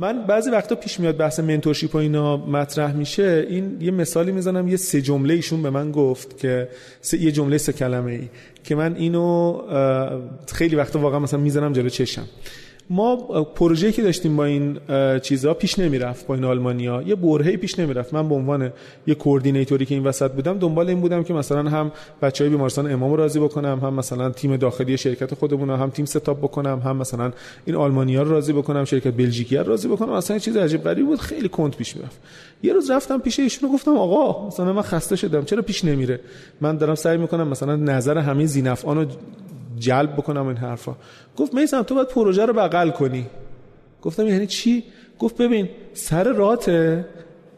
من 0.00 0.26
بعضی 0.26 0.50
وقتا 0.50 0.74
پیش 0.74 1.00
میاد 1.00 1.16
بحث 1.16 1.40
منتورشیپ 1.40 1.94
و 1.94 1.98
اینا 1.98 2.36
مطرح 2.36 2.92
میشه. 2.92 3.46
این 3.48 3.76
یه 3.80 3.90
مثالی 3.90 4.32
می‌زنم 4.32 4.68
یه 4.68 4.76
سه 4.76 5.02
جمله 5.02 5.34
ایشون 5.34 5.62
به 5.62 5.70
من 5.70 5.92
گفت 5.92 6.38
که 6.38 6.68
سه 7.00 7.18
یه 7.22 7.32
جمله 7.32 7.58
سه 7.58 7.72
کلمه 7.72 8.12
ای 8.12 8.28
که 8.64 8.74
من 8.74 8.96
اینو 8.96 9.62
خیلی 10.52 10.76
وقتا 10.76 10.98
واقعا 10.98 11.18
مثلا 11.18 11.40
می‌زنم 11.40 11.72
جلو 11.72 11.88
چشم. 11.88 12.24
ما 12.90 13.16
پروژه‌ای 13.44 13.92
که 13.92 14.02
داشتیم 14.02 14.36
با 14.36 14.44
این 14.44 14.78
چیزها 15.22 15.54
پیش 15.54 15.78
نمی‌رفت 15.78 16.26
با 16.26 16.34
این 16.34 16.44
آلمانیا. 16.44 17.02
یه 17.02 17.14
برهه‌ای 17.14 17.56
پیش 17.56 17.78
نمی‌رفت. 17.78 18.14
من 18.14 18.28
به 18.28 18.34
عنوان 18.34 18.72
یه 19.06 19.14
کوردینیتوری 19.14 19.86
که 19.86 19.94
این 19.94 20.04
وسط 20.04 20.30
بودم 20.30 20.58
دنبال 20.58 20.88
این 20.88 21.00
بودم 21.00 21.22
که 21.22 21.34
مثلا 21.34 21.70
هم 21.70 21.92
بچهای 22.22 22.50
بیمارستان 22.50 22.92
امام 22.92 23.12
راضی 23.12 23.40
بکنم 23.40 23.80
هم 23.82 23.94
مثلا 23.94 24.30
تیم 24.30 24.56
داخلی 24.56 24.98
شرکت 24.98 25.34
خودمون 25.34 25.70
هم 25.70 25.90
تیم 25.90 26.04
ستاپ 26.04 26.38
بکنم 26.38 26.82
هم 26.84 26.96
مثلا 26.96 27.32
این 27.64 27.76
آلمانیا 27.76 28.22
رو 28.22 28.30
راضی 28.30 28.52
بکنم 28.52 28.84
شرکت 28.84 29.14
بلژیکی 29.14 29.56
رو 29.56 29.66
راضی 29.66 29.88
بکنم. 29.88 30.12
اصلا 30.12 30.38
چیز 30.38 30.56
عجیب 30.56 30.82
غریب 30.82 31.06
بود. 31.06 31.20
خیلی 31.20 31.48
کند 31.48 31.76
پیش 31.76 31.96
می‌رفت. 31.96 32.20
یه 32.62 32.72
روز 32.72 32.90
رفتم 32.90 33.18
پیش 33.18 33.40
ایشون 33.40 33.72
گفتم 33.72 33.96
آقا 33.96 34.46
مثلا 34.46 34.72
من 34.72 34.82
خسته 34.82 35.16
شدم. 35.16 35.44
چرا 35.44 35.62
پیش 35.62 35.84
نمیره؟ 35.84 36.20
من 36.60 36.76
دارم 36.76 36.94
سعی 36.94 37.16
می‌کنم 37.16 37.48
مثلا 37.48 37.76
نظر 37.76 38.18
همه 38.18 38.46
زینفعان 38.46 39.06
جلب 39.78 40.12
بکنم 40.12 40.46
این 40.46 40.56
حرفا. 40.56 40.96
گفت 41.36 41.54
میسم 41.54 41.82
تو 41.82 41.94
باید 41.94 42.08
پروژه 42.08 42.46
رو 42.46 42.52
بغل 42.52 42.90
کنی. 42.90 43.26
گفتم 44.02 44.26
یعنی 44.26 44.46
چی؟ 44.46 44.84
گفت 45.18 45.36
ببین 45.36 45.68
سر 45.94 46.32
رات 46.32 46.70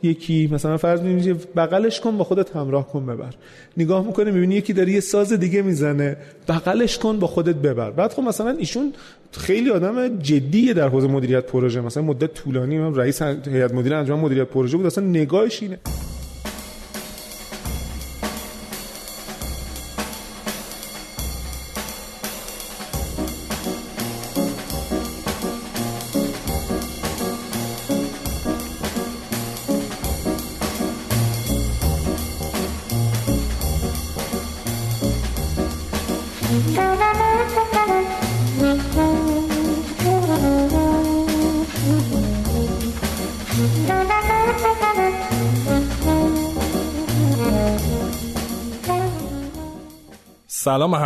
یکی 0.03 0.49
مثلا 0.53 0.77
فرض 0.77 1.01
می‌کنی 1.01 1.35
بغلش 1.57 2.01
کن 2.01 2.17
با 2.17 2.25
خودت 2.25 2.57
همراه 2.57 2.89
کن 2.89 3.07
ببر. 3.07 3.35
نگاه 3.77 4.07
می‌کنه 4.07 4.31
می‌بینی 4.31 4.55
یکی 4.55 4.73
داره 4.73 4.93
یه 4.93 5.01
ساز 5.01 5.33
دیگه 5.33 5.63
می‌زنه. 5.63 6.17
بغلش 6.49 6.99
کن 6.99 7.19
با 7.19 7.27
خودت 7.27 7.55
ببر. 7.55 7.91
بعد 7.91 8.13
خب 8.13 8.23
مثلا 8.23 8.51
ایشون 8.51 8.93
خیلی 9.33 9.71
آدم 9.71 10.19
جدیه 10.19 10.75
در 10.75 10.89
حوزه 10.89 11.07
مدیریت 11.07 11.47
پروژه. 11.47 11.81
مثلا 11.81 12.03
مدت 12.03 12.35
طولانی 12.35 12.79
من 12.79 12.95
رئیس 12.95 13.23
هیئت 13.23 13.75
مدیره 13.75 13.97
انجام 13.97 14.21
مدیریت 14.21 14.49
پروژه 14.49 14.77
بود. 14.77 14.87
اصلا 14.87 15.05
نگاهش 15.05 15.63
اینه. 15.63 15.79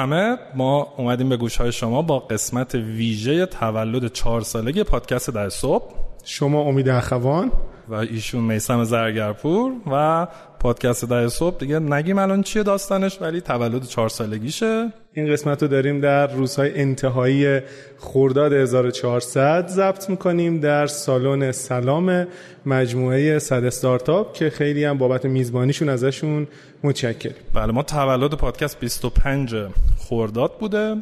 همه 0.05 0.38
ما 0.55 0.94
اومدیم 0.97 1.28
به 1.28 1.36
گوش 1.36 1.56
های 1.56 1.72
شما 1.72 2.02
با 2.02 2.19
قسمت 2.19 2.74
ویژه 2.74 3.47
تولد 3.47 4.12
چهار 4.12 4.41
سالگی 4.41 4.83
پادکست 4.83 5.30
در 5.30 5.48
صبح. 5.48 5.84
شما 6.24 6.60
امید 6.60 6.88
اخوان. 6.88 7.50
و 7.88 7.94
ایشون 7.94 8.42
میسم 8.44 8.84
زرگرپور 8.84 9.72
و 9.92 10.27
پادکست 10.65 11.05
ده 11.05 11.29
صبح. 11.29 11.59
دیگه 11.59 11.79
نگیم 11.79 12.19
الان 12.19 12.43
چیه 12.43 12.62
داستانش 12.62 13.23
ولی 13.23 13.41
تولد 13.41 13.84
چهار 13.84 14.09
سالگیشه. 14.09 14.93
این 15.12 15.33
قسمت 15.33 15.62
رو 15.62 15.69
داریم 15.69 16.01
در 16.01 16.27
روزهای 16.27 16.81
انتهایی 16.81 17.61
خرداد 17.98 18.53
1400 18.53 19.69
ضبط 19.69 20.11
می‌کنیم 20.11 20.61
در 20.61 20.87
سالن 20.87 21.53
سلام 21.53 22.27
مجموعه 22.67 23.39
صد 23.39 23.65
استارتاپ 23.65 24.33
که 24.33 24.51
خیلی 24.51 24.84
هم 24.84 24.98
بابت 24.98 25.25
میزبانیشون 25.25 25.89
ازشون 25.89 26.47
متشکر 26.83 27.33
بله 27.55 27.73
ما 27.73 27.83
تولد 27.83 28.34
پادکست 28.34 28.81
25 28.81 29.56
خرداد 29.99 30.59
بوده 30.59 30.97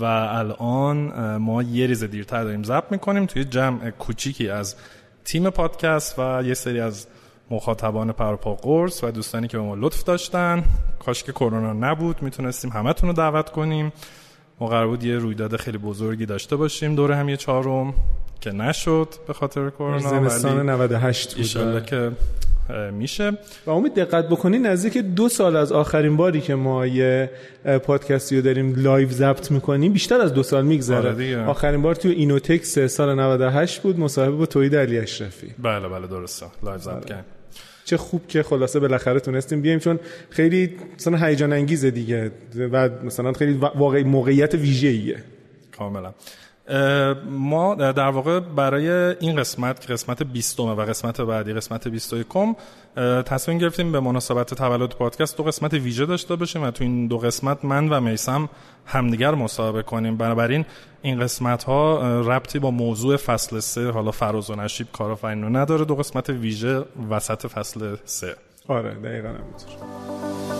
و 0.00 0.04
الان 0.04 0.96
ما 1.36 1.62
یه 1.62 1.86
ریز 1.86 2.04
دیرتر 2.04 2.44
داریم 2.44 2.62
ضبط 2.62 2.92
می‌کنیم 2.92 3.26
توی 3.26 3.44
جمع 3.44 3.90
کوچیکی 3.90 4.48
از 4.48 4.74
تیم 5.24 5.50
پادکست 5.50 6.18
و 6.18 6.42
یه 6.44 6.54
سری 6.54 6.80
از 6.80 7.06
مخاطبان 7.50 8.12
پرپا 8.12 8.54
قرص 8.54 9.04
و 9.04 9.10
دوستانی 9.10 9.48
که 9.48 9.58
به 9.58 9.62
ما 9.62 9.74
لطف 9.74 10.04
داشتن. 10.04 10.64
کاش 10.98 11.24
که 11.24 11.32
کرونا 11.32 11.72
نبود 11.72 12.22
می‌تونستیم 12.22 12.70
همتون 12.70 13.08
رو 13.08 13.14
دعوت 13.14 13.50
کنیم. 13.50 13.92
ما 14.60 14.66
قرار 14.66 14.86
بود 14.86 15.04
یه 15.04 15.18
رویداد 15.18 15.56
خیلی 15.56 15.78
بزرگی 15.78 16.26
داشته 16.26 16.56
باشیم 16.56 16.94
دور 16.94 17.12
هم 17.12 17.28
یه 17.28 17.36
چهارم 17.36 17.94
که 18.40 18.50
نشد 18.50 19.08
به 19.26 19.32
خاطر 19.32 19.70
کرونا 19.70 19.98
زمستان 19.98 20.70
98 20.70 21.34
بود. 21.36 21.64
بله. 21.64 21.80
که 21.80 22.12
میشه. 22.92 23.32
و 23.66 23.70
امید 23.70 23.94
دقت 23.94 24.28
بکنی 24.28 24.58
نزدیک 24.58 24.98
دو 24.98 25.28
سال 25.28 25.56
از 25.56 25.72
آخرین 25.72 26.16
باری 26.16 26.40
که 26.40 26.54
ما 26.54 26.86
یه 26.86 27.30
پادکستی 27.84 28.36
رو 28.36 28.42
داریم 28.42 28.74
live 28.76 29.10
ضبط 29.10 29.50
می‌کنیم 29.50 29.92
بیشتر 29.92 30.20
از 30.20 30.34
دو 30.34 30.42
سال 30.42 30.64
میگذره. 30.64 31.10
آره 31.10 31.46
آخرین 31.46 31.82
بار 31.82 31.94
توی 31.94 32.12
اینوتکس 32.12 32.78
سال 32.78 33.20
98 33.20 33.82
بود 33.82 33.98
مصاحبه 33.98 34.36
با 34.36 34.46
نوید 34.46 34.76
علی 34.76 34.98
اشرفی. 34.98 35.54
بله 35.58 35.88
بله 35.88 36.06
درسته. 36.06 36.46
live 36.62 36.78
ضبط 36.78 36.94
آره. 36.94 37.04
کردیم. 37.04 37.24
چه 37.84 37.96
خوب 37.96 38.26
که 38.28 38.42
خلاصه 38.42 38.80
بالاخره 38.80 39.20
تونستیم 39.20 39.60
بیایم 39.60 39.78
چون 39.78 39.98
خیلی 40.30 40.76
مثلا 40.98 41.26
هیجان 41.26 41.52
انگیزه 41.52 41.90
دیگه 41.90 42.30
و 42.72 42.88
مثلا 43.04 43.32
خیلی 43.32 43.52
واقعی 43.52 44.02
موقعیت 44.02 44.54
ویژه‌ایه. 44.54 45.22
کاملا. 45.78 46.14
ما 47.30 47.74
در 47.74 48.08
واقع 48.08 48.40
برای 48.40 48.88
این 49.20 49.36
قسمت 49.36 49.80
که 49.80 49.92
قسمت 49.92 50.22
20 50.22 50.60
و 50.60 50.74
قسمت 50.74 51.20
بعدی 51.20 51.52
قسمت 51.52 51.88
21 51.88 52.26
تصمیم 53.26 53.58
گرفتیم 53.58 53.92
به 53.92 54.00
مناسبت 54.00 54.54
تولد 54.54 54.90
پادکست 54.90 55.36
دو 55.36 55.42
قسمت 55.42 55.74
ویژه 55.74 56.06
داشته 56.06 56.36
باشیم 56.36 56.62
و 56.62 56.70
تو 56.70 56.84
این 56.84 57.06
دو 57.06 57.18
قسمت 57.18 57.64
من 57.64 57.88
و 57.88 58.00
میسم 58.00 58.48
همدیگر 58.86 59.34
مصاحبه 59.34 59.82
کنیم. 59.82 60.16
بنابراین 60.16 60.64
این 61.02 61.20
قسمت 61.20 61.64
ها 61.64 62.20
ربطی 62.20 62.58
با 62.58 62.70
موضوع 62.70 63.16
فصل 63.16 63.60
سه 63.60 63.90
حالا 63.90 64.10
فراز 64.10 64.50
و 64.50 64.54
نشیب 64.54 64.86
کارآفرینی 64.92 65.50
نداره. 65.50 65.84
دو 65.84 65.94
قسمت 65.94 66.30
ویژه 66.30 66.84
وسط 67.10 67.46
فصل 67.46 67.96
سه. 68.04 68.36
آره 68.68 68.94
دقیقا 68.94 69.28
همینطور. 69.28 70.55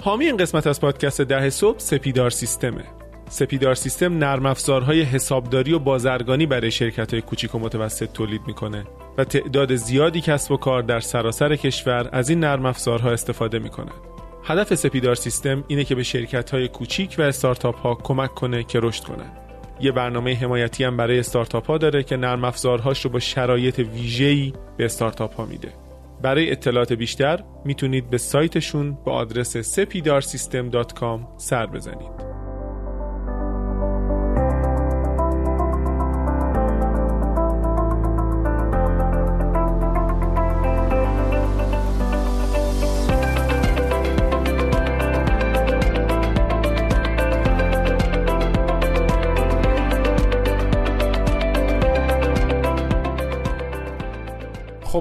حامی 0.00 0.24
این 0.24 0.36
قسمت 0.36 0.66
از 0.66 0.80
پادکست 0.80 1.20
ده 1.20 1.50
صبح 1.50 1.78
سپیدار 1.78 2.30
سیستمه 2.30 2.84
سپیدار 3.28 3.74
سیستم 3.74 4.18
نرم 4.18 4.46
افزارهای 4.46 5.02
حسابداری 5.02 5.72
و 5.72 5.78
بازرگانی 5.78 6.46
برای 6.46 6.70
شرکت 6.70 7.12
های 7.12 7.22
کوچیک 7.22 7.54
و 7.54 7.58
متوسط 7.58 8.12
تولید 8.12 8.40
می‌کنه 8.46 8.84
و 9.18 9.24
تعداد 9.24 9.74
زیادی 9.74 10.20
کسب 10.20 10.52
و 10.52 10.56
کار 10.56 10.82
در 10.82 11.00
سراسر 11.00 11.56
کشور 11.56 12.08
از 12.12 12.28
این 12.28 12.40
نرم 12.40 12.66
افزارها 12.66 13.10
استفاده 13.10 13.58
می‌کنند. 13.58 14.00
هدف 14.44 14.74
سپیدار 14.74 15.14
سیستم 15.14 15.64
اینه 15.68 15.84
که 15.84 15.94
به 15.94 16.02
شرکت 16.02 16.50
های 16.50 16.68
کوچیک 16.68 17.16
و 17.18 17.22
استارتاپ 17.22 17.76
ها 17.76 17.94
کمک 17.94 18.34
کنه 18.34 18.62
که 18.64 18.80
رشد 18.82 19.04
کنند. 19.04 19.32
یه 19.80 19.92
برنامه 19.92 20.34
حمایتی 20.34 20.84
هم 20.84 20.96
برای 20.96 21.18
استارتاپ 21.18 21.66
ها 21.66 21.78
داره 21.78 22.02
که 22.02 22.16
نرم 22.16 22.44
افزارهاش 22.44 23.04
رو 23.04 23.10
با 23.10 23.18
شرایط 23.18 23.78
ویژه‌ای 23.78 24.52
به 24.76 24.84
استارتاپ 24.84 25.34
ها 25.34 25.44
میده. 25.44 25.72
برای 26.22 26.50
اطلاعات 26.50 26.92
بیشتر 26.92 27.44
می‌تونید 27.64 28.10
به 28.10 28.18
سایتشون 28.18 28.98
با 29.04 29.12
آدرس 29.12 29.80
sepidarsystem.com 29.80 31.20
سر 31.36 31.66
بزنید. 31.66 32.37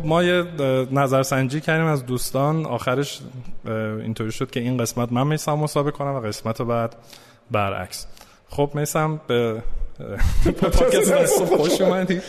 ما 0.08 0.24
یه 0.24 0.44
نظرسنجی 0.92 1.62
کردیم 1.62 1.86
از 1.86 2.06
دوستان. 2.06 2.66
آخرش 2.66 3.20
اینطوری 4.04 4.32
شد 4.32 4.52
که 4.52 4.60
این 4.60 4.78
قسمت 4.78 5.12
من 5.12 5.28
میسم 5.28 5.54
مسابقه 5.54 5.92
کنم 5.92 6.16
و 6.16 6.20
قسمت 6.20 6.62
بعد 6.62 6.96
برعکس. 7.52 8.06
خب 8.50 8.72
میسم 8.74 9.22
به 9.28 9.62
پادکست 10.62 11.46
خوش 11.46 11.82
اومدی 11.82 12.22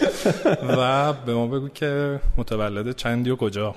و 0.68 1.12
به 1.12 1.34
ما 1.34 1.46
بگو 1.46 1.68
که 1.68 2.20
متولد 2.36 2.96
چندی 2.96 3.30
و 3.30 3.36
کجا؟ 3.36 3.74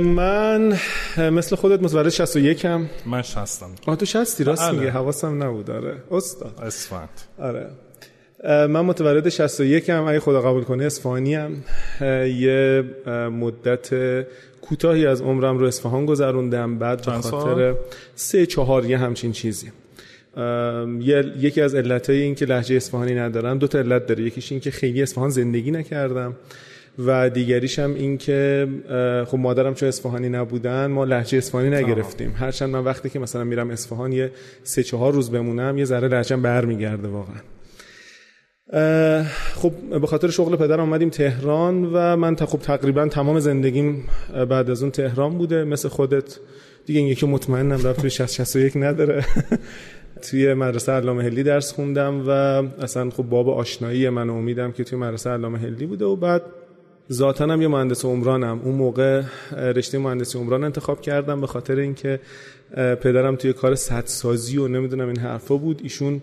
من 0.00 0.78
مثل 1.18 1.56
خودت 1.56 1.82
متولد 1.82 2.08
61 2.08 2.64
هم 2.64 2.90
من 3.06 3.22
60 3.22 3.64
آه 3.86 3.96
تو 3.96 4.06
60 4.06 4.40
راست 4.40 4.62
بله. 4.62 4.78
میگه 4.78 4.90
حواسم 4.90 5.42
نبود. 5.42 5.70
آره. 5.70 6.02
استاد. 6.10 6.60
اسفند. 6.62 7.08
آره. 7.38 7.70
من 8.44 8.80
متولد 8.80 9.28
61 9.28 9.90
هم 9.90 10.04
اگه 10.04 10.20
خدا 10.20 10.40
قبول 10.42 10.62
کنه 10.64 10.84
اصفهانی 10.84 11.34
هم 11.34 11.52
یه 12.26 12.84
مدت 13.32 13.90
کوتاهی 14.60 15.06
از 15.06 15.22
عمرم 15.22 15.58
رو 15.58 15.66
اصفهان 15.66 16.06
گذروندم. 16.06 16.78
بعد 16.78 17.06
به 17.06 17.12
خاطر 17.12 17.74
سه 18.14 18.46
چهار 18.46 18.84
یه 18.84 18.98
همچین 18.98 19.32
چیزی. 19.32 19.72
یکی 21.40 21.60
از 21.60 21.74
علتهای 21.74 22.22
این 22.22 22.34
که 22.34 22.44
لحجه 22.44 22.76
اصفهانی 22.76 23.14
ندارم 23.14 23.58
دو 23.58 23.66
تا 23.66 23.78
علت 23.78 24.06
داره. 24.06 24.24
یکیش 24.24 24.52
این 24.52 24.60
که 24.60 24.70
خیلی 24.70 25.02
اصفهان 25.02 25.30
زندگی 25.30 25.70
نکردم 25.70 26.36
و 27.06 27.30
دیگریش 27.30 27.78
هم 27.78 27.94
این 27.94 28.18
که 28.18 28.68
خب 29.26 29.38
مادرم 29.38 29.74
چون 29.74 29.88
اصفهانی 29.88 30.28
نبودن 30.28 30.86
ما 30.86 31.04
لحجه 31.04 31.38
اصفهانی 31.38 31.70
نگرفتیم. 31.70 32.34
هرچند 32.36 32.70
من 32.70 32.84
وقتی 32.84 33.10
که 33.10 33.18
مثلا 33.18 33.44
میرم 33.44 33.70
اصفهان 33.70 34.12
یه 34.12 34.30
سه 34.62 34.82
چهار 34.82 35.12
روز 35.12 35.30
بمونم 35.30 35.78
یه 35.78 35.84
ذره 35.84 36.08
لهجه‌ام 36.08 36.42
برمیگرده 36.42 37.08
واقعا. 37.08 37.36
خب 39.54 39.72
به 40.00 40.06
خاطر 40.06 40.30
شغل 40.30 40.56
پدر 40.56 40.80
آمدیم 40.80 41.10
تهران 41.10 41.84
و 41.84 42.16
من 42.16 42.36
تا 42.36 42.46
خب 42.46 42.58
تقریبا 42.58 43.08
تمام 43.08 43.40
زندگیم 43.40 44.04
بعد 44.48 44.70
از 44.70 44.82
اون 44.82 44.90
تهران 44.90 45.38
بوده 45.38 45.64
مثل 45.64 45.88
خودت. 45.88 46.38
دیگه 46.86 47.00
این 47.00 47.08
یکی 47.08 47.26
مطمئنم 47.26 47.86
رفت 47.86 48.00
توی 48.00 48.10
60 48.10 48.32
61 48.32 48.72
نداره. 48.76 49.24
توی 50.30 50.54
مدرسه 50.54 50.92
علامه 50.92 51.24
هلی 51.24 51.42
درس 51.42 51.72
خوندم 51.72 52.24
و 52.28 52.30
اصلا 52.82 53.10
خب 53.10 53.22
باب 53.22 53.48
آشنایی 53.48 54.08
من 54.08 54.30
امیدم 54.30 54.72
که 54.72 54.84
توی 54.84 54.98
مدرسه 54.98 55.30
علامه 55.30 55.58
هلی 55.58 55.86
بوده 55.86 56.04
و 56.04 56.16
بعد 56.16 56.42
ذاتا 57.12 57.46
هم 57.46 57.62
یه 57.62 57.68
مهندس 57.68 58.04
عمرانم. 58.04 58.60
اون 58.64 58.74
موقع 58.74 59.22
رشته 59.52 59.98
مهندسی 59.98 60.38
عمران 60.38 60.64
انتخاب 60.64 61.00
کردم 61.00 61.40
به 61.40 61.46
خاطر 61.46 61.76
اینکه 61.76 62.20
پدرم 62.76 63.36
توی 63.36 63.52
کار 63.52 63.74
سدسازی 63.74 64.58
و 64.58 64.68
نمی‌دونم 64.68 65.06
این 65.06 65.18
حرفا 65.18 65.56
بود. 65.56 65.80
ایشون 65.82 66.20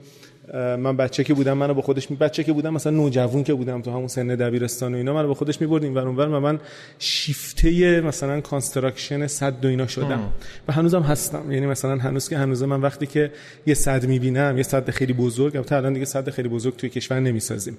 من 0.54 0.98
بچه 0.98 1.24
که 1.24 1.34
بودم 1.34 1.54
منو 1.54 1.74
با 1.74 1.82
خودش 1.82 2.12
می 2.12 2.18
بچه 2.18 2.44
که 2.44 2.54
بودم 2.54 2.74
مثلا 2.74 2.94
نوجوان 2.94 3.44
که 3.44 3.54
بودم 3.54 3.82
تو 3.82 3.92
همون 3.92 4.08
سن 4.08 4.28
دبیرستان 4.28 4.94
و 4.94 4.98
اینا 4.98 5.14
منو 5.14 5.28
با 5.28 5.34
خودش 5.34 5.62
میبرد 5.62 5.81
این‌ور 5.81 5.96
و 5.96 5.98
اونور 5.98 6.28
و 6.28 6.40
من 6.40 6.60
شیفته 7.00 8.02
مثلا 8.02 8.42
construction 8.42 9.28
سد 9.28 9.66
و 9.66 9.68
اینا 9.68 9.88
شدم. 9.88 10.20
و 10.68 10.74
هنوزم 10.74 11.02
هستم. 11.02 11.52
یعنی 11.52 11.66
مثلا 11.66 11.98
هنوز 11.98 12.30
که 12.30 12.38
هنوز 12.38 12.64
من 12.64 12.82
وقتی 12.82 13.08
که 13.08 13.32
یه 13.66 13.74
سد 13.74 14.06
می‌بینم 14.06 14.58
یه 14.58 14.64
سد 14.64 14.90
خیلی 14.90 15.14
بزرگ 15.14 15.56
البته 15.56 15.76
الان 15.76 15.94
دیگه 15.94 16.06
سد 16.06 16.30
خیلی 16.30 16.50
بزرگ 16.50 16.76
توی 16.76 16.90
کشور 16.90 17.20
نمی‌سازیم. 17.20 17.78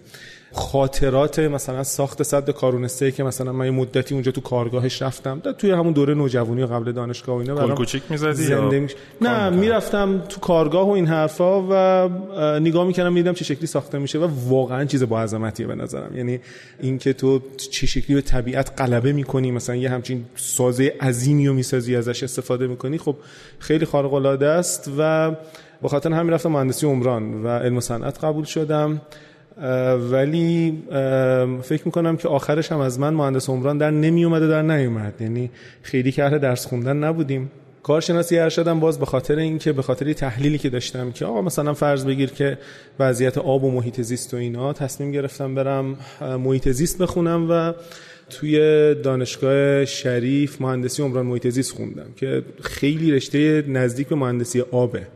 خاطرات 0.53 1.39
مثلا 1.39 1.83
ساخت 1.83 2.23
سد 2.23 2.51
کارون 2.51 2.84
سه‌ته 2.84 3.11
که 3.11 3.25
مثلا 3.25 3.53
من 3.53 3.65
یه 3.65 3.71
مدتی 3.71 4.15
اونجا 4.15 4.33
تو 4.33 4.41
کارگاهش 4.41 5.03
رفتم. 5.03 5.43
توی 5.59 5.71
همون 5.71 5.93
دوره 5.93 6.15
نوجوانی 6.15 6.63
و 6.63 6.67
قبل 6.67 6.93
دانشگاه 6.93 7.37
و 7.37 7.39
اینا 7.39 7.55
برام 7.55 7.75
کوچیک 7.75 8.03
می‌زدی 8.11 8.55
نه 9.21 9.51
می‌رفتم 9.51 10.23
تو 10.29 10.41
کارگاه 10.41 10.87
و 10.89 10.91
این 10.91 11.07
حرفا 11.07 11.63
و 11.71 12.09
نگاه 12.59 12.87
می‌کردم 12.87 13.13
می‌دیدم 13.13 13.33
چه 13.33 13.45
شکلی 13.45 13.67
ساخته 13.67 13.99
میشه 13.99 14.19
و 14.19 14.29
واقعا 14.49 14.85
چیز 14.85 15.03
با 15.03 15.21
عظمتیه 15.23 15.67
به 15.67 15.75
نظرم. 15.75 16.17
یعنی 16.17 16.41
اینکه 16.81 17.13
تو 17.13 17.43
چه 17.71 17.87
شکلی 17.87 18.15
به 18.15 18.23
طبیعت 18.23 18.81
غلبه 18.81 19.13
می‌کنی 19.13 19.51
مثلا 19.51 19.77
یه 19.77 19.91
همچین 19.91 20.25
سازه 20.37 20.93
عظیمی 21.01 21.47
رو 21.47 21.55
می‌سازی 21.55 21.97
ازش 21.97 22.23
استفاده 22.23 22.67
می‌کنی 22.67 22.99
خب 22.99 23.17
خیلی 23.59 23.85
خارق 23.85 24.15
العاده 24.15 24.47
است 24.47 24.91
و 24.99 25.31
با 25.83 25.89
خاطر 25.89 26.13
همین 26.13 26.33
رفتم 26.33 26.51
مهندسی 26.51 26.87
عمران 26.87 27.45
و 27.45 27.49
علم 27.49 27.77
و 27.77 27.81
صنعت 27.81 28.25
قبول 28.25 28.45
شدم. 28.45 29.01
ولی 30.11 30.83
فکر 31.63 31.83
می‌کنم 31.85 32.17
که 32.17 32.29
آخرش 32.29 32.73
هم 32.73 32.79
از 32.79 33.01
من 33.01 33.15
مهندس 33.15 33.51
عمران 33.51 33.79
در 33.79 33.91
نمی 33.91 34.25
اومده 34.25 34.49
در 34.49 34.63
نیومد. 34.63 35.15
یعنی 35.21 35.51
خیلی 35.83 36.13
که 36.13 36.23
درس 36.23 36.67
خوندن 36.67 36.97
نبودیم. 36.97 37.51
کارشناسی 37.87 38.39
ارشدم 38.39 38.81
باز 38.81 38.99
به 38.99 39.07
خاطر 39.07 39.37
اینکه 39.39 39.73
به 39.73 39.83
خاطر 39.83 40.13
تحلیلی 40.13 40.59
که 40.59 40.71
داشتم 40.71 41.13
که 41.13 41.25
آقا 41.25 41.43
مثلا 41.43 41.75
فرض 41.75 42.05
بگیر 42.05 42.31
که 42.31 42.59
وضعیت 42.99 43.39
آب 43.39 43.65
و 43.65 43.71
محیط 43.71 44.01
زیست 44.01 44.35
و 44.35 44.37
اینا 44.37 44.73
تصمیم 44.73 45.13
گرفتم 45.13 45.55
برم 45.55 45.97
محیط 46.21 46.69
زیست 46.69 46.99
بخونم 46.99 47.51
و 47.51 47.73
توی 48.31 48.59
دانشگاه 48.95 49.85
شریف 49.85 50.61
مهندسی 50.61 51.03
عمران 51.03 51.27
محیط 51.27 51.49
زیست 51.49 51.73
خوندم 51.75 52.07
که 52.17 52.43
خیلی 52.63 53.13
رشته 53.13 53.65
نزدیک 53.69 54.09
به 54.09 54.15
مهندسی 54.15 54.61
آبه. 54.61 55.07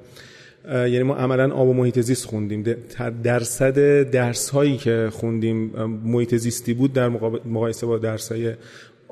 یعنی 0.68 1.02
ما 1.02 1.14
عملا 1.16 1.54
آب 1.54 1.68
و 1.68 1.72
محیط 1.72 2.00
زیست 2.00 2.26
خوندیم. 2.26 2.76
درصد 3.24 4.02
درس 4.10 4.50
هایی 4.50 4.76
که 4.76 5.08
خوندیم 5.12 5.56
محیط 6.04 6.34
زیستی 6.34 6.74
بود 6.74 6.92
در 6.92 7.08
مقایسه 7.44 7.86
با 7.86 7.98
درس 7.98 8.32
های 8.32 8.54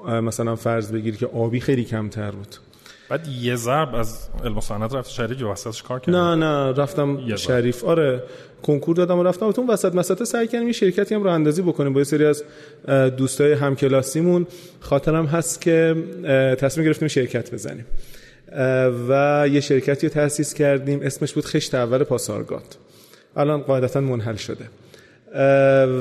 مثلا 0.06 0.56
فرض 0.56 0.92
بگیر 0.92 1.16
که 1.16 1.26
آبی 1.26 1.60
خیلی 1.60 1.84
کمتر 1.84 2.30
بود. 2.30 2.67
بعد 3.08 3.28
یه 3.28 3.56
ضرب 3.56 3.94
از 3.94 4.28
علم 4.44 4.60
صنعت 4.60 4.94
رفت 4.94 5.10
شریف 5.10 5.42
وسطش 5.42 5.82
کار 5.82 6.00
کردی 6.00 6.12
نه 6.12 6.34
نه 6.34 6.72
رفتم 6.72 7.36
شریف. 7.36 7.84
آره 7.84 8.22
کنکور 8.62 8.96
دادم 8.96 9.18
و 9.18 9.22
رفتم. 9.22 9.46
و 9.46 9.52
تو 9.52 9.66
وسط 9.66 9.94
مسطه 9.94 10.24
سعی 10.24 10.46
کردیم 10.46 10.66
یه 10.66 10.72
شرکتی 10.72 11.14
هم 11.14 11.22
رو 11.22 11.30
اندازی 11.30 11.62
بکنیم 11.62 11.92
با 11.92 12.00
یه 12.00 12.04
سری 12.04 12.24
از 12.24 12.44
دوستای 13.16 13.52
همکلاسیمون. 13.52 14.46
خاطرم 14.80 15.26
هست 15.26 15.60
که 15.60 15.96
تصمیم 16.58 16.86
گرفتیم 16.86 17.08
شرکت 17.08 17.54
بزنیم. 17.54 17.84
و 19.08 19.44
یه 19.52 19.60
شرکتی 19.60 20.06
رو 20.06 20.12
تأسیس 20.12 20.54
کردیم. 20.54 21.00
اسمش 21.02 21.32
بود 21.32 21.44
خشت 21.44 21.74
اول 21.74 22.04
پاسارگاد. 22.04 22.76
الان 23.36 23.60
قاعدتا 23.60 24.00
منحل 24.00 24.36
شده. 24.36 24.64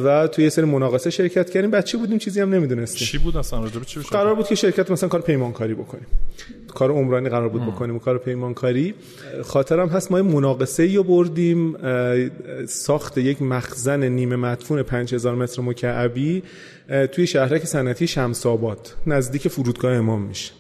و 0.06 0.28
توی 0.32 0.44
یه 0.44 0.50
سری 0.50 0.66
مناقصه 0.66 1.10
شرکت 1.10 1.50
کردیم. 1.50 1.72
بچه 1.72 1.98
بودیم؟ 1.98 2.18
چیزی 2.18 2.42
هم 2.42 2.54
نمی‌دونستیم. 2.54 3.08
چی 3.08 3.18
بود 3.18 3.38
اصلا 3.38 3.60
راجع 3.60 3.80
چی 3.80 4.00
قرار 4.00 4.36
بود 4.36 4.48
که 4.48 4.56
شرکت 4.56 4.92
مثلا 4.92 5.10
کار 5.10 5.22
پیمانکاری 5.22 5.74
بکنیم. 5.74 6.06
کار 6.68 6.92
عمرانی 6.92 7.30
قرار 7.30 7.50
بود 7.50 7.66
بکنیم 7.66 7.96
و 7.96 8.00
کار 8.00 8.18
پیمانکاری. 8.18 8.94
خاطرم 9.44 9.90
هست 9.90 10.12
ما 10.12 10.22
مناقصه 10.22 10.84
ای 10.84 11.04
بردیم. 11.04 11.76
ساخت 12.66 13.18
یک 13.18 13.42
مخزن 13.42 14.04
نیمه 14.04 14.36
مدفون 14.36 14.84
5000 14.84 15.36
متر 15.36 15.62
مکعبی 15.62 16.44
توی 17.12 17.28
شهرک 17.28 17.66
صنعتی 17.66 18.08
شمس 18.08 18.46
آباد 18.46 18.94
نزدیک 19.08 19.48
فرودگاه 19.48 19.94
امام 19.94 20.22
میشه. 20.22 20.52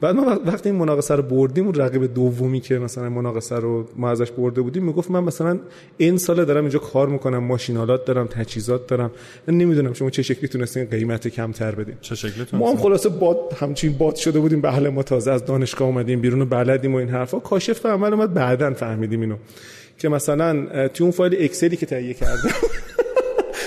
بعد 0.00 0.14
ما 0.14 0.40
وقتی 0.46 0.68
این 0.68 0.78
مناقصه 0.78 1.14
رو 1.14 1.22
بردیم 1.22 1.64
اون 1.64 1.74
رقیب 1.74 2.14
دومی 2.14 2.60
که 2.60 2.78
مثلا 2.78 3.08
مناقصه 3.08 3.56
رو 3.56 3.88
ما 3.96 4.10
ازش 4.10 4.30
برده 4.30 4.60
بودیم 4.60 4.84
می‌گفت 4.84 5.10
من 5.10 5.24
مثلا 5.24 5.58
این 5.96 6.18
سال 6.18 6.44
دارم 6.44 6.60
اینجا 6.60 6.78
کار 6.78 7.08
می‌کنم 7.08 7.38
ماشین‌آلات 7.38 8.04
دارم 8.04 8.26
تجهیزات 8.26 8.86
دارم. 8.86 9.10
من 9.48 9.54
نمی‌دونم 9.54 9.92
شما 9.92 10.10
چه 10.10 10.22
شکلی 10.22 10.48
تونستین 10.48 10.84
قیمت 10.84 11.28
کمتر 11.28 11.74
بدین. 11.74 11.94
چه 12.00 12.14
شکلی 12.14 12.46
ما 12.52 12.70
هم 12.70 12.76
خلاصه 12.76 13.08
باد 13.08 13.38
همچین 13.60 13.92
باد 13.92 14.14
شده 14.16 14.40
بودیم 14.40 14.60
به 14.60 14.90
ما 14.90 15.02
تازه 15.02 15.30
از 15.30 15.44
دانشگاه 15.44 15.88
اومدیم 15.88 16.20
بیرون 16.20 16.44
بلدیم 16.44 16.94
و 16.94 16.96
این 16.96 17.08
حرفا. 17.08 17.38
کاشف 17.38 17.72
به 17.72 17.86
عمل 17.86 18.12
اومد 18.12 18.34
بعداً 18.34 18.72
فهمیدیم 18.72 19.20
اینو. 19.20 19.36
که 19.98 20.08
مثلا 20.08 20.88
تو 20.88 21.04
اون 21.04 21.10
فایل 21.10 21.36
Excel 21.38 21.70
ی 21.70 21.76
که 21.76 21.86
تهیه 21.86 22.14
کرده 22.14 22.48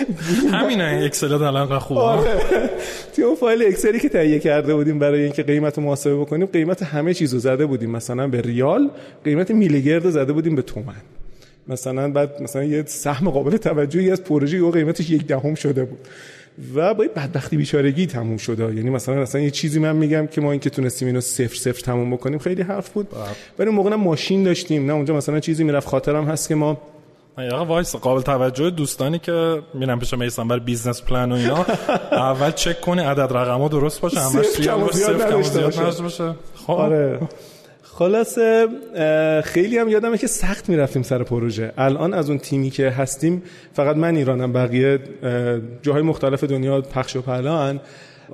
همینه 0.53 1.01
Excel 1.05 1.33
الان 1.33 1.79
خوبه 1.79 2.01
آره. 2.01 2.39
توی 3.15 3.23
اون 3.23 3.35
فایل 3.35 3.63
Excel 3.67 3.94
ی 3.94 3.99
که 3.99 4.09
تهیه 4.09 4.39
کرده 4.39 4.75
بودیم 4.75 4.99
برای 4.99 5.23
اینکه 5.23 5.43
قیمت 5.43 5.77
رو 5.77 5.83
محاسبه 5.83 6.15
بکنیم 6.15 6.45
قیمت 6.45 6.83
همه 6.83 7.13
چیزو 7.13 7.39
زده 7.39 7.65
بودیم. 7.65 7.91
مثلا 7.91 8.27
به 8.27 8.41
ریال 8.41 8.89
قیمت 9.23 9.51
میلیگرد 9.51 10.09
زده 10.09 10.33
بودیم 10.33 10.55
به 10.55 10.61
تومن. 10.61 11.01
مثلا 11.67 12.09
بعد 12.11 12.41
مثلا 12.41 12.63
یه 12.63 12.83
سهم 12.87 13.29
قابل 13.29 13.57
توجهی 13.57 14.11
از 14.11 14.23
پروژه 14.23 14.57
او 14.57 14.71
قیمتش 14.71 15.09
یک 15.09 15.27
دهم 15.27 15.55
شده 15.55 15.85
بود. 15.85 15.99
و 16.75 16.93
با 16.93 17.05
بدبختی 17.15 17.57
بیچارگی 17.57 18.07
تموم 18.07 18.37
شده. 18.37 18.75
یعنی 18.75 18.89
مثلا 18.89 19.15
مثلا 19.15 19.41
یه 19.41 19.51
چیزی 19.51 19.79
من 19.79 19.95
میگم 19.95 20.27
که 20.27 20.41
ما 20.41 20.51
اینکه 20.51 20.69
تونستیم 20.69 21.07
اینو 21.07 21.21
صفر 21.21 21.55
صفر 21.55 21.81
تموم 21.81 22.11
بکنیم 22.11 22.39
خیلی 22.39 22.61
حرف 22.61 22.89
بود. 22.89 23.07
ولی 23.59 23.67
اون 23.67 23.75
موقع 23.75 23.95
ماشین 23.95 24.43
داشتیم 24.43 24.85
نه 24.85 24.93
اونجا 24.93 25.15
مثلا 25.15 25.39
چیزی 25.39 25.63
می‌رفت. 25.63 25.87
خاطرم 25.87 26.25
هست 26.25 26.47
که 26.47 26.55
ما 26.55 26.81
آقا 27.37 27.65
وایسا 27.65 27.95
قابل 27.95 28.21
توجه 28.21 28.69
دوستانی 28.69 29.19
که 29.19 29.61
میرن 29.73 29.99
پیش 29.99 30.13
میثم 30.13 30.47
برای 30.47 30.59
business 30.59 31.01
plan 31.01 31.31
و 31.31 31.35
اینا 31.35 31.65
اول 32.11 32.51
چک 32.51 32.81
کنی 32.81 33.01
عدد 33.01 33.33
رقم 33.33 33.61
ها 33.61 33.67
درست 33.67 34.01
باشه 34.01 34.19
همش 34.19 34.45
صفر 34.45 35.29
کم 35.29 35.41
زیاد 35.41 36.01
باشه. 36.01 36.33
خب. 36.55 36.73
آره. 36.73 37.19
خلاصه 37.99 38.67
خیلی 39.43 39.77
هم 39.77 39.89
یادمه 39.89 40.17
که 40.17 40.27
سخت 40.27 40.69
می‌رفتیم 40.69 41.01
سر 41.01 41.23
پروژه. 41.23 41.73
الان 41.77 42.13
از 42.13 42.29
اون 42.29 42.39
تیمی 42.39 42.69
که 42.69 42.89
هستیم 42.89 43.43
فقط 43.73 43.95
من 43.95 44.15
ایرانم 44.15 44.53
بقیه 44.53 44.99
جاهای 45.81 46.01
مختلف 46.01 46.43
دنیا 46.43 46.81
پخش 46.81 47.15
و 47.15 47.21
پلان 47.21 47.79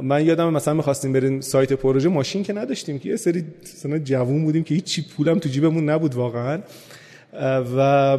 من 0.01 0.25
یادم 0.25 0.53
مثلا 0.53 0.73
می‌خواستیم 0.73 1.13
بریم 1.13 1.41
سایت 1.41 1.73
پروژه 1.73 2.09
ماشین 2.09 2.43
که 2.43 2.53
نداشتیم 2.53 2.99
که 2.99 3.09
یه 3.09 3.15
سری 3.15 3.45
مثلا 3.63 3.99
جوون 3.99 4.43
بودیم 4.43 4.63
که 4.63 4.75
هیچ 4.75 4.83
چی 4.83 5.05
پولم 5.17 5.39
تو 5.39 5.49
جیبمون 5.49 5.89
نبود 5.89 6.15
واقعا. 6.15 6.59
و 7.77 8.17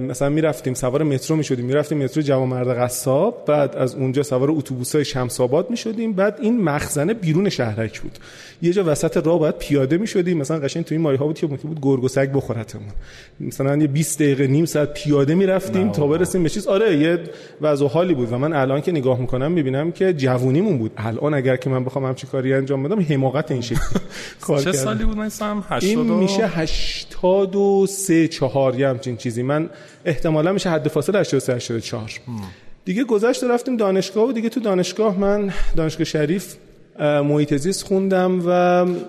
مثلا 0.00 0.28
می‌رفتیم 0.28 0.74
سوار 0.74 1.02
مترو 1.02 1.36
می‌شدیم. 1.36 1.64
می‌رفتیم 1.64 1.98
مترو 1.98 2.22
جوامرد 2.22 2.68
قصاب 2.68 3.44
بعد 3.46 3.76
از 3.76 3.94
اونجا 3.94 4.22
سوار 4.22 4.50
اتوبوس 4.50 4.94
های 4.94 5.04
شمس 5.04 5.40
آباد 5.40 5.70
می‌شدیم. 5.70 6.12
بعد 6.12 6.38
این 6.40 6.62
مخزنه 6.62 7.14
بیرون 7.14 7.48
شهرک 7.48 8.00
بود. 8.00 8.18
یه 8.62 8.72
جا 8.72 8.84
وسط 8.86 9.26
راه 9.26 9.38
باید 9.38 9.58
پیاده 9.58 9.98
می‌شدیم. 9.98 10.38
مثلا 10.38 10.58
قشنگ 10.58 10.84
تو 10.84 10.94
این 10.94 11.02
مایه 11.02 11.18
ها 11.18 11.26
بود 11.26 11.38
که 11.38 11.46
ممکن 11.46 11.68
بود 11.68 11.78
گرگ 11.82 12.04
و 12.04 12.08
سگ 12.08 12.32
بخورتمون. 12.32 12.88
مثلا 13.40 13.76
یه 13.76 13.86
20 13.86 14.22
دقیقه 14.22 14.46
نیم 14.46 14.64
ساعت 14.64 14.94
پیاده 14.94 15.34
می‌رفتیم 15.34 15.92
تا 15.92 16.06
برسیم 16.06 16.42
به 16.42 16.48
چیز. 16.48 16.66
آره 16.66 16.96
یه 16.96 17.18
وضع 17.60 17.86
حالی 17.86 18.14
بود. 18.14 18.32
و 18.32 18.38
من 18.38 18.52
الان 18.52 18.80
که 18.80 18.92
نگاه 18.92 19.20
می‌کنم 19.20 19.52
می‌بینم 19.52 19.92
که 19.92 20.12
جوونیمون 20.12 20.78
بود. 20.78 20.92
الان 20.96 21.34
اگر 21.34 21.56
که 21.56 21.70
من 21.70 21.84
بخوام 21.84 22.04
همچین 22.04 22.30
کاری 22.30 22.54
انجام 22.54 22.82
بدم 22.82 23.00
حماقت 23.00 23.50
این 23.50 23.60
شکلی 23.60 23.78
چه 24.64 24.72
سالی 24.72 25.04
بود 25.04 25.16
مثلا 25.16 25.62
80 25.68 25.82
این 25.82 26.12
میشه 26.12 26.46
83 26.46 28.26
4 28.32 28.80
یه 28.80 28.88
همچین 28.88 29.16
چیزی. 29.16 29.42
من 29.42 29.70
احتمالا 30.04 30.52
میشه 30.52 30.70
حد 30.70 30.88
فاصله 30.88 31.18
83 31.20 31.54
84 31.54 32.10
دیگه 32.84 33.04
گذشت 33.04 33.44
رفتیم 33.44 33.76
دانشگاه 33.76 34.28
و 34.28 34.32
دیگه 34.32 34.48
تو 34.48 34.60
دانشگاه 34.60 35.18
من 35.18 35.52
دانشگاه 35.76 36.04
شریف 36.04 36.56
محیط 37.00 37.54
زیست 37.56 37.84
خوندم 37.84 38.40
و 38.46 38.50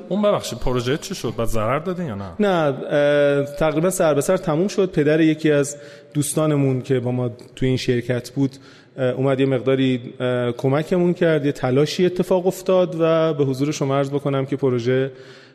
اون 0.10 0.22
ببخشید 0.22 0.60
پروژه 0.60 0.98
چی 0.98 1.16
شد؟ 1.16 1.34
بعد 1.38 1.48
ضرر 1.48 1.80
دادین 1.80 2.06
یا 2.06 2.16
نه؟ 2.16 2.32
نه 2.40 3.46
تقریبا 3.60 3.90
سر 3.90 4.14
به 4.14 4.22
سر 4.22 4.38
تموم 4.38 4.68
شد. 4.68 4.92
پدر 4.92 5.22
یکی 5.22 5.52
از 5.52 5.78
دوستانمون 6.14 6.82
که 6.82 7.00
با 7.00 7.12
ما 7.12 7.30
تو 7.56 7.66
این 7.66 7.78
شرکت 7.78 8.30
بود 8.30 8.52
اومد 8.98 9.40
یه 9.40 9.46
مقداری 9.46 10.14
کمکمون 10.58 11.14
کرد 11.14 11.46
یه 11.46 11.52
تلاشی 11.52 12.06
اتفاق 12.06 12.48
افتاد 12.48 12.96
و 13.00 13.34
به 13.34 13.46
حضور 13.46 13.72
شما 13.72 13.98
عرض 13.98 14.10
بکنم 14.10 14.46
که 14.46 14.56
پروژه 14.56 15.12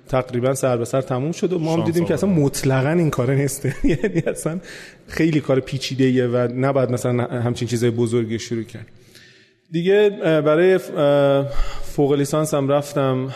تقریبا 0.09 0.55
سر 0.55 0.77
به 0.77 0.85
سر 0.85 1.01
تموم 1.01 1.33
شد 1.33 1.53
و 1.53 1.59
ما 1.59 1.77
هم 1.77 1.85
دیدیم 1.85 2.05
که 2.05 2.15
اصلا 2.15 2.31
مطلقا 2.31 2.91
این 2.91 3.11
کار 3.11 3.35
نیسته 3.35 3.75
یعنی 3.85 4.23
اصلا 4.27 4.61
خیلی 5.07 5.41
کار 5.41 5.61
پیچیده 5.61 6.29
و 6.29 6.49
نباید 6.57 6.91
مثلا 6.91 7.25
همچین 7.25 7.69
چیزای 7.69 7.91
بزرگی 7.91 8.39
شروع 8.39 8.63
کرد. 8.63 8.87
دیگه 9.73 10.11
برای 10.21 10.79
فوق 11.83 12.13
لیسانس 12.13 12.55
هم 12.55 12.69
رفتم 12.69 13.35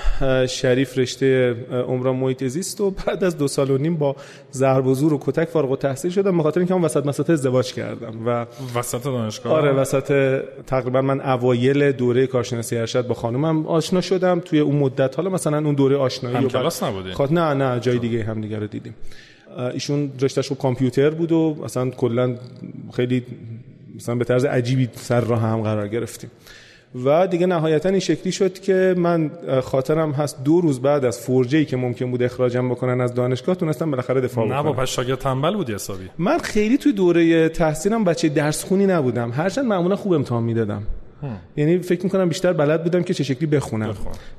شریف 0.49 0.99
رشته 0.99 1.57
عمران 1.89 2.17
محیط 2.17 2.45
زیست 2.45 2.81
و 2.81 2.91
بعد 2.91 3.25
از 3.25 3.39
دو 3.39 3.49
سال 3.49 3.71
و 3.71 3.79
نیم 3.79 3.97
با 3.97 4.17
ضرب 4.53 4.87
و 4.87 4.95
زور 4.95 5.13
و 5.13 5.19
کتک 5.21 5.49
فارغ 5.49 5.71
التحصیل 5.71 6.11
شدم 6.11 6.39
بخاطر 6.39 6.61
اینکه 6.61 6.75
من 6.75 6.83
وسط 6.83 7.07
مسط 7.07 7.31
ازدواج 7.31 7.73
کردم 7.75 8.27
و 8.27 8.47
وسط 8.75 9.05
دانشگاه؟ 9.05 9.53
آره 9.53 9.73
وسط 9.73 10.41
تقریبا 10.67 11.03
من 11.03 11.21
اوایل 11.21 11.93
دوره 11.93 12.27
کارشناسی 12.27 12.77
ارشد 12.77 13.07
با 13.07 13.15
خانومم 13.15 13.67
آشنا 13.67 14.01
شدم. 14.01 14.41
توی 14.41 14.61
اون 14.61 14.77
مدت 14.77 15.17
حالا 15.17 15.31
مثلا 15.31 15.59
اون 15.59 15.75
دوره 15.75 15.97
آشنایی 15.97 16.37
هم 16.37 16.49
کلاس 16.49 16.83
نبودی 16.83 17.13
خب 17.13 17.33
نه 17.33 17.55
نه 17.55 17.81
جای 17.81 17.99
دیگه 17.99 18.25
هم 18.25 18.41
دیگه 18.41 18.59
رو 18.59 18.67
دیدیم. 18.67 18.95
ایشون 19.73 20.13
رشتهش 20.21 20.47
رو 20.47 20.57
کامپیوتر 20.57 21.11
بود 21.11 21.33
و 21.33 21.57
مثلا 21.65 21.91
کلا 21.91 22.37
خیلی 22.93 23.23
مثلا 23.97 24.15
به 24.15 24.25
طرز 24.25 24.45
عجیبی 24.45 24.89
سر 24.95 25.21
راه 25.21 25.41
هم 25.41 25.61
قرار 25.61 25.89
گرفتیم. 25.89 26.31
و 27.05 27.27
دیگه 27.27 27.47
نهایتا 27.47 27.89
این 27.89 27.99
شکلی 27.99 28.33
شد 28.33 28.59
که 28.59 28.95
من 28.97 29.31
خاطرم 29.63 30.13
هست 30.13 30.45
دو 30.45 30.61
روز 30.61 30.81
بعد 30.81 31.05
از 31.05 31.21
فورجی 31.21 31.65
که 31.65 31.77
ممکن 31.77 32.11
بود 32.11 32.23
اخراجم 32.23 32.69
بکنن 32.69 33.01
از 33.01 33.15
دانشگاه 33.15 33.55
تونستم 33.55 33.91
بالاخره 33.91 34.21
دفاع 34.21 34.49
کنم 34.49 34.55
نه 34.55 34.73
با 34.73 34.85
شاگرد 34.85 35.19
تنبل 35.19 35.55
بودی 35.55 35.75
حسابی؟ 35.75 36.11
من 36.19 36.39
خیلی 36.39 36.79
توی 36.79 36.93
دوره 36.93 37.49
تحصیلم 37.49 38.05
بچه 38.05 38.29
درس 38.29 38.65
خونی 38.65 38.87
نبودم. 38.87 39.31
هرچند 39.31 39.65
معمولا 39.65 39.97
خوب 39.97 40.13
امتحان 40.13 40.43
می‌دادم. 40.43 40.83
یعنی 41.57 41.79
فکر 41.79 42.05
می‌کنم 42.05 42.29
بیشتر 42.29 42.53
بلد 42.53 42.83
بودم 42.85 43.03
که 43.03 43.15
چه 43.15 43.25
شکلی 43.25 43.47
بخونم. 43.47 43.95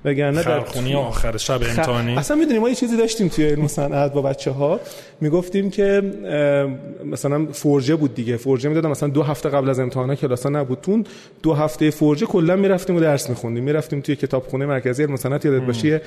وگرنه 0.06 0.44
در 0.44 0.60
خونی 0.60 0.96
آخر 0.96 1.38
شب 1.38 1.62
امتحانی 1.64 2.16
اصلا 2.16 2.38
می‌دونیم 2.38 2.62
ما 2.62 2.70
یه 2.70 2.76
چیزی 2.76 2.98
داشتیم 2.98 3.28
توی 3.28 3.46
علم 3.46 3.68
صنعت 3.68 4.14
با 4.14 4.22
بچه 4.22 4.52
ها 4.52 4.80
می‌گفتیم 5.22 5.70
که 5.70 6.02
مثلا 7.06 7.46
فورجه 7.52 7.96
بود 7.96 8.16
دیگه. 8.16 8.38
فورجه 8.38 8.70
می‌دادم 8.70 8.90
مثلا 8.92 9.10
دو 9.10 9.24
هفته 9.24 9.50
قبل 9.50 9.70
از 9.70 9.80
امتحانا 9.80 10.16
کلاسا 10.16 10.50
نبود. 10.50 10.82
تون 10.82 11.06
دو 11.44 11.54
هفته 11.54 11.92
فورجه 11.92 12.26
کلا 12.26 12.56
می‌رفتیم 12.56 12.96
و 12.96 13.00
درس 13.00 13.30
میخوندیم. 13.30 13.64
می‌رفتیم 13.64 14.02
توی 14.02 14.16
کتابخونه 14.16 14.66
مرکزی 14.66 15.04
علم 15.04 15.16
صنعت 15.16 15.46
یادت 15.46 15.62
باشه 15.62 16.02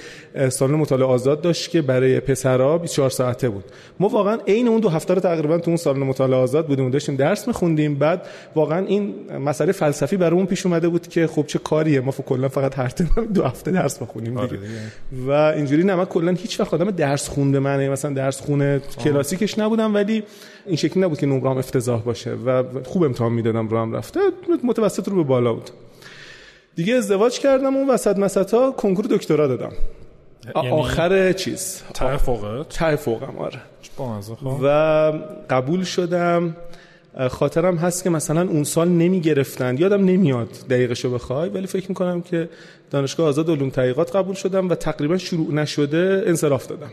سالن 0.48 0.74
مطالعه 0.74 1.08
آزاد 1.08 1.40
داشت 1.40 1.70
که 1.70 1.82
برای 1.82 2.20
پسرا 2.20 2.78
24 2.78 3.10
ساعته 3.10 3.48
بود. 3.48 3.64
ما 4.00 4.08
واقعا 4.08 4.38
عین 4.48 4.68
اون 4.68 4.80
دو 4.80 4.88
هفته 4.88 5.14
رو 5.14 5.20
تقریبا 5.20 5.58
تو 5.58 5.70
اون 5.70 5.76
سالن 5.76 6.02
مطالعه 6.02 6.38
آزاد 6.38 6.66
بودیم 6.66 6.86
و 6.86 6.90
داشتیم 6.90 7.16
درس 7.16 7.48
میخوندیم. 7.48 7.94
بعد 7.94 8.22
واقعا 8.54 8.86
این 8.86 9.14
مسئله 9.44 9.72
فلسفی 9.72 10.16
برامون 10.16 10.46
پیش 10.46 10.65
اومده 10.66 10.88
بود 10.88 11.08
که 11.08 11.26
خب 11.26 11.46
چه 11.46 11.58
کاریه 11.58 12.00
ما 12.00 12.12
کلا 12.12 12.48
فقط 12.48 12.78
هر 12.78 12.88
دو 13.34 13.44
هفته 13.44 13.70
درس 13.70 13.98
بخونیم 13.98 14.36
آره 14.36 14.48
دیگه. 14.48 14.62
و 15.26 15.30
اینجوری 15.30 15.84
نه 15.84 15.94
من 15.94 16.04
کلا 16.04 16.32
هیچ 16.32 16.60
وقت 16.60 16.74
آدم 16.74 16.90
درس 16.90 17.28
خونده 17.28 17.58
من 17.58 17.88
مثلا 17.88 18.12
درس 18.12 18.40
خونه 18.40 18.80
کلاسیکش 19.04 19.58
نبودم 19.58 19.94
ولی 19.94 20.22
این 20.66 20.76
شکلی 20.76 21.02
نبود 21.02 21.18
که 21.18 21.26
نمرام 21.26 21.58
افتضاح 21.58 22.02
باشه 22.02 22.30
و 22.30 22.62
خوب 22.84 23.02
امتحان 23.02 23.32
می‌دادم 23.32 23.68
رو 23.68 23.78
هم 23.78 23.96
رفته 23.96 24.20
متوسط 24.64 25.08
رو 25.08 25.16
به 25.16 25.22
بالا 25.22 25.52
بود. 25.52 25.70
دیگه 26.76 26.94
ازدواج 26.94 27.38
کردم 27.38 27.76
اون 27.76 27.90
وسط 27.90 28.18
مسطا 28.18 28.70
کنکور 28.70 29.04
دکترا 29.10 29.46
دادم. 29.46 29.72
یعنی 30.56 30.68
آخر 30.68 31.32
چیز. 31.32 31.82
ته 31.94 32.16
فوقت؟ 32.16 32.68
ته 32.68 32.96
فوقم 32.96 33.38
آره. 33.38 33.60
خب. 34.40 34.58
و 34.62 34.68
قبول 35.50 35.84
شدم. 35.84 36.56
خاطرم 37.30 37.76
هست 37.76 38.04
که 38.04 38.10
مثلا 38.10 38.48
اون 38.48 38.64
سال 38.64 38.88
نمی 38.88 39.20
گرفتن 39.20 39.76
یادم 39.78 40.04
نمیاد 40.04 40.48
دقیقشو 40.70 41.10
بخوای 41.10 41.48
ولی 41.48 41.66
فکر 41.66 41.88
می‌کنم 41.88 42.22
که 42.22 42.48
دانشگاه 42.90 43.28
آزاد 43.28 43.50
علوم 43.50 43.70
تحقیقات 43.70 44.16
قبول 44.16 44.34
شدم 44.34 44.68
و 44.68 44.74
تقریبا 44.74 45.18
شروع 45.18 45.54
نشده 45.54 46.24
انصراف 46.26 46.66
دادم. 46.66 46.90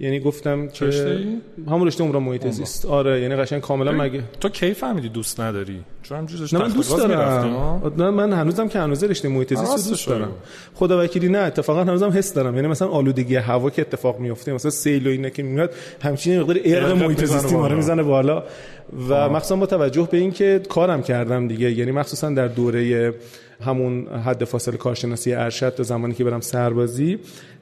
یعنی 0.00 0.20
گفتم 0.20 0.68
که 0.68 1.18
همون 1.66 1.86
رشته 1.86 2.04
عمران 2.04 2.22
محیط 2.22 2.46
زیست 2.46 2.86
آره 2.86 3.20
یعنی 3.20 3.36
قشنگ 3.36 3.60
کاملا 3.60 3.92
مگه 3.92 4.22
تو 4.40 4.48
کی 4.48 4.74
فهمیدی 4.74 5.08
دوست 5.08 5.40
نداری؟ 5.40 5.80
چون 6.02 6.18
همجوری 6.18 6.48
نه 6.52 6.58
من 6.58 6.68
دوست 6.68 6.96
دارم. 6.96 7.92
نه 7.98 8.10
من 8.10 8.32
هنوزم 8.32 8.68
که 8.68 8.78
هنوز 8.78 9.04
رشته 9.04 9.28
محیط 9.28 9.54
زیست 9.54 9.88
دوست 9.88 10.08
دارم. 10.08 10.32
خدا 10.74 11.04
وکیلی 11.04 11.28
نه 11.28 11.38
اتفاقا 11.38 11.80
هنوزم 11.84 12.10
حس 12.10 12.34
دارم. 12.34 12.56
یعنی 12.56 12.68
مثلا 12.68 12.88
آلودگی 12.88 13.36
هوا 13.36 13.70
که 13.70 13.82
اتفاق 13.82 14.18
میفته 14.18 14.52
مثلا 14.52 14.70
سیل 14.70 15.06
و 15.06 15.10
اینا 15.10 15.28
که 15.28 15.42
میاد 15.42 15.74
همچین 16.02 16.40
مقدار 16.40 16.56
ارق 16.64 16.92
محیط 16.92 17.24
زیستی 17.24 17.54
ما 17.54 17.68
می‌زنه 17.68 18.02
بالا. 18.02 18.44
و 19.08 19.28
مخصوصا 19.28 19.56
با 19.56 19.66
توجه 19.66 20.08
به 20.10 20.18
اینکه 20.18 20.60
کارم 20.68 21.02
کردم 21.02 21.48
دیگه 21.48 21.72
یعنی 21.72 21.90
مخصوصا 21.90 22.30
در 22.30 22.48
دوره 22.48 23.14
همون 23.60 24.06
حد 24.08 24.44
فاصله 24.44 24.76
کارشناسی 24.76 25.34
ارشد 25.34 25.74
تا 25.74 25.82
زمانی 25.82 26.14
که 26.14 26.24
برم 26.24 26.40
سربازی 26.40 27.18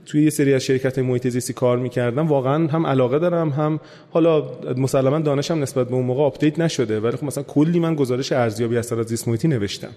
توی 0.06 0.24
یه 0.24 0.30
سری 0.30 0.54
از 0.54 0.62
شرکت 0.62 0.98
محیط 0.98 1.28
زیستی 1.28 1.52
کار 1.52 1.78
می‌کردم. 1.78 2.26
واقعا 2.26 2.66
هم 2.66 2.86
علاقه 2.86 3.18
دارم 3.18 3.48
هم 3.48 3.80
حالا 4.10 4.44
مسلما 4.76 5.18
دانشم 5.18 5.58
نسبت 5.58 5.88
به 5.88 5.94
اون 5.94 6.04
موقع 6.04 6.22
update 6.22 6.58
نشده. 6.58 7.00
ولی 7.00 7.16
خب 7.16 7.24
مثلا 7.24 7.44
کلی 7.44 7.80
من 7.80 7.94
گزارش 7.94 8.32
ارزیابی 8.32 8.76
از 8.76 8.86
زیست 8.86 9.28
محیطی 9.28 9.48
نوشتم. 9.48 9.90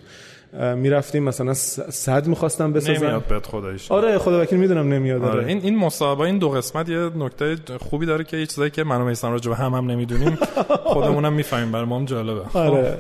می‌رفتیم 0.76 1.24
مثلا 1.24 1.54
سد 1.54 2.28
می‌خواستن 2.28 2.74
بسازن 2.74 3.06
نمیاد 3.06 3.24
بهت 3.24 3.46
خدایش 3.46 3.92
آره 3.92 4.18
خدا 4.18 4.42
وکیل 4.42 4.60
می‌دونم 4.60 4.94
نمیاد. 4.94 5.24
آره. 5.24 5.32
آره. 5.32 5.48
این 5.48 5.62
این 5.64 5.78
مصاحبه 5.78 6.22
این 6.22 6.38
دو 6.38 6.50
قسمت 6.50 6.90
یه 6.90 7.10
نکته 7.18 7.56
خوبی 7.80 8.06
داره 8.06 8.24
که 8.24 8.38
یه 8.38 8.46
چیزایی 8.46 8.72
که 8.72 8.84
من 8.84 9.02
و 9.02 9.06
میثم 9.06 9.32
راجع 9.32 9.50
به 9.50 9.56
هم 9.56 9.74
هم 9.74 9.92
نمی‌دونیم. 9.92 10.38
خودمونم 10.94 11.34
می‌فهمیم 11.34 11.94
هم 11.94 12.06
جالبه. 12.06 12.42
آره. 12.54 12.98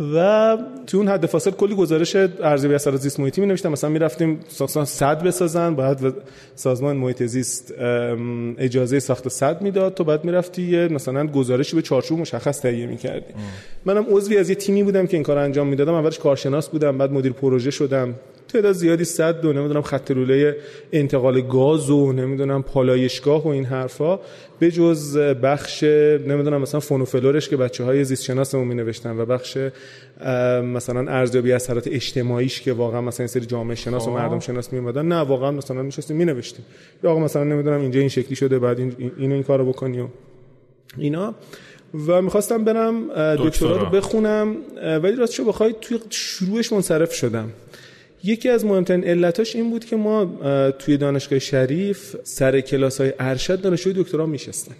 و 0.00 0.58
تو 0.86 0.98
اون 0.98 1.08
حد 1.08 1.26
فاصل 1.26 1.50
کلی 1.50 1.74
گزارش 1.74 2.16
ارزیابی 2.16 2.74
اثرات 2.74 3.00
زیست 3.00 3.20
محیطی 3.20 3.40
می 3.40 3.46
نوشتم 3.46 3.72
مثلا 3.72 3.90
می‌رفتیم 3.90 4.40
ساختمان 4.48 4.86
صد 4.86 5.22
بسازن 5.22 5.74
بعد 5.74 6.14
سازمان 6.54 6.96
محیط 6.96 7.22
زیست 7.22 7.74
اجازه 8.58 8.98
ساخت 9.00 9.28
صد 9.28 9.62
می‌داد 9.62 9.94
تو 9.94 10.04
بعد 10.04 10.24
می‌رفتی 10.24 10.62
یه 10.62 10.88
مثلا 10.88 11.26
گزارشی 11.26 11.76
به 11.76 11.82
چارچوب 11.82 12.18
مشخص 12.18 12.60
تهیه 12.60 12.86
می‌کردی. 12.86 13.34
منم 13.84 14.06
عضوی 14.10 14.38
از 14.38 14.48
یه 14.48 14.54
تیمی 14.54 14.82
بودم 14.82 15.06
که 15.06 15.16
این 15.16 15.24
کار 15.24 15.38
انجام 15.38 15.66
می‌دادم. 15.66 15.94
اولش 15.94 16.18
کارشناس 16.18 16.68
بودم 16.68 16.98
بعد 16.98 17.12
مدیر 17.12 17.32
پروژه 17.32 17.70
شدم. 17.70 18.14
تعداد 18.54 18.72
زیادی 18.72 19.04
صد 19.04 19.40
دو 19.40 19.52
نمی‌دونم 19.52 19.82
خط 19.82 20.10
لوله 20.10 20.56
انتقال 20.92 21.40
گاز 21.40 21.90
و 21.90 22.12
نمی‌دونم 22.12 22.62
پالایشگاه 22.62 23.44
و 23.44 23.48
این 23.48 23.64
حرفا 23.64 24.20
به 24.58 24.70
جز 24.70 25.16
بخش 25.16 25.82
نمی‌دونم 26.26 26.60
مثلا 26.60 26.80
فونوفلورش 26.80 27.48
که 27.48 27.56
بچه 27.56 27.84
های 27.84 28.04
زیست 28.04 28.22
شناسمون 28.22 28.68
می 28.68 28.74
نوشتن 28.74 29.18
و 29.18 29.26
بخش 29.26 29.58
مثلا 30.64 31.12
ارزیابی 31.12 31.52
اثرات 31.52 31.88
اجتماعیش 31.88 32.60
که 32.60 32.72
واقعا 32.72 33.00
مثلا 33.00 33.24
این 33.24 33.28
سری 33.28 33.46
جامعه 33.46 33.74
شناس 33.74 34.02
و 34.02 34.10
خب. 34.10 34.16
مردم 34.16 34.40
شناس 34.40 34.72
می 34.72 34.78
اومدن 34.78 35.06
نه 35.06 35.16
واقعا 35.16 35.50
مثلا 35.50 35.82
نشستیم 35.82 36.16
می 36.16 36.24
نوشتیم 36.24 36.64
یا 37.04 37.10
آقا 37.10 37.20
مثلا 37.20 37.44
نمی‌دونم 37.44 37.80
اینجا 37.80 38.00
این 38.00 38.08
شکلی 38.08 38.36
شده 38.36 38.58
بعد 38.58 38.78
این 38.78 38.92
اینو 39.18 39.34
این 39.34 39.42
کارو 39.42 39.72
بکنی 39.72 40.00
و 40.00 40.06
اینا. 40.98 41.34
و 42.06 42.22
می‌خواستم 42.22 42.64
برم 42.64 43.08
دکترا. 43.36 43.76
رو 43.76 43.86
بخونم 43.86 44.56
ولی 45.02 45.16
راستش 45.16 45.40
بخوای 45.40 45.74
توی 45.80 45.98
شروعش 46.10 46.72
منصرف 46.72 47.12
شدم. 47.14 47.50
یکی 48.24 48.48
از 48.48 48.64
مهمترین 48.64 49.04
علتاش 49.04 49.56
این 49.56 49.70
بود 49.70 49.84
که 49.84 49.96
ما 49.96 50.24
توی 50.78 50.96
دانشگاه 50.96 51.38
شریف 51.38 52.16
سر 52.22 52.60
کلاس 52.60 53.00
های 53.00 53.12
ارشد 53.18 53.60
دانشجوی 53.60 53.92
دکترا 53.92 54.26
میشستن 54.26 54.74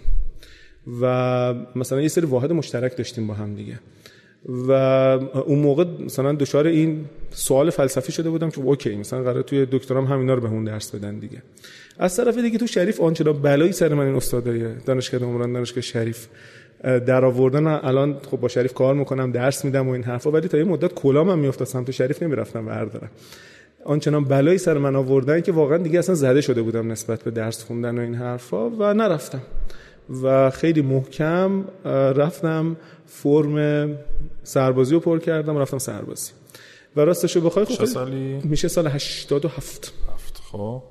و 1.01 1.53
مثلا 1.75 2.01
یه 2.01 2.07
سری 2.07 2.25
واحد 2.25 2.51
مشترک 2.51 2.97
داشتیم 2.97 3.27
با 3.27 3.33
هم 3.33 3.55
دیگه. 3.55 3.79
و 4.49 4.71
اون 4.71 5.59
موقع 5.59 5.85
مثلا 6.05 6.33
دچار 6.33 6.67
این 6.67 7.05
سوال 7.31 7.69
فلسفی 7.69 8.11
شده 8.11 8.29
بودم 8.29 8.49
که 8.49 8.61
اوکی 8.61 8.95
مثلا 8.95 9.23
قرار 9.23 9.41
توی 9.41 9.67
دکترام 9.71 10.05
همینا 10.05 10.33
رو 10.33 10.41
به 10.41 10.47
اون 10.47 10.63
درس 10.63 10.95
بدن 10.95 11.19
دیگه. 11.19 11.41
از 11.99 12.17
طرف 12.17 12.37
دیگه 12.37 12.57
تو 12.57 12.67
شریف 12.67 13.01
آنچنان 13.01 13.41
بلایی 13.41 13.71
سر 13.71 13.93
من 13.93 14.05
این 14.05 14.15
استادای 14.15 14.75
دانشگاه 14.85 15.23
عمران 15.23 15.53
دانشگاه 15.53 15.81
شریف 15.81 16.27
در 16.83 17.25
آوردن 17.25 17.67
الان 17.67 18.17
خب 18.31 18.39
با 18.39 18.47
شریف 18.47 18.73
کار 18.73 18.95
می‌کنم 18.95 19.31
درس 19.31 19.65
میدم 19.65 19.87
و 19.87 19.91
این 19.91 20.03
حرفا. 20.03 20.31
ولی 20.31 20.47
تا 20.47 20.57
یه 20.57 20.63
مدت 20.63 20.93
کلام 20.93 21.29
هم 21.29 21.39
میافتاد 21.39 21.67
سمت 21.67 21.91
شریف 21.91 22.23
نمی‌رفتم 22.23 22.65
بردارم. 22.65 23.09
آنچنان 23.85 24.23
بلایی 24.23 24.57
سر 24.57 24.77
من 24.77 24.95
آوردن 24.95 25.41
که 25.41 25.51
واقعا 25.51 25.77
دیگه 25.77 25.99
اصلا 25.99 26.15
زده 26.15 26.41
شده 26.41 26.61
بودم 26.61 26.91
نسبت 26.91 27.23
به 27.23 27.31
درس 27.31 27.63
خوندن 27.63 27.97
و 27.97 28.01
این 28.01 28.15
حرفا 28.15 28.69
و 28.69 28.93
نرفتم. 28.93 29.41
و 30.23 30.49
خیلی 30.49 30.81
محکم 30.81 31.63
رفتم 32.15 32.75
فرم 33.05 33.87
سربازی 34.43 34.93
رو 34.93 34.99
پر 34.99 35.19
کردم 35.19 35.57
رفتم 35.57 35.77
سربازی. 35.77 36.31
و 36.95 37.01
راستش 37.01 37.35
رو 37.35 37.41
بخوای 37.41 37.65
خب 37.65 37.85
سالی؟ 37.85 38.41
میشه 38.43 38.67
سال 38.67 38.87
87 38.87 39.93
هفت 40.13 40.41
خب. 40.51 40.83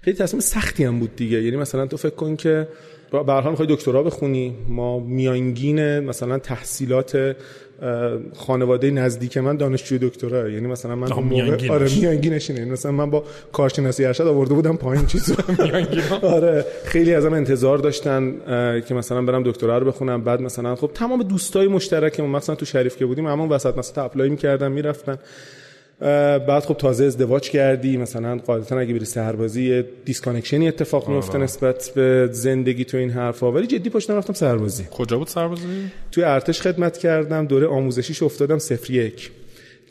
خیلی 0.00 0.16
تصمیم 0.16 0.40
سختی 0.40 0.84
هم 0.84 0.98
بود 0.98 1.16
دیگه. 1.16 1.42
یعنی 1.42 1.56
مثلا 1.56 1.86
تو 1.86 1.96
فکر 1.96 2.14
کن 2.14 2.36
که 2.36 2.68
به 3.12 3.32
هر 3.32 3.40
حال 3.40 3.50
می‌خوای 3.50 3.68
دکترا 3.70 4.02
بخونی؟ 4.02 4.54
ما 4.68 4.98
میانگین 4.98 6.00
مثلا 6.00 6.38
تحصیلات 6.38 7.36
خانواده 8.34 8.90
نزدیک 8.90 9.38
من 9.38 9.56
دانشجوی 9.56 9.98
دکترا 9.98 10.48
یعنی 10.48 10.66
مثلا 10.66 10.96
من 10.96 11.12
اون 11.12 11.24
موقع 11.24 11.68
آره 11.70 11.94
میانگینش 11.96 12.50
اینه 12.50 12.60
یعنی 12.60 12.72
مثلا 12.72 12.92
من 12.92 13.10
با 13.10 13.24
کارشناسی 13.52 14.04
ارشد 14.04 14.26
آورده 14.26 14.54
بودم 14.54 14.76
پایین 14.76 15.06
چیزو 15.06 15.34
آره 16.22 16.64
خیلی 16.84 17.14
ازم 17.14 17.32
انتظار 17.32 17.78
داشتن 17.78 18.34
که 18.88 18.94
مثلا 18.94 19.22
برم 19.22 19.42
دکترا 19.42 19.78
رو 19.78 19.86
بخونم. 19.86 20.24
بعد 20.24 20.40
مثلا 20.40 20.74
خب 20.74 20.90
تمام 20.94 21.22
دوستای 21.22 21.68
مشترکمون 21.68 22.30
مثلا 22.30 22.54
تو 22.54 22.64
شریف 22.64 22.96
که 22.96 23.06
بودیم 23.06 23.26
همون 23.26 23.48
وسط 23.48 23.78
مثلا 23.78 24.04
apply 24.04 24.28
می‌کردن 24.28 24.72
می‌رفتن. 24.72 25.18
بعد 26.46 26.62
خب 26.62 26.74
تازه 26.74 27.04
ازدواج 27.04 27.50
کردی 27.50 27.96
مثلا 27.96 28.36
قاعدتا 28.36 28.78
اگه 28.78 28.94
بری 28.94 29.04
سربازی 29.04 29.84
disconnection 30.04 30.63
ی 30.63 30.68
اتفاق 30.68 31.08
میفته. 31.08 31.38
نسبت 31.38 31.90
به 31.94 32.28
زندگی 32.32 32.84
تو 32.84 32.96
این 32.96 33.10
حرفا. 33.10 33.52
ولی 33.52 33.66
جدی 33.66 33.90
پشت 33.90 34.10
رفتم 34.10 34.32
سربازی. 34.32 34.84
کجا 34.90 35.18
بود 35.18 35.28
سربازی؟ 35.28 35.62
توی 36.12 36.24
ارتش 36.24 36.60
خدمت 36.60 36.98
کردم 36.98 37.46
دوره 37.46 37.66
آموزشیش 37.66 38.22
افتادم 38.22 38.58
صفر 38.58 38.92
یک. 38.92 39.30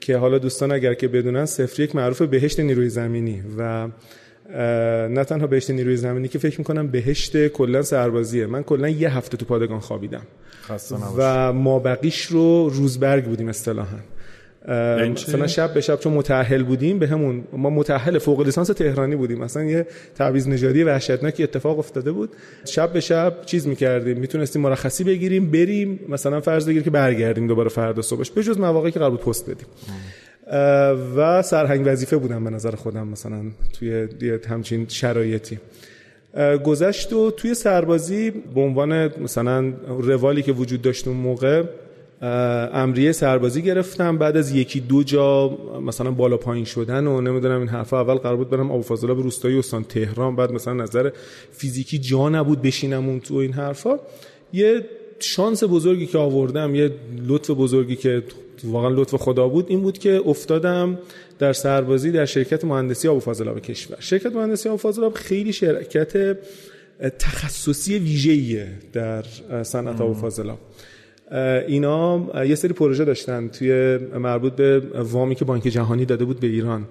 که 0.01 0.17
حالا 0.17 0.37
دوستان 0.37 0.71
اگر 0.71 0.93
که 0.93 1.07
بدونن 1.07 1.45
صفر 1.45 1.81
یک 1.81 1.95
معروف 1.95 2.21
بهشت 2.21 2.59
نیروی 2.59 2.89
زمینی 2.89 3.43
و 3.57 3.87
نه 5.07 5.23
تنها 5.23 5.47
بهشت 5.47 5.71
نیروی 5.71 5.97
زمینی 5.97 6.27
که 6.27 6.39
فکر 6.39 6.57
می‌کنم 6.57 6.87
بهشت 6.87 7.47
کلا 7.47 7.81
سربازیه. 7.81 8.45
من 8.45 8.63
کلا 8.63 8.89
یه 8.89 9.17
هفته 9.17 9.37
تو 9.37 9.45
پادگان 9.45 9.79
خوابیدم. 9.79 10.21
و 11.17 11.53
ما 11.53 11.79
بقیش 11.79 12.25
رو 12.25 12.69
روزبرگ 12.69 13.25
بودیم 13.25 13.47
اصطلاحا. 13.47 13.97
مثلا 14.67 15.47
شب 15.47 15.73
به 15.73 15.81
شب 15.81 15.99
چون 15.99 16.13
متأهل 16.13 16.63
بودیم 16.63 16.99
به 16.99 17.07
همون 17.07 17.43
ما 17.53 17.69
متأهل 17.69 18.17
فوق 18.17 18.41
لیسانس 18.41 18.67
تهرانی 18.67 19.15
بودیم. 19.15 19.39
مثلا 19.39 19.63
یه 19.63 19.87
تعویض 20.15 20.47
نژادی 20.47 20.83
وحشتناکی 20.83 21.43
اتفاق 21.43 21.79
افتاده 21.79 22.11
بود. 22.11 22.29
شب 22.65 22.93
به 22.93 22.99
شب 22.99 23.33
چیز 23.45 23.67
می‌کردیم. 23.67 24.17
می‌تونستیم 24.17 24.61
مرخصی 24.61 25.03
بگیریم 25.03 25.51
بریم 25.51 25.99
مثلا 26.09 26.41
فرض 26.41 26.69
بگیر 26.69 26.83
که 26.83 26.89
برگردیم 26.89 27.47
دوباره 27.47 27.69
فردا 27.69 28.01
صبحش. 28.01 28.31
به 28.31 28.43
جز 28.43 28.57
مواقعی 28.57 28.91
که 28.91 28.99
قرار 28.99 29.11
بود 29.11 29.21
پست 29.21 29.49
بدیم. 29.49 29.67
و 31.15 31.41
سرهنگ 31.41 31.81
وظیفه 31.85 32.17
بودم 32.17 32.43
به 32.43 32.49
نظر 32.49 32.75
خودم 32.75 33.07
مثلا 33.07 33.41
توی 33.79 34.07
همچین 34.49 34.85
شرایطی. 34.89 35.59
گذشت 36.63 37.13
و 37.13 37.31
توی 37.31 37.53
سربازی 37.53 38.31
به 38.31 38.61
عنوان 38.61 39.21
مثلا 39.21 39.73
روالی 39.87 40.41
که 40.41 40.51
وجود 40.51 40.81
داشت 40.81 41.07
اون 41.07 41.17
موقع 41.17 41.63
امریه 42.21 43.11
سربازی 43.11 43.61
گرفتم. 43.61 44.17
بعد 44.17 44.37
از 44.37 44.55
یکی 44.55 44.79
دو 44.79 45.03
جا 45.03 45.57
مثلا 45.85 46.11
بالا 46.11 46.37
پایین 46.37 46.65
شدن 46.65 47.07
و 47.07 47.21
نمی‌دونم 47.21 47.59
این 47.59 47.67
حرفا 47.67 48.01
اول 48.01 48.15
قرار 48.15 48.35
بود 48.37 48.49
برم 48.49 48.71
ابو 48.71 48.81
فاضل 48.81 49.07
به 49.07 49.21
روستایی 49.21 49.59
استان 49.59 49.83
تهران. 49.83 50.35
بعد 50.35 50.51
مثلا 50.51 50.73
نظر 50.73 51.11
فیزیکی 51.51 51.99
جا 51.99 52.29
نبود 52.29 52.61
بشینم 52.61 53.09
اون 53.09 53.19
تو 53.19 53.35
این 53.35 53.53
حرفا. 53.53 53.99
یه 54.53 54.85
شانس 55.19 55.63
بزرگی 55.63 56.05
که 56.05 56.17
آوردم 56.17 56.75
یه 56.75 56.91
لطف 57.27 57.49
بزرگی 57.49 57.95
که 57.95 58.23
واقعا 58.63 58.89
لطف 58.89 59.15
خدا 59.15 59.47
بود 59.47 59.65
این 59.69 59.81
بود 59.81 59.97
که 59.97 60.21
افتادم 60.25 60.99
در 61.39 61.53
سربازی 61.53 62.11
در 62.11 62.25
شرکت 62.25 62.65
مهندسی 62.65 63.07
ابو 63.07 63.19
فاضل 63.19 63.59
کشور. 63.59 63.97
شرکت 63.99 64.35
مهندسی 64.35 64.69
ابو 64.69 64.77
فاضل 64.77 65.09
خیلی 65.09 65.53
شرکت 65.53 66.37
تخصصی 67.19 67.99
ویژه‌ایه 67.99 68.67
در 68.93 69.23
صنعت 69.63 70.01
ابو 70.01 70.13
فاضل 70.13 70.51
اینا 71.67 72.21
یه 72.45 72.55
سری 72.55 72.73
پروژه 72.73 73.05
داشتن 73.05 73.47
توی 73.47 73.97
مربوط 73.97 74.53
به 74.53 74.81
وامی 75.03 75.35
که 75.35 75.45
بانک 75.45 75.63
جهانی 75.63 76.05
داده 76.05 76.25
بود 76.25 76.39
به 76.39 76.47
ایران. 76.47 76.85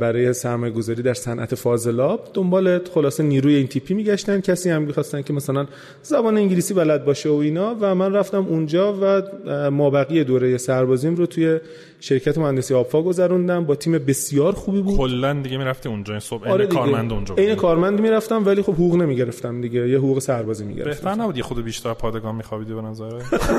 برای 0.00 0.32
سرمایه 0.32 0.72
گذاری 0.72 1.02
در 1.02 1.14
صنعت 1.14 1.54
فاضلاب 1.54 2.28
دنبال 2.34 2.80
خلاصه 2.94 3.22
نیروی 3.22 3.54
این 3.54 3.66
تیپی 3.66 3.94
میگشتن. 3.94 4.40
کسی 4.40 4.70
هم 4.70 4.82
می‌خواستن 4.82 5.22
که 5.22 5.32
مثلا 5.32 5.66
زبان 6.02 6.36
انگلیسی 6.36 6.74
بلد 6.74 7.04
باشه 7.04 7.28
و 7.28 7.32
اینا. 7.34 7.76
و 7.80 7.94
من 7.94 8.12
رفتم 8.12 8.46
اونجا 8.48 8.94
و 9.02 9.22
مابقی 9.70 10.24
دوره 10.24 10.56
سربازیم 10.56 11.14
رو 11.14 11.26
توی 11.26 11.58
شرکت 12.00 12.38
مهندسی 12.38 12.74
آبفا 12.74 13.02
گذروندم. 13.02 13.64
با 13.64 13.74
تیم 13.74 13.92
بسیار 13.92 14.52
خوبی 14.52 14.82
بود. 14.82 14.96
کلا 14.96 15.32
دیگه 15.32 15.58
می‌رفتی 15.58 15.88
اونجا. 15.88 16.12
این 16.12 16.20
صبح 16.20 16.48
آره 16.48 16.66
کارمند 16.66 17.12
اونجا 17.12 17.34
این 17.34 17.54
کارمند 17.54 18.00
می‌رفتم 18.00 18.46
ولی 18.46 18.62
خب 18.62 18.72
حقوق 18.72 18.94
نمی‌گرفتم 18.96 19.60
دیگه. 19.60 19.88
یه 19.88 19.98
حقوق 19.98 20.18
سربازی 20.18 20.64
می‌گرفتم. 20.64 20.90
بهتر 20.90 21.22
نبود 21.22 21.36
یه 21.36 21.42
خود 21.42 21.64
بیشتر 21.64 21.94
پادگان 21.94 22.34
میخوابیدی 22.34 22.74
به 22.74 22.82
نظر 22.82 23.10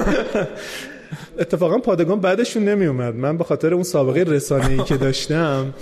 اتفاقا 1.39 1.77
پادگان 1.77 2.19
بعدشون 2.19 2.63
نمیومد 2.63 3.15
من 3.15 3.37
به 3.37 3.43
خاطر 3.43 3.73
اون 3.73 3.83
سابقه 3.83 4.23
رسانه‌ای 4.23 4.83
که 4.83 4.97
داشتم 4.97 5.73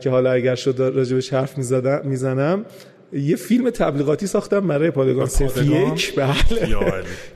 که 0.00 0.10
حالا 0.10 0.32
اگر 0.32 0.54
شد 0.54 0.92
راجبش 0.94 1.32
حرف 1.32 1.58
می‌زنم 2.04 2.64
یه 3.12 3.36
فیلم 3.36 3.70
تبلیغاتی 3.70 4.26
ساختم 4.26 4.68
برای 4.68 4.90
پادگان 4.90 5.28
یک؟ 5.64 6.14
بله. 6.14 6.34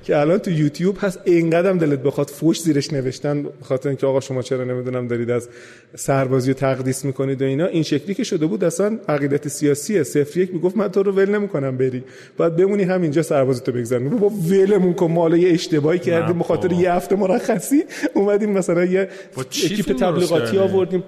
که 0.04 0.16
الان 0.16 0.38
تو 0.38 0.50
یوتیوب 0.50 0.96
هست. 1.00 1.20
اینقدرم 1.24 1.78
دلت 1.78 1.98
بخواد 1.98 2.28
فوش 2.28 2.60
زیرش 2.60 2.92
نوشتن 2.92 3.46
خاطر 3.62 3.88
اینکه 3.88 4.06
آقا 4.06 4.20
شما 4.20 4.42
چرا 4.42 4.64
نمی‌دونم 4.64 5.08
دارید 5.08 5.30
از 5.30 5.48
سربازی 5.96 6.50
و 6.50 6.54
تقدیس 6.54 7.04
می‌کنید 7.04 7.42
و 7.42 7.44
اینا. 7.44 7.66
این 7.66 7.82
شکلی 7.82 8.14
که 8.14 8.24
شده 8.24 8.46
بود 8.46 8.64
اصلا 8.64 8.98
عقیدت 9.08 9.48
سیاسیه. 9.48 10.02
صفر 10.02 10.40
یک 10.40 10.54
می‌گفت 10.54 10.76
من 10.76 10.88
تو 10.88 11.02
رو 11.02 11.12
ول 11.12 11.30
نمی‌کنم 11.30 11.76
بری. 11.76 12.04
باید 12.36 12.56
بمونی 12.56 12.82
همینجا 12.82 13.22
سربازی 13.22 13.60
تو 13.60 13.72
بگذاریم 13.72 14.08
با 14.08 14.28
ولمون 14.28 14.94
کن. 14.94 15.12
مال 15.12 15.34
یه 15.34 15.52
اشتباهی 15.52 15.98
کردیم 15.98 16.38
بخاطر 16.38 16.72
یه 16.72 16.92
هفته 16.92 17.16
مرخصی 17.16 17.82
اومدیم 18.14 18.50
مثلا 18.50 18.84
یه 18.84 19.08
اکیپ 19.36 19.92
تبلیغاتی 19.92 20.58
آوردیم. 20.58 21.04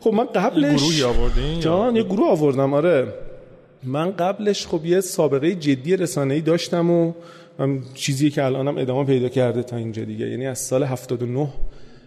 خب 0.00 0.10
من 0.10 0.24
قبلش 0.24 0.80
گروهی 0.80 1.02
آوردین؟ 1.02 1.60
جان 1.60 1.96
یه 1.96 2.02
گروه 2.02 2.30
آوردم. 2.30 2.74
آره. 2.74 3.06
من 3.82 4.10
قبلش 4.10 4.66
خب 4.66 4.86
یه 4.86 5.00
سابقه 5.00 5.54
جدی 5.54 5.96
رسانه‌ای 5.96 6.40
داشتم 6.40 6.90
و 6.90 7.12
چیزی 7.94 8.30
که 8.30 8.44
الانم 8.44 8.78
ادامه 8.78 9.04
پیدا 9.04 9.28
کرده 9.28 9.62
تا 9.62 9.76
اینجا 9.76 10.04
دیگه. 10.04 10.28
یعنی 10.28 10.46
از 10.46 10.58
سال 10.58 10.82
79 10.82 11.48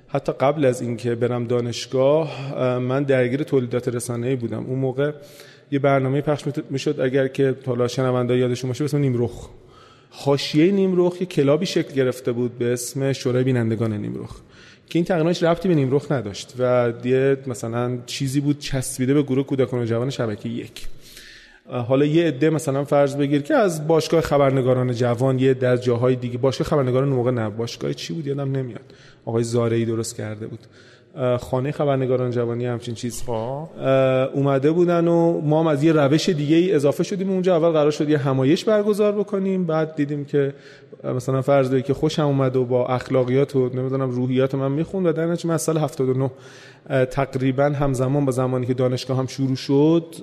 حتی 0.08 0.32
قبل 0.32 0.66
از 0.66 0.82
اینکه 0.82 1.16
برم 1.16 1.44
دانشگاه 1.44 2.56
من 2.78 3.04
درگیر 3.04 3.44
تولیدات 3.44 3.88
رسانه‌ای 3.88 4.36
بودم. 4.36 4.66
اون 4.66 4.80
موقع 4.80 5.12
یه 5.72 5.80
برنامه 5.80 6.22
پخش 6.22 6.44
می‌شد 6.70 7.00
اگر 7.00 7.28
که 7.28 7.56
حالا 7.66 7.88
شنونده 7.88 8.38
یادشون 8.38 8.70
باشه 8.70 8.84
اسم 8.84 8.98
نیمرخ. 8.98 9.50
حاشیه 10.10 10.72
نیمرخ 10.72 11.22
یه 11.22 11.28
کلابی 11.28 11.66
شکل 11.66 11.94
گرفته 11.94 12.32
بود 12.32 12.58
به 12.58 12.74
اسم 12.74 13.14
شورای 13.14 13.44
بینندگان 13.44 13.94
نیمرخ 13.94 14.36
که 14.90 15.00
این 15.00 15.06
تقریباش 15.06 15.44
ربطی 15.44 15.68
به 15.68 15.76
نیمرخ 15.76 16.12
نداشت 16.12 16.54
و 16.60 16.94
یه 17.06 17.38
مثلا 17.48 17.98
چیزی 18.06 18.40
بود 18.40 18.60
چسبیده 18.60 19.14
به 19.14 19.24
گروه 19.24 19.46
کودکان 19.46 19.82
و 19.82 19.86
جوان 19.86 20.10
شبکه 20.10 20.50
یک. 20.50 20.88
حالا 21.70 22.06
یه 22.06 22.28
عده 22.28 22.50
مثلا 22.50 22.84
فرض 22.84 23.16
بگیر 23.16 23.42
که 23.42 23.56
از 23.56 23.88
باشگاه 23.88 24.22
خبرنگاران 24.22 24.94
جوان 24.94 25.40
یه 25.40 25.54
در 25.54 25.78
جاهای 25.78 26.16
دیگه. 26.16 26.38
باشگاه 26.38 26.68
خبرنگاران 26.68 27.10
موقع 27.10 27.32
نه. 27.32 27.50
باشگاه 27.50 27.94
چی 27.94 28.14
بود؟ 28.14 28.28
یادم 28.28 28.52
نمیاد. 28.52 28.94
آقای 29.26 29.44
زارعی 29.44 29.86
درست 29.86 30.16
کرده 30.16 30.48
بود. 30.48 30.60
خانه 31.40 31.72
خبرنگاران 31.72 32.32
جوانی 32.32 32.66
همچین 32.66 32.96
چیز 32.96 33.24
خب. 33.24 33.68
اومده 34.34 34.72
بودن 34.72 35.08
و 35.08 35.42
ما 35.42 35.60
هم 35.60 35.68
از 35.68 35.84
یه 35.84 35.92
روش 35.92 36.30
دیگه 36.30 36.56
ای 36.56 36.74
اضافه 36.74 37.04
شدیم. 37.04 37.30
اونجا 37.30 37.56
اول 37.56 37.70
قرار 37.70 37.92
شد 37.92 38.10
یه 38.10 38.18
همایش 38.18 38.64
برگزار 38.64 39.12
بکنیم. 39.12 39.66
بعد 39.66 39.96
دیدیم 39.96 40.26
که 40.26 40.54
مثلا 41.04 41.42
فرض 41.42 41.70
داری 41.70 41.84
که 41.84 41.94
خوشم 41.94 42.26
اومد 42.26 42.56
و 42.56 42.66
با 42.66 42.88
اخلاقیات 42.88 43.56
و 43.56 43.70
نمی‌دونم 43.70 44.10
روحیات 44.10 44.56
من 44.56 44.72
می‌خوند 44.72 45.06
و 45.06 45.12
در 45.12 45.26
نتیجه 45.26 45.50
من 45.50 45.58
سال 45.58 45.78
79 45.78 46.32
تقریبا 47.06 47.64
همزمان 47.64 48.26
با 48.26 48.32
زمانی 48.32 48.66
که 48.66 48.74
دانشگاه 48.74 49.18
هم 49.18 49.28
شروع 49.28 49.56
شد 49.56 50.16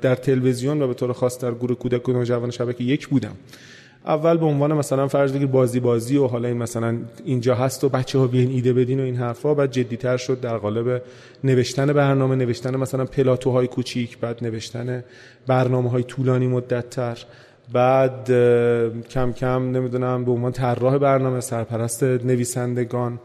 در 0.00 0.14
تلویزیون 0.14 0.82
و 0.82 0.88
به 0.88 0.94
طور 0.94 1.12
خاص 1.12 1.38
در 1.38 1.54
گروه 1.54 1.78
کودک 1.78 2.08
و 2.08 2.12
نوجوان 2.12 2.50
شبکه 2.50 2.84
یک 2.84 3.08
بودم. 3.08 3.34
اول 4.06 4.36
به 4.36 4.46
عنوان 4.46 4.72
مثلا 4.72 5.08
فرض 5.08 5.32
بگیر 5.32 5.46
بازی 5.46 5.80
بازی 5.80 6.16
و 6.16 6.26
حالا 6.26 6.48
این 6.48 6.56
مثلا 6.56 6.98
اینجا 7.24 7.54
هست 7.54 7.84
و 7.84 7.88
بچه 7.88 8.18
ها 8.18 8.26
بیاین 8.26 8.50
ایده 8.50 8.72
بدین 8.72 9.00
و 9.00 9.02
این 9.02 9.16
حرفا 9.16 9.54
بعد 9.54 9.70
جدیتر 9.70 10.16
شد 10.16 10.40
در 10.40 10.56
قالب 10.56 11.02
نوشتن 11.44 11.92
برنامه 11.92 12.36
نوشتن 12.36 12.76
مثلا 12.76 13.04
پلاتوهای 13.04 13.66
کوچیک 13.66 14.18
بعد 14.18 14.44
نوشتن 14.44 15.04
برنامه 15.46 15.90
های 15.90 16.02
طولانی 16.02 16.46
مدت 16.46 16.90
تر 16.90 17.18
بعد 17.72 18.26
کم 19.10 19.32
کم 19.32 19.70
نمی‌دونم 19.70 20.24
به 20.24 20.30
عنوان 20.30 20.52
طراح 20.52 20.98
برنامه 20.98 21.40
سرپرست 21.40 22.02
نویسندگان 22.02 23.20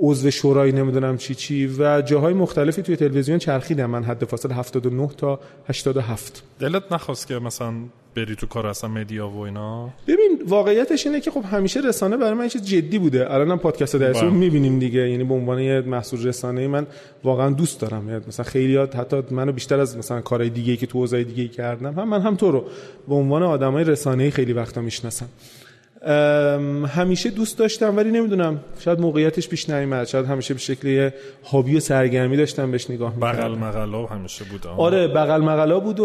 عضو 0.00 0.30
شورای 0.30 0.72
نمی‌دونم 0.72 1.16
چی 1.16 1.34
چی 1.34 1.66
و 1.78 2.02
جاهای 2.02 2.34
مختلفی 2.34 2.82
توی 2.82 2.96
تلویزیون 2.96 3.38
چرخیدم 3.38 3.86
من 3.86 4.04
حد 4.04 4.24
فاصل 4.24 4.52
79 4.52 5.08
تا 5.16 5.40
87 5.68 6.42
دلت 6.60 6.92
نخواست 6.92 7.26
که 7.26 7.38
مثلا 7.38 7.72
بری 8.16 8.36
تو 8.36 8.46
کار 8.46 8.66
اصلا 8.66 8.90
مدیا 8.90 9.28
و 9.28 9.38
اینا؟ 9.38 9.90
ببین 10.06 10.42
واقعیتش 10.46 11.06
اینه 11.06 11.20
که 11.20 11.30
خب 11.30 11.44
همیشه 11.50 11.80
رسانه 11.80 12.16
برای 12.16 12.34
من 12.34 12.48
چیز 12.48 12.62
جدی 12.62 12.98
بوده. 12.98 13.34
الانم 13.34 13.58
پادکست 13.58 13.96
درسی 13.96 14.20
رو 14.20 14.30
بله. 14.30 14.38
می‌بینیم 14.38 14.78
دیگه. 14.78 15.10
یعنی 15.10 15.24
به 15.24 15.34
عنوان 15.34 15.58
یه 15.60 15.80
محصول 15.80 16.26
رسانه 16.26 16.66
من 16.66 16.86
واقعا 17.24 17.50
دوست 17.50 17.80
دارم. 17.80 18.08
یعنی 18.08 18.22
مثلا 18.28 18.44
خیلیات 18.44 18.96
حتی 18.96 19.22
منو 19.30 19.52
بیشتر 19.52 19.80
از 19.80 19.96
مثلا 19.98 20.20
کارهای 20.20 20.50
دیگه 20.50 20.76
که 20.76 20.86
تو 20.86 20.98
حوزه 20.98 21.24
دیگه 21.24 21.48
کردم 21.48 21.94
هم 21.94 22.08
من 22.08 22.20
هم 22.20 22.36
تو 22.36 22.50
رو 22.50 22.64
به 23.08 23.14
عنوان 23.14 23.42
آدمای 23.42 23.84
رسانه 23.84 24.30
خیلی 24.30 24.52
وقتا 24.52 24.80
می‌شناسم. 24.80 25.28
همیشه 26.88 27.30
دوست 27.30 27.58
داشتم 27.58 27.96
ولی 27.96 28.10
نمی‌دونم 28.10 28.60
شاید 28.78 29.00
موقعیتش 29.00 29.48
پیش 29.48 29.70
نیومد 29.70 30.06
شاید 30.06 30.26
همیشه 30.26 30.54
به 30.54 30.60
شکل 30.60 31.10
هابی 31.44 31.76
و 31.76 31.80
سرگرمی 31.80 32.36
داشتم 32.36 32.70
بهش 32.70 32.90
نگاه 32.90 33.14
می‌کردم. 33.14 33.38
بغل 33.38 33.58
مغلا 33.58 34.06
همیشه 34.06 34.44
بود 34.44 34.66
آره 34.66 35.08
بغل 35.08 35.40
مغلا 35.40 35.80
بود 35.80 36.00
و 36.00 36.04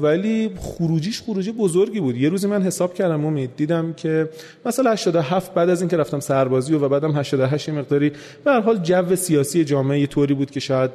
ولی 0.00 0.50
خروجیش 0.56 1.22
خروجی 1.22 1.52
بزرگی 1.52 2.00
بود. 2.00 2.16
یه 2.16 2.28
روزی 2.28 2.46
من 2.46 2.62
حساب 2.62 2.94
کردم 2.94 3.26
امید 3.26 3.50
دیدم 3.56 3.92
که 3.92 4.28
مثلا 4.66 4.92
87 4.92 5.54
بعد 5.54 5.68
از 5.68 5.80
اینکه 5.80 5.96
رفتم 5.96 6.20
سربازی 6.20 6.74
و 6.74 6.88
بعدم 6.88 7.12
88 7.12 7.68
مقداری 7.68 8.12
به 8.44 8.50
هر 8.50 8.60
حال 8.60 8.78
جو 8.78 9.16
سیاسی 9.16 9.64
جامعه 9.64 10.00
یه 10.00 10.06
طوری 10.06 10.34
بود 10.34 10.50
که 10.50 10.60
شاید 10.60 10.90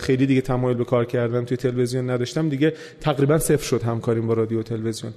خیلی 0.00 0.26
دیگه 0.26 0.40
تمایل 0.40 0.76
به 0.76 0.84
کار 0.84 1.04
کردن 1.04 1.44
توی 1.44 1.56
تلویزیون 1.56 2.10
نداشتم. 2.10 2.48
دیگه 2.48 2.72
تقریبا 3.00 3.38
صفر 3.38 3.64
شد 3.64 3.82
همکاریم 3.82 4.26
با 4.26 4.34
رادیو 4.34 4.60
و 4.60 4.62
تلویزیون. 4.62 5.12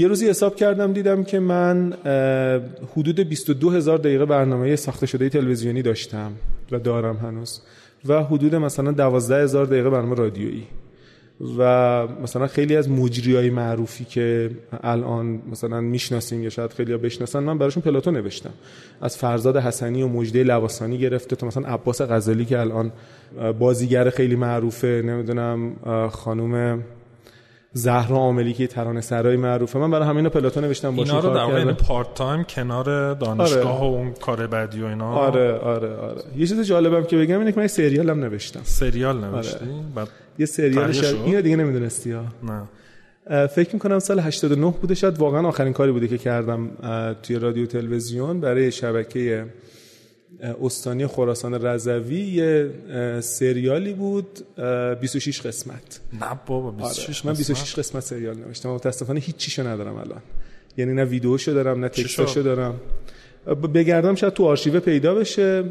یه 0.00 0.08
روزی 0.08 0.28
حساب 0.28 0.56
کردم 0.56 0.92
دیدم 0.92 1.24
که 1.24 1.40
من 1.40 1.92
حدود 2.96 3.20
22 3.20 3.70
هزار 3.70 3.98
دقیقه 3.98 4.24
برنامه 4.24 4.76
ساخته 4.76 5.06
شده 5.06 5.28
تلویزیونی 5.28 5.82
داشتم 5.82 6.32
و 6.72 6.78
دارم 6.78 7.16
هنوز 7.16 7.60
و 8.06 8.24
حدود 8.24 8.54
مثلا 8.54 8.92
12 8.92 9.42
هزار 9.42 9.66
دقیقه 9.66 9.90
برنامه 9.90 10.14
رادیویی 10.14 10.66
و 11.58 11.62
مثلا 12.22 12.46
خیلی 12.46 12.76
از 12.76 12.90
مجری 12.90 13.36
های 13.36 13.50
معروفی 13.50 14.04
که 14.04 14.50
الان 14.82 15.42
مثلا 15.50 15.80
می‌شناسیم 15.80 16.42
یا 16.42 16.50
شاید 16.50 16.72
خیلی 16.72 16.92
ها 16.92 16.98
بشناسن 16.98 17.38
من 17.38 17.58
براشون 17.58 17.82
پلاتو 17.82 18.10
نوشتم. 18.10 18.52
از 19.00 19.16
فرزاد 19.16 19.56
حسنی 19.56 20.02
و 20.02 20.08
مجده 20.08 20.44
لواسانی 20.44 20.98
گرفته 20.98 21.36
تا 21.36 21.46
مثلا 21.46 21.68
عباس 21.68 22.02
غزالی 22.02 22.44
که 22.44 22.58
الان 22.58 22.92
بازیگر 23.58 24.10
خیلی 24.10 24.36
معروفه 24.36 25.02
نمی‌دونم 25.04 25.72
خانم 26.12 26.82
زهرا 27.72 28.16
عاملی 28.16 28.52
که 28.52 28.66
ترانه 28.66 29.00
سرای 29.00 29.36
معروفه. 29.36 29.78
من 29.78 29.90
برای 29.90 30.08
همین 30.08 30.28
پلاتو 30.28 30.60
نوشتم 30.60 30.96
باشون 30.96 31.16
اینا 31.16 31.28
رو 31.28 31.34
در 31.34 31.44
واقع 31.44 31.72
پارت 31.72 32.14
تایم 32.14 32.44
کنار 32.44 33.14
دانشگاه 33.14 33.78
آره. 33.78 33.90
و 33.90 33.94
اون 33.94 34.12
کار 34.12 34.46
بعدی 34.46 34.82
و 34.82 34.86
اینا. 34.86 35.12
آره 35.12 35.52
آره 35.52 35.96
آره. 35.96 36.22
یه 36.36 36.46
چیز 36.46 36.60
جالبم 36.60 37.04
که 37.04 37.16
بگم 37.16 37.38
اینه 37.38 37.52
که 37.52 37.60
من 37.60 37.66
سریال 37.66 38.10
هم 38.10 38.20
نوشتم. 38.20 38.60
سریال 38.64 39.24
نوشتی؟ 39.24 39.56
آره. 39.56 39.74
بعد 39.94 40.08
یه 40.38 40.46
سریال 40.46 40.92
شد؟ 40.92 41.16
اینو 41.24 41.40
دیگه 41.40 41.56
نمی‌دونستی 41.56 42.12
ها. 42.12 42.24
نه. 42.42 43.46
فکر 43.46 43.70
می‌کنم 43.72 43.98
سال 43.98 44.20
89 44.20 44.74
بوده 44.80 44.94
شاید 44.94 45.18
واقعا 45.18 45.48
آخرین 45.48 45.72
کاری 45.72 45.92
بوده 45.92 46.08
که 46.08 46.18
کردم 46.18 46.70
توی 47.22 47.36
رادیو 47.36 47.66
تلویزیون 47.66 48.40
برای 48.40 48.72
شبکه 48.72 49.46
استانی 50.62 51.06
خراسان 51.06 51.54
رضوی 51.54 52.20
یه 52.20 52.70
سریالی 53.20 53.92
بود 53.92 54.38
26 55.00 55.40
قسمت. 55.40 56.00
نه 56.20 56.40
بابا 56.46 56.70
26 56.70 57.18
آره. 57.18 57.26
من 57.26 57.32
26 57.32 57.74
قسمت؟ 57.74 58.02
سریال 58.02 58.36
نوشتم. 58.36 58.68
متاسفانه 58.68 59.20
هیچ 59.20 59.36
چیشو 59.36 59.66
ندارم 59.66 59.96
الان. 59.96 60.22
یعنی 60.76 60.92
نه 60.92 61.04
ویدیوشو 61.04 61.52
دارم 61.52 61.80
نه 61.80 61.88
تکستشو 61.88 62.42
دارم. 62.42 62.80
بگردم 63.74 64.14
شاید 64.14 64.32
تو 64.32 64.44
آرشیو 64.44 64.80
پیدا 64.80 65.14
بشه. 65.14 65.62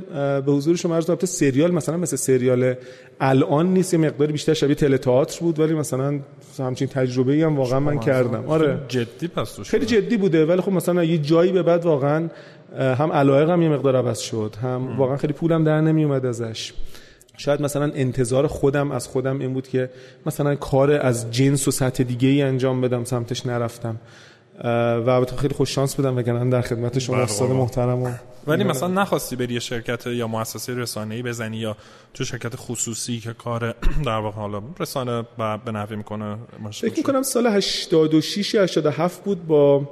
به 0.46 0.52
حضور 0.52 0.76
شما 0.76 0.96
عرض 0.96 1.06
کنم 1.06 1.18
سریال 1.24 1.72
مثلا 1.72 1.98
مثل 1.98 2.16
سریال 2.16 2.74
الان 3.20 3.74
نیست 3.74 3.94
یه 3.94 4.00
مقداری 4.00 4.32
بیشتر 4.32 4.54
شبیه 4.54 4.76
تئاتر 4.76 4.98
تئاتر 4.98 5.40
بود 5.40 5.60
ولی 5.60 5.74
مثلا 5.74 6.20
همچین 6.60 6.88
تجربه 6.88 7.34
ای 7.34 7.44
هم 7.44 7.58
واقعا 7.58 7.80
من 7.80 8.00
کردم. 8.00 8.46
آره. 8.48 8.78
جدی 8.88 9.28
پس 9.28 9.60
خیلی 9.60 9.86
جدی 9.86 10.18
بوده 10.18 10.46
ولی 10.46 10.62
خب 10.62 10.72
مثلا 10.72 11.04
یه 11.04 11.18
جایی 11.18 11.52
به 11.52 11.64
بعد 11.64 11.86
واقعا 11.86 12.30
هم 12.78 13.12
علایق 13.12 13.50
هم 13.50 13.62
یه 13.62 13.70
مقدار 13.70 13.96
عوض 13.96 14.20
شد 14.20 14.56
هم 14.64 14.98
واقعا 14.98 15.18
خیلی 15.18 15.34
پولم 15.34 15.64
در 15.64 15.82
نمی 15.82 16.04
اومد 16.04 16.26
ازش. 16.26 16.74
شاید 17.38 17.62
مثلا 17.62 17.92
انتظار 17.96 18.48
خودم 18.48 18.92
از 18.92 19.08
خودم 19.08 19.40
این 19.40 19.54
بود 19.54 19.68
که 19.68 19.90
مثلا 20.26 20.56
کار 20.56 20.92
از 20.92 21.32
جنس 21.32 21.68
و 21.68 21.72
سطح 21.72 22.04
دیگه 22.04 22.28
ای 22.28 22.42
انجام 22.42 22.82
بدم 22.82 23.04
سمتش 23.04 23.46
نرفتم. 23.46 23.96
و 24.64 25.10
البته 25.10 25.36
خیلی 25.36 25.54
خوش 25.54 25.76
شانس 25.76 25.96
بودم 25.96 26.18
وگرنه 26.18 26.50
در 26.50 26.62
خدمت 26.62 27.00
شما 27.00 27.18
استاد 27.18 27.50
محترم 27.50 28.04
و 28.04 28.12
ولی 28.48 28.64
مثلا 28.64 28.88
نخواستی 28.88 29.36
بری 29.36 29.54
یه 29.54 29.60
شرکت 29.60 30.08
یا 30.08 30.28
مؤسسه 30.28 30.74
رسانه‌ای 30.76 31.24
بزنی 31.24 31.58
یا 31.58 31.78
تو 32.14 32.24
شرکت 32.24 32.56
خصوصی 32.56 33.20
که 33.20 33.34
کار 33.34 33.76
در 34.06 34.18
واقع 34.18 34.38
حالا 34.38 34.62
رسانه 34.80 35.26
به 35.66 35.72
نحوی 35.72 35.96
می‌کنه 35.96 36.38
فکر 36.72 36.98
می‌کنم 36.98 37.22
سال 37.22 37.48
86 37.48 38.56
87 38.56 39.24
بود 39.24 39.48
با 39.48 39.90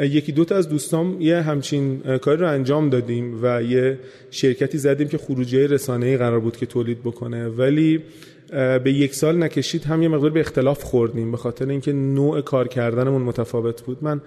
یکی 0.00 0.32
دو 0.32 0.44
تا 0.44 0.56
از 0.56 0.68
دوستام 0.68 1.20
یه 1.20 1.42
همچین 1.42 2.18
کاری 2.18 2.40
رو 2.40 2.48
انجام 2.48 2.90
دادیم 2.90 3.40
و 3.42 3.62
یه 3.62 3.98
شرکتی 4.30 4.78
زدیم 4.78 5.08
که 5.08 5.18
خروجی 5.18 5.66
رسانه‌ای 5.66 6.16
قرار 6.16 6.40
بود 6.40 6.56
که 6.56 6.66
تولید 6.66 7.02
بکنه. 7.02 7.48
ولی 7.48 8.02
به 8.52 8.92
یک 8.92 9.14
سال 9.14 9.42
نکشید 9.42 9.84
هم 9.84 10.02
یه 10.02 10.08
مقدار 10.08 10.30
به 10.30 10.40
اختلاف 10.40 10.82
خوردیم 10.82 11.30
به 11.30 11.36
خاطر 11.36 11.68
اینکه 11.68 11.92
نوع 11.92 12.40
کار 12.40 12.68
کردنمون 12.68 13.22
متفاوت 13.22 13.82
بود. 13.82 13.98
من 14.04 14.20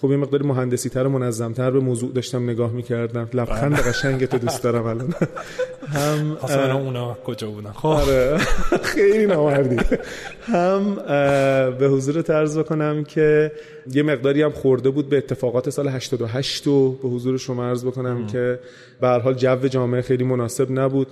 خب 0.00 0.10
یه 0.10 0.16
مقدار 0.16 0.42
مهندسی 0.42 0.88
تر 0.88 1.06
و 1.06 1.08
منظم 1.08 1.52
تر 1.52 1.70
به 1.70 1.80
موضوع 1.80 2.12
داشتم 2.12 2.50
نگاه 2.50 2.72
می‌کردم. 2.72 3.28
لبخند 3.34 3.72
بله. 3.72 3.82
قشنگ 3.82 4.24
تو 4.24 4.38
دوست 4.38 4.62
دارم 4.62 4.86
الان. 4.86 5.14
هم 5.86 6.36
اصلا 6.44 6.78
اونا 6.78 7.16
کجا 7.24 7.50
بودن؟ 7.50 7.70
خب. 7.72 7.86
آره. 7.86 8.38
خیلی 8.94 9.26
نامردی. 9.26 9.76
هم 10.42 10.94
به 11.78 11.88
حضور 11.88 12.22
طرز 12.22 12.58
بکنم 12.58 13.04
که 13.04 13.52
یه 13.92 14.02
مقداری 14.02 14.42
هم 14.42 14.50
خورده 14.50 14.90
بود 14.90 15.08
به 15.08 15.16
اتفاقات 15.18 15.70
سال 15.70 15.88
88 15.88 16.66
و 16.66 16.92
به 16.92 17.08
حضور 17.08 17.38
شما 17.38 17.64
عرض 17.64 17.84
بکنم 17.84 18.26
که 18.26 18.58
به 19.00 19.06
هر 19.06 19.18
حال 19.18 19.34
جو 19.34 19.68
جامعه 19.68 20.02
خیلی 20.02 20.24
مناسب 20.24 20.66
نبود. 20.70 21.06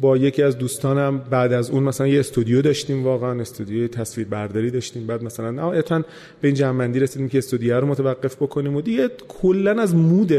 با 0.00 0.16
یکی 0.16 0.42
از 0.42 0.58
دوستانم 0.58 1.18
بعد 1.18 1.52
از 1.52 1.70
اون 1.70 1.82
مثلا 1.82 2.06
یه 2.06 2.20
استودیو 2.20 2.62
داشتیم 2.62 3.04
واقعا 3.04 3.40
استودیو 3.40 3.88
تصویر 3.88 4.26
برداری 4.26 4.70
داشتیم. 4.70 5.06
بعد 5.06 5.22
مثلا 5.22 5.50
نهایتا 5.50 5.98
به 6.40 6.48
این 6.48 6.54
جمعندی 6.54 7.00
رسیدیم 7.00 7.28
که 7.28 7.38
استودیو 7.38 7.80
رو 7.80 7.86
متوقف 7.86 8.25
بکنیم 8.34 8.76
و 8.76 8.80
دیگه 8.80 9.10
کلا 9.28 9.82
از 9.82 9.94
مود 9.94 10.32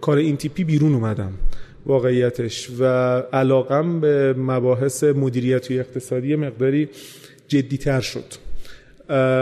کار 0.00 0.16
این 0.16 0.36
تیپی 0.36 0.64
بیرون 0.64 0.94
اومدم 0.94 1.32
واقعیتش. 1.86 2.70
و 2.78 2.84
علاقم 3.32 4.00
به 4.00 4.34
مباحث 4.38 5.04
مدیریت 5.04 5.70
و 5.70 5.74
اقتصادی 5.74 6.36
مقداری 6.36 6.88
جدیتر 7.48 8.00
شد. 8.00 8.24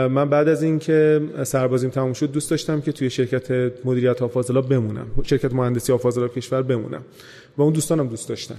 من 0.09 0.29
بعد 0.29 0.47
از 0.47 0.63
اینکه 0.63 1.21
سربازیم 1.43 1.89
تموم 1.89 2.13
شد 2.13 2.31
دوست 2.31 2.49
داشتم 2.49 2.81
که 2.81 2.91
توی 2.91 3.09
شرکت 3.09 3.71
مدیریت 3.85 4.21
حافظلا 4.21 4.61
بمونم. 4.61 5.07
شرکت 5.23 5.53
مهندسی 5.53 5.91
حافظلا 5.91 6.27
کشور 6.27 6.61
بمونم. 6.61 7.01
و 7.57 7.61
اون 7.61 7.73
دوستانم 7.73 8.07
دوست 8.07 8.29
داشتن. 8.29 8.55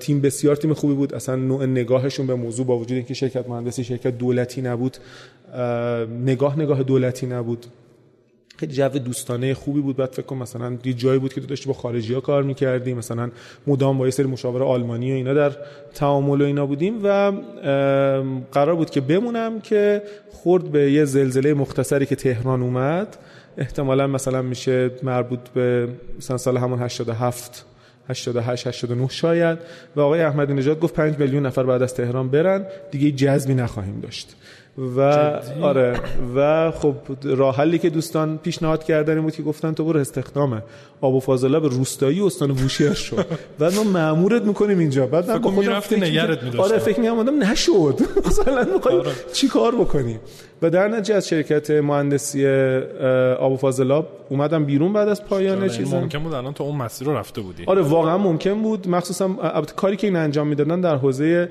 تیم 0.00 0.20
بسیار 0.20 0.56
تیم 0.56 0.74
خوبی 0.74 0.94
بود. 0.94 1.14
اصلا 1.14 1.36
نوع 1.36 1.66
نگاهشون 1.66 2.26
به 2.26 2.34
موضوع 2.34 2.66
با 2.66 2.78
وجود 2.78 2.96
اینکه 2.96 3.14
شرکت 3.14 3.48
مهندسی 3.48 3.84
شرکت 3.84 4.18
دولتی 4.18 4.62
نبود 4.62 4.96
نگاه 6.24 6.58
نگاه 6.58 6.82
دولتی 6.82 7.26
نبود. 7.26 7.66
خیلی 8.56 8.72
جو 8.72 8.88
دوستانه 8.88 9.54
خوبی 9.54 9.80
بود. 9.80 9.96
بعد 9.96 10.12
فکر 10.12 10.26
کنم 10.26 10.38
مثلا 10.38 10.78
یه 10.84 10.92
جایی 10.92 11.18
بود 11.18 11.32
که 11.32 11.40
تو 11.40 11.46
داشتی 11.46 11.66
با 11.66 11.72
خارجی 11.72 12.14
ها 12.14 12.20
کار 12.20 12.42
می‌کردی. 12.42 12.94
مثلا 12.94 13.30
مدام 13.66 13.98
با 13.98 14.04
یه 14.04 14.10
سری 14.10 14.26
مشاور 14.26 14.62
آلمانی 14.62 15.12
و 15.12 15.14
اینا 15.14 15.34
در 15.34 15.52
تعامل 15.94 16.40
و 16.40 16.44
اینا 16.44 16.66
بودیم 16.66 17.00
و 17.04 17.32
قرار 18.52 18.74
بود 18.76 18.90
که 18.90 19.00
بمونم 19.00 19.60
که 19.60 20.02
خورد 20.32 20.64
به 20.64 20.92
یه 20.92 21.04
زلزله 21.04 21.54
مختصری 21.54 22.06
که 22.06 22.16
تهران 22.16 22.62
اومد. 22.62 23.16
احتمالا 23.58 24.06
مثلا 24.06 24.42
میشه 24.42 24.90
مربوط 25.02 25.40
به 25.54 25.88
مثلا 26.18 26.36
سال 26.36 26.56
همون 26.56 26.78
87 26.78 27.64
88 28.08 28.66
89 28.66 29.08
شاید. 29.08 29.58
و 29.96 30.00
آقای 30.00 30.22
احمدی 30.22 30.52
نژاد 30.52 30.80
گفت 30.80 30.94
5 30.94 31.18
میلیون 31.18 31.46
نفر 31.46 31.62
بعد 31.62 31.82
از 31.82 31.94
تهران 31.94 32.28
برن. 32.28 32.66
دیگه 32.90 33.10
جذبی 33.10 33.54
نخواهیم 33.54 34.00
داشت. 34.00 34.36
و 34.78 35.00
آره 35.62 36.00
و 36.36 36.70
خب 36.70 36.94
راه 37.24 37.56
حلی 37.56 37.78
که 37.78 37.90
دوستان 37.90 38.38
پیشنهاد 38.38 38.84
کردن 38.84 39.20
بود 39.20 39.32
که 39.34 39.42
گفتن 39.42 39.72
تو 39.72 39.84
برو 39.84 40.00
استخدام 40.00 40.62
آب 41.00 41.14
و 41.14 41.20
فاضله 41.20 41.60
به 41.60 41.68
روستایی 41.68 42.20
استان 42.20 42.52
بوشهر 42.52 42.94
شد 42.94 43.26
بعد 43.58 43.74
ما 43.74 43.82
مامورت 43.82 44.42
می‌کنیم 44.42 44.78
اینجا. 44.78 45.06
بعد 45.06 45.30
من 45.30 45.42
خودم 45.42 45.70
رفتی 45.70 45.96
نگرت 45.96 46.42
می‌داشتم. 46.42 46.72
آره 46.72 46.78
فکر 46.78 47.00
می‌کردم 47.00 47.42
نشد. 47.42 48.00
مثلا 48.26 48.64
می‌خوایم 48.74 48.98
آره. 48.98 49.12
چی 49.32 49.48
کار 49.48 49.74
بکنیم 49.74 50.20
و 50.64 50.70
در 50.70 50.88
نتیجه 50.88 51.14
از 51.14 51.28
شرکت 51.28 51.70
مهندسی 51.70 52.46
آب 53.38 53.52
و 53.52 53.56
فاضلاب 53.56 54.08
اومدم 54.28 54.64
بیرون 54.64 54.92
بعد 54.92 55.08
از 55.08 55.24
پایان 55.24 55.68
چیزا. 55.68 56.00
ممکن 56.00 56.18
بود 56.18 56.34
الان 56.34 56.52
تو 56.52 56.64
اون 56.64 56.76
مسیر 56.76 57.06
رو 57.08 57.16
رفته 57.16 57.40
بودی. 57.40 57.64
آره 57.66 57.82
واقعا 57.82 58.18
ممکن 58.18 58.62
بود. 58.62 58.88
مخصوصا 58.88 59.28
کاری 59.76 59.96
که 59.96 60.06
این 60.06 60.16
انجام 60.16 60.46
می‌دادن 60.46 60.80
در 60.80 60.96
حوزه 60.96 61.48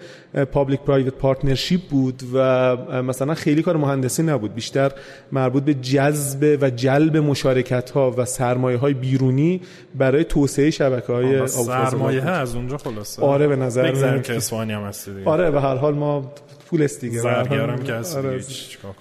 public 0.51 0.79
private 0.79 1.13
partnership 1.13 1.81
بود 1.81 2.23
و 2.33 2.75
مثلا 3.01 3.33
خیلی 3.33 3.61
کار 3.61 3.77
مهندسی 3.77 4.23
نبود. 4.23 4.53
بیشتر 4.53 4.91
مربوط 5.31 5.63
به 5.63 5.73
جذب 5.73 6.57
و 6.61 6.69
جلب 6.69 7.17
مشارکت 7.17 7.89
ها 7.89 8.11
و 8.17 8.25
سرمایه 8.25 8.77
های 8.77 8.93
بیرونی 8.93 9.61
برای 9.95 10.23
توسعه 10.23 10.69
شبکه 10.69 11.13
های 11.13 11.39
آب 11.39 11.47
سرمایه 11.47 12.29
از 12.29 12.55
اونجا 12.55 12.77
خلاصه. 12.77 13.21
آره 13.21 13.47
به 13.47 13.55
نظر 13.55 13.91
من 13.91 14.21
که 14.21 14.39
هم 14.51 14.67
هستی 14.69 15.11
آره 15.25 15.51
به 15.51 15.61
هر 15.61 15.75
حال 15.75 15.93
ما 15.93 16.31
پول 16.73 16.83
است 16.83 17.01
دیگه. 17.01 17.19
زرگرم 17.19 17.83
که 17.83 17.93
هست 17.93 18.17
آره, 18.17 18.41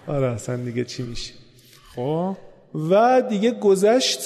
آره. 0.06 0.26
اصلا 0.26 0.56
دیگه 0.56 0.84
چی 0.84 1.02
میشه. 1.02 1.32
خب. 1.96 2.36
و 2.90 3.22
دیگه 3.30 3.50
گذشت 3.50 4.20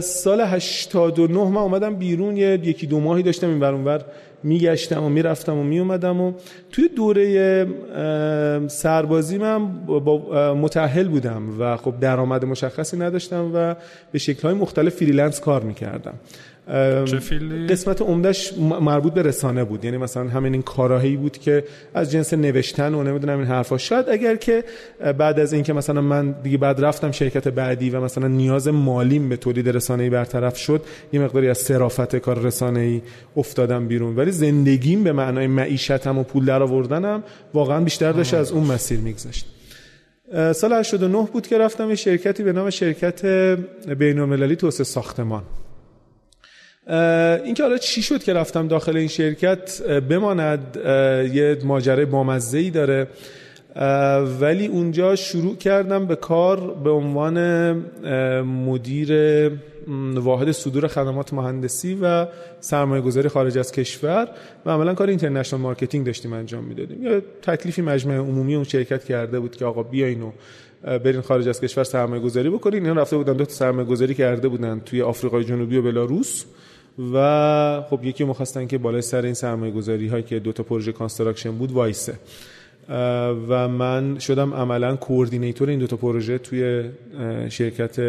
سال 0.00 0.40
89 0.40 1.44
من 1.44 1.56
اومدم 1.56 1.94
بیرون 1.96 2.36
یه 2.36 2.60
یکی 2.64 2.86
دو 2.86 3.00
ماهی 3.00 3.22
داشتم 3.22 3.48
این 3.48 3.64
اونور 3.64 4.04
میگشتم 4.42 5.04
و 5.04 5.08
می‌رفتم 5.08 5.58
و 5.58 5.62
میومدم 5.62 6.20
و 6.20 6.32
توی 6.72 6.88
دوره 6.88 7.66
سربازی 8.68 9.38
من 9.38 9.86
با 9.86 10.54
متأهل 10.54 11.08
بودم 11.08 11.60
و 11.60 11.76
خب 11.76 11.94
درآمد 12.00 12.44
مشخصی 12.44 12.96
نداشتم 12.96 13.50
و 13.54 13.74
به 14.12 14.18
شکل‌های 14.18 14.54
مختلف 14.54 14.96
freelance 14.96 15.40
کار 15.40 15.62
می‌کردم. 15.62 16.14
چه 17.04 17.18
field 17.18 17.52
ی؟ 17.52 17.66
قسمت 17.66 18.02
عمدش 18.02 18.58
مربوط 18.58 19.12
به 19.12 19.22
رسانه 19.22 19.64
بود. 19.64 19.84
یعنی 19.84 19.96
مثلا 19.96 20.28
همین 20.28 20.52
این 20.52 20.62
کاراهی 20.62 21.16
بود 21.16 21.38
که 21.38 21.64
از 21.94 22.12
جنس 22.12 22.34
نوشتن 22.34 22.94
و 22.94 23.02
نمی‌دونم 23.02 23.38
این 23.38 23.46
حرفا. 23.46 23.78
شاید 23.78 24.08
اگر 24.08 24.36
که 24.36 24.64
بعد 25.18 25.40
از 25.40 25.52
اینکه 25.52 25.72
مثلا 25.72 26.00
من 26.00 26.32
دیگه 26.42 26.58
بعد 26.58 26.84
رفتم 26.84 27.10
شرکت 27.10 27.48
بعدی 27.48 27.90
و 27.90 28.00
مثلا 28.00 28.28
نیاز 28.28 28.68
مالیم 28.68 29.28
به 29.28 29.36
تولید 29.36 29.68
رسانه‌ای 29.68 30.10
برطرف 30.10 30.56
شد 30.56 30.84
یه 31.12 31.20
مقداری 31.20 31.48
از 31.48 31.58
صرافت 31.58 32.16
کار 32.16 32.38
رسانه‌ای 32.38 33.02
افتادم 33.36 33.88
بیرون. 33.88 34.16
ولی 34.16 34.30
زندگیم 34.30 35.04
به 35.04 35.12
معنای 35.12 35.46
معیشتم 35.46 36.18
و 36.18 36.22
پول 36.22 36.44
درآوردنم 36.44 37.22
واقعا 37.54 37.80
بیشتر 37.80 38.12
داشت 38.12 38.34
از 38.34 38.52
اون 38.52 38.64
مسیر 38.64 39.00
میگذشت. 39.00 39.46
سال 40.52 40.72
89 40.72 41.28
بود 41.32 41.46
که 41.46 41.58
رفتم 41.58 41.88
یه 41.88 41.94
شرکتی 41.94 42.42
به 42.42 42.52
نام 42.52 42.70
شرکت 42.70 43.26
بین‌المللی 43.98 44.56
توسعه 44.56 44.84
ساختمان. 44.84 45.42
اینکه 47.44 47.62
حالا 47.62 47.78
چی 47.78 48.02
شد 48.02 48.22
که 48.22 48.32
رفتم 48.32 48.68
داخل 48.68 48.96
این 48.96 49.08
شرکت 49.08 49.82
بماند 49.82 50.76
یه 51.34 51.58
ماجرای 51.64 52.04
بامزه 52.04 52.58
ای 52.58 52.70
داره 52.70 53.06
ولی 54.40 54.66
اونجا 54.66 55.16
شروع 55.16 55.56
کردم 55.56 56.06
به 56.06 56.16
کار 56.16 56.74
به 56.74 56.90
عنوان 56.90 57.72
مدیر 58.42 59.12
واحد 60.14 60.50
صدور 60.50 60.86
خدمات 60.86 61.32
مهندسی 61.32 61.98
و 62.02 62.26
سرمایه 62.60 63.02
گذاری 63.02 63.28
خارج 63.28 63.58
از 63.58 63.72
کشور 63.72 64.28
و 64.66 64.70
عملا 64.70 64.94
کار 64.94 65.08
international 65.08 65.62
marketing 65.62 66.06
داشتیم 66.06 66.32
انجام 66.32 66.64
می‌دادیم. 66.64 67.06
یه 67.06 67.22
تکلیفی 67.42 67.82
مجمع 67.82 68.16
عمومی 68.16 68.54
اون 68.54 68.64
شرکت 68.64 69.04
کرده 69.04 69.40
بود 69.40 69.56
که 69.56 69.64
آقا 69.64 69.82
بیاین 69.82 70.22
و 70.22 70.30
برین 70.98 71.20
خارج 71.20 71.48
از 71.48 71.60
کشور 71.60 71.84
سرمایه 71.84 72.22
گذاری 72.22 72.50
بکنین. 72.50 72.86
اینا 72.86 73.00
رفته 73.00 73.16
بودن 73.16 73.32
دو 73.32 73.44
تا 73.44 73.52
سرمایه 73.52 73.88
گذاری 73.88 74.14
کرده 74.14 74.48
بودن 74.48 74.80
توی 74.86 75.02
آفریقای 75.02 75.44
جنوبی 75.44 75.76
و 75.76 75.82
بلاروس. 75.82 76.44
و 77.12 77.82
خب 77.90 78.04
یکی 78.04 78.24
می‌خواستن 78.24 78.66
که 78.66 78.78
بالای 78.78 79.02
سر 79.02 79.22
این 79.22 79.34
سرمایه 79.34 79.72
گذاری 79.72 80.08
هایی 80.08 80.22
که 80.22 80.38
دو 80.38 80.52
تا 80.52 80.62
پروژه 80.62 80.92
construction 80.92 81.50
بود 81.50 81.72
وایسه. 81.72 82.14
و 83.48 83.68
من 83.68 84.18
شدم 84.18 84.54
عملا 84.54 84.96
کوردینیتور 84.96 85.68
این 85.68 85.78
دو 85.78 85.86
تا 85.86 85.96
پروژه 85.96 86.38
توی 86.38 86.90
شرکت 87.48 88.00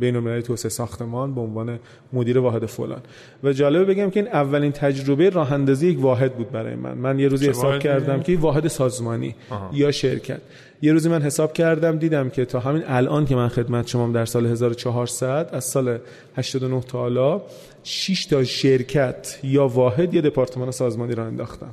بین 0.00 0.16
المللی 0.16 0.42
توسعه 0.42 0.68
ساختمان 0.68 1.34
به 1.34 1.40
عنوان 1.40 1.78
مدیر 2.12 2.38
واحد 2.38 2.66
فلان. 2.66 3.00
و 3.44 3.52
جالبه 3.52 3.84
بگم 3.84 4.10
که 4.10 4.20
این 4.20 4.28
اولین 4.28 4.72
تجربه 4.72 5.30
راه 5.30 5.52
اندازی 5.52 5.88
یک 5.88 6.00
واحد 6.00 6.34
بود 6.34 6.50
برای 6.50 6.74
من. 6.74 6.98
من 6.98 7.18
یه 7.18 7.28
روزی 7.28 7.48
حساب 7.48 7.78
کردم 7.78 8.20
که 8.20 8.36
واحد 8.36 8.68
سازمانی 8.68 9.34
آها. 9.50 9.70
یا 9.72 9.90
شرکت. 9.90 10.40
یه 10.84 10.92
روزی 10.92 11.08
من 11.08 11.22
حساب 11.22 11.52
کردم 11.52 11.98
دیدم 11.98 12.30
که 12.30 12.44
تا 12.44 12.60
همین 12.60 12.82
الان 12.86 13.26
که 13.26 13.36
من 13.36 13.48
خدمت 13.48 13.88
شما 13.88 14.08
در 14.12 14.24
سال 14.24 14.46
1400 14.46 15.48
از 15.52 15.64
سال 15.64 15.98
89 16.36 16.80
تا 16.80 16.98
حالا 16.98 17.42
6 17.82 18.26
تا 18.26 18.44
شرکت 18.44 19.38
یا 19.42 19.68
واحد 19.68 20.14
یا 20.14 20.20
دپارتمان 20.20 20.70
سازمانی 20.70 21.14
را 21.14 21.26
انداختم. 21.26 21.70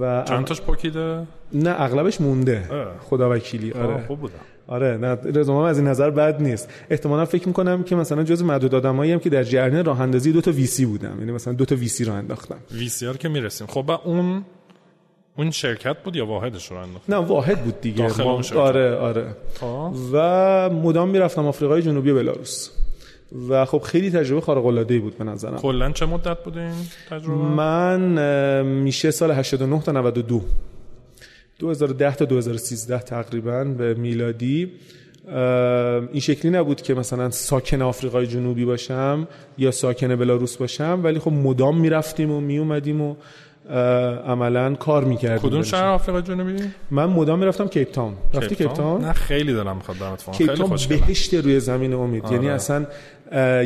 و 0.00 0.24
چند 0.28 0.44
تاش 0.44 0.60
پاکیده؟ 0.60 1.22
نه 1.52 1.74
اغلبش 1.80 2.20
مونده. 2.20 2.64
خدا 3.00 3.30
وکیلی 3.30 3.72
آره. 3.72 4.06
خوب 4.06 4.20
بودم 4.20 4.34
آره 4.66 4.96
نه 4.96 5.18
رزومه 5.34 5.68
از 5.68 5.78
این 5.78 5.86
نظر 5.86 6.10
بد 6.10 6.42
نیست. 6.42 6.68
احتمالا 6.90 7.24
فکر 7.24 7.48
می‌کنم 7.48 7.82
که 7.82 7.96
مثلا 7.96 8.22
جز 8.22 8.42
معدود 8.42 8.74
آدمایی 8.74 9.12
هم 9.12 9.18
که 9.18 9.30
در 9.30 9.42
جریان 9.42 9.84
راه 9.84 10.00
اندازی 10.00 10.32
دو 10.32 10.40
تا 10.40 10.50
ویسی 10.50 10.86
بودم. 10.86 11.16
یعنی 11.18 11.32
مثلا 11.32 11.52
دو 11.52 11.64
تا 11.64 11.74
ویسی 11.74 12.04
رو 12.04 12.12
انداختم. 12.12 12.58
ویسی 12.72 13.12
که 13.18 13.28
می‌رسیم. 13.28 13.66
خب 13.66 13.90
اون 14.04 14.44
اون 15.36 15.50
شرکت 15.50 16.02
بود 16.02 16.16
یا 16.16 16.26
واحدش 16.26 16.70
رو 16.70 16.76
انداخت؟ 16.76 17.10
نه 17.10 17.16
واحد 17.16 17.64
بود 17.64 17.80
دیگه. 17.80 18.22
ما... 18.22 18.42
آره 18.54 18.94
آره. 18.94 19.36
آه. 19.60 19.94
و 20.12 20.70
مدام 20.70 21.08
می‌رفتم 21.08 21.46
آفریقای 21.46 21.82
جنوبی 21.82 22.12
بلاروس. 22.12 22.70
و 23.48 23.64
خب 23.64 23.78
خیلی 23.78 24.10
تجربه 24.10 24.40
خارق 24.40 24.66
العاده 24.66 24.98
بود 24.98 25.18
به 25.18 25.24
نظرم. 25.24 25.56
کلا 25.56 25.92
چه 25.92 26.06
مدت 26.06 26.44
بود 26.44 26.58
این 26.58 26.72
تجربه؟ 27.10 27.34
من 27.34 28.62
میشه 28.62 29.10
سال 29.10 29.30
89 29.30 29.82
تا 29.82 29.92
92 29.92 30.42
2010 31.58 32.14
تا 32.14 32.24
2013 32.24 32.98
تقریبا 32.98 33.64
به 33.64 33.94
میلادی. 33.94 34.72
این 36.12 36.20
شکلی 36.20 36.50
نبود 36.50 36.82
که 36.82 36.94
مثلا 36.94 37.30
ساکن 37.30 37.82
آفریقای 37.82 38.26
جنوبی 38.26 38.64
باشم 38.64 39.28
یا 39.58 39.70
ساکن 39.70 40.16
بلاروس 40.16 40.56
باشم 40.56 41.00
ولی 41.04 41.18
خب 41.18 41.32
مدام 41.32 41.80
می‌رفتیم 41.80 42.30
و 42.30 42.40
میومدیم 42.40 43.00
و 43.00 43.16
عملا 44.26 44.74
کار 44.74 45.04
می‌کردیم 45.04 45.50
کدوم 45.50 45.62
شهر 45.62 45.84
آفریقای 45.84 46.22
جنوبی؟ 46.22 46.56
من 46.90 47.06
مدام 47.06 47.38
می‌رفتم 47.38 47.68
کیپ 47.68 47.92
تاون. 47.92 48.14
رفتی 48.34 48.54
کیپ 48.54 48.72
تاون؟ 48.72 49.04
نه 49.04 49.12
خیلی 49.12 49.52
دارم 49.52 49.76
می‌خواد 49.76 49.98
برات 49.98 50.30
کیپ 50.30 50.54
تاون 50.54 50.78
بهشت 50.88 51.34
روی 51.34 51.60
زمین 51.60 51.92
امید. 51.92 52.24
آره. 52.24 52.34
یعنی 52.34 52.48
اصلا 52.48 52.86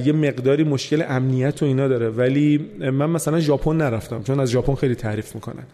یه 0.04 0.12
مقداری 0.12 0.64
مشکل 0.64 1.04
امنیت 1.08 1.62
و 1.62 1.66
اینا 1.66 1.88
داره. 1.88 2.08
ولی 2.08 2.70
من 2.78 3.10
مثلا 3.10 3.40
ژاپن 3.40 3.76
نرفتم 3.76 4.22
چون 4.22 4.40
از 4.40 4.50
ژاپن 4.50 4.74
خیلی 4.74 4.94
تعریف 4.94 5.34
می‌کنن. 5.34 5.64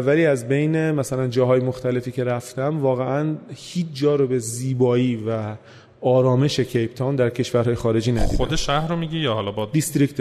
ولی 0.00 0.26
از 0.26 0.48
بین 0.48 0.90
مثلا 0.90 1.26
جاهای 1.26 1.60
مختلفی 1.60 2.10
که 2.10 2.24
رفتم 2.24 2.80
واقعا 2.80 3.34
هیچ 3.54 3.86
جا 3.92 4.16
رو 4.16 4.26
به 4.26 4.38
زیبایی 4.38 5.24
و 5.28 5.54
آرامش 6.04 6.60
کیپ 6.60 6.94
تاون 6.94 7.16
در 7.16 7.30
کشورهای 7.30 7.74
خارجی 7.74 8.12
ندیدم 8.12 8.36
خود 8.36 8.56
شهر 8.56 8.88
رو 8.88 8.96
میگی 8.96 9.18
یا 9.18 9.34
حالا 9.34 9.50
با 9.50 9.66
district 9.66 10.20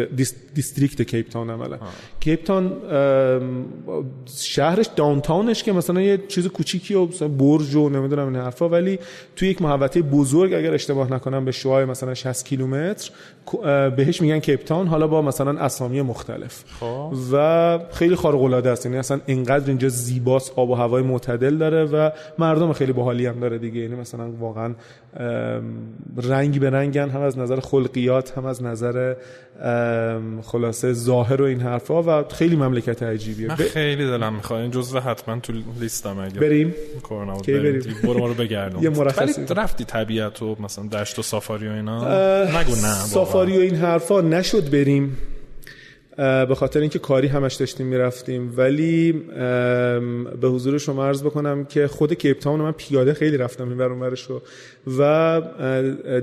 district 0.54 1.02
کیپ 1.02 1.30
تاون 1.30 1.50
عملا 1.50 1.78
کیپ 2.20 2.44
تاون 2.44 2.72
شهرش 4.36 4.90
downtown 4.96 5.50
ش 5.50 5.64
که 5.64 5.72
مثلا 5.72 6.02
یه 6.02 6.20
چیز 6.28 6.48
کوچیکی 6.48 6.94
و 6.94 7.06
مثلا 7.06 7.28
برج 7.28 7.76
و 7.76 7.90
نمی‌دونم 7.90 8.28
این 8.28 8.36
حرفا 8.36 8.70
ولی 8.70 9.00
توی 9.36 9.50
یک 9.50 9.62
محوطه 9.62 10.02
بزرگ 10.02 10.54
اگر 10.54 10.74
اشتباه 10.74 11.14
نکنم 11.14 11.46
به 11.46 11.52
شوهای 11.52 11.86
مثلا 11.86 12.14
60 12.14 12.46
کیلومتر 12.46 13.12
بهش 13.90 14.22
میگن 14.22 14.40
کیپ 14.40 14.64
تاون 14.64 14.88
حالا 14.88 15.08
با 15.08 15.22
مثلا 15.22 15.60
اسامی 15.60 16.02
مختلف. 16.02 16.64
خواه. 16.80 17.14
و 17.32 17.80
خیلی 17.92 18.16
خارق 18.16 18.42
العاده 18.42 18.70
است 18.70 18.86
یعنی 18.86 18.98
اصلا 18.98 19.20
اینقدر 19.26 19.68
اینجا 19.68 19.90
زیباست 19.90 20.54
آب 20.56 20.70
و 20.70 20.76
هوای 20.76 21.04
معتدل 21.04 21.58
داره 21.58 21.86
و 21.86 22.10
مردم 22.40 22.74
خیلی 22.74 22.94
باحالی 22.94 23.26
هم 23.26 23.40
داره 23.40 23.58
دیگه 23.58 23.80
یعنی 23.82 23.96
مثلا 23.96 24.32
واقعا 24.32 24.76
رنگ 26.24 26.60
به 26.60 26.70
رنگن 26.70 27.10
هم 27.10 27.22
از 27.22 27.38
نظر 27.38 27.60
خلقیات 27.60 28.38
هم 28.38 28.46
از 28.46 28.64
نظر 28.64 29.16
خلاصه 30.42 30.94
ظاهر 30.94 31.42
و 31.42 31.46
این 31.46 31.60
حرفا 31.60 32.04
و 32.04 32.28
خیلی 32.28 32.56
مملکت 32.56 33.04
عجیبیه. 33.04 33.48
من 33.48 33.56
خیلی 33.56 34.06
دلم 34.06 34.36
می‌خواد. 34.36 34.62
این 34.62 34.72
جزء 34.72 35.00
حتما 35.00 35.40
تو 35.40 35.54
لیستم 35.80 36.20
اگه 36.20 36.40
بریم. 36.40 36.74
کرونا 37.04 37.38
بریم. 37.48 37.82
برو 38.04 38.20
ما 38.20 38.28
رو 38.28 38.34
بگردم. 38.34 38.84
یه 38.84 38.90
مرخصی. 38.90 39.42
رفتی 39.56 39.84
طبیعت 39.84 40.42
و 40.42 40.56
مثلا 40.60 40.86
دشت 40.86 41.20
و 41.20 41.22
سافاری 41.22 41.68
و 41.68 41.72
اینا؟ 41.72 41.98
نگو 42.44 42.76
نه 42.76 42.94
سافاری 42.94 43.58
و 43.58 43.62
این 43.62 43.76
حرفا 43.76 44.22
نشد 44.22 44.72
بریم. 44.72 45.18
به 46.18 46.56
خاطر 46.56 46.80
اینکه 46.80 47.00
کاری 47.00 47.28
همش 47.28 47.54
داشتیم 47.54 47.88
می‌رفتیم. 47.88 48.54
ولی 48.58 49.12
به 50.42 50.48
حضور 50.48 50.78
شما 50.78 51.06
عرض 51.06 51.24
بکنم 51.24 51.66
که 51.66 51.88
خود 51.88 52.14
کیپ 52.14 52.40
تاون 52.40 52.62
من 52.62 52.72
پیاده 52.72 53.14
خیلی 53.14 53.38
رفتم 53.38 53.70
این 53.70 53.78
برون 53.78 54.04
رو 54.30 54.42
و 55.00 55.42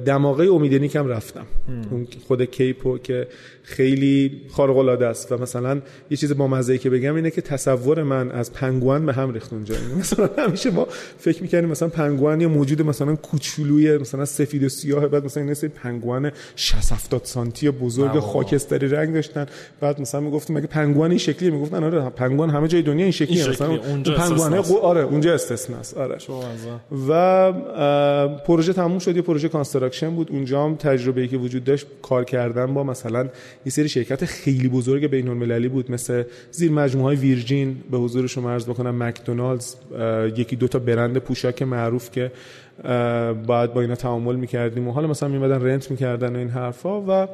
دماغه 0.06 0.44
امیدنیک 0.44 0.96
هم 0.96 1.08
رفتم. 1.08 1.46
اون 1.90 2.06
خود 2.26 2.42
کیپو 2.42 2.98
که 2.98 3.26
خیلی 3.62 4.40
خارق 4.50 4.76
العاده 4.76 5.06
است 5.06 5.32
و 5.32 5.38
مثلا 5.38 5.80
یه 6.10 6.16
چیز 6.16 6.36
با 6.36 6.46
مزه 6.46 6.78
که 6.78 6.90
بگم 6.90 7.14
اینه 7.14 7.30
که 7.30 7.40
تصور 7.40 8.02
من 8.02 8.30
از 8.30 8.52
پنگوان 8.52 9.06
به 9.06 9.12
هم 9.12 9.32
ریخت 9.32 9.52
اونجا. 9.52 9.74
مثلا 9.98 10.30
همیشه 10.46 10.70
ما 10.70 10.86
فکر 11.18 11.42
می‌کنیم 11.42 11.64
مثلا 11.64 11.88
پنگوان 11.88 12.40
یه 12.40 12.46
موجود 12.46 12.82
مثلا 12.82 13.16
کوچولوی 13.16 13.98
مثلا 13.98 14.24
سفید 14.24 14.62
و 14.62 14.68
سیاه 14.68 15.06
بعد 15.06 15.24
مثلا 15.24 15.42
این 15.42 15.54
پنگوان 15.54 16.32
60 16.56 16.92
70 16.92 17.20
سانتی 17.24 17.70
بزرگ 17.70 18.18
خاکستری 18.18 18.88
رنگ 18.88 19.14
داشتن. 19.14 19.46
بعد 19.80 20.00
مثلا 20.00 20.20
می‌گفتیم 20.20 20.56
مگه 20.56 20.66
پنگوان 20.66 21.10
این 21.10 21.18
شکلیه 21.18 21.50
می‌گفتن 21.50 21.84
آره 21.84 22.10
پنگوان 22.10 22.50
همه 22.50 22.68
جای 22.68 22.82
دنیا 22.82 23.04
این 23.04 23.12
شکلیه. 23.12 23.48
مثلا 23.48 23.68
اونجا 23.76 24.14
پنگوان 24.14 24.54
آره 24.82 25.00
اونجا 25.00 25.34
استثناست. 25.34 25.96
آره. 25.96 26.16
و 27.08 27.52
پروژه 28.50 28.72
تموم 28.72 28.98
شد 28.98 29.16
یه 29.16 29.22
پروژه 29.22 29.48
construction 29.48 30.10
بود. 30.10 30.30
اونجا 30.30 30.64
هم 30.64 30.74
تجربه‌ای 30.74 31.28
که 31.28 31.36
وجود 31.36 31.64
داشت 31.64 31.86
کار 32.02 32.24
کردن 32.24 32.74
با 32.74 32.84
مثلا 32.84 33.28
یه 33.66 33.72
سری 33.72 33.88
شرکت 33.88 34.24
خیلی 34.24 34.68
بزرگ 34.68 35.06
بین 35.06 35.28
المللی 35.28 35.68
بود 35.68 35.90
مثل 35.92 36.22
زیر 36.50 36.70
مجموعه 36.70 37.06
های 37.06 37.16
ویرجین. 37.16 37.76
به 37.90 37.98
حضور 37.98 38.26
شما 38.26 38.50
عرض 38.50 38.68
بکنم 38.68 39.02
مکدونالدز 39.02 39.74
یکی 40.36 40.56
دو 40.56 40.68
تا 40.68 40.78
برند 40.78 41.18
پوشاک 41.18 41.62
معروف 41.62 42.10
که 42.10 42.32
بعد 43.48 43.74
با 43.74 43.80
اینا 43.80 43.94
تعامل 43.94 44.36
می‌کردیم 44.36 44.88
و 44.88 44.92
حالا 44.92 45.08
مثلا 45.08 45.28
میمدن 45.28 45.62
رنت 45.62 45.90
می‌کردن 45.90 46.36
این 46.36 46.48
حرفا. 46.48 47.00
و 47.00 47.28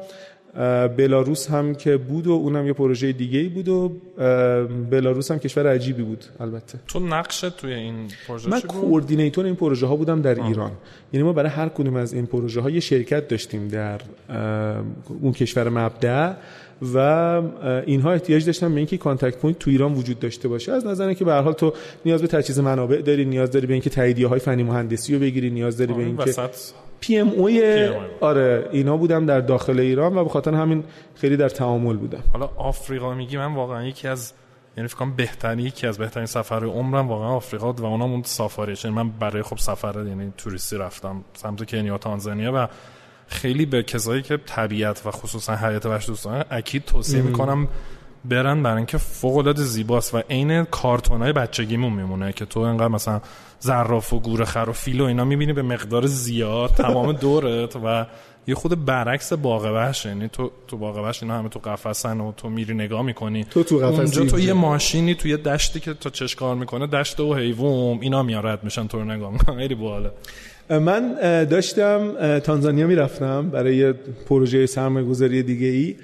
بلاروس 0.97 1.49
هم 1.49 1.75
که 1.75 1.97
بود 1.97 2.27
و 2.27 2.31
اونم 2.31 2.67
یه 2.67 2.73
پروژه 2.73 3.11
دیگه 3.11 3.39
ای 3.39 3.49
بود 3.49 3.67
و 3.67 3.91
بلاروس 4.89 5.31
هم 5.31 5.39
کشور 5.39 5.67
عجیبی 5.67 6.03
بود 6.03 6.25
البته. 6.39 6.79
تو 6.87 6.99
نقشت 6.99 7.57
توی 7.57 7.73
این 7.73 7.95
پروژه 8.27 8.49
من 8.49 8.61
کوردینیتور 8.61 9.45
این 9.45 9.55
پروژه 9.55 9.87
ها 9.87 9.95
بودم 9.95 10.21
در 10.21 10.39
آه. 10.39 10.47
ایران. 10.47 10.71
یعنی 11.13 11.23
ما 11.23 11.33
برای 11.33 11.49
هر 11.49 11.69
کدوم 11.69 11.95
از 11.95 12.13
این 12.13 12.25
پروژه 12.25 12.61
ها 12.61 12.69
یه 12.69 12.79
شرکت 12.79 13.27
داشتیم 13.27 13.67
در 13.67 14.01
اون 15.21 15.31
کشور 15.33 15.69
مبدأ 15.69 16.33
و 16.93 16.97
اینها 17.85 18.11
احتیاج 18.11 18.45
داشتن 18.45 18.71
به 18.71 18.77
اینکه 18.77 18.97
contact 18.97 19.37
point 19.37 19.59
تو 19.59 19.69
ایران 19.69 19.93
وجود 19.93 20.19
داشته 20.19 20.47
باشه. 20.47 20.71
از 20.71 20.85
نظر 20.85 21.13
که 21.13 21.25
به 21.25 21.31
هر 21.31 21.41
حال 21.41 21.53
تو 21.53 21.73
نیاز 22.05 22.21
به 22.21 22.27
تجهیز 22.27 22.59
منابع 22.59 23.01
داری 23.01 23.25
نیاز 23.25 23.51
داری 23.51 23.67
به 23.67 23.73
اینکه 23.73 23.89
تاییدیه 23.89 24.27
های 24.27 24.39
فنی 24.39 24.63
مهندسی 24.63 25.13
رو 25.13 25.19
بگیری 25.19 25.49
نیاز 25.49 25.77
داری 25.77 25.93
به 25.93 26.03
اینکه 26.03 26.33
PMO 26.99 27.29
ی 27.29 27.89
آره 28.21 28.69
اینا 28.71 28.97
بودم 28.97 29.25
در 29.25 29.41
داخل 29.41 29.79
ایران 29.79 30.17
و 30.17 30.23
به 30.23 30.29
خاطر 30.29 30.53
همین 30.53 30.83
خیلی 31.15 31.37
در 31.37 31.49
تعامل 31.49 31.97
بودم. 31.97 32.23
حالا 32.33 32.49
آفریقا 32.57 33.13
میگی 33.13 33.37
من 33.37 33.53
واقعا 33.53 33.83
یکی 33.83 34.07
از 34.07 34.33
یعنی 34.77 34.87
فکر 34.87 34.97
کنم 34.97 35.15
بهترین 35.15 35.59
یکی 35.59 35.87
از 35.87 35.97
بهترین 35.97 36.25
سفر 36.25 36.65
عمرم 36.65 37.07
واقعا 37.07 37.27
آفریقا 37.27 37.73
و 37.73 37.85
اونم 37.85 38.11
اون 38.11 38.23
سافاریش 38.23 38.85
یعنی 38.85 38.95
من 38.95 39.09
برای 39.09 39.43
خب 39.43 39.57
سفر 39.57 40.05
یعنی 40.07 40.33
توریستی 40.37 40.77
رفتم 40.77 41.23
سمت 41.33 41.69
کنیا 41.69 41.97
تانزانیا 41.97 42.51
و 42.55 42.67
خیلی 43.27 43.65
به 43.65 43.83
کسایی 43.83 44.21
که 44.21 44.37
طبیعت 44.37 45.01
و 45.05 45.11
خصوصا 45.11 45.55
حیات 45.55 45.85
وحش 45.85 46.07
دوستان 46.07 46.45
اکید 46.51 46.85
توصیه 46.85 47.21
می‌کنم 47.21 47.67
برن 48.25 48.63
برای 48.63 48.77
اینکه 48.77 48.97
فوق 48.97 49.37
العاده 49.37 49.63
زیباست 49.63 50.15
و 50.15 50.17
عین 50.29 50.63
کارتونای 50.63 51.33
بچگیمون 51.33 51.93
میمونه 51.93 52.33
که 52.33 52.45
تو 52.45 52.59
انقدر 52.59 52.87
مثلا 52.87 53.21
زراف 53.59 54.13
و 54.13 54.19
گوره 54.19 54.45
خر 54.45 54.65
و 54.69 54.73
فیل 54.73 55.01
و 55.01 55.03
اینا 55.03 55.25
می‌بینی 55.25 55.53
به 55.53 55.61
مقدار 55.61 56.05
زیاد. 56.05 56.69
تمام 56.69 57.11
دورت 57.11 57.75
و 57.75 58.05
یه 58.47 58.55
خود 58.55 58.85
برعکس 58.85 59.33
باغ 59.33 59.65
وحش. 59.65 60.05
یعنی 60.05 60.27
تو 60.27 60.51
تو 60.67 60.77
باغ 60.77 60.97
وحش 60.97 61.23
اینا 61.23 61.37
همه 61.37 61.49
تو 61.49 61.59
قفسن 61.59 62.19
و 62.19 62.31
تو 62.31 62.49
میری 62.49 62.73
نگاه 62.73 63.01
می‌کنی. 63.01 63.43
تو 63.43 63.63
تو 63.63 63.77
قفس 63.77 63.99
اونجا 63.99 64.25
تو 64.25 64.39
یه 64.39 64.53
ماشینی 64.53 65.15
تو 65.15 65.27
یه 65.27 65.37
دشتی 65.37 65.79
که 65.79 65.93
تو 65.93 66.09
چش 66.09 66.35
کار 66.35 66.55
می‌کنه 66.55 66.87
دشت 66.87 67.19
و 67.19 67.35
حیوان 67.35 67.97
اینا 68.01 68.23
میارد 68.23 68.63
میشن 68.63 68.87
تو 68.87 68.97
رو 68.97 69.05
نگاه 69.05 69.31
می‌کنن. 69.31 69.57
خیلی 69.57 69.75
باحاله. 69.75 70.11
من 70.69 71.15
داشتم 71.45 72.39
تانزانیا 72.39 72.87
می‌رفتم 72.87 73.49
برای 73.49 73.93
پروژه 74.25 74.65
سرمایه‌گذاری 74.65 75.43
دیگه 75.43 75.67
ای 75.67 75.95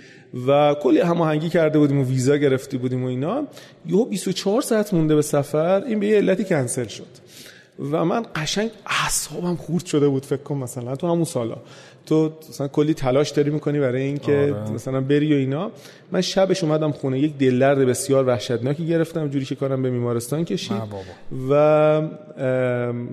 و 0.48 0.76
کلی 0.82 1.00
هماهنگی 1.00 1.50
کرده 1.50 1.80
بودیم 1.80 2.00
و 2.00 2.04
ویزا 2.04 2.38
گرفته 2.38 2.78
بودیم 2.78 3.04
و 3.04 3.08
اینا. 3.08 3.44
یهو 3.86 4.06
24 4.06 4.62
ساعت 4.62 4.94
مونده 4.94 5.16
به 5.16 5.22
سفر 5.22 5.84
این 5.84 6.00
به 6.00 6.08
یه 6.08 6.18
علتی 6.18 6.44
کنسل 6.44 6.88
شد. 6.88 7.08
و 7.92 8.06
من 8.06 8.26
قشنگ 8.36 8.72
اعصابم 9.04 9.56
خورد 9.56 9.86
شده 9.86 10.08
بود 10.08 10.26
فکر 10.26 10.44
کنم 10.44 10.58
مثلا 10.58 10.96
تو 10.96 11.08
همون 11.08 11.24
سالا. 11.24 11.58
تو 12.06 12.32
مثلا 12.50 12.68
کلی 12.68 12.94
تلاش 12.94 13.30
داری 13.30 13.50
می‌کنی 13.50 13.80
برای 13.80 14.02
اینکه 14.02 14.56
آره. 14.56 14.72
مثلا 14.72 15.02
بری 15.02 15.34
و 15.34 15.38
اینا. 15.38 15.72
من 16.12 16.22
شبش 16.22 16.64
اومدم 16.64 16.92
خونه 16.92 17.20
یک 17.20 17.38
دلدرد 17.38 17.78
بسیار 17.78 18.28
وحشتناکی 18.28 18.88
گرفتم. 18.88 19.28
جوری 19.28 19.46
که 19.46 19.56
کارم 19.56 19.82
به 19.82 19.90
بیمارستان 19.90 20.46
کشید. 20.46 20.78
و 21.50 22.02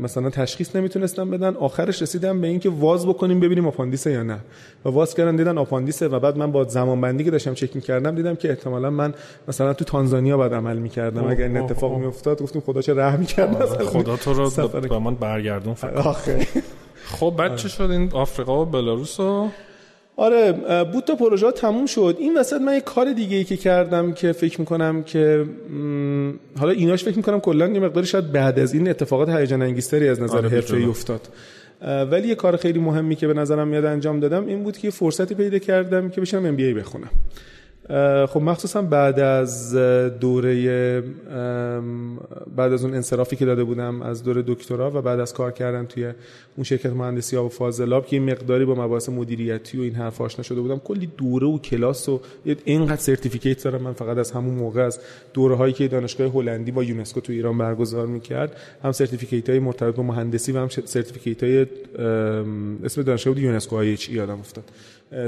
مثلا 0.02 0.30
تشخیص 0.30 0.76
نمی‌تونستم 0.76 1.30
بدن. 1.30 1.54
آخرش 1.54 2.02
رسیدم 2.02 2.40
به 2.40 2.46
اینکه 2.46 2.70
واز 2.70 3.06
بکنیم 3.06 3.40
ببینیم 3.40 3.66
آپاندیسه 3.66 4.10
یا 4.10 4.22
نه. 4.22 4.38
و 4.84 4.88
واز 4.88 5.14
کردن 5.14 5.36
دیدن 5.36 5.58
آپاندیسه 5.58 6.08
و 6.08 6.18
بعد 6.18 6.36
من 6.36 6.52
با 6.52 6.64
زمان 6.64 7.00
بندی 7.00 7.24
که 7.24 7.30
داشتم 7.30 7.54
چک 7.54 7.76
می‌کردم 7.76 8.14
دیدم 8.14 8.34
که 8.34 8.50
احتمالا 8.50 8.90
من 8.90 9.14
مثلا 9.48 9.72
تو 9.72 9.84
تانزانیا 9.84 10.36
بعد 10.38 10.54
عمل 10.54 10.76
می‌کردم. 10.76 11.28
اگر 11.28 11.44
این 11.44 11.56
اتفاق 11.56 11.98
میافتاد 11.98 12.42
گفتیم 12.42 12.62
خدا 12.62 12.82
چه 12.82 12.94
رحمی 12.94 13.26
کرد 13.26 13.64
خدا 13.64 14.16
تو 14.16 14.32
رو 14.32 14.50
به 14.88 14.98
من 14.98 15.14
برگردون 15.14 15.74
خب 17.10 17.34
بعد 17.38 17.56
چه 17.56 17.68
شد؟ 17.68 17.82
این 17.82 18.10
آفریقا 18.12 18.62
و 18.62 18.64
بلاروس 18.64 19.20
و 19.20 19.48
آره 20.16 20.52
بود 20.92 21.04
تا 21.04 21.14
پروژه 21.14 21.52
تموم 21.52 21.86
شد. 21.86 22.16
این 22.18 22.38
وسط 22.38 22.60
من 22.60 22.74
یه 22.74 22.80
کار 22.80 23.12
دیگه 23.12 23.36
ای 23.36 23.44
که 23.44 23.56
کردم 23.56 24.12
که 24.12 24.32
فکر 24.32 24.60
می‌کنم 24.60 25.02
که 25.02 25.44
حالا 26.58 26.72
ایناش 26.72 27.04
فکر 27.04 27.16
می‌کنم 27.16 27.40
کلا 27.40 27.68
یه 27.68 27.80
مقداری 27.80 28.06
شاید 28.06 28.32
بعد 28.32 28.58
از 28.58 28.74
این 28.74 28.88
اتفاقات 28.88 29.28
هیجان 29.28 29.62
انگیزتری 29.62 30.08
از 30.08 30.20
نظر 30.20 30.36
آره 30.36 30.64
ای 30.72 30.84
افتاد. 30.84 31.28
ولی 32.10 32.28
یه 32.28 32.34
کار 32.34 32.56
خیلی 32.56 32.78
مهمی 32.78 33.16
که 33.16 33.26
به 33.26 33.34
نظرم 33.34 33.68
میاد 33.68 33.84
انجام 33.84 34.20
دادم 34.20 34.46
این 34.46 34.62
بود 34.62 34.78
که 34.78 34.88
یه 34.88 34.90
فرصتی 34.90 35.34
پیدا 35.34 35.58
کردم 35.58 36.08
که 36.08 36.20
بشم 36.20 36.44
ام 36.46 36.56
بی 36.56 36.74
بخونم. 36.74 37.10
خب 38.26 38.40
مخصوصا 38.40 38.82
بعد 38.82 39.20
از 39.20 39.74
دوره 40.20 41.02
بعد 42.56 42.72
از 42.72 42.84
اون 42.84 42.94
انصرافی 42.94 43.36
که 43.36 43.44
داده 43.44 43.64
بودم 43.64 44.02
از 44.02 44.24
دوره 44.24 44.44
دکترا 44.46 44.90
و 44.90 45.02
بعد 45.02 45.20
از 45.20 45.34
کار 45.34 45.50
کردن 45.50 45.86
توی 45.86 46.12
اون 46.56 46.64
شرکت 46.64 46.90
مهندسی 46.90 47.36
ها 47.36 47.44
و 47.44 47.48
فاضلاب 47.48 48.06
که 48.06 48.16
این 48.16 48.30
مقداری 48.30 48.64
با 48.64 48.74
مباحث 48.74 49.08
مدیریتی 49.08 49.78
و 49.78 49.82
این 49.82 49.94
حرف 49.94 50.20
آشنا 50.20 50.42
شده 50.42 50.60
بودم 50.60 50.78
کلی 50.78 51.10
دوره 51.16 51.46
و 51.46 51.58
کلاس 51.58 52.08
و 52.08 52.20
اینقدر 52.64 53.00
certificate 53.00 53.64
دارم. 53.64 53.82
من 53.82 53.92
فقط 53.92 54.18
از 54.18 54.30
همون 54.30 54.54
موقع 54.54 54.82
از 54.82 55.00
دوره 55.34 55.56
هایی 55.56 55.72
که 55.72 55.88
دانشگاه 55.88 56.32
هلندی 56.32 56.70
با 56.70 56.84
یونسکو 56.84 57.20
تو 57.20 57.32
ایران 57.32 57.58
برگزار 57.58 58.06
می‌کرد 58.06 58.56
هم 58.84 58.92
certificate 58.92 59.50
های 59.50 59.58
مرتبط 59.58 59.94
با 59.94 60.02
مهندسی 60.02 60.52
و 60.52 60.58
هم 60.58 60.68
certificate 60.68 61.42
های 61.42 61.66
اسم 62.84 63.02
دانشگاه 63.02 63.34
بود 63.34 63.42
یونسکو 63.42 63.76
های 63.76 63.98
یادم 64.10 64.38
افتاد. 64.38 64.64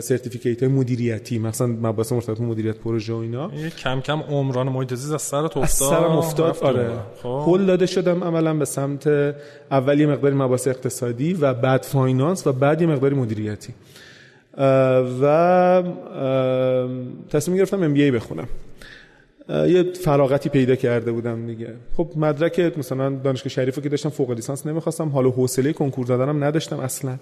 certificate 0.00 0.62
مدیریتی 0.62 1.38
مثلا 1.38 1.66
مباحث 1.66 2.12
مرتبط 2.12 2.38
با 2.38 2.44
مدیریت 2.44 2.76
پروژه 2.76 3.12
و 3.12 3.16
اینا. 3.16 3.50
کم 3.82 4.00
کم 4.00 4.20
عمران 4.20 4.86
زیست 4.88 5.12
از 5.12 5.22
سرت 5.22 5.56
افتاد. 5.56 5.62
از 5.62 5.70
سرم 5.70 6.10
افتاد 6.10 6.58
آره. 6.62 6.90
خب. 7.22 7.28
هل 7.28 7.66
داده 7.66 7.86
شدم 7.86 8.24
عملا 8.24 8.54
به 8.54 8.64
سمت 8.64 9.34
اولی 9.72 10.06
مقداری 10.06 10.34
مباحث 10.34 10.68
اقتصادی 10.68 11.34
و 11.34 11.54
بعد 11.54 11.82
finance 11.82 12.46
و 12.46 12.52
بعد 12.52 12.80
یه 12.80 12.86
مقداری 12.86 13.14
مدیریتی. 13.14 13.74
و 15.22 15.82
تصمیم 17.30 17.56
گرفتم 17.56 17.94
ای 17.94 18.10
بخونم. 18.10 18.48
یه 19.48 19.92
فراغتی 20.04 20.48
پیدا 20.48 20.74
کرده 20.74 21.12
بودم 21.12 21.46
دیگه. 21.46 21.68
خب 21.96 22.10
مدرک 22.16 22.78
مثلا 22.78 23.10
دانشگاه 23.10 23.48
شریفو 23.48 23.80
که 23.80 23.88
داشتم 23.88 24.08
فوق 24.08 24.30
لیسانس 24.30 24.66
نمی‌خواستم 24.66 25.08
حالا 25.08 25.30
حوصله 25.30 25.72
کنکور 25.72 26.06
دادنم 26.06 26.44
نداشتم 26.44 26.78
اصلا. 26.78 27.18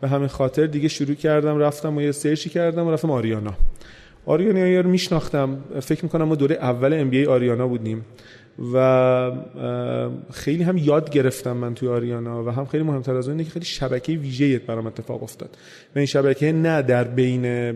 به 0.00 0.08
همین 0.08 0.28
خاطر 0.28 0.66
دیگه 0.66 0.88
شروع 0.88 1.14
کردم 1.14 1.58
رفتم 1.58 1.96
و 1.96 2.00
یه 2.02 2.12
سرچی 2.12 2.50
کردم 2.50 2.86
و 2.86 2.90
رفتم 2.90 3.10
آریانا. 3.10 3.54
آریانا 4.26 4.80
رو 4.80 4.90
میشناختم. 4.90 5.58
فکر 5.80 6.04
می‌کنم 6.04 6.24
ما 6.24 6.34
دوره 6.34 6.54
اول 6.54 6.92
ام 6.92 7.10
بی 7.10 7.26
آریانا 7.26 7.68
بودیم. 7.68 8.04
و 8.74 9.32
خیلی 10.32 10.62
هم 10.62 10.78
یاد 10.78 11.10
گرفتم 11.10 11.52
من 11.52 11.74
توی 11.74 11.88
آریانا 11.88 12.44
و 12.44 12.48
هم 12.48 12.66
خیلی 12.66 12.84
مهمتر 12.84 13.16
از 13.16 13.28
اون 13.28 13.44
که 13.44 13.50
خیلی 13.50 13.64
شبکه 13.64 14.12
ویژه‌ای 14.12 14.58
برام 14.58 14.86
اتفاق 14.86 15.22
افتاد. 15.22 15.58
و 15.94 15.98
این 15.98 16.06
شبکه 16.06 16.52
نه 16.52 16.82
در 16.82 17.04
بین 17.04 17.70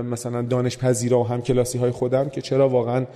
مثلا 0.00 0.42
دانش 0.42 0.78
پذیرا 0.78 1.20
و 1.20 1.26
هم 1.26 1.42
کلاسی 1.42 1.78
های 1.78 1.90
خودم 1.90 2.28
که 2.28 2.42
چرا 2.42 2.68
واقعا 2.68 3.06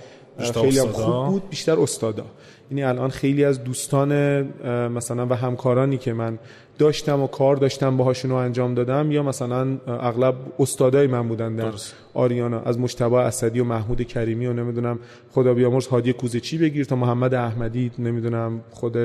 خیلی 0.53 0.79
هم 0.79 0.87
خوب 0.87 1.27
بود 1.27 1.49
بیشتر 1.49 1.79
استادا. 1.79 2.25
یعنی 2.71 2.83
الان 2.83 3.09
خیلی 3.09 3.45
از 3.45 3.63
دوستان 3.63 4.41
مثلا 4.87 5.25
و 5.25 5.33
همکارانی 5.33 5.97
که 5.97 6.13
من 6.13 6.39
داشتم 6.79 7.21
و 7.21 7.27
کار 7.27 7.55
داشتم 7.55 7.97
باهاشون 7.97 8.31
رو 8.31 8.37
انجام 8.37 8.73
دادم 8.73 9.11
یا 9.11 9.23
مثلا 9.23 9.77
اغلب 9.87 10.35
استادای 10.59 11.07
من 11.07 11.27
بودن 11.27 11.55
در 11.55 11.71
آریانا 12.13 12.59
از 12.59 12.79
مجتبی 12.79 13.15
اسدی 13.15 13.59
و 13.59 13.63
محمود 13.63 14.01
کریمی 14.01 14.45
و 14.45 14.53
نمی‌دونم 14.53 14.99
خدا 15.31 15.53
بیامرز 15.53 15.87
هادی 15.87 16.13
کوزچی 16.13 16.57
بگیر 16.57 16.85
تا 16.85 16.95
محمد 16.95 17.33
احمدی 17.33 17.91
نمی‌دونم 17.99 18.61
خود 18.71 18.97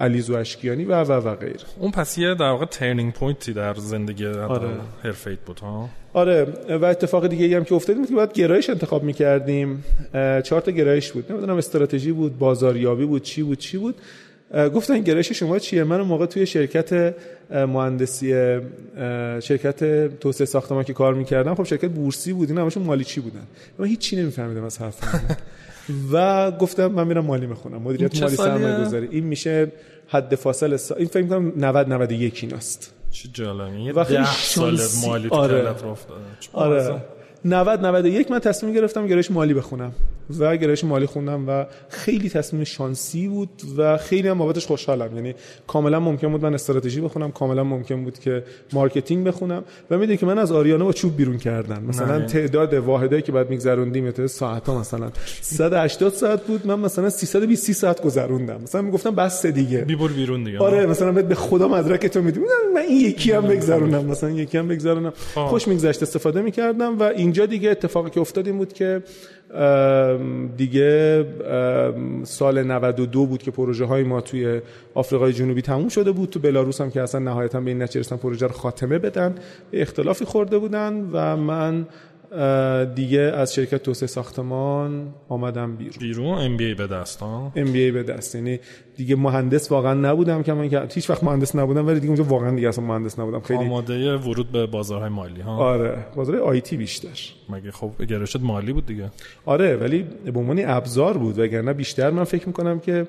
علی 0.00 0.20
زوشکیانی 0.20 0.84
و 0.84 1.04
و 1.04 1.12
و 1.12 1.34
غیر 1.34 1.60
اون 1.78 1.90
پس 1.90 2.18
یه 2.18 2.34
در 2.34 2.50
واقع 2.50 2.66
turning 2.66 3.12
point 3.12 3.45
ی 3.45 3.52
در 3.52 3.74
زندگی 3.74 4.26
آره. 4.26 4.68
حرفه 5.02 5.38
بود 5.46 5.58
ها؟ 5.58 5.88
آره 6.14 6.46
و 6.68 6.84
اتفاق 6.84 7.26
دیگه 7.26 7.56
هم 7.56 7.64
که 7.64 7.74
افتاد 7.74 7.96
بود 7.96 8.08
که 8.08 8.14
باید 8.14 8.32
گرایش 8.32 8.70
انتخاب 8.70 9.02
می‌کردیم. 9.02 9.84
چهار 10.44 10.60
تا 10.60 10.70
گرایش 10.70 11.12
بود. 11.12 11.32
نمی‌دونم 11.32 11.56
استراتژی 11.56 12.12
بود 12.12 12.38
بازاریابی 12.38 13.04
بود 13.04 13.22
چی 13.22 13.42
بود 13.42 13.58
چی 13.58 13.78
بود. 13.78 13.94
گفتن 14.74 15.00
گرایش 15.00 15.32
شما 15.32 15.58
چیه؟ 15.58 15.84
من 15.84 15.96
اون 16.00 16.08
موقع 16.08 16.26
توی 16.26 16.46
شرکت 16.46 17.14
مهندسی 17.50 18.58
شرکت 19.42 20.08
توسعه 20.18 20.46
ساختمان 20.46 20.84
که 20.84 20.92
کار 20.92 21.14
می‌کردم 21.14 21.54
خب 21.54 21.64
شرکت 21.64 21.90
بورسی 21.90 22.32
بود 22.32 22.48
اینا 22.50 22.62
همشون 22.62 22.82
مالی 22.82 23.04
چی 23.04 23.20
بودن؟ 23.20 23.46
من 23.78 23.86
هیچ 23.86 23.98
چی 23.98 24.16
نمیفهمیدم 24.16 24.64
از 24.64 24.78
حرفم. 24.78 25.36
و 26.12 26.50
گفتم 26.50 26.86
من 26.86 27.06
میرم 27.06 27.24
مالی 27.24 27.46
می‌خونم. 27.46 27.82
مدیریت 27.82 28.22
مالی 28.22 28.36
سرمایه 28.36 28.86
گذاری 28.86 29.08
این 29.10 29.24
میشه 29.24 29.72
حد 30.08 30.34
فاصله 30.34 30.76
سا... 30.76 30.94
این 30.94 31.08
فکر 31.08 31.26
کنم 31.26 31.52
90 31.56 31.88
91 31.88 32.44
ایناست. 32.44 32.94
چه 33.12 33.28
جالبه. 33.32 33.92
و 33.92 34.04
خیلی 34.04 34.24
سال 34.24 34.78
مالی 35.06 35.28
آره. 35.28 35.74
آره. 36.52 37.02
90 37.44 37.86
91 37.86 38.30
من 38.30 38.38
تصمیم 38.38 38.72
گرفتم 38.72 39.06
گرایش 39.06 39.30
مالی 39.30 39.54
بخونم. 39.54 39.92
و 40.38 40.56
گرایش 40.56 40.84
مالی 40.84 41.06
خوندم 41.06 41.48
و 41.48 41.66
خیلی 41.88 42.30
تصمیم 42.30 42.64
شانسی 42.64 43.28
بود 43.28 43.62
و 43.76 43.96
خیلی 43.96 44.28
هم 44.28 44.38
بابتش 44.38 44.66
خوشحالم. 44.66 45.16
یعنی 45.16 45.34
کاملا 45.66 46.00
ممکن 46.00 46.32
بود 46.32 46.42
من 46.42 46.54
استراتژی 46.54 47.00
بخونم 47.00 47.32
کاملا 47.32 47.64
ممکن 47.64 48.04
بود 48.04 48.18
که 48.18 48.44
marketing 48.72 49.26
بخونم 49.26 49.64
و 49.90 49.98
می‌دونی 49.98 50.16
که 50.16 50.26
من 50.26 50.38
از 50.38 50.52
آریانا 50.52 50.84
با 50.84 50.92
چوب 50.92 51.16
بیرون 51.16 51.38
کردن. 51.38 51.82
مثلا 51.82 52.18
نه. 52.18 52.26
تعداد 52.26 52.74
واحدایی 52.74 53.22
که 53.22 53.32
بعد 53.32 53.50
میگذروندیم 53.50 54.06
یا 54.06 54.26
ساعت 54.26 54.66
ها 54.66 54.80
مثلا. 54.80 55.10
180 55.40 56.12
ساعت 56.12 56.46
بود 56.46 56.66
من 56.66 56.78
مثلا 56.78 57.10
320 57.10 57.72
ساعت 57.72 58.02
گذروندم. 58.02 58.60
مثلا 58.62 58.82
می‌گفتم 58.82 59.14
بس 59.14 59.46
دیگه. 59.46 59.78
بیبر 59.78 60.08
بیرون 60.08 60.44
دیگه. 60.44 60.58
آره 60.58 60.86
مثلا 60.86 61.12
به 61.12 61.34
خدا 61.34 61.68
مدرک 61.68 62.06
تو 62.06 62.22
میدم 62.22 62.42
من 62.74 62.80
این 62.80 63.00
یکی 63.00 63.32
هم 63.32 63.42
بگذرونم. 63.42 64.04
مثلا 64.04 64.30
یکی 64.30 64.58
هم 64.58 64.68
بگذرونم. 64.68 65.12
خوش 65.34 65.68
میگذشت 65.68 66.02
استفاده 66.02 66.42
می‌کردم 66.42 66.98
و 66.98 67.02
اینجا 67.02 67.46
دیگه 67.46 67.70
اتفاقی 67.70 68.10
که 68.10 68.20
افتاد 68.20 68.46
این 68.46 68.58
بود 68.58 68.72
که 68.72 69.02
دیگه 70.56 71.24
سال 72.24 72.62
92 72.62 73.26
بود 73.26 73.42
که 73.42 73.50
پروژه 73.50 73.84
های 73.84 74.02
ما 74.02 74.20
توی 74.20 74.60
آفریقای 74.94 75.32
جنوبی 75.32 75.62
تموم 75.62 75.88
شده 75.88 76.12
بود. 76.12 76.30
تو 76.30 76.40
بلاروس 76.40 76.80
هم 76.80 76.90
که 76.90 77.02
اصلا 77.02 77.20
نهایتا 77.20 77.60
به 77.60 77.70
این 77.70 77.82
نتیجه 77.82 78.16
پروژه 78.16 78.46
رو 78.46 78.52
خاتمه 78.52 78.98
بدن. 78.98 79.34
اختلافی 79.72 80.24
خورده 80.24 80.58
بودن 80.58 81.08
و 81.12 81.36
من 81.36 81.86
دیگه 82.94 83.20
از 83.20 83.54
شرکت 83.54 83.82
توسعه 83.82 84.06
ساختمان 84.06 85.14
آمدم 85.28 85.76
بیرون. 85.76 85.94
بیرون؟ 86.00 86.38
ام 86.38 86.56
بی 86.56 86.64
ای 86.64 86.74
به 86.74 86.86
دست 86.86 87.20
ها؟ 87.20 87.52
ام 87.56 87.72
بی 87.72 87.80
ای 87.80 87.90
به 87.90 88.02
دست. 88.02 88.34
یعنی 88.34 88.60
دیگه 88.96 89.16
مهندس 89.16 89.72
واقعا 89.72 89.94
نبودم 89.94 90.42
که 90.42 90.52
من 90.52 90.68
که 90.68 90.82
هیچ 90.94 91.10
وقت 91.10 91.24
مهندس 91.24 91.56
نبودم 91.56 91.86
ولی 91.86 91.94
دیگه 91.94 92.06
اونجا 92.06 92.24
واقعا 92.24 92.54
دیگه 92.54 92.68
اصلا 92.68 92.84
مهندس 92.84 93.18
نبودم. 93.18 93.40
خیلی 93.40 93.60
آماده 93.60 94.16
ورود 94.16 94.52
به 94.52 94.66
بازارهای 94.66 95.08
مالی 95.08 95.40
ها؟ 95.40 95.56
آره. 95.56 95.98
بازار 96.16 96.36
آیتی 96.36 96.76
بیشتر. 96.76 97.08
مگه 97.48 97.70
خب 97.70 97.90
گرایشت 98.08 98.40
مالی 98.40 98.72
بود 98.72 98.86
دیگه؟ 98.86 99.10
آره 99.46 99.76
ولی 99.76 100.06
به 100.24 100.38
عنوان 100.40 100.64
ابزار 100.64 101.16
بود 101.18 101.38
وگرنه 101.38 101.72
بیشتر 101.72 102.10
من 102.10 102.24
فکر 102.24 102.46
می‌کنم 102.46 102.80
که 102.80 103.06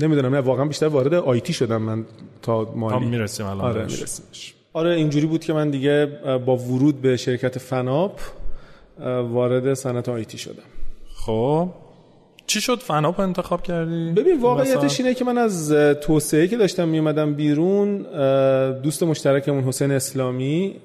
نمی‌دونم 0.00 0.34
نه 0.34 0.40
واقعا 0.40 0.64
بیشتر 0.64 0.86
وارد 0.86 1.14
آیتی 1.14 1.52
شدم 1.52 1.82
من 1.82 2.04
تا 2.42 2.72
مالی. 2.76 2.94
تا 2.94 2.98
می‌رسیم 3.00 3.46
الان 3.46 3.60
آره 3.60 3.82
بهش. 3.82 3.98
میرسیمش. 3.98 4.54
آره 4.72 4.94
اینجوری 4.94 5.26
بود 5.26 5.44
که 5.44 5.52
من 5.52 5.70
دیگه 5.70 6.08
با 6.46 6.56
ورود 6.56 7.00
به 7.00 7.16
شرکت 7.16 7.58
فناپ 7.58 8.20
وارد 9.06 9.74
صنعت 9.74 10.08
آیتی 10.08 10.38
شدم. 10.38 10.62
خب. 11.14 11.68
چی 12.46 12.60
شد؟ 12.60 12.78
فناپ 12.78 13.20
انتخاب 13.20 13.62
کردی؟ 13.62 14.12
ببین 14.12 14.40
واقعیتش 14.40 15.00
اینه 15.00 15.14
که 15.14 15.24
من 15.24 15.38
از 15.38 15.72
توسعه 16.00 16.48
که 16.48 16.56
داشتم 16.56 16.88
میومدم 16.88 17.34
بیرون 17.34 18.02
دوست 18.82 19.02
مشترکمون 19.02 19.64
حسین 19.64 19.90
اسلامی 19.90 20.76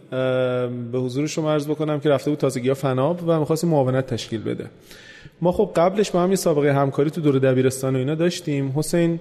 به 0.92 1.00
حضور 1.00 1.28
شما 1.28 1.52
عرض 1.52 1.68
بکنم 1.68 2.00
که 2.00 2.10
رفته 2.10 2.30
بود 2.30 2.40
تازگی 2.40 2.68
ها 2.68 2.74
فناب 2.74 3.20
و 3.28 3.40
می‌خواست 3.40 3.66
معاونت 3.66 4.06
تشکیل 4.08 4.44
بده. 4.44 4.66
ما 5.42 5.52
خب 5.52 5.72
قبلش 5.76 6.12
با 6.12 6.24
هم 6.24 6.30
یه 6.30 6.36
سابقه 6.36 6.74
همکاری 6.74 7.10
تو 7.10 7.22
دور 7.22 7.40
دبیرستان 7.40 7.96
و 7.96 8.00
اینا 8.00 8.16
داشتیم. 8.16 8.74
حسین 8.76 9.20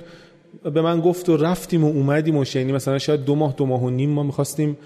به 0.74 0.82
من 0.82 1.01
گفت 1.01 1.28
و 1.28 1.36
رفتیم 1.36 1.84
و 1.84 1.88
اومدیم 1.88 2.36
و 2.36 2.45
یعنی 2.55 2.72
مثلا 2.72 2.99
شاید 2.99 3.24
دو 3.24 3.34
ماه 3.34 3.55
دو 3.57 3.66
ماه 3.66 3.82
و 3.82 3.90
نیم 3.90 4.11
ما 4.11 4.22
می‌خواستیم 4.22 4.76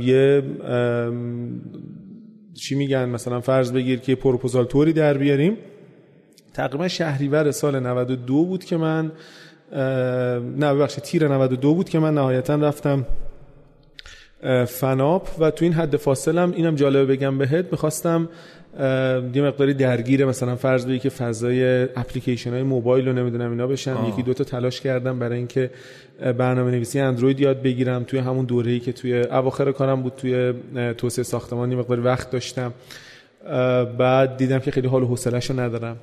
یه 0.00 0.42
چی 2.56 2.74
میگن؟ 2.74 3.08
مثلا 3.08 3.40
فرض 3.40 3.72
بگیر 3.72 4.00
که 4.00 4.14
پروپوزال 4.14 4.64
توری 4.64 4.92
در 4.92 5.18
بیاریم. 5.18 5.56
تقریبا 6.54 6.88
شهریور 6.88 7.50
سال 7.50 7.80
92 7.80 8.44
بود 8.44 8.64
که 8.64 8.76
من 8.76 9.12
نه 10.56 10.74
ببخشید 10.74 11.04
تیر 11.04 11.28
92 11.28 11.74
بود 11.74 11.88
که 11.88 11.98
من 11.98 12.14
نهایتا 12.14 12.54
رفتم 12.54 13.06
فناپ. 14.66 15.28
و 15.40 15.50
تو 15.50 15.64
این 15.64 15.74
حد 15.74 15.96
فاصلم 15.96 16.52
اینم 16.52 16.74
جالبه 16.74 17.04
بگم 17.16 17.38
بهت 17.38 17.66
می‌خواستم 17.72 18.28
یه 19.34 19.42
مقداری 19.42 19.74
درگیر 19.74 20.24
مثلا 20.24 20.56
فرض 20.56 20.86
بگی 20.86 20.98
که 20.98 21.08
فضای 21.08 21.82
اپلیکیشن 21.82 22.50
های 22.50 22.62
موبایل 22.62 23.08
رو 23.08 23.12
نمی‌دونم 23.12 23.50
اینا 23.50 23.66
بشم 23.66 23.96
آه. 23.96 24.08
یکی 24.08 24.22
دوتا 24.22 24.44
تلاش 24.44 24.80
کردم 24.80 25.18
برای 25.18 25.38
اینکه 25.38 25.70
برنامه 26.38 26.70
نویسی 26.70 27.00
اندروید 27.00 27.40
یاد 27.40 27.62
بگیرم. 27.62 28.04
توی 28.04 28.18
همون 28.18 28.44
دوره‌ای 28.44 28.80
که 28.80 28.92
توی 28.92 29.20
اواخر 29.20 29.72
کارم 29.72 30.02
بود 30.02 30.12
توی 30.16 30.54
توسعه 30.98 31.22
ساختمان 31.24 31.72
یه 31.72 31.78
مقداری 31.78 32.00
وقت 32.00 32.30
داشتم. 32.30 32.72
بعد 33.98 34.36
دیدم 34.36 34.58
که 34.58 34.70
خیلی 34.70 34.88
حال 34.88 35.02
و 35.02 35.06
حوصله‌شو 35.06 35.60
ندارم. 35.60 35.96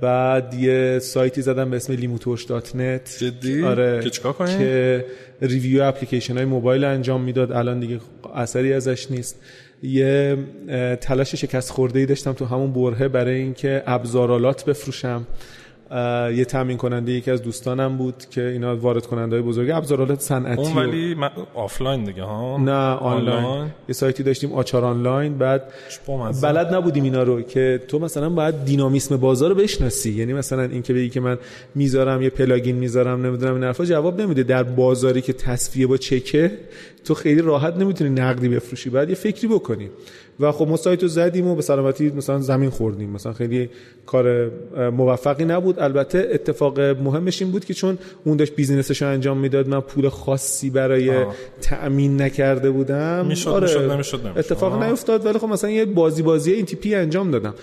بعد 0.00 0.54
یه 0.54 0.98
سایتی 0.98 1.42
زدم 1.42 1.70
به 1.70 1.76
اسم 1.76 1.92
لیموتورش 1.92 2.44
dot 2.44 2.76
net. 2.76 3.16
جدی؟ 3.20 3.64
آره. 3.64 4.00
که 4.02 4.10
چیکار 4.10 4.32
کنیم؟ 4.32 4.58
که 4.58 5.04
review 5.42 5.82
اپلیکیشن 5.82 6.36
های 6.36 6.44
موبایل 6.44 6.84
انجام 6.84 7.20
می‌داد. 7.20 7.52
الان 7.52 7.80
دیگه 7.80 8.00
اثری 8.34 8.72
ازش 8.72 9.10
نیست. 9.10 9.40
یه 9.82 10.36
تلاش 11.00 11.34
شکست 11.34 11.70
خورده 11.70 11.98
ای 11.98 12.06
داشتم 12.06 12.32
تو 12.32 12.44
همون 12.44 12.72
برهه 12.72 13.08
برای 13.08 13.34
اینکه 13.34 13.82
ابزارالات 13.86 14.64
بفروشم. 14.64 15.26
یه 16.34 16.44
تامین 16.44 16.76
کننده 16.76 17.12
یکی 17.12 17.30
از 17.30 17.42
دوستانم 17.42 17.96
بود 17.96 18.14
که 18.30 18.42
اینا 18.42 18.76
وارد 18.76 19.06
کننده 19.06 19.36
های 19.36 19.44
بزرگ. 19.44 19.70
ابزارالات 19.70 20.20
صنعتی 20.20 20.62
اون 20.62 20.76
ولی 20.76 21.14
من... 21.14 21.30
آفلاین 21.54 22.04
دیگه 22.04 22.22
ها؟ 22.22 22.58
نه 22.58 22.72
آنلاین. 22.72 23.44
آنلاین؟ 23.44 23.70
یه 23.88 23.94
سایتی 23.94 24.22
داشتیم 24.22 24.52
آچار 24.52 24.84
آنلاین. 24.84 25.38
بعد 25.38 25.62
بلد 26.42 26.74
نبودیم 26.74 27.04
اینا 27.04 27.22
رو 27.22 27.42
که 27.42 27.80
تو 27.88 27.98
مثلا 27.98 28.30
باید 28.30 28.64
دینامیسم 28.64 29.16
بازار 29.16 29.48
رو 29.48 29.54
بشناسی. 29.54 30.12
یعنی 30.12 30.32
مثلا 30.32 30.62
این 30.62 30.82
که 30.82 30.92
بگی 30.92 31.10
که 31.10 31.20
من 31.20 31.38
می‌ذارم 31.74 32.22
یه 32.22 32.30
plugin 32.30 32.76
می‌ذارم 32.76 33.26
نمی‌دونم 33.26 33.54
این 33.54 33.64
حرفا. 33.64 33.84
جواب 33.84 34.20
نمیده. 34.20 34.42
در 34.42 34.62
بازاری 34.62 35.20
که 35.20 35.32
تسویه 35.32 35.86
با 35.86 35.96
چکه 35.96 36.50
تو 37.08 37.14
خیلی 37.14 37.42
راحت 37.42 37.76
نمی‌تونی 37.76 38.10
نقدی 38.10 38.48
بفروشی. 38.48 38.90
بعد 38.90 39.08
یه 39.08 39.14
فکری 39.14 39.48
بکنی. 39.48 39.90
و 40.40 40.52
خب 40.52 40.68
ما 40.68 40.76
سایتو 40.76 41.08
زدیم 41.08 41.46
و 41.46 41.54
به 41.54 41.62
سلامتی 41.62 42.10
مثلا 42.10 42.38
زمین 42.38 42.70
خوردیم. 42.70 43.10
مثلا 43.10 43.32
خیلی 43.32 43.70
کار 44.06 44.50
موفقی 44.90 45.44
نبود. 45.44 45.80
البته 45.80 46.28
اتفاق 46.32 46.80
مهمش 46.80 47.42
این 47.42 47.50
بود 47.50 47.64
که 47.64 47.74
چون 47.74 47.98
اون 48.24 48.36
داشت 48.36 48.54
بیزینسش 48.54 49.02
رو 49.02 49.08
انجام 49.08 49.38
می‌داد 49.38 49.68
من 49.68 49.80
پول 49.80 50.08
خاصی 50.08 50.70
برای 50.70 51.10
آه. 51.10 51.34
تأمین 51.60 52.22
نکرده 52.22 52.70
بودم. 52.70 53.26
می‌شد 53.26 53.48
آره. 53.48 53.66
می‌شد 53.66 53.90
نمی‌شد 53.90 54.26
نمی‌شد. 54.26 54.38
اتفاق 54.38 54.82
نیفتاد 54.82 55.26
ولی 55.26 55.38
خب 55.38 55.48
مثلا 55.48 55.70
یه 55.70 55.84
بازی 55.84 56.22
بازی 56.22 56.52
این 56.52 56.64
تیپی 56.64 56.94
انجام 56.94 57.30
دادم. 57.30 57.54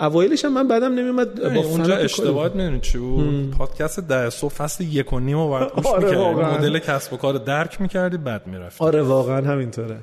اوایلش 0.00 0.44
هم 0.44 0.52
من 0.52 0.68
بعدم 0.68 0.92
نمیومد 0.94 1.54
با 1.54 1.60
اونجا 1.60 1.96
اشتباهات 1.96 2.54
می‌دونی 2.54 2.80
چی 2.80 2.98
بود؟ 2.98 3.50
پادکست 3.50 4.00
ده 4.00 4.30
صبح 4.30 4.52
فصل 4.52 4.84
یک 4.84 5.12
و 5.12 5.20
نیم 5.20 5.38
رو 5.38 5.48
باید 5.48 5.72
گوش 5.72 5.86
آره 5.86 6.34
مدل 6.58 6.78
کسب 6.78 7.12
و 7.12 7.16
کار 7.16 7.34
درک 7.34 7.80
می‌کردی 7.80 8.16
بعد 8.16 8.46
می‌رفتی. 8.46 8.84
آره 8.84 9.02
واقعا 9.02 9.52
همینطوره. 9.52 9.96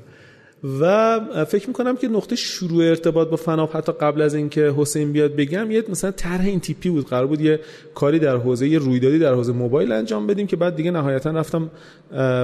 و 0.63 1.19
فکر 1.45 1.67
می‌کنم 1.67 1.95
که 1.97 2.07
نقطه 2.07 2.35
شروع 2.35 2.83
ارتباط 2.83 3.29
با 3.29 3.35
فناپ 3.35 3.75
حتی 3.75 3.91
قبل 3.91 4.21
از 4.21 4.35
اینکه 4.35 4.73
حسین 4.77 5.11
بیاد 5.11 5.35
بگم 5.35 5.71
یه 5.71 5.83
مثلا 5.89 6.11
طرح 6.11 6.45
این 6.45 6.59
تیپی 6.59 6.89
بود. 6.89 7.07
قرار 7.07 7.27
بود 7.27 7.41
یه 7.41 7.59
کاری 7.95 8.19
در 8.19 8.35
حوزه 8.35 8.67
یه 8.67 8.79
رویدادی 8.79 9.19
در 9.19 9.33
حوزه 9.33 9.53
موبایل 9.53 9.91
انجام 9.91 10.27
بدیم 10.27 10.47
که 10.47 10.55
بعد 10.55 10.75
دیگه 10.75 10.91
نهایتا 10.91 11.31
رفتم 11.31 11.69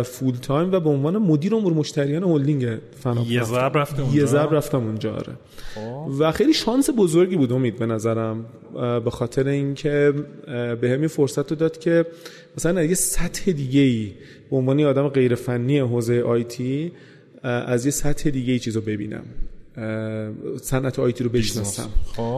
full 0.03 0.36
time 0.41 0.71
و 0.72 0.80
به 0.80 0.89
عنوان 0.89 1.18
مدیر 1.18 1.55
امور 1.55 1.74
مشتریان 1.74 2.24
هلدینگ 2.24 2.78
فناپ 3.03 3.32
یه 3.32 3.43
ضرب 3.43 3.78
رفتم 3.78 4.03
اونجا؟ 4.03 4.20
یه 4.20 4.26
ضرب 4.26 4.55
رفتم 4.55 4.78
اونجا 4.78 5.14
آره. 5.14 5.34
و 6.20 6.32
خیلی 6.32 6.53
شانس 6.53 6.89
بزرگی 6.97 7.36
بود 7.36 7.51
امید 7.51 7.80
به 7.80 7.86
نظرم 7.86 8.45
به 9.03 9.11
خاطر 9.11 9.47
اینکه 9.47 10.14
به 10.82 10.89
همین 10.89 11.07
فرصت 11.07 11.51
رو 11.51 11.55
داد 11.57 11.78
که 11.78 12.05
مثلا 12.57 12.84
یه 12.84 12.95
سطح 12.95 13.51
دیگه 13.51 13.82
ای 13.82 14.11
به 14.51 14.57
عنوان 14.57 14.84
آدم 14.84 15.07
غیر 15.07 15.36
فنی 15.36 15.80
حوزه 15.80 16.22
آیتی 16.22 16.91
از 17.43 17.85
یه 17.85 17.91
سطح 17.91 18.29
دیگه 18.29 18.53
ای 18.53 18.59
چیزو 18.59 18.81
ببینم. 18.81 19.23
صنعت 20.61 20.99
آیتی 20.99 21.23
رو 21.23 21.29
بشناسم. 21.29 21.89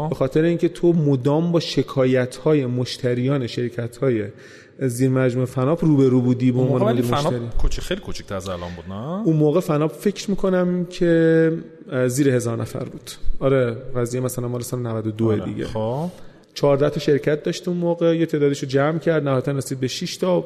به 0.09 0.15
خاطر 0.15 0.43
اینکه 0.43 0.69
تو 0.69 0.93
مدام 0.93 1.51
با 1.51 1.59
شکایت 1.59 2.35
های 2.35 2.65
مشتریان 2.65 3.47
شرکت 3.47 3.97
های 3.97 4.27
زیر 4.79 5.09
مجموعه 5.09 5.45
فناپ 5.45 5.85
رو 5.85 5.97
به 5.97 6.09
رو 6.09 6.21
بودی 6.21 6.51
به 6.51 6.59
عنوان 6.59 6.93
مدیر 6.93 7.05
مشتری. 7.05 7.39
کوچی 7.57 7.81
خیلی 7.81 8.01
کوچیک‌تر 8.01 8.35
از 8.35 8.49
الان 8.49 8.69
بود 8.75 8.85
نه؟ 8.89 9.21
اون 9.25 9.35
موقع 9.35 9.59
فناپ 9.59 9.93
فکر 9.93 10.29
می‌کنم 10.29 10.85
که 10.85 11.51
زیر 12.07 12.29
هزار 12.29 12.61
نفر 12.61 12.83
بود. 12.83 13.11
آره 13.39 13.77
قضیه 13.95 14.21
مثلا 14.21 14.47
مال 14.47 14.61
سال 14.61 14.79
92 14.79 15.31
آره. 15.31 15.45
دیگه. 15.45 15.65
خب. 15.65 16.09
14 16.55 16.89
تا 16.89 16.99
شرکت 16.99 17.43
داشت 17.43 17.67
اون 17.67 17.77
موقع 17.77 18.17
یه 18.17 18.25
تعدادش 18.25 18.63
رو 18.63 18.69
جمع 18.69 18.99
کرد 18.99 19.23
نهایتا 19.23 19.51
رسید 19.51 19.79
به 19.79 19.87
6 19.87 20.17
تا 20.17 20.45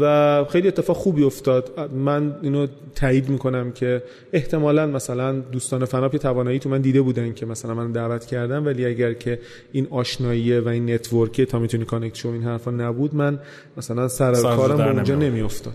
و 0.00 0.44
خیلی 0.50 0.68
اتفاق 0.68 0.96
خوبی 0.96 1.24
افتاد. 1.24 1.90
من 1.94 2.36
اینو 2.42 2.66
تایید 2.94 3.28
می‌کنم 3.28 3.72
که 3.72 4.02
احتمالا 4.32 4.86
مثلا 4.86 5.32
دوستان 5.32 5.84
فناپ 5.84 6.14
یه 6.14 6.20
توانایی 6.20 6.58
تو 6.58 6.68
من 6.68 6.80
دیده 6.80 7.02
بودن 7.02 7.32
که 7.32 7.46
مثلا 7.46 7.74
من 7.74 7.92
دعوت 7.92 8.26
کردم 8.26 8.66
ولی 8.66 8.86
اگر 8.86 9.12
که 9.12 9.38
این 9.72 9.86
آشناییه 9.90 10.60
و 10.60 10.68
این 10.68 10.90
network 10.90 11.39
ه 11.39 11.46
تا 11.46 11.58
می‌تونی 11.58 11.84
connect 11.84 12.14
شو 12.14 12.28
این 12.28 12.42
حرفا 12.42 12.70
نبود 12.70 13.14
من 13.14 13.38
مثلا 13.76 14.08
سر 14.08 14.32
کارم 14.32 14.80
اونجا 14.80 15.14
نمیافتاد. 15.14 15.74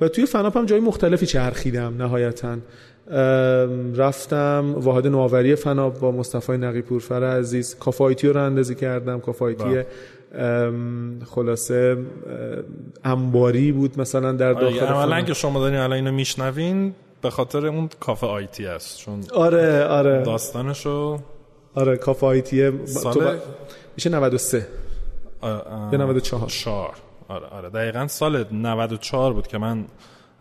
و 0.00 0.08
توی 0.08 0.26
فناپ 0.26 0.56
هم 0.56 0.66
جای 0.66 0.80
مختلفی 0.80 1.26
چرخیدم 1.26 1.94
نهایتا. 1.98 2.56
رفتم 3.96 4.74
واحد 4.76 5.06
نوآوری 5.06 5.56
فناپ 5.56 6.00
با 6.00 6.12
مصطفی 6.12 6.52
نقی 6.52 6.82
پورفر 6.82 7.24
عزیز 7.24 7.74
کافه 7.78 8.03
آی‌تی 8.03 8.28
رو 8.28 8.42
راه‌اندازی 8.42 8.74
کردم. 8.74 9.20
کافه 9.20 9.51
آی‌تی 9.51 9.82
خلاصه 11.34 11.96
انباری 13.04 13.72
بود 13.72 14.00
مثلا 14.00 14.32
در 14.32 14.52
داخل 14.52 14.86
عملا 14.86 15.22
که 15.22 15.34
شما 15.34 15.60
دارین 15.60 15.78
الان 15.78 15.92
اینو 15.92 16.12
میشنوین 16.12 16.94
به 17.22 17.30
خاطر 17.30 17.66
اون 17.66 17.88
کافه 18.00 18.26
آیتی 18.26 18.66
است. 18.66 18.98
چون 18.98 19.24
آره 19.34 19.84
آره. 19.84 20.22
داستانشو 20.22 21.18
آره 21.74 21.96
کافه 21.96 22.26
آیتی 22.26 22.86
سال 22.86 23.38
میشه 23.96 24.10
93 24.10 24.66
یا 25.42 25.98
94 25.98 26.48
4 26.48 26.94
آره 27.28 27.46
آره. 27.46 27.70
دقیقا 27.70 28.06
سال 28.06 28.44
94 28.52 29.32
بود 29.32 29.46
که 29.46 29.58
من 29.58 29.84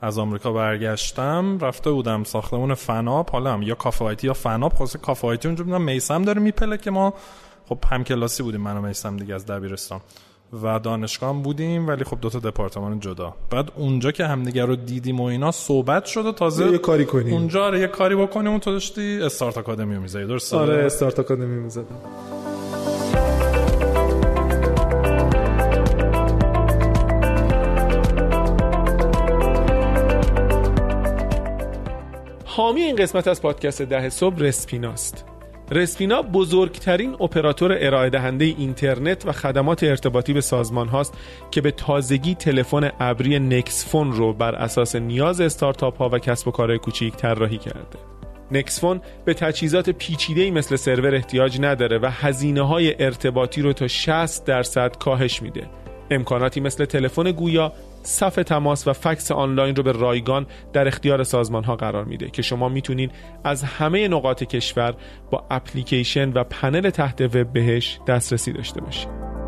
از 0.06 0.18
آمریکا 0.18 0.52
برگشتم 0.52 1.58
رفته 1.62 1.92
بودم 1.92 2.24
ساختمون 2.24 2.74
فناپ 2.74 3.32
حالا 3.32 3.54
هم 3.54 3.62
یا 3.62 3.76
کافه 3.76 4.06
آیتی 4.06 4.28
یا 4.28 4.34
فناپ 4.34 4.76
خاصه 4.76 5.00
کافه 5.00 5.28
آیتی 5.28 5.48
اونجا 5.48 5.64
بودم 5.64 5.82
میسم 5.82 6.22
داره 6.22 6.42
میپله 6.42 6.78
که 6.78 6.92
ما 6.92 7.14
خب 7.70 7.78
هم 7.92 8.04
کلاسی 8.04 8.44
بودیم 8.44 8.62
من 8.62 8.78
و 8.78 8.82
میسم 8.82 9.18
دیگه 9.18 9.36
از 9.36 9.46
دبیرستان 9.46 10.02
و 10.64 10.80
دانشگاه 10.80 11.44
بودیم 11.44 11.88
ولی 11.88 12.04
خب 12.04 12.18
دو 12.22 12.30
تا 12.30 12.40
دپارتمان 12.40 13.00
جدا. 13.00 13.34
بعد 13.50 13.72
اونجا 13.76 14.12
که 14.12 14.26
همدیگه 14.26 14.66
رو 14.66 14.76
دیدیم 14.76 15.20
و 15.20 15.24
اینا 15.24 15.52
صحبت 15.52 16.06
شد 16.06 16.26
و 16.26 16.32
تازه 16.32 16.72
یه 16.72 16.78
کاری 16.78 17.06
کنیم. 17.06 17.34
اونجا 17.34 17.70
رو 17.70 17.78
یه 17.78 17.88
کاری 17.88 18.16
بکنیم 18.16 18.52
اون 18.52 18.60
تو 18.60 18.72
داشتی 18.72 19.20
استارت 19.22 19.58
آکادمی 19.58 19.98
می‌زدی 19.98 20.26
درست 20.26 20.54
آره 20.54 20.86
استارت 20.86 21.20
آکادمی 21.20 21.60
می‌زدم. 21.60 22.45
حامی 32.56 32.82
این 32.82 32.96
قسمت 32.96 33.28
از 33.28 33.42
پادکست 33.42 33.82
ده 33.82 34.10
صبح 34.10 34.40
رسپیناست 34.40 35.26
رسپینا 35.72 36.22
بزرگترین 36.22 37.14
اپراتور 37.14 37.78
ارائه 37.80 38.10
دهنده 38.10 38.46
اینترنت 38.46 39.26
و 39.26 39.32
خدمات 39.32 39.84
ارتباطی 39.84 40.34
به 40.34 40.42
سازمان 40.42 40.88
هاست 40.88 41.14
که 41.52 41.62
به 41.62 41.72
تازگی 41.72 42.36
تلفن 42.36 42.92
ابری 43.00 43.40
نکس 43.40 43.90
فون 43.90 44.12
رو 44.12 44.34
بر 44.34 44.56
اساس 44.56 44.96
نیاز 44.96 45.42
استارتاپ 45.42 45.98
ها 45.98 46.10
و 46.10 46.20
کسب 46.20 46.48
و 46.48 46.52
کارهای 46.52 46.80
کوچیک 46.80 47.16
طراحی 47.16 47.58
کرده. 47.58 48.00
نکس 48.52 48.80
فون 48.80 49.02
به 49.26 49.34
تجهیزات 49.34 49.90
پیچیده 49.90 50.52
مثل 50.52 50.76
سرور 50.76 51.16
احتیاج 51.16 51.62
نداره 51.62 51.98
و 51.98 52.10
هزینه 52.12 52.62
های 52.62 53.04
ارتباطی 53.04 53.62
رو 53.62 53.74
تا 53.74 53.88
60 53.88 54.46
درصد 54.46 54.98
کاهش 54.98 55.42
میده. 55.42 55.70
امکاناتی 56.12 56.60
مثل 56.60 56.86
تلفن 56.86 57.32
گویا 57.32 57.74
صف 58.06 58.36
تماس 58.36 58.88
و 58.88 58.94
فکس 58.94 59.32
آنلاین 59.32 59.76
رو 59.76 59.84
به 59.84 59.92
رایگان 59.92 60.48
در 60.74 60.88
اختیار 60.88 61.24
سازمان 61.24 61.64
ها 61.64 61.76
قرار 61.76 62.06
میده 62.06 62.30
که 62.30 62.42
شما 62.42 62.70
می‌تونید 62.70 63.12
از 63.44 63.64
همه 63.64 64.08
نقاط 64.08 64.44
کشور 64.44 64.96
با 65.32 65.46
اپلیکیشن 65.52 66.34
و 66.34 66.44
پنل 66.44 66.90
تحت 66.90 67.22
وب 67.22 67.54
بهش 67.54 68.00
دسترسی 68.08 68.54
داشته 68.54 68.82
باشید. 68.82 69.45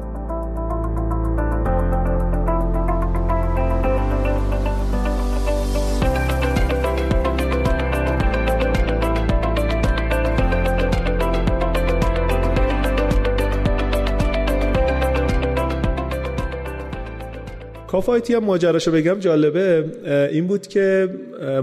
کافایتی 17.88 18.34
هم 18.34 18.44
ماجراشو 18.44 18.92
بگم 18.92 19.20
جالبه 19.20 19.86
این 20.32 20.48
بود 20.48 20.68
که 20.68 21.10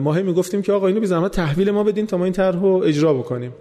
ما 0.00 0.14
هی 0.14 0.22
می‌گفتیم 0.22 0.62
که 0.62 0.72
آقا 0.72 0.86
اینو 0.86 1.00
بی 1.00 1.06
زحمت 1.06 1.32
تحویل 1.32 1.70
ما 1.70 1.84
بدین 1.84 2.06
تا 2.06 2.16
ما 2.16 2.24
این 2.24 2.32
طرح 2.32 2.64
اجرا 2.64 3.14
بکنیم 3.14 3.52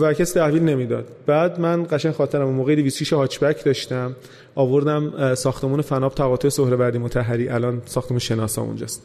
و 0.00 0.12
کسی 0.12 0.34
تحویل 0.34 0.62
نمی‌داد. 0.62 1.04
بعد 1.26 1.60
من 1.60 1.86
قشنگ 1.90 2.12
خاطرم 2.12 2.46
اون 2.46 2.54
موقع 2.54 2.74
26 2.74 3.12
هاچبک 3.12 3.64
داشتم 3.64 4.16
آوردم 4.54 5.34
ساختمون 5.34 5.80
فناب 5.80 6.14
تقاطع 6.14 6.48
سهروردی 6.48 6.98
متحری 6.98 7.48
الان 7.48 7.82
ساختمون 7.84 8.18
شناسا 8.18 8.62
اونجاست. 8.62 9.02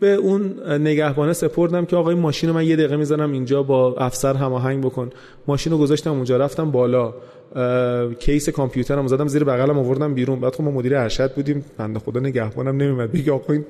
به 0.00 0.14
اون 0.14 0.54
نگهبانه 0.70 1.32
سپردم 1.32 1.84
که 1.84 1.96
آقای 1.96 2.14
ماشین 2.14 2.48
رو 2.50 2.54
من 2.54 2.64
یه 2.66 2.76
دقیقه 2.76 2.96
می‌زنم 2.96 3.32
اینجا 3.32 3.62
با 3.62 3.94
افسر 3.94 4.34
هماهنگ 4.34 4.84
بکن. 4.84 5.10
ماشین 5.46 5.72
رو 5.72 5.78
گذاشتم 5.78 6.10
اونجا 6.10 6.36
رفتم 6.36 6.70
بالا. 6.70 7.14
کیس 8.18 8.48
کامپیوترم 8.48 9.06
زدم 9.06 9.28
زیر 9.28 9.44
بغلم 9.44 9.78
آوردم 9.78 10.14
بیرون. 10.14 10.40
بعد 10.40 10.54
خب 10.54 10.62
ما 10.62 10.70
مدیر 10.70 10.96
ارشد 10.96 11.34
بودیم. 11.34 11.64
بنده 11.78 11.98
خدا 11.98 12.20
نگهبانم 12.20 12.76
نمیومد 12.76 13.12
بگه 13.12 13.32
آقا 13.32 13.52
این 13.52 13.64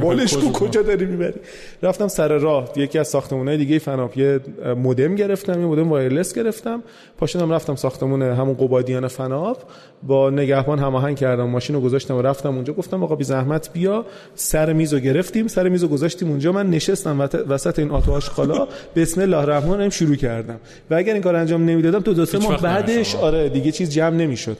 برگ 0.00 0.26
تو 0.26 0.52
کجا 0.52 0.82
داری 0.82 1.06
می‌بری؟ 1.06 1.40
رفتم 1.82 2.08
سر 2.08 2.38
راه. 2.38 2.72
یکی 2.76 2.98
از 2.98 3.08
ساختمونای 3.08 3.56
دیگه 3.56 3.78
فناپ 3.78 4.18
یه 4.18 4.40
مودم 4.76 5.14
گرفتم. 5.14 5.60
یه 5.60 5.66
مودم 5.66 5.88
وایرلس 5.88 6.34
گرفتم. 6.34 6.82
پاشدم 7.18 7.52
رفتم 7.52 7.74
ساختمون 7.74 8.22
همون 8.22 8.54
قبادیان 8.54 9.08
فناپ. 9.08 9.58
با 10.02 10.30
نگهبان 10.30 10.78
هماهنگ 10.78 11.16
کردم. 11.16 11.48
ماشین 11.48 11.76
رو 11.76 11.82
گذاشتم 11.82 12.16
و 12.16 12.22
رفتم 12.22 12.54
اونجا. 12.54 12.72
گفتم 12.72 13.02
آقا 13.02 13.14
بی 13.14 13.24
زحمت 13.24 13.72
بیا. 13.72 14.04
سر 14.34 14.72
میزو 14.72 14.98
گرفتیم. 14.98 15.46
سر 15.46 15.68
میزو 15.68 15.88
گذاشتیم 15.88 16.28
اونجا. 16.28 16.52
من 16.52 16.70
نشستم 16.70 17.28
وسط 17.48 17.78
این 17.78 17.90
آتو 17.90 18.12
آشغالا 18.12 18.68
بسم 18.96 19.20
الله 19.20 19.36
الرحمن 19.36 19.70
الرحیم 19.70 19.90
شروع 19.90 20.16
کردم. 20.16 20.56
و 20.90 20.94
اگر 20.94 21.12
این 21.12 21.22
کار 21.22 21.36
انجام 21.36 21.64
نمی‌دادم 21.64 22.00
تو 22.00 22.14
دو 22.14 22.24
سه 22.24 22.38
ماه 22.38 22.62
بعدش 22.62 23.01
آره 23.16 23.48
دیگه 23.48 23.72
چیز 23.72 23.90
جمع 23.90 24.16
نمی‌شد. 24.16 24.56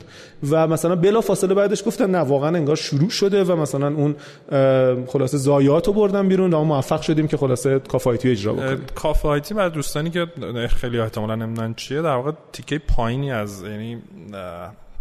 و 0.50 0.66
مثلا 0.66 0.96
بلا 0.96 1.20
فاصله 1.20 1.54
بعدش 1.54 1.86
گفتن 1.86 2.10
نه 2.10 2.18
واقعا 2.18 2.48
انگار 2.48 2.76
شروع 2.76 3.10
شده 3.10 3.44
و 3.44 3.56
مثلا 3.56 3.86
اون 3.86 4.16
خلاصه 5.06 5.38
زایات 5.38 5.86
رو 5.86 5.92
بردم 5.92 6.28
بیرون 6.28 6.54
و 6.54 6.64
موفق 6.64 7.00
شدیم 7.00 7.28
که 7.28 7.36
خلاصه 7.36 7.78
کافایتی 7.78 8.30
اجرا 8.30 8.52
بکنیم. 8.52 8.80
کافایتی 8.94 9.54
برای 9.54 9.70
دوستانی 9.70 10.10
که 10.10 10.26
خیلی 10.68 10.98
احتمالاً 10.98 11.34
نمی‌دونن 11.34 11.74
چیه 11.74 12.02
در 12.02 12.14
واقع 12.14 12.32
تیکه 12.52 12.78
پایینی 12.78 13.32
از 13.32 13.62
یعنی 13.62 14.02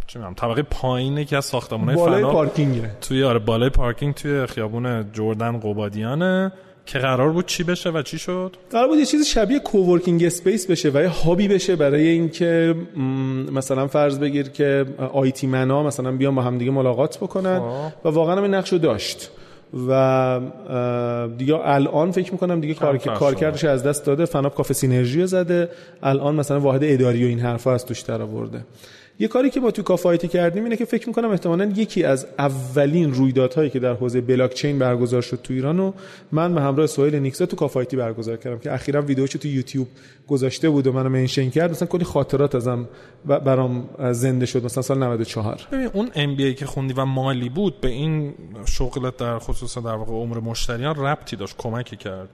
چه 0.06 0.18
می‌دونم 0.18 0.34
طبقه 0.34 0.62
پایینه 0.62 1.24
که 1.24 1.36
از 1.36 1.44
ساختمان‌های 1.44 1.96
بالای 1.96 2.22
پارکینگه. 2.22 2.90
توی 3.00 3.24
آره 3.24 3.38
بالای 3.38 3.70
پارکینگ 3.70 4.14
توی 4.14 4.46
خیابون 4.46 5.12
جردن 5.12 5.60
قبادیانه. 5.60 6.52
که 6.86 6.98
قرار 6.98 7.32
بود 7.32 7.46
چی 7.46 7.64
بشه 7.64 7.90
و 7.90 8.02
چی 8.02 8.18
شد؟ 8.18 8.56
قرار 8.70 8.88
بود 8.88 8.98
یه 8.98 9.04
چیزی 9.04 9.24
شبیه 9.24 9.58
coworking 9.58 10.24
space 10.24 10.66
بشه 10.66 10.90
و 10.94 11.02
یه 11.02 11.08
hub 11.08 11.38
ی 11.38 11.48
بشه 11.48 11.76
برای 11.76 12.08
اینکه 12.08 12.74
مثلا 13.52 13.86
فرض 13.86 14.18
بگیر 14.18 14.48
که 14.48 14.86
IT 15.12 15.46
man 15.46 15.73
ا 15.73 15.82
مثلا 15.82 16.12
بیان 16.12 16.34
با 16.34 16.42
هم 16.42 16.58
دیگه 16.58 16.70
ملاقات 16.70 17.18
بکنن 17.18 17.58
خب. 17.58 18.06
و 18.06 18.08
واقعا 18.08 18.36
هم 18.36 18.42
این 18.42 18.54
نقشو 18.54 18.78
داشت 18.78 19.30
و 19.88 20.40
دیگه 21.38 21.54
الان 21.64 22.10
فکر 22.10 22.32
می‌کنم 22.32 22.60
دیگه 22.60 22.74
کار 22.74 22.98
کارکردش 22.98 23.64
از 23.64 23.82
دست 23.82 24.06
داده 24.06 24.24
فناپ 24.24 24.54
کافه 24.54 24.74
سینرژی 24.74 25.26
زده 25.26 25.68
الان 26.02 26.34
مثلا 26.34 26.60
واحد 26.60 26.80
اداری 26.84 27.24
و 27.24 27.28
این 27.28 27.40
حرفا 27.40 27.74
از 27.74 27.86
توش 27.86 28.00
در 28.00 28.22
آورده. 28.22 28.64
یه 29.18 29.28
کاری 29.28 29.50
که 29.50 29.60
ما 29.60 29.70
تو 29.70 29.82
کافه 29.82 30.05
آی‌تی 30.05 30.28
کردیم 30.28 30.64
اینه 30.64 30.76
که 30.76 30.84
فکر 30.84 31.08
می‌کنم 31.08 31.30
احتمالا 31.30 31.64
یکی 31.64 32.04
از 32.04 32.26
اولین 32.38 33.14
رویدادهایی 33.14 33.70
که 33.70 33.78
در 33.78 33.94
حوزه 33.94 34.20
بلاک 34.20 34.54
چین 34.54 34.78
برگزار 34.78 35.22
شد 35.22 35.38
تو 35.42 35.54
ایران 35.54 35.80
و 35.80 35.92
من 36.32 36.54
به 36.54 36.60
همراه 36.60 36.86
سهیل 36.86 37.14
نیکسا 37.14 37.46
تو 37.46 37.56
کافایتی 37.56 37.96
برگزار 37.96 38.36
کردم 38.36 38.58
که 38.58 38.74
اخیرا 38.74 39.02
ویدیوشو 39.02 39.38
تو 39.38 39.48
یوتیوب 39.48 39.88
گذاشته 40.28 40.70
بود 40.70 40.86
و 40.86 40.92
منو 40.92 41.08
منشن 41.08 41.50
کرد. 41.50 41.70
مثلا 41.70 41.88
کلی 41.88 42.04
خاطرات 42.04 42.54
ازم 42.54 42.88
برام 43.24 43.88
زنده 44.12 44.46
شد 44.46 44.64
مثلا 44.64 44.82
سال 44.82 44.98
94 44.98 45.60
ببین 45.72 45.90
اون 45.92 46.10
ام 46.14 46.36
بی 46.36 46.44
ای 46.44 46.54
که 46.54 46.66
خوندی 46.66 46.94
و 46.94 47.04
مالی 47.04 47.48
بود 47.48 47.80
به 47.80 47.88
این 47.88 48.34
شغلت 48.66 49.16
در 49.16 49.38
خصوص 49.38 49.78
در 49.78 49.94
واقع 49.94 50.12
عمر 50.12 50.38
مشتریان 50.38 50.94
ربطی 50.94 51.36
داشت 51.36 51.54
کمکی 51.58 51.96
کرد. 51.96 52.28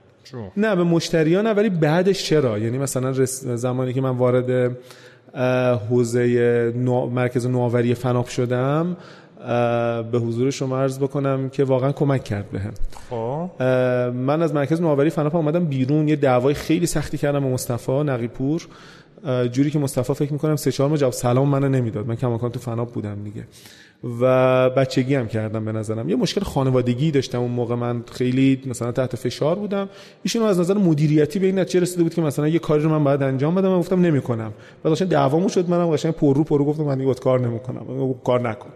نه 0.57 0.75
به 0.75 0.83
مشتریان 0.83 1.53
ولی 1.53 1.69
بعدش 1.69 2.23
چرا؟ 2.23 2.59
یعنی 2.59 2.77
مثلا 2.77 3.13
زمانی 3.55 3.93
که 3.93 4.01
من 4.01 4.17
وارد 4.17 4.77
حوزه 5.89 6.73
مرکز 7.11 7.47
نوآوری 7.47 7.93
فناپ 7.93 8.27
شدم 8.27 8.97
به 10.11 10.19
حضور 10.19 10.51
شما 10.51 10.79
عرض 10.79 10.99
بکنم 10.99 11.49
که 11.49 11.63
واقعا 11.63 11.91
کمک 11.91 12.23
کرد 12.23 12.51
بهم. 12.51 12.73
خب. 13.09 13.63
من 14.13 14.41
از 14.41 14.53
مرکز 14.53 14.81
نوآوری 14.81 15.09
فناپ 15.09 15.35
اومدم 15.35 15.65
بیرون 15.65 16.07
یه 16.07 16.15
دعوای 16.15 16.53
خیلی 16.53 16.85
سختی 16.85 17.17
کردم 17.17 17.39
با 17.39 17.49
مصطفی 17.49 18.03
نقیپور 18.03 18.67
جوری 19.51 19.71
که 19.71 19.79
مصطفی 19.79 20.13
فکر 20.13 20.33
می‌کنم 20.33 20.55
سه 20.55 20.71
چهار 20.71 20.97
جواب 20.97 21.13
سلام 21.13 21.49
منو 21.49 21.69
نمی‌داد. 21.69 22.07
من 22.07 22.15
کماکان 22.15 22.51
تو 22.51 22.59
فناپ 22.59 22.93
بودم 22.93 23.23
دیگه. 23.23 23.43
و 24.21 24.69
بچگی 24.69 25.15
هم 25.15 25.27
کردم 25.27 25.65
به 25.65 25.71
نظرم. 25.71 26.09
یه 26.09 26.15
مشکل 26.15 26.41
خانوادگی 26.41 27.11
داشتم 27.11 27.39
اون 27.39 27.51
موقع. 27.51 27.75
من 27.75 28.03
خیلی 28.11 28.61
مثلا 28.65 28.91
تحت 28.91 29.15
فشار 29.15 29.55
بودم. 29.55 29.89
ایشون 30.23 30.43
از 30.43 30.59
نظر 30.59 30.73
مدیریتی 30.73 31.39
به 31.39 31.45
این 31.45 31.59
نتیجه 31.59 31.79
رسیده 31.79 32.03
بود 32.03 32.13
که 32.13 32.21
مثلا 32.21 32.47
یه 32.47 32.59
کاری 32.59 32.83
رو 32.83 32.89
من 32.89 33.03
باید 33.03 33.23
انجام 33.23 33.55
بدم. 33.55 33.69
من 33.69 33.79
گفتم 33.79 34.01
نمی‌کنم. 34.01 34.53
بعد 34.83 34.93
قشنگ 34.93 35.09
دعوامون 35.09 35.47
شد 35.47 35.69
منم 35.69 35.87
قشنگ 35.87 36.13
پر 36.13 36.35
رو 36.35 36.43
پر 36.43 36.63
گفتم. 36.63 36.83
من 36.83 36.97
دیگه 36.97 37.13
کار 37.13 37.39
نمی‌کنم. 37.39 38.13
کار 38.23 38.49
نکن. 38.49 38.69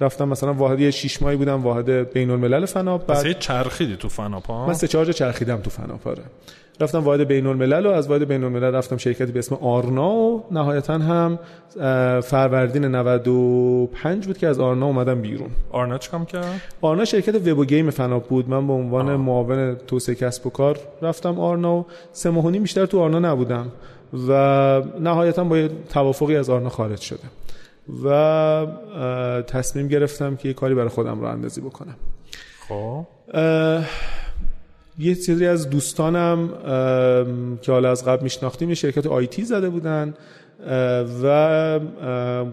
رفتم 0.00 0.28
مثلا 0.28 0.54
واحد 0.54 0.90
6 0.90 1.22
ماهی 1.22 1.36
بودم 1.36 1.62
واحد 1.62 2.12
بین 2.12 2.30
الملل 2.30 2.64
فناپ 2.64 3.06
بعد 3.06 3.38
چرخیدی 3.38 3.96
تو 3.96 4.08
فناپ 4.08 4.46
ها؟ 4.46 4.66
من 4.66 4.74
سه 4.74 4.88
چهار 4.88 5.12
چرخیدم 5.12 5.56
تو 5.56 5.70
فناپ 5.70 6.06
آره. 6.06 6.22
رفتم 6.80 6.98
واحد 6.98 7.20
بین 7.20 7.46
الملل 7.46 7.86
و 7.86 7.90
از 7.90 8.08
واحد 8.08 8.28
بین 8.28 8.44
الملل 8.44 8.74
رفتم 8.74 8.96
شرکتی 8.96 9.32
به 9.32 9.38
اسم 9.38 9.54
آرنا 9.54 10.10
و 10.10 10.44
نهایتا 10.50 10.98
هم 10.98 11.38
فروردین 12.20 12.84
95 12.84 14.26
بود 14.26 14.38
که 14.38 14.46
از 14.46 14.60
آرنا 14.60 14.86
اومدم 14.86 15.20
بیرون. 15.20 15.50
آرنا 15.70 15.98
چیکار 15.98 16.24
کرد 16.24 16.62
آرنا 16.80 17.04
شرکت 17.04 17.34
وب 17.34 17.58
و 17.58 17.64
گیم 17.64 17.90
فناپ 17.90 18.28
بود. 18.28 18.48
من 18.48 18.66
به 18.66 18.72
عنوان 18.72 19.16
معاون 19.16 19.74
توسعه 19.74 20.14
کسب 20.14 20.46
و 20.46 20.50
کار 20.50 20.78
رفتم 21.02 21.40
آرنا 21.40 21.76
و 21.76 21.86
سه 22.12 22.30
ماه 22.30 22.50
بیشتر 22.50 22.86
تو 22.86 23.00
آرنا 23.00 23.18
نبودم 23.18 23.72
و 24.28 24.32
نهایتا 25.00 25.44
با 25.44 25.68
توافقی 25.88 26.36
از 26.36 26.50
آرنا 26.50 26.68
خارج 26.68 27.00
شده 27.00 27.22
و 28.04 28.66
تصمیم 29.46 29.88
گرفتم 29.88 30.36
که 30.36 30.48
یه 30.48 30.54
کاری 30.54 30.74
برای 30.74 30.88
خودم 30.88 31.20
رو 31.20 31.26
اندازی 31.26 31.60
بکنم. 31.60 31.96
خب. 32.68 33.06
یه 35.00 35.14
سری 35.14 35.46
از 35.46 35.70
دوستانم 35.70 36.48
که 37.62 37.72
حالا 37.72 37.90
از 37.90 38.04
قبل 38.04 38.22
میشناختیم 38.22 38.68
یه 38.68 38.74
شرکت 38.74 39.06
آیتی 39.06 39.44
زده 39.44 39.68
بودن 39.68 40.14
و 41.22 41.80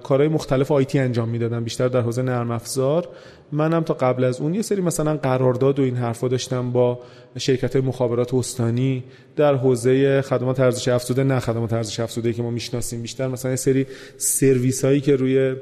کارهای 0.03 0.27
مختلف 0.27 0.71
آیتی 0.71 0.99
انجام 0.99 1.29
می‌دادن 1.29 1.63
بیشتر 1.63 1.87
در 1.87 2.01
حوزه 2.01 2.21
نرم 2.21 2.51
افزار. 2.51 3.07
منم 3.51 3.83
تا 3.83 3.93
قبل 3.93 4.23
از 4.23 4.41
اون 4.41 4.53
یه 4.53 4.61
سری 4.61 4.81
مثلا 4.81 5.17
قرارداد 5.17 5.79
و 5.79 5.81
این 5.81 5.95
حرفا 5.95 6.27
داشتم 6.27 6.71
با 6.71 6.99
شرکت 7.37 7.75
مخابرات 7.75 8.33
استانی 8.33 9.03
در 9.35 9.55
حوزه 9.55 10.21
خدمات 10.21 10.59
ارزش 10.59 10.87
افزوده 10.87 11.23
نه 11.23 11.39
خدمات 11.39 11.73
ارزش 11.73 11.99
افزوده 11.99 12.33
که 12.33 12.43
ما 12.43 12.51
می‌شناسیم 12.51 13.01
بیشتر. 13.01 13.27
مثلا 13.27 13.51
یه 13.51 13.57
سری 13.57 13.85
سرویس 14.17 14.85
هایی 14.85 15.01
که 15.01 15.15
روی 15.15 15.55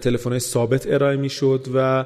تلفن 0.00 0.38
ثابت 0.38 0.86
ارائه 0.86 1.16
می‌شد 1.16 1.66
و 1.74 2.04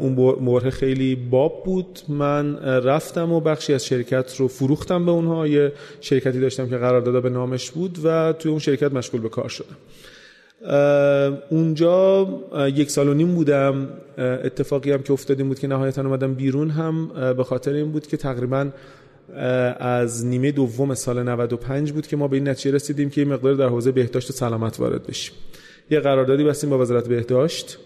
اون 0.00 0.12
موره 0.40 0.70
خیلی 0.70 1.14
باب 1.14 1.64
بود. 1.64 2.00
من 2.08 2.56
رفتم 2.64 3.32
و 3.32 3.40
بخشی 3.40 3.74
از 3.74 3.86
شرکت 3.86 4.36
رو 4.36 4.48
فروختم 4.48 5.04
به 5.06 5.10
اونها. 5.10 5.46
یه 5.46 5.72
شرکتی 6.00 6.40
داشتم 6.40 6.68
که 6.68 6.76
قرار 6.76 7.00
داده 7.00 7.20
به 7.20 7.30
نامش 7.30 7.70
بود 7.70 7.98
و 8.04 8.32
توی 8.32 8.50
اون 8.50 8.60
شرکت 8.60 8.92
مشغول 8.92 9.20
به 9.20 9.28
کار 9.28 9.48
شدم. 9.48 9.76
اونجا 11.50 12.28
یک 12.74 12.90
سال 12.90 13.08
و 13.08 13.14
نیم 13.14 13.34
بودم. 13.34 13.88
اتفاقی 14.18 14.92
هم 14.92 15.02
که 15.02 15.12
افتادیم 15.12 15.48
بود 15.48 15.58
که 15.58 15.66
نهایتا 15.66 16.02
اومدم 16.02 16.34
بیرون 16.34 16.70
هم 16.70 17.10
به 17.36 17.44
خاطر 17.44 17.72
این 17.72 17.92
بود 17.92 18.06
که 18.06 18.16
تقریبا 18.16 18.68
از 19.78 20.26
نیمه 20.26 20.52
دوم 20.52 20.94
سال 20.94 21.22
95 21.22 21.92
بود 21.92 22.06
که 22.06 22.16
ما 22.16 22.28
به 22.28 22.36
این 22.36 22.48
نتیجه 22.48 22.74
رسیدیم 22.74 23.10
که 23.10 23.20
یه 23.20 23.26
مقدار 23.26 23.54
در 23.54 23.68
حوزه 23.68 23.92
بهداشت 23.92 24.30
و 24.30 24.32
سلامت 24.32 24.80
وارد 24.80 25.06
بشیم. 25.06 25.34
یه 25.90 26.00
قراردادی 26.00 26.44
بستیم 26.44 26.70
با 26.70 26.78
وزارت 26.78 27.08
بهداشت. 27.08 27.78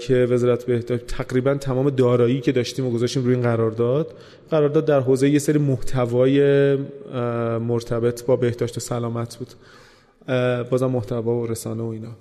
که 0.00 0.26
وزارت 0.30 0.64
بهداشت 0.64 1.06
تقریبا 1.06 1.54
تمام 1.54 1.90
دارایی 1.90 2.40
که 2.40 2.52
داشتیم 2.52 2.86
و 2.86 2.90
گذاشتیم 2.90 3.24
روی 3.24 3.34
این 3.34 3.42
قرارداد 3.42 4.14
قرارداد 4.50 4.84
در 4.84 5.00
حوزه 5.00 5.28
یه 5.30 5.38
سری 5.38 5.58
محتوای 5.58 6.76
مرتبط 7.60 8.24
با 8.24 8.36
بهداشت 8.36 8.76
و 8.76 8.80
سلامت 8.80 9.36
بود. 9.36 9.48
بازم 10.70 10.86
محتوا 10.86 11.34
و 11.34 11.46
رسانه 11.46 11.82
و 11.82 11.86
اینا. 11.86 12.16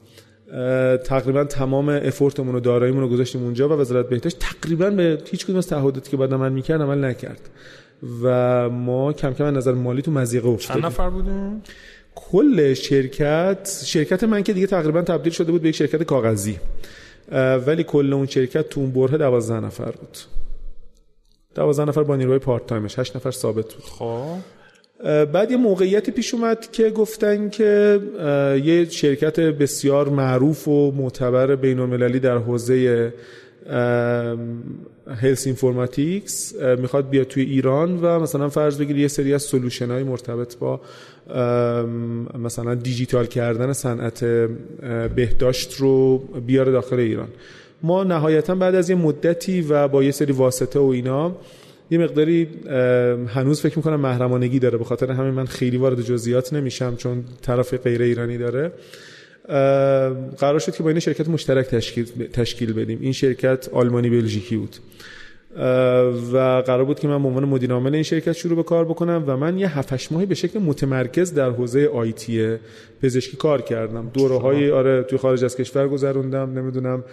تقریبا 0.97 1.43
تمام 1.43 1.89
افورتمون 1.89 2.55
و 2.55 2.59
داراییمون 2.59 3.01
رو 3.01 3.09
گذاشتیم 3.09 3.43
اونجا 3.43 3.69
و 3.69 3.71
وزارت 3.71 4.09
بهداشت 4.09 4.39
تقریبا 4.39 4.89
به 4.89 5.21
هیچ 5.31 5.45
کدوم 5.45 5.57
از 5.57 5.67
تعهداتی 5.67 6.11
که 6.11 6.17
بعد 6.17 6.33
عمل 6.33 6.51
می‌کرد 6.51 6.81
عمل 6.81 7.05
نکرد. 7.05 7.49
و 8.23 8.69
ما 8.69 9.13
کم 9.13 9.33
کم 9.33 9.57
نظر 9.57 9.71
مالی 9.71 10.01
تو 10.01 10.11
مضیقه 10.11 10.47
افتادیم. 10.47 10.81
چند 10.81 10.91
نفر 10.91 11.09
بودیم؟ 11.09 11.61
کل 12.15 12.73
شرکت 12.73 13.81
شرکت 13.85 14.23
من 14.23 14.43
که 14.43 14.53
دیگه 14.53 14.67
تقریبا 14.67 15.01
تبدیل 15.01 15.33
شده 15.33 15.51
بود 15.51 15.61
به 15.61 15.69
یک 15.69 15.75
شرکت 15.75 16.03
کاغذی. 16.03 16.59
ولی 17.67 17.83
کل 17.83 18.13
اون 18.13 18.25
شرکت 18.25 18.69
تو 18.69 18.81
اون 18.81 18.91
برهه 18.91 19.17
12 19.17 19.59
نفر 19.59 19.91
بود. 19.91 20.17
12 21.55 21.85
نفر 21.85 22.03
با 22.03 22.15
نیروی 22.15 22.39
part 22.39 22.67
time 22.67 22.88
ش 22.88 22.99
8 22.99 23.15
نفر 23.15 23.31
ثابت 23.31 23.73
بود. 23.73 23.83
خب. 23.83 24.37
بعد 25.25 25.51
یه 25.51 25.57
موقعیتی 25.57 26.11
پیش 26.11 26.33
اومد 26.33 26.71
که 26.71 26.89
گفتن 26.89 27.49
که 27.49 27.99
یه 28.63 28.89
شرکت 28.89 29.39
بسیار 29.39 30.09
معروف 30.09 30.67
و 30.67 30.91
معتبر 30.91 31.55
بین 31.55 31.79
المللی 31.79 32.19
در 32.19 32.37
حوزه 32.37 33.13
health 35.21 35.45
informatics 35.45 36.55
می‌خواد 36.55 37.09
بیاد 37.09 37.27
توی 37.27 37.43
ایران 37.43 37.99
و 38.01 38.19
مثلا 38.19 38.49
فرض 38.49 38.77
بگیری 38.77 39.01
یه 39.01 39.07
سری 39.07 39.33
از 39.33 39.43
solution 39.43 39.91
های 39.91 40.03
مرتبط 40.03 40.57
با 40.57 40.81
مثلا 42.39 42.75
دیجیتال 42.75 43.25
کردن 43.25 43.73
صنعت 43.73 44.23
بهداشت 45.15 45.73
رو 45.73 46.17
بیاره 46.17 46.71
داخل 46.71 46.99
ایران. 46.99 47.27
ما 47.83 48.03
نهایتا 48.03 48.55
بعد 48.55 48.75
از 48.75 48.89
یه 48.89 48.95
مدتی 48.95 49.61
و 49.61 49.87
با 49.87 50.03
یه 50.03 50.11
سری 50.11 50.33
واسطه 50.33 50.79
و 50.79 50.85
اینا 50.85 51.35
یه 51.91 51.97
مقداری 51.97 52.47
هنوز 53.27 53.61
فکر 53.61 53.77
می‌کنم 53.77 53.99
محرمانگی 53.99 54.59
داره. 54.59 54.77
به 54.77 54.83
خاطر 54.83 55.11
همین 55.11 55.33
من 55.33 55.45
خیلی 55.45 55.77
وارد 55.77 56.01
جزئیات 56.01 56.53
نمیشم 56.53 56.95
چون 56.95 57.23
طرف 57.41 57.73
غیر 57.73 58.01
ایرانی 58.01 58.37
داره. 58.37 58.71
قرار 60.37 60.59
شد 60.59 60.75
که 60.75 60.83
با 60.83 60.89
این 60.89 60.99
شرکت 60.99 61.27
مشترک 61.27 61.65
تشکیل, 61.65 62.05
تشکیل 62.33 62.73
بدیم. 62.73 62.99
این 63.01 63.13
شرکت 63.13 63.69
آلمانی 63.69 64.09
بلژیکی 64.09 64.57
بود. 64.57 64.75
و 66.33 66.63
قرار 66.65 66.85
بود 66.85 66.99
که 66.99 67.07
من 67.07 67.21
به 67.21 67.27
عنوان 67.27 67.45
مدیر 67.45 67.73
عامل 67.73 67.93
این 67.93 68.03
شرکت 68.03 68.31
شروع 68.31 68.55
به 68.55 68.63
کار 68.63 68.85
بکنم 68.85 69.23
و 69.27 69.37
من 69.37 69.57
یه 69.57 69.77
7 69.77 70.11
ماهی 70.11 70.25
به 70.25 70.35
شکل 70.35 70.59
متمرکز 70.59 71.33
در 71.33 71.49
حوزه 71.49 71.89
آیتی 71.93 72.57
پزشکی 73.01 73.37
کار 73.37 73.61
کردم. 73.61 74.11
دوره 74.13 74.39
های 74.39 74.71
آره 74.71 75.03
توی 75.03 75.17
خارج 75.17 75.43
از 75.43 75.57
کشور 75.57 75.87
گذروندم 75.87 76.59
نمی‌دونم. 76.59 77.03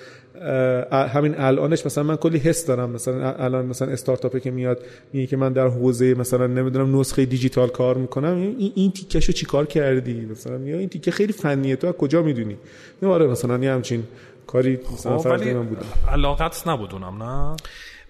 همین 0.90 1.34
الانش 1.38 1.86
مثلا 1.86 2.05
من 2.05 2.16
کلی 2.16 2.38
حس 2.38 2.66
دارم. 2.66 2.90
مثلا 2.90 3.32
الان 3.32 3.66
مثلا 3.66 3.88
استارتاپی 3.88 4.40
که 4.40 4.51
میاد 4.51 4.78
میگه 5.12 5.26
که 5.26 5.36
من 5.36 5.53
در 5.53 5.68
حوزه 5.68 6.14
مثلا 6.14 6.47
نمی‌دونم 6.47 7.01
نسخه 7.01 7.24
دیجیتال 7.24 7.68
کار 7.68 7.97
می‌کنم. 7.97 8.36
این 8.36 8.72
این 8.74 8.90
تیکشو 8.90 9.32
چیکار 9.32 9.66
کردی؟ 9.66 10.28
مثلا 10.30 10.59
یا 10.59 10.78
این 10.78 10.88
تیکه 10.88 11.11
خیلی 11.11 11.32
فنیه. 11.32 11.76
تو 11.76 11.86
از 11.86 11.92
کجا 11.92 12.22
می‌دونی؟ 12.22 12.57
آره 13.03 13.26
مثلا 13.26 13.59
یه 13.59 13.72
همچین 13.72 14.03
کاری 14.47 14.78
مثلا 14.92 15.18
خب، 15.18 15.28
من 15.28 15.66
بودم. 15.66 15.86
علاقت 16.09 16.68
نبود 16.68 16.92
اونم 16.92 17.22
نه؟ 17.22 17.57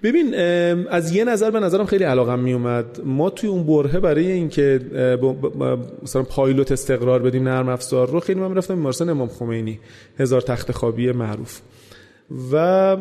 ببین 0.05 0.35
از 0.91 1.15
یه 1.15 1.25
نظر 1.25 1.51
به 1.51 1.61
نظرم 1.61 1.87
خیلی 1.87 2.05
علاقم 2.05 2.39
می 2.39 2.53
اومد 2.53 3.01
ما 3.05 3.31
توی 3.31 3.49
اون 3.49 3.67
برهه 3.67 4.01
برای 4.01 4.33
اینکه 4.33 4.81
مثلا 6.03 6.23
پایلوت 6.23 6.73
استقرار 6.73 7.23
بدیم 7.23 7.49
نرم 7.49 7.69
افزار 7.69 8.09
رو 8.09 8.21
خیلی 8.21 8.41
من 8.41 8.55
رفتم 8.55 8.75
بیمارستان 8.75 9.09
امام 9.09 9.29
خمینی 9.29 9.81
هزار 10.19 10.41
تخت 10.41 10.73
خوابی 10.73 11.13
معروف. 11.13 11.61
و 12.53 12.97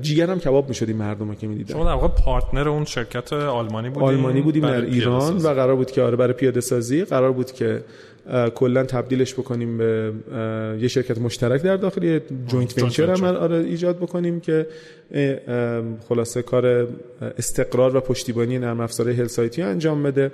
جیگرم 0.00 0.38
کباب 0.38 0.68
می‌شدیم 0.68 0.96
مردم 0.96 1.34
که 1.34 1.46
می‌دیدن. 1.46 1.74
شما 1.74 1.84
در 1.84 1.92
واقع 1.92 2.08
پارتنر 2.08 2.68
اون 2.68 2.84
شرکت 2.84 3.32
آلمانی 3.32 3.88
بودیم 3.88 4.08
آلمانی 4.08 4.40
بودیم 4.40 4.62
در 4.62 4.80
ایران 4.80 5.36
و 5.36 5.48
قرار 5.48 5.76
بود 5.76 5.90
که 5.90 6.02
آره 6.02 6.16
برای 6.16 6.32
پیاده 6.32 6.60
سازی 6.60 7.04
قرار 7.04 7.32
بود 7.32 7.52
که 7.52 7.82
کلا 8.54 8.84
تبدیلش 8.84 9.34
بکنیم 9.34 9.78
به 9.78 10.12
یه 10.80 10.88
شرکت 10.88 11.18
مشترک 11.18 11.62
در 11.62 11.76
داخل 11.76 12.02
یه 12.02 12.22
joint 12.46 12.82
venture 12.82 13.10
هم 13.10 13.24
آره 13.24 13.56
ایجاد 13.56 13.96
بکنیم 13.96 14.40
که 14.40 14.66
خلاصه 16.08 16.42
کار 16.42 16.88
استقرار 17.38 17.96
و 17.96 18.00
پشتیبانی 18.00 18.58
نرم 18.58 18.80
افزار 18.80 19.10
health 19.10 19.49
IT 19.49 19.62
انجام 19.62 20.02
بده. 20.02 20.30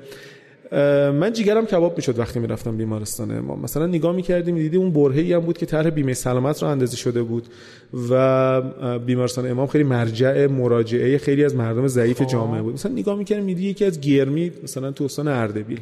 من 1.13 1.33
جیگرم 1.33 1.67
کباب 1.67 1.97
می‌شد 1.97 2.19
وقتی 2.19 2.39
می‌رفتم 2.41 2.77
بیمارستان 2.77 3.31
امام 3.31 3.61
مثلا 3.61 3.87
نگاه 3.87 4.17
می‌کردیم 4.17 4.55
دیدی 4.55 4.77
اون 4.77 4.91
برهه‌ای 4.93 5.33
هم 5.33 5.41
بود 5.41 5.59
که 5.59 5.67
طرح 5.67 5.91
بیمه 5.91 6.15
سلامت 6.15 6.63
راه‌اندازی 6.63 6.97
شده 6.97 7.23
بود 7.23 7.47
و 8.11 8.99
بیمارستان 8.99 9.51
امام 9.51 9.67
خیلی 9.67 9.85
مرجع 9.85 10.47
مراجعه 10.47 11.19
خیلی 11.19 11.45
از 11.45 11.57
مردم 11.57 11.87
ضعیف 11.87 12.23
خب. 12.23 12.27
جامعه 12.27 12.63
بود. 12.63 12.75
مثلا 12.75 12.93
نگاه 12.93 13.19
می‌کردیم 13.19 13.47
دیدی 13.47 13.67
یکی 13.67 13.85
از 13.85 14.01
گرمی 14.01 14.53
مثلا 14.63 14.91
تو 14.91 15.05
استان 15.05 15.29
اردبیل. 15.29 15.81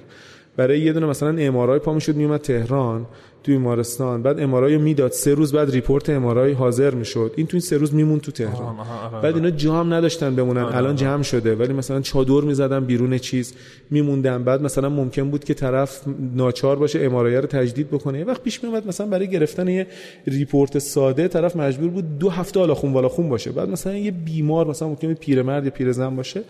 برای 0.57 0.81
یه 0.81 0.93
دونه 0.93 1.07
مثلا 1.07 1.39
MRI 1.39 1.79
پا 1.79 1.95
می‌شد 1.95 2.17
میومد 2.17 2.41
تهران 2.41 3.07
تو 3.45 3.53
بیمارستان. 3.53 4.23
بعد 4.23 4.41
MRI 4.41 4.77
می‌داد. 4.77 5.13
سه 5.13 5.35
روز 5.35 5.53
بعد 5.53 5.71
report 5.71 6.11
MRI 6.11 6.53
حاضر 6.53 6.95
می‌شد. 6.95 7.33
این 7.37 7.47
تو 7.47 7.51
این 7.57 7.61
سه 7.61 7.77
روز 7.77 7.95
می‌موند 7.95 8.21
تو 8.21 8.33
تهران. 8.33 8.77
آره، 8.79 9.23
بعد 9.23 9.35
اینا 9.35 9.49
آره. 9.49 9.57
جا 9.57 9.75
هم 9.75 9.95
نداشتن 9.95 10.37
بمونن. 10.37 10.63
آره، 10.63 10.77
الان 10.77 10.97
جمع 10.97 11.23
شده. 11.23 11.55
ولی 11.55 11.73
مثلا 11.73 12.01
چادر 12.01 12.41
می‌زدن 12.41 12.85
بیرون 12.85 13.19
چیز 13.19 13.55
میموندن. 13.91 14.45
بعد 14.45 14.63
مثلا 14.63 14.89
ممکن 14.89 15.31
بود 15.31 15.45
که 15.45 15.55
طرف 15.55 16.03
ناچار 16.35 16.77
باشه 16.77 17.01
MRI 17.01 17.37
رو 17.37 17.47
تجدید 17.47 17.91
بکنه. 17.91 18.19
یه 18.19 18.25
وقت 18.25 18.43
پیش 18.43 18.65
میومد 18.65 18.87
مثلا 18.87 19.07
برای 19.07 19.31
گرفتن 19.31 19.69
یه 19.69 19.87
report 20.27 20.79
ساده 20.79 21.29
طرف 21.29 21.57
مجبور 21.57 21.91
بود 21.91 22.19
دو 22.19 22.31
هفته 22.31 22.61
حالا 22.61 22.75
خون 22.75 22.93
والا 22.93 23.09
خون 23.09 23.29
باشه. 23.29 23.53
بعد 23.53 23.69
مثلا 23.69 23.97
یه 23.97 24.11
بیمار 24.11 24.67
مثلا 24.67 24.89
ممکن 24.89 25.15
پیرمرد 25.15 25.65
یا 25.65 25.71
پیرزن 25.71 26.17
باشه 26.17 26.43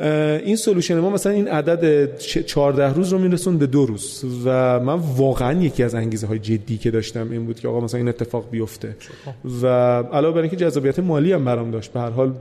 این 0.00 0.56
سلوشن 0.56 0.98
ما 0.98 1.10
مثلا 1.10 1.32
این 1.32 1.48
عدد 1.48 2.16
14 2.18 2.94
روز 2.94 3.12
رو 3.12 3.18
میرسون 3.18 3.58
به 3.58 3.66
دو 3.66 3.86
روز. 3.86 4.24
و 4.44 4.80
من 4.80 4.94
واقعا 5.16 5.62
یکی 5.62 5.82
از 5.82 5.94
انگیزه 5.94 6.26
های 6.26 6.38
جدی 6.38 6.76
که 6.76 6.90
داشتم 6.90 7.30
این 7.30 7.46
بود 7.46 7.60
که 7.60 7.68
آقا 7.68 7.80
مثلا 7.80 7.98
این 7.98 8.08
اتفاق 8.08 8.50
بیفته. 8.50 8.96
و 9.62 9.66
علاوه 10.12 10.34
بر 10.34 10.40
اینکه 10.40 10.56
جذابیت 10.56 10.98
مالی 10.98 11.32
هم 11.32 11.44
برام 11.44 11.70
داشت 11.70 11.92
به 11.92 12.00
هر 12.00 12.10
حال 12.10 12.32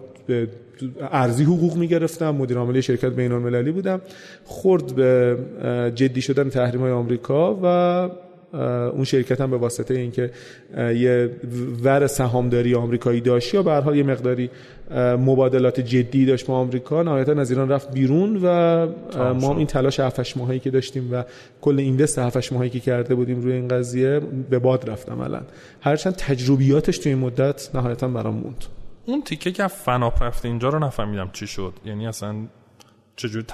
ارزی 1.12 1.44
حقوق 1.44 1.76
می‌گرفتم 1.76 2.36
مدیر 2.36 2.58
عامل 2.58 2.82
شرکت 2.82 3.10
بین 3.10 3.32
المللی 3.32 3.72
بودم 3.72 4.02
خورد 4.46 4.96
به 4.96 5.38
جدی 5.96 6.22
شدن 6.22 6.50
تحریم 6.50 6.82
های 6.82 6.92
آمریکا 6.92 7.60
و 7.64 8.10
اون 8.94 9.04
شرکت 9.04 9.42
هم 9.42 9.52
به 9.52 9.58
واسطه 9.58 9.94
اینکه 9.94 10.32
یه 10.78 11.30
ور 11.84 12.08
سهامداری 12.08 12.76
آمریکایی 12.76 13.22
داشت 13.22 13.54
یا 13.54 13.64
به 13.64 13.72
هر 13.72 13.82
حال 13.82 13.96
یه 13.96 14.04
مقداری 14.04 14.50
مبادلات 15.20 15.80
جدی 15.80 16.26
داشت 16.26 16.48
با 16.48 16.54
آمریکا 16.54 17.04
نهایتا 17.04 17.32
از 17.32 17.52
ایران 17.52 17.70
رفت 17.70 17.94
بیرون 17.94 18.40
و 18.44 18.88
ما 19.34 19.58
این 19.58 19.68
تلاش 19.68 20.00
7 20.00 20.38
ماهی 20.38 20.60
که 20.60 20.70
داشتیم 20.70 21.10
و 21.14 21.24
کل 21.62 21.80
اینوست 21.80 22.20
7 22.20 22.54
ماهی 22.54 22.70
که 22.70 22.80
کرده 22.80 23.16
بودیم 23.16 23.42
روی 23.42 23.54
این 23.54 23.68
قضیه 23.68 24.22
به 24.50 24.60
باد 24.60 24.90
رفت 24.90 25.10
عملا. 25.10 25.42
هرچند 25.82 26.16
تجربیاتش 26.16 26.98
توی 26.98 27.12
این 27.12 27.22
مدت 27.22 27.70
نهایتا 27.74 28.08
برام 28.08 28.36
موند. 28.36 28.66
اون 29.06 29.22
تیکه 29.22 29.52
که 29.52 29.68
فناپ 29.68 30.24
رفته 30.24 30.48
اینجا 30.48 30.70
رو 30.70 30.80
نفهمیدم 30.80 31.30
چی 31.34 31.48
شد. 31.48 31.74
یعنی 31.86 32.08
اصلا 32.08 32.36
چجوری 33.18 33.46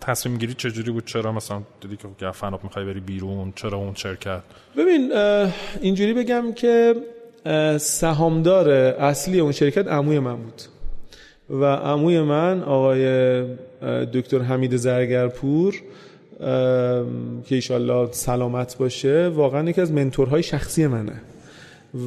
تصمیم 0.00 0.36
گیری 0.38 0.54
چجوری 0.54 0.90
بود؟ 0.90 1.04
چرا 1.04 1.32
مثلا 1.32 1.62
دیدی 1.80 1.98
که 2.18 2.30
فناپ 2.30 2.64
می‌خوای 2.64 2.84
بری 2.84 3.00
بیرون؟ 3.00 3.52
چرا 3.56 3.78
اون 3.78 3.94
شرکت؟ 3.94 4.42
ببین 4.76 5.12
اینجوری 5.80 6.14
بگم 6.14 6.52
که 6.52 6.94
سهامدار 7.78 8.70
اصلی 8.70 9.40
اون 9.40 9.52
شرکت 9.52 9.88
عموی 9.88 10.18
من 10.18 10.36
بود. 10.36 10.62
و 11.50 11.64
عموی 11.64 12.20
من 12.20 12.62
آقای 12.62 13.42
دکتر 14.12 14.38
حمید 14.38 14.76
زرگرپور 14.76 15.74
که 17.44 17.54
ایشالله 17.54 18.08
سلامت 18.12 18.78
باشه 18.78 19.28
واقعا 19.28 19.70
یکی 19.70 19.80
از 19.80 19.92
منتورهای 19.92 20.42
شخصی 20.42 20.86
منه. 20.86 21.20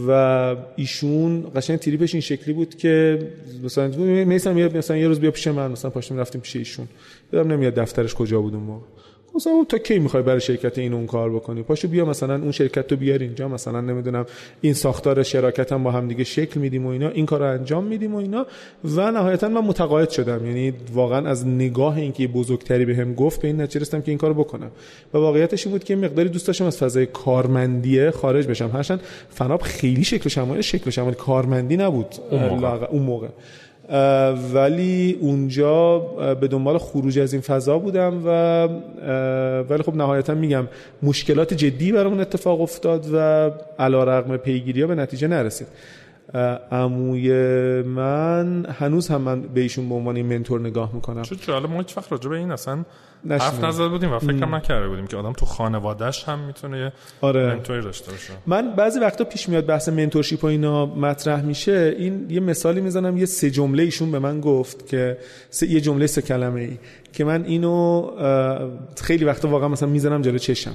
و 0.07 0.55
ایشون 0.75 1.51
قشنگ 1.55 1.79
تریپش 1.79 2.13
این 2.13 2.21
شکلی 2.21 2.53
بود 2.53 2.75
که 2.75 3.19
مثلا 3.63 3.87
میسم 4.25 4.53
مثلا 4.53 4.97
یه 4.97 5.07
روز 5.07 5.19
بیا 5.19 5.31
پیش 5.31 5.47
من 5.47 5.71
مثلا 5.71 5.91
پاشتیم 5.91 6.17
رفتیم 6.17 6.41
پیش 6.41 6.55
ایشون. 6.55 6.87
یادم 7.33 7.51
نمیاد 7.51 7.73
دفترش 7.73 8.15
کجا 8.15 8.41
بود 8.41 8.53
اون 8.53 8.63
موقع. 8.63 8.85
مثلا 9.35 9.65
تا 9.69 9.77
کی 9.77 9.99
می‌خوای 9.99 10.23
برای 10.23 10.41
شرکت 10.41 10.77
این 10.77 10.93
اون 10.93 11.05
کار 11.05 11.29
بکنی؟ 11.29 11.63
پاشو 11.63 11.87
بیا 11.87 12.05
مثلا 12.05 12.35
اون 12.35 12.51
شرکت 12.51 12.87
تو 12.87 12.95
بیار 12.95 13.19
اینجا. 13.19 13.47
مثلا 13.47 13.81
نمی‌دونم 13.81 14.25
این 14.61 14.73
ساختار 14.73 15.23
شراکت 15.23 15.71
هم 15.71 15.83
با 15.83 15.91
هم 15.91 16.07
دیگه 16.07 16.23
شکل 16.23 16.59
میدیم 16.59 16.85
و 16.85 16.89
اینا. 16.89 17.09
این 17.09 17.25
کار 17.25 17.39
رو 17.39 17.51
انجام 17.51 17.83
میدیم 17.83 18.15
و 18.15 18.17
اینا. 18.17 18.45
و 18.83 19.11
نهایتا 19.11 19.49
من 19.49 19.61
متقاعد 19.61 20.09
شدم. 20.09 20.45
یعنی 20.45 20.73
واقعا 20.93 21.29
از 21.29 21.47
نگاه 21.47 21.97
اینکه 21.97 22.27
بزرگتری 22.27 22.85
بهم 22.85 23.13
به 23.13 23.15
گفت 23.15 23.41
به 23.41 23.47
این 23.47 23.61
نتیجه 23.61 23.79
رسیدم 23.79 24.01
که 24.01 24.11
این 24.11 24.17
کارو 24.17 24.33
بکنم. 24.33 24.71
و 25.13 25.17
واقعیتش 25.17 25.67
این 25.67 25.75
بود 25.75 25.83
که 25.83 25.95
مقداری 25.95 26.29
دوست 26.29 26.47
داشتم 26.47 26.65
از 26.65 26.77
فضای 26.77 27.05
کارمندیه 27.05 28.11
خارج 28.11 28.47
بشم. 28.47 28.69
هرچند 28.73 29.01
فناب 29.29 29.61
خیلی 29.61 30.03
شکل 30.03 30.29
شمال 30.29 30.61
شکل 30.61 30.89
شمال 30.89 31.13
کارمندی 31.13 31.77
نبود. 31.77 32.15
اون 32.31 32.43
موقع, 32.43 32.85
اون 32.85 33.01
موقع. 33.01 33.27
ولی 34.53 35.17
اونجا 35.21 35.99
به 36.41 36.47
دنبال 36.47 36.77
خروج 36.77 37.19
از 37.19 37.33
این 37.33 37.41
فضا 37.41 37.79
بودم 37.79 38.21
و 38.25 38.29
ولی 39.69 39.83
خب 39.83 39.95
نهایتا 39.95 40.33
میگم 40.33 40.67
مشکلات 41.03 41.53
جدی 41.53 41.91
برامون 41.91 42.19
اتفاق 42.19 42.61
افتاد 42.61 43.05
و 43.13 43.51
علا 43.79 44.03
رقم 44.03 44.37
پیگیری 44.37 44.81
ها 44.81 44.87
به 44.87 44.95
نتیجه 44.95 45.27
نرسید. 45.27 45.67
عموی 46.71 47.31
من 47.81 48.65
هنوز 48.79 49.07
هم 49.07 49.21
من 49.21 49.41
به 49.41 49.61
ایشون 49.61 49.89
به 49.89 49.95
عنوان 49.95 50.21
منتور 50.21 50.59
نگاه 50.59 50.91
می‌کنم. 50.93 51.21
چون 51.21 51.37
جالب 51.41 51.69
ما 51.69 51.77
هیچ 51.77 51.97
وقت 51.97 52.11
راجع 52.11 52.29
به 52.29 52.37
این 52.37 52.51
اصلا 52.51 52.85
حرف 53.29 53.63
نزده 53.63 53.87
بودیم 53.87 54.13
و 54.13 54.19
فکر 54.19 54.43
هم 54.43 54.55
نکرده 54.55 54.87
بودیم 54.87 55.07
که 55.07 55.17
آدم 55.17 55.33
تو 55.33 55.45
خانوادهش 55.45 56.23
هم 56.23 56.39
می‌تونه 56.39 56.93
آره. 57.21 57.47
منتوری 57.47 57.81
داشته 57.81 58.11
باشه. 58.11 58.33
من 58.47 58.75
بعضی 58.75 58.99
وقتا 58.99 59.23
پیش 59.23 59.49
میاد 59.49 59.65
بحث 59.65 59.89
منتورشیپ 59.89 60.43
و 60.43 60.47
اینا 60.47 60.85
مطرح 60.85 61.41
میشه. 61.41 61.95
این 61.97 62.25
یه 62.29 62.39
مثالی 62.39 62.81
می‌زنم 62.81 63.17
یه 63.17 63.25
سه 63.25 63.51
جمله 63.51 63.83
ایشون 63.83 64.11
به 64.11 64.19
من 64.19 64.41
گفت 64.41 64.87
که 64.87 65.17
سه 65.49 65.67
یه 65.67 65.81
جمله 65.81 66.07
سه 66.07 66.21
کلمه 66.21 66.61
ای 66.61 66.77
که 67.13 67.23
من 67.23 67.45
اینو 67.45 68.09
خیلی 69.01 69.25
وقتا 69.25 69.47
واقعا 69.47 69.67
مثلا 69.67 69.89
می‌زنم 69.89 70.21
جلو 70.21 70.37
چشم. 70.37 70.73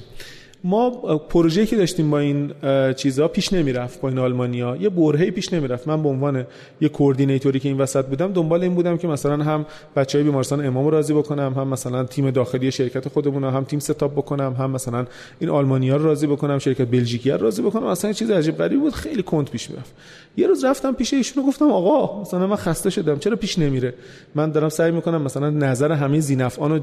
ما 0.65 0.91
پروژه‌ای 1.19 1.67
که 1.67 1.77
داشتیم 1.77 2.11
با 2.11 2.19
این 2.19 2.53
چیزها 2.97 3.29
پیش 3.29 3.53
نمی‌رفت 3.53 4.01
با 4.01 4.09
این 4.09 4.19
آلمانیا. 4.19 4.77
یه 4.77 4.89
برهه‌ای 4.89 5.31
پیش 5.31 5.53
نمی‌رفت. 5.53 5.89
من 5.89 6.03
به 6.03 6.09
عنوان 6.09 6.47
یه 6.81 6.89
کوردینیتوری 6.89 7.61
که 7.61 7.69
این 7.69 7.79
وسط 7.79 8.05
بودم 8.07 8.33
دنبال 8.33 8.63
این 8.63 8.75
بودم 8.75 8.97
که 8.97 9.09
مثلا 9.09 9.45
هم 9.45 9.67
بچهای 9.97 10.25
بیمارستان 10.25 10.67
امام 10.67 10.85
رو 10.85 10.91
راضی 10.91 11.15
بکنم 11.15 11.55
هم 11.57 11.69
مثلا 11.69 12.05
تیم 12.05 12.31
داخلی 12.31 12.73
شرکت 12.73 13.09
خودمون 13.09 13.45
هم 13.45 13.65
تیم 13.65 13.79
ستاپ 13.79 14.13
بکنم 14.13 14.57
هم 14.59 14.71
مثلا 14.71 15.07
این 15.41 15.51
آلمانیا 15.51 15.97
رو 15.97 16.05
راضی 16.05 16.27
بکنم 16.27 16.59
شرکت 16.59 16.87
بلژیکی 16.87 17.31
رو 17.31 17.39
راضی 17.39 17.63
بکنم. 17.63 17.87
اصلا 17.87 18.13
چیز 18.13 18.31
عجیب 18.31 18.57
غریبی 18.57 18.77
بود. 18.77 18.93
خیلی 18.93 19.23
کند 19.23 19.51
پیش 19.51 19.71
می‌رفت. 19.71 19.95
یه 20.37 20.47
روز 20.47 20.65
رفتم 20.65 20.93
پیش 20.93 21.15
ایشون 21.15 21.45
گفتم 21.47 21.71
آقا 21.71 22.21
مثلا 22.21 22.47
من 22.47 22.57
خسته 22.57 22.91
شدم. 22.91 23.19
چرا 23.19 23.37
پیش 23.37 23.59
نمیره؟ 23.59 23.95
من 24.35 24.51
دارم 24.51 24.69
سعی 24.69 24.91
می‌کنم 24.91 25.23
مثلا 25.23 25.51
نظر 25.51 25.93
همه 25.93 26.21
زینفعان 26.21 26.81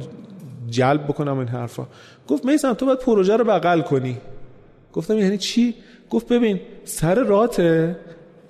جلب 0.70 1.04
بکنم 1.04 1.38
این 1.38 1.48
حرفا. 1.48 1.88
گفت 2.28 2.46
میسم 2.46 2.74
تو 2.74 2.86
باید 2.86 3.00
پروژه 3.00 3.38
رو 3.38 3.44
بغل 3.44 3.82
کنی. 3.82 4.18
گفتم 4.94 5.18
یعنی 5.18 5.38
چی؟ 5.38 5.76
گفت 6.10 6.28
ببین 6.28 6.60
سر 6.84 7.24
راته 7.24 7.96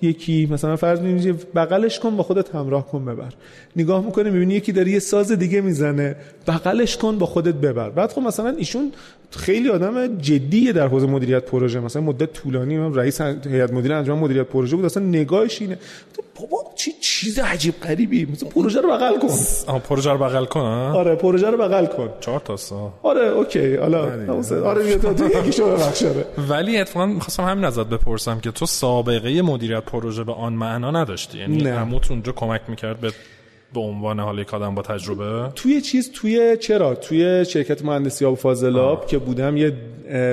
یکی 0.01 0.47
مثلا 0.51 0.75
فرض 0.75 0.99
می‌بینی 1.01 1.39
بغلش 1.55 1.99
کن 1.99 2.17
با 2.17 2.23
خودت 2.23 2.55
همراه 2.55 2.87
کن 2.87 3.05
ببر. 3.05 3.33
نگاه 3.75 4.05
می‌کنه 4.05 4.29
می‌بینی 4.29 4.53
یکی 4.53 4.71
داره 4.71 4.91
یه 4.91 4.99
ساز 4.99 5.31
دیگه 5.31 5.61
می‌زنه. 5.61 6.15
بغلش 6.47 6.97
کن 6.97 7.17
با 7.17 7.25
خودت 7.25 7.53
ببر. 7.53 7.89
بعد 7.89 8.11
خب 8.11 8.21
مثلا 8.21 8.49
ایشون 8.49 8.91
خیلی 9.31 9.69
آدم 9.69 10.17
جدیه 10.17 10.73
در 10.73 10.87
حوزه 10.87 11.07
مدیریت 11.07 11.45
پروژه. 11.45 11.79
مثلا 11.79 12.01
مدت 12.01 12.33
طولانی 12.33 12.77
من 12.77 12.95
رئیس 12.95 13.21
هیئت 13.21 13.73
مدیره 13.73 13.95
انجام 13.95 14.19
مدیریت 14.19 14.45
پروژه 14.45 14.75
بود. 14.75 14.85
اصلا 14.85 15.03
نگاهش 15.03 15.61
اینه. 15.61 15.77
بابا 16.39 16.57
چی 16.75 16.91
چیز 17.01 17.39
عجیب 17.39 17.73
غریبی. 17.79 18.25
مثلا 18.25 18.49
پروژه 18.49 18.81
رو 18.81 18.89
بغل 18.89 19.17
کن. 19.19 19.79
پروژه 19.79 20.11
رو 20.11 20.17
بغل 20.17 20.45
کن 20.45 20.59
آره 20.59 21.15
پروژه 21.15 21.49
رو 21.49 21.57
بغل 21.57 21.85
کن. 21.85 22.09
چهار 22.19 22.39
تا 22.39 22.57
سا 22.57 22.93
آره 23.03 23.27
اوکی. 23.27 23.75
حالا 23.75 24.01
آره 24.65 24.83
بیا 24.83 25.13
تو 25.13 25.39
یکیشو 25.39 25.69
ببخشاره 25.71 26.25
ولی 26.49 26.77
اتفاقا 26.77 27.05
می‌خواستم 27.05 27.43
همین 27.43 27.65
ازت 27.65 27.85
بپرسم 27.85 28.39
که 28.39 28.51
تو 28.51 28.65
سابقه 28.65 29.41
مدیریت 29.41 29.83
پروژه 29.83 30.23
به 30.23 30.33
آن 30.33 30.53
معنا 30.53 30.91
نداشتی؟ 30.91 31.37
یعنی 31.37 31.67
عموت 31.67 32.11
اونجا 32.11 32.31
کمک 32.31 32.61
می‌کرد 32.67 32.99
به 32.99 33.11
به 33.73 33.79
عنوان 33.79 34.19
حال 34.19 34.39
یک 34.39 34.53
آدم 34.53 34.75
با 34.75 34.81
تجربه؟ 34.81 35.49
توی 35.55 35.81
چیز 35.81 36.11
توی 36.11 36.57
چرا؟ 36.57 36.95
توی 36.95 37.45
شرکت 37.45 37.85
مهندسی 37.85 38.25
آب 38.25 38.37
فاضلاب 38.37 39.07
که 39.07 39.17
بودم 39.17 39.57
یه 39.57 39.73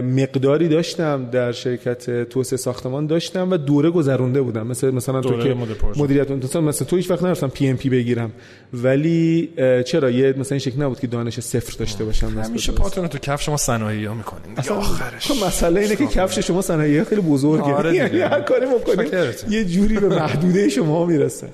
مقداری 0.02 0.68
داشتم 0.68 1.30
در 1.30 1.52
شرکت 1.52 2.28
توسعه 2.28 2.56
ساختمان 2.56 3.06
داشتم 3.06 3.50
و 3.50 3.56
دوره 3.56 3.90
گذرونده 3.90 4.42
بودم. 4.42 4.66
مثل 4.66 4.90
مثلا 4.90 5.20
تو 5.20 5.42
که 5.42 5.56
مدیریت 5.96 6.30
مثلا 6.30 6.62
مثلا 6.62 6.86
تو 6.86 6.96
هیچ 6.96 7.10
وقت 7.10 7.22
نرفتم 7.22 7.48
پی 7.48 7.68
ام 7.68 7.76
پی 7.76 7.88
بگیرم. 7.88 8.32
ولی 8.74 9.50
چرا؟ 9.86 10.10
یه 10.10 10.34
مثلا 10.38 10.54
این 10.54 10.58
شکل 10.58 10.82
نبود 10.82 11.00
که 11.00 11.06
دانش 11.06 11.40
صفر 11.40 11.76
داشته 11.78 12.04
باشم. 12.04 12.26
همیشه 12.26 12.72
پاتون 12.72 13.08
تو 13.08 13.18
کفش 13.18 13.46
شما 13.46 13.56
صنایعی 13.56 14.04
ها 14.04 14.14
می‌کنین 14.14 14.58
اصلا 14.58 14.76
آخرش. 14.76 15.32
خب 15.32 15.46
مسئله 15.46 15.80
اینه 15.80 15.96
که 15.96 16.06
کفش 16.06 16.38
شما 16.38 16.62
صنایعی 16.62 17.04
خیلی 17.04 17.20
بزرگه. 17.20 17.74
آره 17.74 17.94
یعنی 17.96 18.20
هر 18.20 18.40
کاری 18.40 18.66
بکنید 18.66 19.14
یه 19.50 19.64
جوری 19.64 19.98
به 19.98 20.08
محدوده 20.08 20.68
شما 20.68 21.06
می‌رسه. 21.06 21.48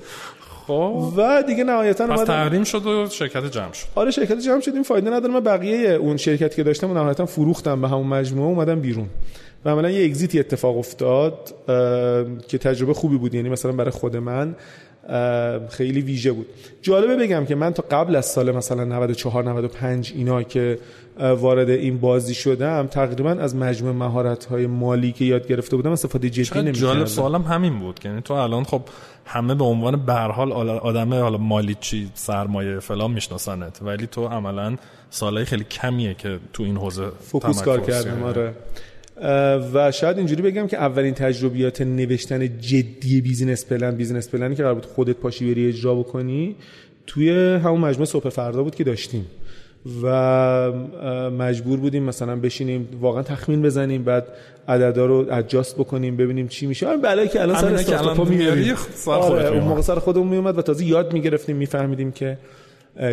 خب. 0.67 1.13
و 1.17 1.43
دیگه 1.47 1.63
نهایتا 1.63 2.07
پس 2.07 2.23
تحریم 2.23 2.63
شد 2.63 2.85
و 2.85 3.07
شرکت 3.09 3.45
جمع 3.45 3.73
شد. 3.73 3.87
آره 3.95 4.11
شرکت 4.11 4.39
جمع 4.39 4.61
شد 4.61 4.73
این 4.73 4.83
فایده 4.83 5.09
نداره. 5.09 5.33
من 5.33 5.39
بقیه 5.39 5.89
اون 5.89 6.17
شرکتی 6.17 6.55
که 6.55 6.63
داشتم 6.63 6.93
نهایتا 6.93 7.25
فروختم 7.25 7.81
به 7.81 7.87
همون 7.87 8.07
مجموعه. 8.07 8.47
اومدم 8.47 8.79
بیرون. 8.79 9.07
و 9.65 9.69
عملا 9.69 9.89
یه 9.89 10.05
اگزیتی 10.05 10.39
اتفاق 10.39 10.77
افتاد 10.77 11.53
که 12.47 12.57
تجربه 12.57 12.93
خوبی 12.93 13.17
بود. 13.17 13.35
یعنی 13.35 13.49
مثلا 13.49 13.71
برای 13.71 13.91
خود 13.91 14.17
من 14.17 14.55
خیلی 15.69 16.01
ویژه 16.01 16.31
بود. 16.31 16.45
جالبه 16.81 17.15
بگم 17.15 17.45
که 17.45 17.55
من 17.55 17.73
تا 17.73 17.83
قبل 17.91 18.15
از 18.15 18.25
سال 18.25 18.51
مثلا 18.55 18.83
94 18.83 19.43
95 19.43 20.13
اینا 20.15 20.43
که 20.43 20.79
وارد 21.19 21.69
این 21.69 21.97
بازی 21.97 22.33
شدم 22.33 22.87
تقریبا 22.87 23.31
از 23.31 23.55
مجموع 23.55 23.91
مهارت 23.91 24.45
های 24.45 24.67
مالی 24.67 25.11
که 25.11 25.25
یاد 25.25 25.47
گرفته 25.47 25.75
بودم 25.75 25.91
استفاده 25.91 26.29
جدی 26.29 26.59
نمی‌کردم 26.59 26.71
جالب 26.71 27.05
سوالم 27.05 27.41
همین 27.41 27.79
بود 27.79 27.99
یعنی 28.05 28.21
تو 28.21 28.33
الان 28.33 28.63
خب 28.63 28.81
همه 29.25 29.55
به 29.55 29.63
عنوان 29.63 30.05
به 30.05 30.13
حال 30.13 30.51
آدم 30.51 31.13
حالا 31.13 31.37
مالی 31.37 31.77
چی 31.79 32.09
سرمایه 32.13 32.79
فلان 32.79 33.11
میشناسنت 33.11 33.79
ولی 33.81 34.07
تو 34.07 34.27
عملا 34.27 34.75
سالهای 35.09 35.45
خیلی 35.45 35.63
کمیه 35.63 36.13
که 36.13 36.39
تو 36.53 36.63
این 36.63 36.77
حوزه 36.77 37.09
focus 37.19 37.61
کار 37.61 37.81
کردم 37.81 38.23
آره. 38.23 38.53
و 39.73 39.91
شاید 39.91 40.17
اینجوری 40.17 40.41
بگم 40.41 40.67
که 40.67 40.77
اولین 40.77 41.13
تجربیات 41.13 41.81
نوشتن 41.81 42.59
جدی 42.59 43.21
business 43.21 43.65
plan 43.65 43.95
business 43.95 44.29
plan 44.29 44.50
ی 44.50 44.55
که 44.55 44.63
قرار 44.63 44.75
بود 44.75 44.85
خودت 44.85 45.15
پاشی 45.15 45.53
بری 45.53 45.67
اجرا 45.67 45.95
بکنی 45.95 46.55
توی 47.07 47.29
همون 47.63 47.79
مجموعه 47.79 48.05
صبح 48.05 48.29
فردا 48.29 48.63
بود 48.63 48.75
که 48.75 48.83
داشتیم. 48.83 49.25
و 50.03 50.71
مجبور 51.29 51.79
بودیم 51.79 52.03
مثلا 52.03 52.35
بشینیم 52.35 52.89
واقعا 53.01 53.23
تخمین 53.23 53.61
بزنیم 53.61 54.03
بعد 54.03 54.27
عددا 54.67 55.05
رو 55.05 55.25
adjust 55.31 55.75
بکنیم 55.75 56.17
ببینیم 56.17 56.47
چی 56.47 56.67
میشه. 56.67 56.87
آره 56.87 56.97
بله 56.97 57.27
که 57.27 57.41
الان 57.41 57.61
سر 57.61 57.73
استارتاپ 57.73 58.29
میاریم 58.29 58.75
آره 59.05 59.47
اون 59.47 59.63
موقع 59.63 59.81
سر 59.81 59.95
خودمون 59.95 60.27
میومد 60.27 60.57
و 60.57 60.61
تازه 60.61 60.85
یاد 60.85 61.13
می‌گرفتیم 61.13 61.55
میفهمیدیم 61.55 62.11
که 62.11 62.37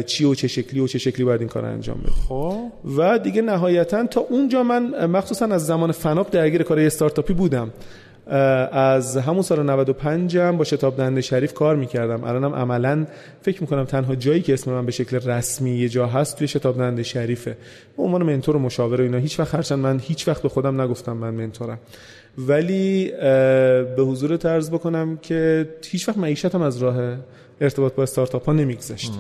چی 0.07 0.25
و 0.25 0.35
چه 0.35 0.49
شکلی 0.49 0.81
و 0.81 0.87
چه 0.87 0.99
شکلی 0.99 1.25
باید 1.25 1.41
این 1.41 1.49
کار 1.49 1.65
انجام 1.65 1.99
بدیم 1.99 2.15
خب. 2.29 2.57
و 2.97 3.19
دیگه 3.19 3.43
نهایتا 3.43 4.07
تا 4.07 4.21
اونجا 4.21 4.63
من 4.63 5.07
مخصوصا 5.07 5.47
از 5.47 5.67
زمان 5.67 5.93
فناپ 5.93 6.31
درگیر 6.31 6.63
کار 6.63 6.79
استارتاپی 6.79 7.33
بودم. 7.33 7.71
از 8.29 9.17
همون 9.17 9.43
سال 9.43 9.63
95 9.63 10.37
هم 10.37 10.57
با 10.57 10.65
شتاب 10.65 10.97
دهنده 10.97 11.21
شریف 11.21 11.55
کار 11.55 11.77
می‌کردم. 11.77 12.25
الانم 12.25 12.55
عملا 12.55 13.07
فکر 13.43 13.61
می‌کنم 13.61 13.85
تنها 13.85 14.15
جایی 14.15 14.43
که 14.43 14.53
اسم 14.53 14.73
من 14.73 14.87
به 14.87 14.93
شکل 14.93 15.17
رسمی 15.17 15.71
یه 15.71 15.89
جا 15.89 16.07
هست 16.07 16.39
توی 16.39 16.49
شتاب 16.49 16.77
دهنده 16.77 17.03
شریفه. 17.03 17.57
به 17.97 18.03
عنوان 18.03 18.23
منتور 18.23 18.57
و 18.57 18.59
مشاور 18.59 19.01
و 19.01 19.05
اینا 19.05 19.19
هیچ 19.19 19.41
وقت 19.41 19.55
هرچند 19.55 19.79
من 19.79 19.99
هیچ 19.99 20.29
وقت 20.29 20.43
به 20.43 20.49
خودم 20.49 20.81
نگفتم 20.81 21.13
من 21.13 21.35
منتورم. 21.35 21.79
ولی 22.39 23.11
به 23.97 24.03
حضور 24.03 24.37
طرز 24.37 24.71
بکنم 24.71 25.17
که 25.17 25.69
هیچ 25.85 26.09
وقت 26.09 26.19
معیشتم 26.19 26.63
از 26.63 26.77
راه 26.77 27.17
ارتباط 27.61 27.95
با 27.95 28.03
استارتاپ 28.03 28.45
ها 28.45 28.53
نمیگذشت 28.53 29.13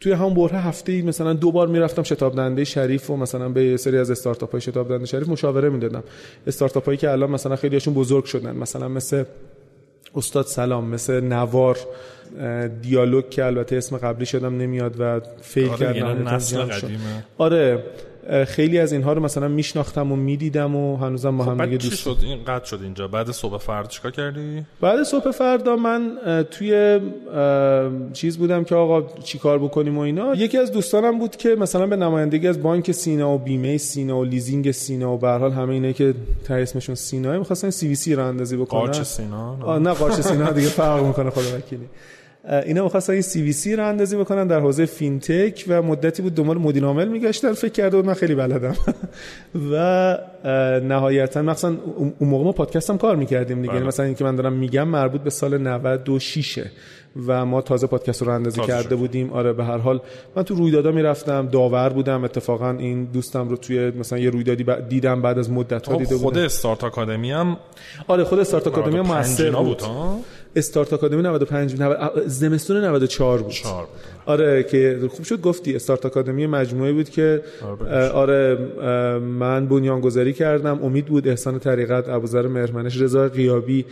توی 0.00 0.12
همون 0.12 0.34
بره 0.34 0.58
هفته 0.58 0.92
ای 0.92 1.02
مثلا 1.02 1.32
دو 1.32 1.52
بار 1.52 1.68
می‌رفتم 1.68 2.02
شتاب 2.02 2.36
دهنده 2.36 2.64
شریف 2.64 3.10
و 3.10 3.16
مثلا 3.16 3.48
به 3.48 3.76
سری 3.76 3.98
از 3.98 4.10
استارتاپ 4.10 4.52
های 4.52 4.60
شتاب 4.60 4.88
دهنده 4.88 5.06
شریف 5.06 5.28
مشاوره 5.28 5.68
می‌دادم. 5.68 6.02
استارتاپ 6.46 6.86
هایی 6.86 6.98
که 6.98 7.10
الان 7.10 7.30
مثلا 7.30 7.56
خیلیشون 7.56 7.94
بزرگ 7.94 8.24
شدن 8.24 8.56
مثلا 8.56 8.88
مثل 8.88 9.24
استاد 10.14 10.46
سلام 10.46 10.84
مثل 10.84 11.20
نوار 11.20 11.78
دیالوگ 12.82 13.28
که 13.28 13.44
البته 13.44 13.76
اسم 13.76 13.96
قبلی 13.96 14.26
شدم 14.26 14.56
نمیاد 14.56 14.94
و 14.98 15.20
فیل 15.42 15.68
آره 15.68 15.78
کردن 15.78 16.34
نسل 16.34 16.62
قدیمه. 16.62 17.24
آره 17.38 17.84
خیلی 18.48 18.78
از 18.78 18.92
اینها 18.92 19.12
رو 19.12 19.22
مثلا 19.22 19.48
میشناختم 19.48 20.12
و 20.12 20.16
می‌دیدم 20.16 20.76
و 20.76 20.96
هنوزم 20.96 21.28
ما 21.28 21.44
خب 21.44 21.50
هم 21.50 21.64
دیگه 21.64 21.76
دوست 21.76 22.02
شد؟ 22.02 22.16
این 22.22 22.44
قد 22.44 22.64
شد 22.64 22.80
اینجا. 22.82 23.08
بعد 23.08 23.30
صبح 23.30 23.58
فردا 23.58 23.88
چیکار 23.88 24.10
کردی؟ 24.10 24.64
بعد 24.80 25.02
صبح 25.02 25.30
فردا 25.30 25.76
من 25.76 26.18
توی 26.50 27.00
چیز 28.12 28.38
بودم 28.38 28.64
که 28.64 28.74
آقا 28.74 29.02
چیکار 29.24 29.58
بکنیم 29.58 29.98
و 29.98 30.00
اینا. 30.00 30.34
یکی 30.34 30.58
از 30.58 30.72
دوستانم 30.72 31.18
بود 31.18 31.36
که 31.36 31.48
مثلا 31.48 31.86
به 31.86 31.96
نمایندگی 31.96 32.48
از 32.48 32.62
بانک 32.62 32.92
سینا 32.92 33.30
و 33.34 33.38
بیمه 33.38 33.78
سینا 33.78 34.18
و 34.18 34.24
لیزینگ 34.24 34.70
سینا 34.70 35.14
و 35.14 35.18
به 35.18 35.28
حال 35.28 35.52
همه 35.52 35.72
اینا 35.72 35.92
که 35.92 36.14
ته 36.44 36.54
اسمشون 36.54 36.94
سینا 36.94 37.38
می‌خواستن 37.38 37.70
CVC 37.70 38.14
رو 38.14 38.26
راه‌اندازی 38.26 38.56
بکنن. 38.56 38.80
قارچ 38.80 39.02
سینا؟ 39.02 39.78
نه 39.78 39.92
قارچ 39.92 40.20
سینا 40.20 40.50
دیگه 40.52 40.68
فرق 40.68 41.04
می‌کنه 41.04 41.30
خدا 41.30 41.56
وکیلی 41.58 41.86
اینا 42.66 42.84
می‌خواستن 42.84 43.12
این 43.12 43.22
سی 43.22 43.42
وی 43.42 43.52
سی 43.52 43.76
رو 43.76 43.88
اندازی 43.88 44.16
بکنن 44.16 44.46
در 44.46 44.60
حوزه 44.60 44.86
fintech 44.86 45.64
و 45.68 45.82
مدتی 45.82 46.22
بود 46.22 46.34
دنبال 46.34 46.58
مدیر 46.58 46.84
عامل 46.84 47.08
میگشتن 47.08 47.52
فکر 47.52 47.72
کرده 47.72 47.96
بود 47.96 48.06
من 48.06 48.14
خیلی 48.14 48.34
بلدم. 48.34 48.74
و 49.72 50.18
نهایتا 50.80 51.42
مثلا 51.42 51.76
اون 51.96 52.14
موقع 52.20 52.44
ما 52.44 52.52
پادکست 52.52 52.90
هم 52.90 52.98
کار 52.98 53.16
می‌کردیم 53.16 53.62
دیگه. 53.62 53.74
بله. 53.74 53.86
مثلا 53.86 54.06
اینکه 54.06 54.24
من 54.24 54.36
دارم 54.36 54.52
میگم 54.52 54.88
مربوط 54.88 55.20
به 55.20 55.30
سال 55.30 55.58
96 55.58 56.58
و 57.26 57.46
ما 57.46 57.62
تازه 57.62 57.86
پادکست 57.86 58.22
رو 58.22 58.32
اندازی 58.32 58.60
کرده 58.60 58.88
شد. 58.88 58.96
بودیم. 58.96 59.32
آره 59.32 59.52
به 59.52 59.64
هر 59.64 59.78
حال 59.78 60.00
من 60.36 60.42
تو 60.42 60.54
رویدادا 60.54 60.90
می‌رفتم 60.90 61.48
داور 61.48 61.88
بودم 61.88 62.24
اتفاقا 62.24 62.70
این 62.70 63.04
دوستم 63.04 63.48
رو 63.48 63.56
توی 63.56 63.90
مثلا 63.90 64.18
یه 64.18 64.30
رویدادی 64.30 64.64
دیدم 64.88 65.22
بعد 65.22 65.38
از 65.38 65.50
مدت 65.50 65.86
ها 65.86 65.94
خب، 65.94 65.98
دیده 65.98 66.16
خود 66.16 66.38
استارت 66.38 66.84
آکادمی 66.84 67.30
هم 67.30 67.56
آره 68.08 68.24
خود 68.24 68.38
استارت 68.38 68.66
آکادمی 68.66 68.98
هم 68.98 69.06
موثر 69.06 69.50
بود, 69.50 69.78
بود 69.78 69.82
استارت 70.56 70.92
آکادمی 70.92 71.22
95 71.22 71.80
90 71.80 72.22
زمستون 72.26 72.84
94 72.84 73.42
بود. 73.42 73.52
چهار 73.52 73.88
آره 74.26 74.62
که 74.62 74.98
خوب 75.10 75.24
شد 75.24 75.40
گفتی 75.40 75.76
استارت 75.76 76.06
آکادمی 76.06 76.46
مجموعه 76.46 76.92
بود 76.92 77.08
که 77.10 77.42
آره. 77.80 78.08
آره 78.08 78.58
من 79.18 79.66
بنیانگذاری 79.66 80.32
کردم 80.32 80.84
امید 80.84 81.06
بود 81.06 81.28
احسان 81.28 81.58
طریقت 81.58 82.08
ابوذر 82.08 82.46
مهرمنش 82.46 83.00
رضا 83.00 83.28
قیابی 83.28 83.84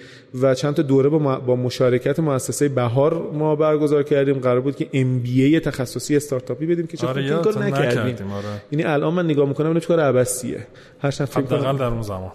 و 0.43 0.55
چند 0.55 0.75
تا 0.75 0.83
دوره 0.83 1.09
با, 1.09 1.57
مشارکت 1.57 2.21
مؤسسه 2.21 2.69
بهار 2.69 3.31
ما 3.33 3.57
برگزار 3.57 4.03
کردیم. 4.03 4.39
قرار 4.39 4.61
بود 4.61 4.77
که 4.77 4.89
ام 4.93 5.19
بی 5.19 5.45
ای 5.45 5.61
تخصصی 5.61 6.17
استارتاپی 6.17 6.67
بدیم 6.67 6.87
که 6.87 6.97
چه 6.97 7.07
آره 7.07 7.31
کار 7.31 7.65
نکردیم. 7.65 8.33
آره. 8.33 8.45
یعنی 8.73 8.85
الان 8.85 9.15
من 9.15 9.25
نگاه 9.25 9.49
می‌کنم 9.49 9.67
اینو 9.67 9.81
چه 9.81 9.87
کار 9.87 10.01
عبثیه. 10.01 10.67
هر 11.01 11.11
شب 11.11 11.25
فکر 11.25 11.73
در 11.73 11.85
اون 11.85 12.03
زمان. 12.03 12.33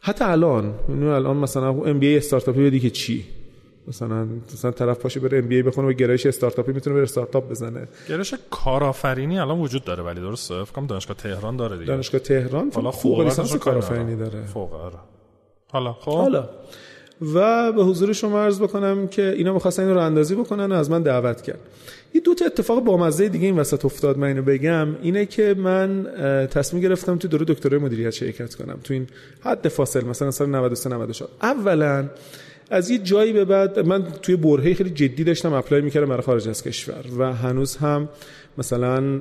حتی 0.00 0.24
الان. 0.24 0.74
یعنی 0.88 1.06
الان 1.06 1.36
مثلا 1.36 1.68
ام 1.68 1.98
بی 1.98 2.06
ای 2.06 2.16
استارتاپی 2.16 2.66
بدی 2.66 2.80
که 2.80 2.90
چی؟ 2.90 3.24
مثلا 3.88 4.26
مثلا 4.52 4.70
طرف 4.70 4.98
پاشه 4.98 5.20
بره 5.20 5.38
ام 5.38 5.48
بی 5.48 5.56
ای 5.56 5.62
بخونه 5.62 5.88
و 5.88 5.92
گرایش 5.92 6.26
استارتاپی 6.26 6.72
می‌تونه 6.72 6.94
بره 6.94 7.02
استارتاپ 7.02 7.50
بزنه. 7.50 7.88
گرش 8.08 8.34
کارآفرینی 8.50 9.38
الان 9.38 9.60
وجود 9.60 9.84
داره 9.84 10.02
ولی 10.02 10.20
درسته؟ 10.20 10.64
فکر 10.64 10.72
کنم 10.72 10.86
دانشگاه 10.86 11.16
تهران 11.16 11.56
داره 11.56 11.76
دیگه. 11.76 11.86
دانشگاه 11.86 12.20
تهران؟ 12.20 12.70
حالا 12.74 12.90
فوق 12.90 13.20
لیسانس 13.20 13.56
کارآفرینی 13.56 14.16
داره. 14.16 14.42
فوق 14.42 14.74
آره. 14.74 14.98
حالا 15.72 15.92
خب؟ 15.92 16.10
حالا. 16.10 16.48
و 17.34 17.72
به 17.72 17.84
حضور 17.84 18.12
شما 18.12 18.40
عرض 18.44 18.60
بکنم 18.60 19.08
که 19.08 19.22
اینا 19.22 19.52
می‌خواستن 19.52 19.82
این 19.82 19.94
رو 19.94 20.00
اندازی 20.00 20.34
بکنن 20.34 20.72
و 20.72 20.74
از 20.74 20.90
من 20.90 21.02
دعوت 21.02 21.42
کرد. 21.42 21.58
یه 22.14 22.20
دو 22.20 22.34
تا 22.34 22.44
اتفاق 22.44 22.84
بامزه 22.84 23.28
دیگه 23.28 23.46
این 23.46 23.58
وسط 23.58 23.84
افتاد 23.84 24.18
من 24.18 24.26
اینو 24.26 24.42
بگم. 24.42 24.96
اینه 25.02 25.26
که 25.26 25.54
من 25.58 26.06
تصمیم 26.50 26.82
گرفتم 26.82 27.18
تو 27.18 27.28
دوره 27.28 27.44
دکترای 27.44 27.80
مدیریت 27.80 28.10
شرکت 28.10 28.54
کنم. 28.54 28.78
تو 28.84 28.94
این 28.94 29.06
حد 29.40 29.68
فاصل 29.68 30.04
مثلا 30.04 30.30
سال 30.30 30.48
93 30.48 30.90
94 30.90 31.30
اولا 31.42 32.08
از 32.70 32.90
یه 32.90 32.98
جایی 32.98 33.32
به 33.32 33.44
بعد 33.44 33.78
من 33.78 34.04
توی 34.22 34.36
برهه 34.36 34.74
خیلی 34.74 34.90
جدی 34.90 35.24
داشتم 35.24 35.52
اپلای 35.52 35.80
می‌کردم 35.80 36.06
برای 36.06 36.22
خارج 36.22 36.48
از 36.48 36.62
کشور 36.62 37.04
و 37.18 37.32
هنوز 37.32 37.76
هم 37.76 38.08
مثلا 38.58 39.20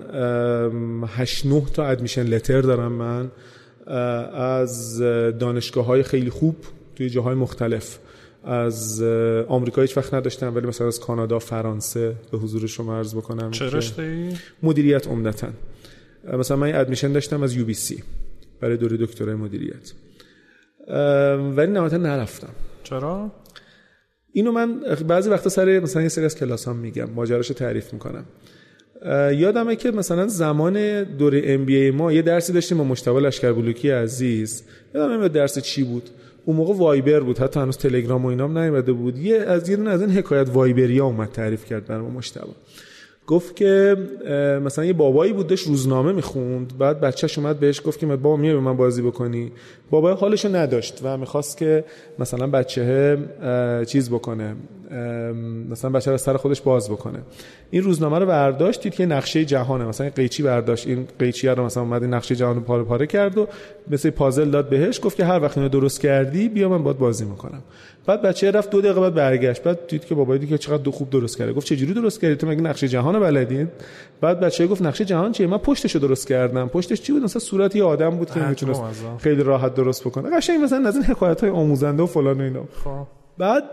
8 1.08 1.46
9 1.46 1.64
تا 1.74 1.86
ادمیشن 1.86 2.24
لتر 2.24 2.62
دارم 2.62 2.92
من 2.92 3.32
از 4.34 5.00
دانشگاه 5.40 5.86
های 5.86 6.04
خیلی 6.04 6.30
خوب 6.30 6.56
توی 6.96 7.10
جاهای 7.10 7.36
مختلف. 7.36 8.00
از 8.46 9.04
آمریکا 9.48 9.82
هیچ 9.82 9.98
وقت 9.98 10.14
نداشتم 10.14 10.56
ولی 10.56 10.68
مثلا 10.68 10.88
از 10.88 11.00
کانادا 11.00 11.40
فرانسه 11.40 12.16
به 12.32 12.38
حضور 12.38 12.68
شما 12.68 12.98
عرض 12.98 13.16
بکنم 13.16 13.52
چه 13.52 13.66
رشته 13.66 14.30
مدیریت 14.64 15.08
عمدتا. 15.08 15.48
مثلا 16.34 16.58
من 16.58 16.76
ادمیشن 16.76 17.12
داشتم 17.12 17.44
از 17.44 17.56
یو 17.56 17.66
بی 17.66 17.74
سی 17.74 18.04
برای 18.62 18.78
دوره 18.78 18.98
دکترای 18.98 19.36
مدیریت. 19.36 19.94
ولی 21.58 21.72
نهایتا 21.72 21.98
نرفتم. 21.98 22.54
چرا؟ 22.84 23.32
اینو 24.32 24.52
من 24.52 24.80
بعضی 25.08 25.30
وقتا 25.30 25.50
سر 25.50 25.80
مثلا 25.80 26.02
یه 26.02 26.10
سری 26.10 26.26
از 26.26 26.36
کلاس 26.36 26.68
هم 26.68 26.76
میگم 26.76 27.10
ماجراشو 27.10 27.54
تعریف 27.54 27.94
می‌کنم. 27.94 28.26
یادمه 29.32 29.76
که 29.76 29.92
مثلا 29.92 30.28
زمان 30.28 31.04
دوره 31.04 31.42
ام 31.46 31.66
بی 31.66 31.76
ای 31.76 31.92
ما 31.92 32.12
یه 32.14 32.22
درسی 32.22 32.54
داشتیم 32.54 32.78
با 32.78 32.84
مشتبه 32.84 33.20
لشکر 33.20 33.54
بلوکی 33.54 33.90
عزیز 33.90 34.64
یادم 34.96 35.28
درس 35.28 35.60
چی 35.60 35.84
بود؟ 35.84 36.10
اون 36.46 36.58
موقع 36.58 36.74
وایبر 36.74 37.20
بود 37.20 37.40
حتی 37.40 37.60
هنوز 37.60 37.78
تلگرام 37.78 38.26
و 38.26 38.28
اینام 38.28 38.58
نیومده 38.58 38.94
بود. 38.94 39.18
یه 39.18 39.38
از 39.38 39.70
یه 39.70 39.88
از 39.88 40.02
این 40.02 40.12
حکایت 40.12 40.50
وایبریا 40.50 41.06
اومد 41.06 41.30
تعریف 41.30 41.66
کرد 41.66 41.86
برام 41.86 42.12
مشتبه. 42.12 42.48
گفت 43.28 43.56
که 43.56 43.98
مثلا 44.64 44.86
یه 44.86 44.94
بابایی 44.94 45.34
بود 45.34 45.48
داشت 45.48 45.68
روزنامه 45.68 46.12
می‌خوند. 46.12 46.78
بعد 46.78 47.02
بچهش 47.02 47.38
اومد 47.38 47.60
بهش 47.60 47.82
گفت 47.86 48.00
که 48.00 48.06
بابا 48.06 48.36
میای 48.36 48.54
به 48.54 48.60
من 48.60 48.78
بازی 48.78 49.02
بکنی. 49.02 49.52
بابا 49.90 50.14
حالشو 50.14 50.56
نداشت 50.56 51.00
و 51.04 51.18
می‌خواست 51.18 51.58
که 51.58 51.84
مثلا 52.20 52.48
بچه 52.48 53.18
چیز 53.88 54.10
بکنه. 54.10 54.56
مثلا 55.70 55.90
بچه 55.90 56.12
رو 56.12 56.18
سر 56.18 56.38
خودش 56.38 56.62
باز 56.62 56.90
بکنه. 56.90 57.20
این 57.72 57.84
روزنامه 57.84 58.20
رو 58.20 58.26
برداشت 58.26 58.82
دید 58.84 58.96
که 58.96 59.06
نقشه 59.06 59.46
جهانه. 59.46 59.86
مثلا 59.86 60.10
قیچی 60.10 60.44
برداشت. 60.44 60.88
این 60.88 61.08
قیچی 61.20 61.48
رو 61.48 61.66
مثلا 61.66 61.84
اومد 61.84 62.04
نقشه 62.04 62.36
جهان 62.36 62.56
رو 62.56 62.62
پاره 62.62 62.84
پاره 62.84 63.08
کرد 63.08 63.38
و 63.38 63.48
مثل 63.90 64.10
پازل 64.10 64.50
داد 64.50 64.70
بهش. 64.70 65.00
گفت 65.04 65.18
که 65.18 65.26
هر 65.26 65.40
وقت 65.40 65.58
اینو 65.58 65.70
درست 65.70 66.02
کردی 66.02 66.50
بیا 66.50 66.70
من 66.70 66.84
باید 66.84 66.98
بازی 66.98 67.26
می‌کنم. 67.26 67.62
بعد 68.06 68.22
بچه 68.22 68.52
رفت 68.52 68.70
دو 68.70 68.82
دقیقه 68.82 69.02
بعد 69.02 69.14
برگشت. 69.14 69.64
بعد 69.64 69.88
دید 69.88 70.06
که 70.06 70.16
بابا 70.16 70.38
دید 70.38 70.50
که 70.50 70.58
چقدر 70.58 70.84
دو 70.84 70.92
خوب 70.92 71.10
درست 71.10 71.38
کرده. 71.38 71.54
گفت 71.54 71.68
چجوری 71.68 71.94
درست 71.94 72.22
کردی؟ 72.22 72.36
تو 72.36 72.48
مگه 72.48 72.62
نقشه 72.62 72.88
جهان 72.88 73.16
رو 73.16 73.22
بلدی؟ 73.22 73.68
بعد 74.22 74.40
بچه 74.40 74.68
گفت 74.68 74.82
نقشه 74.82 75.06
جهان 75.06 75.32
چیه؟ 75.32 75.48
من 75.48 75.58
پشتشو 75.58 76.00
درست 76.00 76.28
کردم. 76.28 76.68
پشتش 76.68 77.02
چی 77.02 77.14
بود؟ 77.14 77.24
مثلا 77.24 77.40
صورت 77.40 77.76
یه 77.76 77.84
آدم 77.84 78.10
بود 78.10 78.32
که 78.32 78.40
می‌تونست. 78.40 78.82
خیلی 79.18 79.44
راحت 79.44 79.76
درست 79.76 80.04
بکنه. 80.04 80.38
قشنگ 80.38 80.64
مثلا 80.64 80.88
از 80.88 80.96
این 80.96 81.06
حکایت 81.06 81.42
های 81.42 81.50
آموزنده 81.50 82.04
و 82.04 82.06
فلان 82.06 82.42
و 82.42 82.44
اینا. 82.44 82.64
خب. 82.84 83.08
بعد 83.38 83.64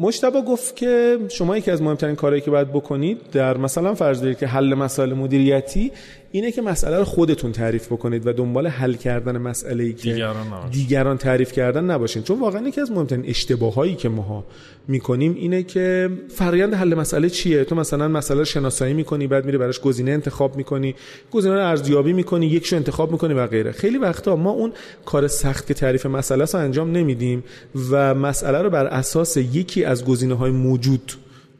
مجتبا 0.00 0.42
گفت 0.42 0.76
که 0.76 1.18
شما 1.28 1.56
یکی 1.56 1.70
از 1.70 1.82
مهمترین 1.82 2.14
کارهایی 2.14 2.40
که 2.40 2.50
باید 2.50 2.68
بکنید 2.68 3.18
در 3.32 3.56
مثلا 3.56 3.94
فرض 3.94 4.20
دارید 4.20 4.38
که 4.38 4.46
حل 4.46 4.74
مسائل 4.74 5.12
مدیریتی 5.12 5.92
اینه 6.34 6.52
که 6.52 6.62
مسئله 6.62 6.98
رو 6.98 7.04
خودتون 7.04 7.52
تعریف 7.52 7.86
بکنید 7.86 8.26
و 8.26 8.32
دنبال 8.32 8.66
حل 8.66 8.94
کردن 8.94 9.38
مسئله 9.38 9.84
ای 9.84 9.92
که 9.92 10.12
دیگران. 10.12 10.70
دیگران 10.70 11.18
تعریف 11.18 11.52
کردن 11.52 11.84
نباشین. 11.84 12.22
چون 12.22 12.40
واقعا 12.40 12.68
یکی 12.68 12.80
از 12.80 12.90
مهمترین 12.90 13.24
اشتباهایی 13.26 13.94
که 13.94 14.08
ماها 14.08 14.44
می‌کنیم 14.88 15.34
اینه 15.34 15.62
که 15.62 16.10
فرآیند 16.28 16.74
حل 16.74 16.94
مسئله 16.94 17.30
چیه؟ 17.30 17.64
تو 17.64 17.74
مثلا 17.74 18.08
مسئله 18.08 18.38
رو 18.38 18.44
شناسایی 18.44 18.94
می‌کنی 18.94 19.26
بعد 19.26 19.44
میری 19.44 19.58
براش 19.58 19.80
گزینه 19.80 20.10
انتخاب 20.10 20.56
می‌کنی 20.56 20.94
گزینه 21.30 21.54
رو 21.54 21.68
ارزیابی 21.68 22.12
می‌کنی 22.12 22.46
یکشو 22.46 22.76
انتخاب 22.76 23.12
می‌کنی 23.12 23.34
و 23.34 23.46
غیره. 23.46 23.72
خیلی 23.72 23.98
وقتا 23.98 24.36
ما 24.36 24.50
اون 24.50 24.72
کار 25.04 25.28
سخت 25.28 25.66
که 25.66 25.74
تعریف 25.74 26.06
مسئله 26.06 26.44
رو 26.44 26.58
انجام 26.58 26.92
نمیدیم 26.92 27.44
و 27.90 28.14
مسئله 28.14 28.58
رو 28.58 28.70
بر 28.70 28.86
اساس 28.86 29.36
یکی 29.36 29.84
از 29.84 30.04
گزینه 30.04 30.34
های 30.34 30.50
موجود 30.50 31.12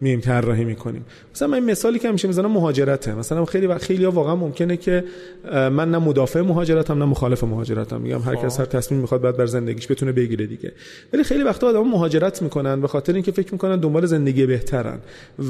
میایم 0.03 0.20
طراحی 0.20 0.64
می‌کنیم. 0.64 1.05
مثلا 1.34 1.48
من 1.48 1.55
این 1.55 1.64
مثالی 1.64 1.98
که 1.98 2.09
همیشه 2.09 2.28
می‌زنم 2.28 2.50
مهاجرته. 2.50 3.14
مثلا 3.14 3.44
خیلی 3.44 3.66
وقت 3.66 3.82
خیلی 3.82 4.05
واقعا 4.05 4.36
ممکنه 4.36 4.76
که 4.76 5.05
من 5.53 5.90
نه 5.90 5.98
مدافع 5.98 6.40
مهاجرتم 6.40 6.98
نه 6.98 7.05
مخالف 7.05 7.44
مهاجرتم. 7.44 8.00
میگم 8.00 8.20
هر 8.20 8.36
کس 8.36 8.61
هر 8.61 8.66
تصمیم 8.66 9.00
می‌خواد 9.00 9.20
بعد 9.20 9.36
بر 9.36 9.46
زندگیش 9.46 9.90
بتونه 9.90 10.12
بگیره 10.12 10.46
دیگه. 10.46 10.72
ولی 11.12 11.24
خیلی 11.24 11.42
وقتا 11.42 11.68
آدم 11.68 11.88
مهاجرت 11.88 12.42
می‌کنن 12.42 12.80
به 12.80 12.88
خاطر 12.88 13.12
اینکه 13.12 13.32
فکر 13.32 13.53
می‌کنن 13.53 13.76
دنبال 13.76 14.07
زندگی 14.07 14.46
بهترن 14.46 14.98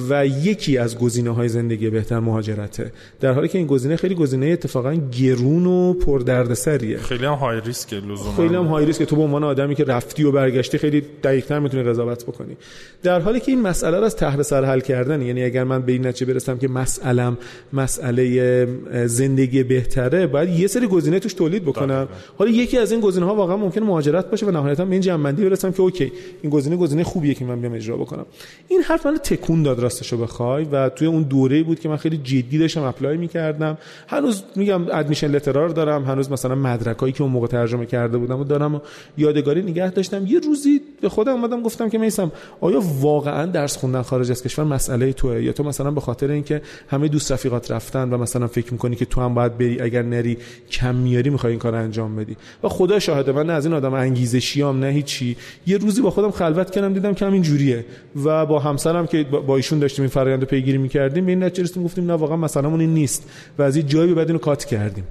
و 0.08 0.26
یکی 0.26 0.78
از 0.78 0.98
گزینه 0.98 1.30
های 1.30 1.48
زندگی 1.48 1.90
بهتر 1.90 2.20
مهاجرته. 2.20 2.92
در 3.20 3.32
حالی 3.32 3.48
که 3.48 3.58
این 3.58 3.66
گزینه 3.66 3.96
خیلی 3.96 4.14
گزینه 4.14 4.46
اتفاقا 4.46 4.94
گرون 5.20 5.66
و 5.66 5.94
پردردسریه. 5.94 6.98
خیلی 6.98 7.26
هم 7.26 7.34
های 7.34 7.60
ریسک 7.60 7.92
لزوما. 7.92 8.36
خیلی 8.36 8.54
هم 8.54 8.64
های 8.64 8.86
ریسک 8.86 9.02
تو 9.02 9.16
به 9.16 9.22
عنوان 9.22 9.44
آدمی 9.44 9.74
که 9.74 9.84
رفتی 9.84 10.24
و 10.24 10.32
برگشتی 10.32 10.78
خیلی 10.78 11.02
دقیق‌تر 11.22 11.58
می‌تونی 11.58 11.82
قضاوت 11.82 12.24
بکنی. 12.24 12.56
در 13.02 13.20
حالی 13.20 13.40
که 13.40 13.52
این 13.52 13.62
مسئله 13.62 13.98
رو 13.98 14.04
از 14.04 14.16
ته 14.42 14.48
سر 14.48 14.64
حل 14.64 14.80
کردن. 14.80 15.22
یعنی 15.22 15.42
اگر 15.42 15.64
من 15.64 15.82
به 15.82 15.92
این 15.92 16.06
نتیجه 16.06 16.32
برسم 16.32 16.58
که 16.58 16.68
مسئلم 16.68 17.38
مسئله 17.72 18.66
زندگی 19.06 19.62
بهتره 19.62 20.26
باید 20.26 20.48
یه 20.48 20.66
سری 20.66 20.86
گزینه 20.86 21.18
توش 21.18 21.34
تولید 21.34 21.64
بکنم. 21.64 22.08
حالا 22.38 22.50
یکی 22.50 22.78
از 22.78 22.92
این 22.92 23.00
گزینه 23.00 23.26
ها 23.26 23.34
واقعا 23.34 23.56
ممکنه 23.56 23.84
مهاجرت 23.84 24.30
باشه 24.30 24.46
و 24.46 24.50
نهایتا 24.50 24.84
به 24.84 24.92
این 24.92 25.00
جمع‌بندی 25.00 25.44
برسم 25.44 25.72
که 25.72 25.82
OK 25.82 26.12
این 26.42 26.50
گزینه 26.50 26.76
گزینه 26.76 27.04
خوبیه 27.04 27.34
که 27.34 27.44
من 27.44 27.60
بیام 27.60 27.72
اجرا 27.72 27.96
بکنم. 27.96 28.26
این 28.68 28.82
حرف 28.82 29.06
من 29.06 29.16
تکون 29.16 29.62
داد 29.62 29.78
راستشو 29.80 30.16
بخوای 30.16 30.64
و 30.64 30.88
توی 30.88 31.06
اون 31.06 31.22
دوره 31.22 31.62
بود 31.62 31.80
که 31.80 31.88
من 31.88 31.96
خیلی 31.96 32.16
جدی 32.16 32.58
داشتم 32.58 32.82
apply 32.82 33.16
می‌کردم. 33.16 33.78
هنوز 34.08 34.42
میگم 34.56 34.82
admission 34.92 35.30
letter 35.30 35.56
ا 35.56 35.60
رو 35.60 35.68
دارم 35.68 36.04
هنوز 36.04 36.30
مثلا 36.30 36.54
مدرکایی 36.54 37.12
که 37.12 37.22
اون 37.22 37.32
موقع 37.32 37.46
ترجمه 37.46 37.86
کرده 37.86 38.18
بودم 38.18 38.40
و 38.40 38.44
دارم 38.44 38.74
و 38.74 38.80
یادگاری 39.18 39.62
نگه 39.62 39.90
داشتم. 39.90 40.26
یه 40.26 40.40
روزی 40.40 40.80
به 41.00 41.08
خودم 41.08 41.32
اومدم 41.32 41.62
گفتم 41.62 41.88
که 41.88 41.98
میسم 41.98 42.32
آیا 42.60 42.80
واقعا 43.00 43.46
درس 43.46 43.76
خوندن 43.76 44.02
خارج 44.22 44.30
از 44.30 44.42
کشور 44.42 44.64
مسئله 44.64 45.12
توئه. 45.12 45.42
یا 45.42 45.52
تو 45.52 45.64
مثلا 45.64 45.90
به 45.90 46.00
خاطر 46.00 46.30
اینکه 46.30 46.62
همه 46.88 47.08
دوست 47.08 47.32
رفیقات 47.32 47.70
رفتن 47.70 48.10
و 48.10 48.18
مثلا 48.18 48.46
فکر 48.46 48.72
می‌کنی 48.72 48.96
که 48.96 49.04
تو 49.04 49.20
هم 49.20 49.34
باید 49.34 49.58
بری 49.58 49.80
اگر 49.80 50.02
نری 50.02 50.38
کم 50.70 50.94
میاری 50.94 51.30
می‌خوای 51.30 51.50
این 51.50 51.60
کار 51.60 51.74
انجام 51.74 52.16
بدی. 52.16 52.36
و 52.62 52.68
خدا 52.68 52.98
شاهده 52.98 53.32
من 53.32 53.46
نه 53.46 53.52
از 53.52 53.66
این 53.66 53.74
آدم 53.74 53.94
انگیزشیام 53.94 54.80
نه 54.80 54.86
هیچی. 54.86 55.36
یه 55.66 55.78
روزی 55.78 56.02
با 56.02 56.10
خودم 56.10 56.30
خلوت 56.30 56.70
کردم 56.70 56.94
دیدم 56.94 57.14
که 57.14 57.26
همین 57.26 57.42
جوریه. 57.42 57.84
و 58.24 58.46
با 58.46 58.58
همسرم 58.58 59.06
که 59.06 59.24
با 59.24 59.56
ایشون 59.56 59.78
داشتیم 59.78 60.02
این 60.02 60.10
فرآیند 60.10 60.44
پیگیری 60.44 60.78
می‌کردیم 60.78 61.26
به 61.26 61.32
این 61.32 61.42
نتیجه 61.42 61.62
رسیدیم 61.62 61.84
گفتیم 61.84 62.06
نه 62.06 62.12
واقعا 62.12 62.36
مثلا 62.36 62.78
این 62.78 62.94
نیست. 62.94 63.30
و 63.58 63.62
از 63.62 63.76
این 63.76 63.86
جایی 63.86 64.08
به 64.08 64.14
بعد 64.14 64.26
اینو 64.26 64.38
کات 64.38 64.64
کردیم. 64.64 65.04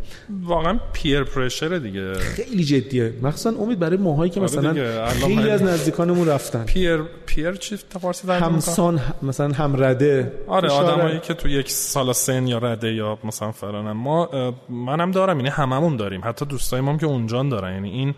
واقعا 0.43 0.79
پیر 0.93 1.23
پرشر 1.23 1.77
دیگه. 1.77 2.13
خیلی 2.13 2.63
جدیه. 2.63 3.13
مخصوصا 3.21 3.49
امید 3.59 3.79
برای 3.79 3.97
ماهایی 3.97 4.31
که 4.31 4.39
آره 4.39 4.49
مثلا 4.49 4.73
خیلی 5.07 5.49
از 5.49 5.63
نزدیکانمون 5.63 6.27
رفتن. 6.27 6.63
پیر 6.63 6.99
پیر 7.25 7.51
چی 7.51 7.77
فارسی؟ 7.99 8.27
همسان 8.27 8.97
مثلا 9.21 9.53
همرده 9.53 10.33
آره 10.47 10.73
اشاره- 10.73 10.87
آدمایی 10.87 11.19
که 11.19 11.33
تو 11.33 11.49
یک 11.49 11.69
سال 11.69 12.13
سن 12.13 12.47
یا 12.47 12.57
رده 12.57 12.93
یا 12.93 13.17
مثلا 13.23 13.51
فلانن. 13.51 13.91
ما 13.91 14.29
منم 14.69 15.11
دارم 15.11 15.37
یعنی 15.37 15.49
هممون 15.49 15.95
داریم. 15.95 16.21
حتی 16.23 16.45
دوستای 16.45 16.81
ما 16.81 16.91
هم 16.91 16.97
که 16.97 17.05
اونجان 17.05 17.49
دارن. 17.49 17.73
یعنی 17.73 17.89
این 17.89 18.15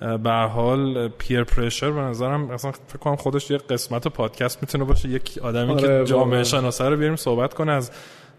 به 0.00 0.30
هر 0.30 0.46
حال 0.46 1.08
پیر 1.08 1.44
پرشر 1.44 1.90
به 1.90 2.00
نظرم 2.00 2.50
اصلا 2.50 2.72
فکر 2.72 2.98
کنم 2.98 3.16
خودش 3.16 3.50
یه 3.50 3.58
قسمت 3.58 4.08
پادکست 4.08 4.58
می‌تونه 4.62 4.84
باشه. 4.84 5.08
یک 5.08 5.38
آدمی 5.42 5.72
آره، 5.72 5.80
که 5.80 6.04
جامعه. 6.04 6.44
شناسه 6.44 6.88
رو 6.88 6.96
بیاریم 6.96 7.16
صحبت 7.16 7.54
کنه 7.54 7.72
از 7.72 7.90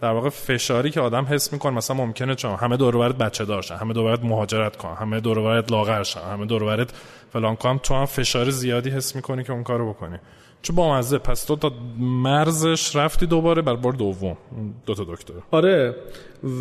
در 0.01 0.11
واقع 0.11 0.29
فشاری 0.29 0.91
که 0.91 1.01
آدم 1.01 1.25
حس 1.29 1.53
می‌کنه. 1.53 1.71
مثلا 1.77 1.97
ممکنه 1.97 2.35
چون 2.35 2.55
همه 2.55 2.77
دور 2.77 3.11
بچه 3.13 3.45
دارشن 3.45 3.75
همه 3.75 3.93
دور 3.93 4.19
مهاجرت 4.23 4.77
کن 4.77 4.95
همه 4.99 5.19
دور 5.19 5.39
و 5.39 5.63
لاغر 5.71 6.03
شن 6.03 6.21
همه 6.33 6.45
دور 6.45 6.87
فلان 7.33 7.55
کن 7.55 7.77
تو 7.77 7.93
هم 7.93 8.05
فشار 8.05 8.49
زیادی 8.49 8.89
حس 8.89 9.15
می‌کنی 9.15 9.43
که 9.43 9.53
اون 9.53 9.63
کارو 9.63 9.93
بکنی. 9.93 10.17
چه 10.61 10.73
با 10.73 10.97
مزه 10.97 11.17
پس 11.17 11.43
تو 11.43 11.55
تا 11.55 11.71
مرزش 11.99 12.95
رفتی 12.95 13.25
دوباره 13.25 13.61
بر 13.61 13.75
بار 13.75 13.93
دوم. 13.93 14.37
دو 14.85 14.93
تا 14.93 15.03
دکتر. 15.03 15.33
آره. 15.51 15.95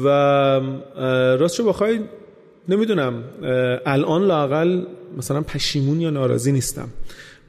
و 0.04 0.08
راست 1.40 1.60
بخوای 1.62 2.00
نمی‌دونم 2.68 3.24
الان 3.86 4.22
لاقل 4.22 4.82
مثلا 5.18 5.40
پشیمون 5.40 6.00
یا 6.00 6.10
ناراضی 6.10 6.52
نیستم. 6.52 6.88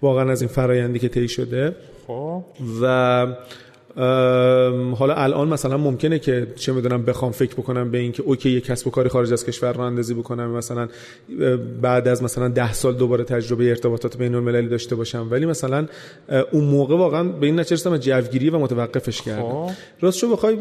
واقعا 0.02 0.32
از 0.32 0.42
این 0.42 0.50
فرایندی 0.50 1.00
که 1.00 1.10
طی 1.10 1.28
شده. 1.28 1.76
خب. 2.08 2.44
و 2.82 3.28
حالا 4.96 5.14
الان 5.16 5.48
مثلا 5.48 5.78
ممکنه 5.78 6.20
که 6.20 6.48
چه 6.56 6.74
می‌دونم 6.74 7.04
بخوام 7.04 7.32
فکر 7.32 7.54
بکنم 7.54 7.92
به 7.92 7.98
اینکه 7.98 8.24
اوکی 8.24 8.50
یه 8.50 8.62
کسب 8.62 8.88
و 8.88 8.90
کاری 8.90 9.10
خارج 9.10 9.34
از 9.34 9.46
کشور 9.46 9.74
رو 9.74 9.82
اندازی 9.82 10.14
بکنم 10.14 10.50
مثلا 10.50 10.88
بعد 11.82 12.08
از 12.08 12.24
مثلا 12.24 12.48
ده 12.48 12.74
سال 12.74 12.94
دوباره 12.94 13.24
تجربه 13.24 13.70
ارتباطات 13.70 14.18
بین 14.18 14.36
المللی 14.36 14.68
داشته 14.68 14.96
باشم 14.96 15.28
ولی 15.32 15.46
مثلا 15.46 15.86
اون 16.52 16.64
موقع 16.64 16.98
واقعا 16.98 17.24
به 17.24 17.46
این 17.46 17.60
نچرستم 17.60 17.92
از 17.92 18.02
جوگیری 18.02 18.50
و 18.50 18.60
متوقفش 18.60 19.22
کردم 19.22 19.42
خب. 19.42 19.70
راستشو 20.02 20.32
بخوای 20.32 20.58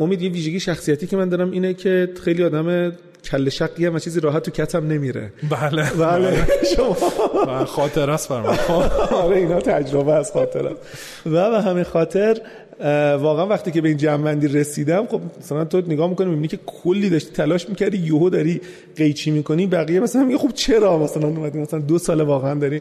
امید 0.00 0.22
یه 0.22 0.30
ویژگی 0.30 0.60
شخصیتی 0.60 1.06
که 1.06 1.16
من 1.16 1.28
دارم 1.28 1.50
اینه 1.50 1.74
که 1.74 2.08
خیلی 2.24 2.44
آدم 2.44 2.92
کل 3.24 3.48
شقی 3.48 3.86
هم 3.86 3.98
چیزی 3.98 4.20
راحت 4.20 4.42
تو 4.42 4.50
کتم 4.50 4.86
نمیره. 4.86 5.32
بله. 5.50 5.90
بله. 5.90 6.46
شما. 6.76 6.96
بله، 7.46 7.64
خاطر 7.64 8.10
است 8.10 8.28
برام 8.28 8.46
آره 9.24 9.36
اینا 9.36 9.60
تجربه 9.60 10.12
از 10.12 10.32
خاطر 10.32 10.66
است. 10.66 10.76
و 11.26 11.50
به 11.50 11.62
همین 11.62 11.84
خاطر 11.84 12.40
واقعا 13.20 13.46
وقتی 13.46 13.70
که 13.70 13.80
به 13.80 13.88
این 13.88 13.98
جمعندی 13.98 14.48
رسیدم 14.48 15.06
خب 15.06 15.20
مثلا 15.40 15.64
تو 15.64 15.78
نگاه 15.78 16.08
می‌کنی 16.08 16.26
می‌بینی 16.26 16.48
که 16.48 16.58
کلی 16.66 17.10
داشتی 17.10 17.30
تلاش 17.30 17.68
می‌کردی 17.68 17.98
یهو 17.98 18.30
داری 18.30 18.60
قیچی 18.96 19.30
می‌کنی 19.30 19.66
بقیه 19.66 20.00
مثلا 20.00 20.24
میگه 20.24 20.38
خب 20.38 20.52
چرا 20.54 20.98
مثلا 20.98 21.28
اومدی؟ 21.28 21.58
مثلا 21.58 21.80
دو 21.80 21.98
سال 21.98 22.20
واقعا 22.20 22.54
داری 22.54 22.80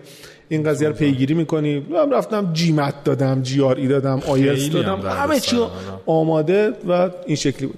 این 0.49 0.63
قضیه 0.63 0.87
رو 0.87 0.93
پیگیری 0.93 1.33
می‌کنی. 1.33 1.85
من 1.89 2.11
رفتم 2.11 2.53
جیمت 2.53 3.03
دادم 3.03 3.41
جی 3.41 3.61
آر 3.61 3.75
ای 3.75 3.87
دادم 3.87 4.21
آیلتس 4.27 4.69
دادم. 4.69 5.01
همه 5.01 5.39
چی 5.39 5.57
آماده 6.05 6.73
و 6.89 7.09
این 7.25 7.35
شکلی 7.35 7.67
بود. 7.67 7.77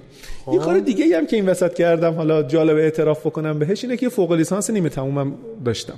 یه 0.52 0.58
کار 0.58 0.78
دیگه 0.78 1.16
هم 1.16 1.26
که 1.26 1.36
این 1.36 1.48
وسط 1.48 1.74
کردم 1.74 2.14
حالا 2.14 2.42
جالب 2.42 2.76
اعتراف 2.76 3.26
بکنم 3.26 3.58
بهش 3.58 3.84
اینه 3.84 3.96
که 3.96 4.08
فوق 4.08 4.32
لیسانس 4.32 4.70
نیمه 4.70 4.88
تمومم 4.88 5.34
داشتم. 5.64 5.94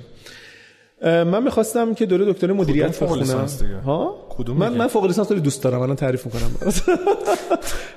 من 1.03 1.43
می‌خواستم 1.43 1.93
که 1.93 2.05
دوره 2.05 2.25
دکتر 2.25 2.51
مدیریت 2.51 3.03
بخونم. 3.03 3.47
ها؟ 3.85 4.27
کدوم 4.29 4.57
من 4.57 4.73
من 4.73 4.87
فوق 4.87 5.05
لیسانس 5.05 5.31
دوست 5.31 5.63
دارم 5.63 5.81
الان 5.81 5.95
تعریف 5.95 6.25
می‌کنم. 6.25 6.51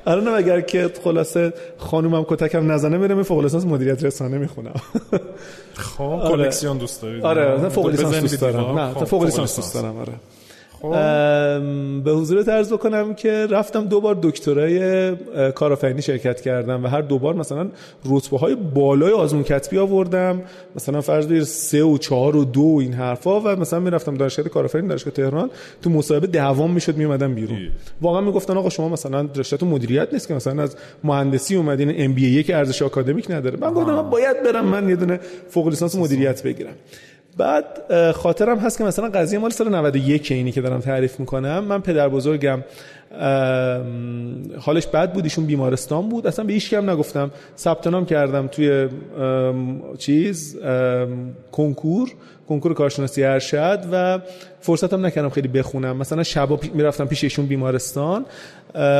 الان 0.06 0.28
اگر 0.28 0.60
که 0.60 0.90
خلاصه 1.04 1.52
خانومم 1.78 2.24
کتکم 2.24 2.72
نزنه 2.72 2.96
میرم 2.96 3.22
فوق 3.22 3.42
لیسانس 3.42 3.64
مدیریت 3.64 4.04
رسانه 4.04 4.38
می‌خونم. 4.38 4.74
خب 5.74 6.02
آره. 6.22 6.28
کلکسیون 6.28 6.78
دوست 6.78 7.02
داری 7.02 7.20
آره 7.20 7.68
فوق 7.68 7.88
لیسانس 7.88 8.16
دوست 8.16 8.40
دارم. 8.40 8.78
نه 8.78 9.04
فوق 9.04 9.24
لیسانس 9.24 9.56
دوست 9.56 9.74
دارم 9.74 9.98
آره. 9.98 10.12
خب. 10.12 10.45
به 12.04 12.10
حضور 12.10 12.42
ترز 12.42 12.72
بکنم 12.72 13.14
که 13.14 13.46
رفتم 13.50 13.84
دو 13.84 14.00
بار 14.00 14.18
دکترای 14.22 15.12
کارآفرینی 15.54 16.02
شرکت 16.02 16.40
کردم 16.40 16.84
و 16.84 16.88
هر 16.88 17.00
دو 17.00 17.18
بار 17.18 17.34
مثلا 17.34 17.68
رتبه 18.10 18.38
های 18.38 18.54
بالای 18.54 19.12
آزمون 19.12 19.42
کتبی 19.42 19.78
آوردم. 19.78 20.42
مثلا 20.76 21.00
فرض 21.00 21.26
بگیر 21.26 21.44
سه 21.44 21.82
و 21.82 21.98
چهار 21.98 22.36
و 22.36 22.44
دو 22.44 22.60
و 22.60 22.78
این 22.80 22.92
حرفا 22.92 23.40
و 23.40 23.48
مثلا 23.48 23.80
می‌رفتم 23.80 24.14
دانشگاه 24.14 24.48
کارآفرینی 24.48 24.88
دانشگاه 24.88 25.14
تهران. 25.14 25.50
تو 25.82 25.90
مصاحبه 25.90 26.26
دوام 26.26 26.70
می‌شد 26.70 26.96
میومدم 26.96 27.34
بیرون. 27.34 27.58
واقعا 28.00 28.20
می‌گفتن 28.20 28.56
آقا 28.56 28.68
شما 28.68 28.88
مثلا 28.88 29.28
رشته 29.36 29.66
مدیریت 29.66 30.08
نیست 30.12 30.28
که 30.28 30.34
مثلا 30.34 30.62
از 30.62 30.76
مهندسی 31.04 31.56
اومدین 31.56 31.92
ام 31.96 32.12
بی 32.12 32.36
ای 32.36 32.42
که 32.42 32.56
ارزش 32.56 32.82
آکادمیک 32.82 33.30
نداره. 33.30 33.58
من 33.60 33.72
گفتم 33.72 34.10
باید 34.10 34.42
برم 34.42 34.64
من 34.64 34.88
یه 34.88 34.96
دونه 34.96 35.20
فوق 35.48 35.68
لیسانس 35.68 35.94
مدیریت 35.94 36.42
بگیرم. 36.42 36.74
بعد 37.36 37.64
خاطرم 38.12 38.58
هست 38.58 38.78
که 38.78 38.84
مثلا 38.84 39.08
قضیه 39.08 39.38
مال 39.38 39.50
سال 39.50 39.74
91 39.74 40.32
اینی 40.32 40.52
که 40.52 40.60
دارم 40.60 40.80
تعریف 40.80 41.20
می‌کنم. 41.20 41.64
من 41.64 41.80
پدر 41.80 42.08
بزرگم 42.08 42.64
حالش 44.60 44.86
بد 44.86 45.12
بود 45.12 45.24
ایشون 45.24 45.46
بیمارستان 45.46 46.08
بود. 46.08 46.26
اصلا 46.26 46.44
به 46.44 46.52
هیچ 46.52 46.70
کم 46.70 46.90
نگفتم. 46.90 47.30
ثبت 47.58 47.86
نام 47.86 48.06
کردم 48.06 48.46
توی 48.46 48.88
چیز 49.98 50.58
کنکور 51.52 52.08
کنکور 52.48 52.74
کارشناسی 52.74 53.24
ارشد 53.24 53.80
و 53.92 54.18
فرصتم 54.60 55.06
نکردم 55.06 55.28
خیلی 55.28 55.48
بخونم. 55.48 55.96
مثلا 55.96 56.22
شبا 56.22 56.60
می‌رفتم 56.74 57.06
پیش 57.06 57.24
ایشون 57.24 57.46
بیمارستان. 57.46 58.24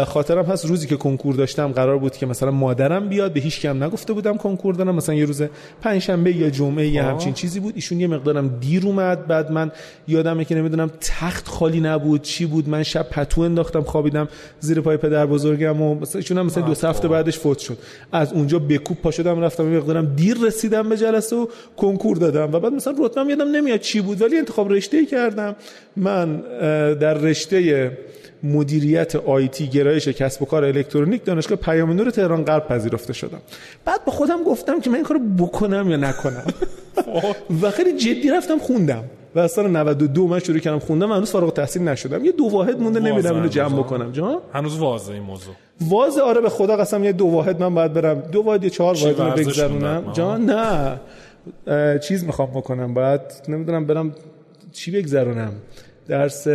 خاطرم 0.07 0.45
هست 0.45 0.67
روزی 0.67 0.87
که 0.87 0.97
کنکور 0.97 1.35
داشتم 1.35 1.73
قرار 1.73 1.99
بود 1.99 2.17
که 2.17 2.27
مثلا 2.27 2.51
مادرم 2.51 3.09
بیاد. 3.09 3.33
به 3.33 3.41
هیچ 3.41 3.61
کم 3.61 3.85
نگفته 3.85 4.13
بودم 4.13 4.37
کنکور 4.37 4.75
دارم. 4.75 4.95
مثلا 4.95 5.15
یه 5.15 5.25
روز 5.25 5.43
پنجشنبه 5.83 6.37
یا 6.37 6.51
جمعه 6.51 6.87
یا 6.87 7.05
همچین 7.05 7.33
چیزی 7.33 7.61
بود. 7.61 7.73
ایشون 7.77 8.01
یه 8.01 8.07
مقدارم 8.07 8.49
دیر 8.61 8.87
اومد. 8.87 9.27
بعد 9.27 9.53
من 9.53 9.71
یادمه 10.09 10.45
که 10.45 10.55
نمی‌دونم 10.55 10.91
تخت 11.01 11.49
خالی 11.49 11.81
نبود 11.81 12.23
چی 12.23 12.47
بود. 12.47 12.69
من 12.69 12.83
شب 12.83 13.03
پتو 13.11 13.41
انداختم 13.41 13.81
خوابیدم 14.11 14.29
زیر 14.61 14.81
پای 14.81 14.97
پدر 14.97 15.27
بزرگم 15.27 15.83
و 15.83 15.95
مثلا 15.95 16.19
ایشون 16.19 16.39
هم 16.39 16.47
مثلا 16.47 16.63
دو 16.63 16.89
هفته 16.89 17.09
بعدش 17.09 17.39
فوت 17.39 17.59
شد. 17.59 17.79
از 18.13 18.33
اونجا 18.33 18.59
بکوب 18.59 18.97
پا 19.03 19.11
شدم 19.11 19.41
رفتم 19.41 19.73
یه 19.73 19.79
مقدارم 19.79 20.15
دیر 20.17 20.37
رسیدم 20.43 20.89
به 20.89 20.97
جلسه 20.97 21.37
و 21.37 21.47
کنکور 21.77 22.17
دادم 22.17 22.55
و 22.55 22.61
بعد 22.61 22.73
مثلا 22.73 22.95
رتبم 22.99 23.31
یادم 23.31 23.49
نمیاد 23.49 23.81
چی 23.81 24.01
بود 24.01 24.23
ولی 24.23 24.39
انتخاب 24.39 24.73
رشته 24.73 25.07
کردم. 25.07 25.57
من 25.97 26.37
در 26.95 27.15
رشته 27.15 27.91
مدیریت 28.43 29.17
آیتی 29.17 29.67
گرایش 29.67 30.09
کسب 30.09 30.43
و 30.43 30.45
کار 30.45 30.65
الکترونیک 30.65 31.25
دانشگاه 31.25 31.59
پیام 31.59 31.93
نور 31.93 32.11
تهران 32.11 32.45
غرب 32.45 32.69
پذیرفته 32.69 33.13
شدم. 33.13 33.41
بعد 33.85 34.05
به 34.05 34.11
خودم 34.11 34.45
گفتم 34.45 34.81
که 34.81 34.91
من 34.91 34.97
این 34.97 35.05
کارو 35.05 35.21
بکنم 35.39 35.91
یا 35.91 35.97
نکنم. 35.97 36.45
و 37.63 37.71
خیلی 37.71 37.93
جدی 37.93 38.31
رفتم 38.31 38.59
خوندم. 38.59 39.05
و 39.37 39.49
سال 39.49 39.71
92 39.71 40.29
من 40.29 40.39
شروع 40.39 40.59
کردم 40.59 40.79
خوندم 40.79 41.13
هنوز 41.13 41.31
فارغ 41.31 41.45
التحصیل 41.45 41.83
نشدم. 41.83 42.25
یه 42.25 42.33
دو 42.33 42.45
واحد 42.45 42.81
مونده 42.81 43.01
نمی‌دونم 43.01 43.35
اینو 43.35 43.49
جمع 43.49 43.79
بکنم. 43.79 44.13
جان؟ 44.13 44.39
هنوز 44.53 44.79
واضحه 44.79 45.15
این 45.15 45.23
موضوع. 45.23 45.55
واضحه؟ 45.81 46.23
آره 46.23 46.41
به 46.41 46.49
خدا 46.49 46.77
قسم 46.77 47.05
یه 47.05 47.13
دو 47.13 47.27
واحد 47.27 47.63
من 47.63 47.75
باید 47.75 47.93
برم. 47.93 48.21
دو 48.21 48.43
واحد 48.43 48.65
یا 48.65 48.71
چهار 48.71 48.97
واحد 49.03 49.21
رو 49.21 49.31
بگذرونم. 49.31 50.13
جان؟ 50.13 50.51
نه. 50.51 51.01
چیز 51.99 52.25
می‌خوام 52.25 52.51
بکنم. 52.51 52.95
باید 52.95 53.21
نمی‌دونم 53.49 53.87
برم 53.87 54.15
چی 54.73 54.91
بگذرونم. 54.91 55.53
درس 56.09 56.47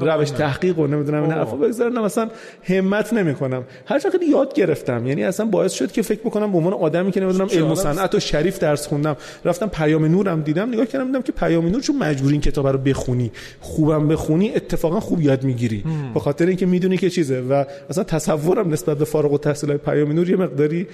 روش 0.00 0.30
تحقیق 0.30 0.78
و 0.78 0.86
نمی‌دونم 0.86 1.22
این 1.22 1.32
حرفا 1.32 1.56
بگذارم 1.56 2.04
مثلا 2.04 2.28
همت 2.62 3.12
نمی‌کنم. 3.12 3.64
هر 3.86 3.98
چقدر 3.98 4.22
یاد 4.22 4.54
گرفتم 4.54 5.06
یعنی 5.06 5.24
اصلا 5.24 5.46
باعث 5.46 5.72
شد 5.72 5.92
که 5.92 6.02
فکر 6.02 6.20
بکنم 6.20 6.52
به 6.52 6.58
عنوان 6.58 6.72
آدمی 6.72 7.12
که 7.12 7.20
نمی‌دونم 7.20 7.48
علم 7.52 7.70
و 7.70 7.74
صنعت 7.74 8.14
و 8.14 8.20
شریف 8.20 8.58
درس 8.58 8.86
خوندم 8.86 9.16
رفتم 9.44 9.66
پیام 9.66 10.04
نورم 10.04 10.42
دیدم 10.42 10.68
نگاه 10.68 10.86
کردم 10.86 11.06
دیدم 11.06 11.22
که 11.22 11.32
پیام 11.32 11.66
نور 11.68 11.80
چون 11.80 11.96
مجبوری 11.96 12.32
این 12.32 12.40
کتاب 12.40 12.66
رو 12.66 12.78
بخونی. 12.78 13.32
خوبم 13.60 14.08
بخونی 14.08 14.54
اتفاقا 14.54 15.00
خوب 15.00 15.20
یاد 15.20 15.44
می‌گیری. 15.44 15.84
به 16.14 16.20
خاطر 16.20 16.46
اینکه 16.46 16.66
می‌دونی 16.66 16.96
که 16.96 17.10
چیزه 17.10 17.40
و 17.40 17.64
اصلا 17.90 18.04
تصورم 18.04 18.72
نسبت 18.72 18.98
به 18.98 19.04
فارغ 19.04 19.32
التحصیل 19.32 19.76
پیام 19.76 20.12
نور 20.12 20.30
یه 20.30 20.36
مقداری 20.36 20.86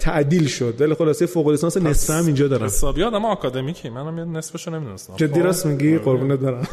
تعدیل 0.00 0.46
شد. 0.46 0.74
ولی 0.80 0.94
خلاصه 0.94 1.26
فوق 1.26 1.48
لیسانس 1.48 1.76
نصف 1.76 2.10
هم 2.10 2.26
اینجا 2.26 2.48
دارم 2.48 2.64
حسابی 2.64 3.02
آدم 3.02 3.24
آکادمیکی. 3.24 3.88
منم 3.90 4.18
یه 4.18 4.24
نصفشو 4.24 4.70
نمی‌دونستم. 4.70 5.14
جدی 5.16 5.40
راست 5.40 5.66
میگی؟ 5.66 5.98
قربونت 5.98 6.38
برم. 6.38 6.68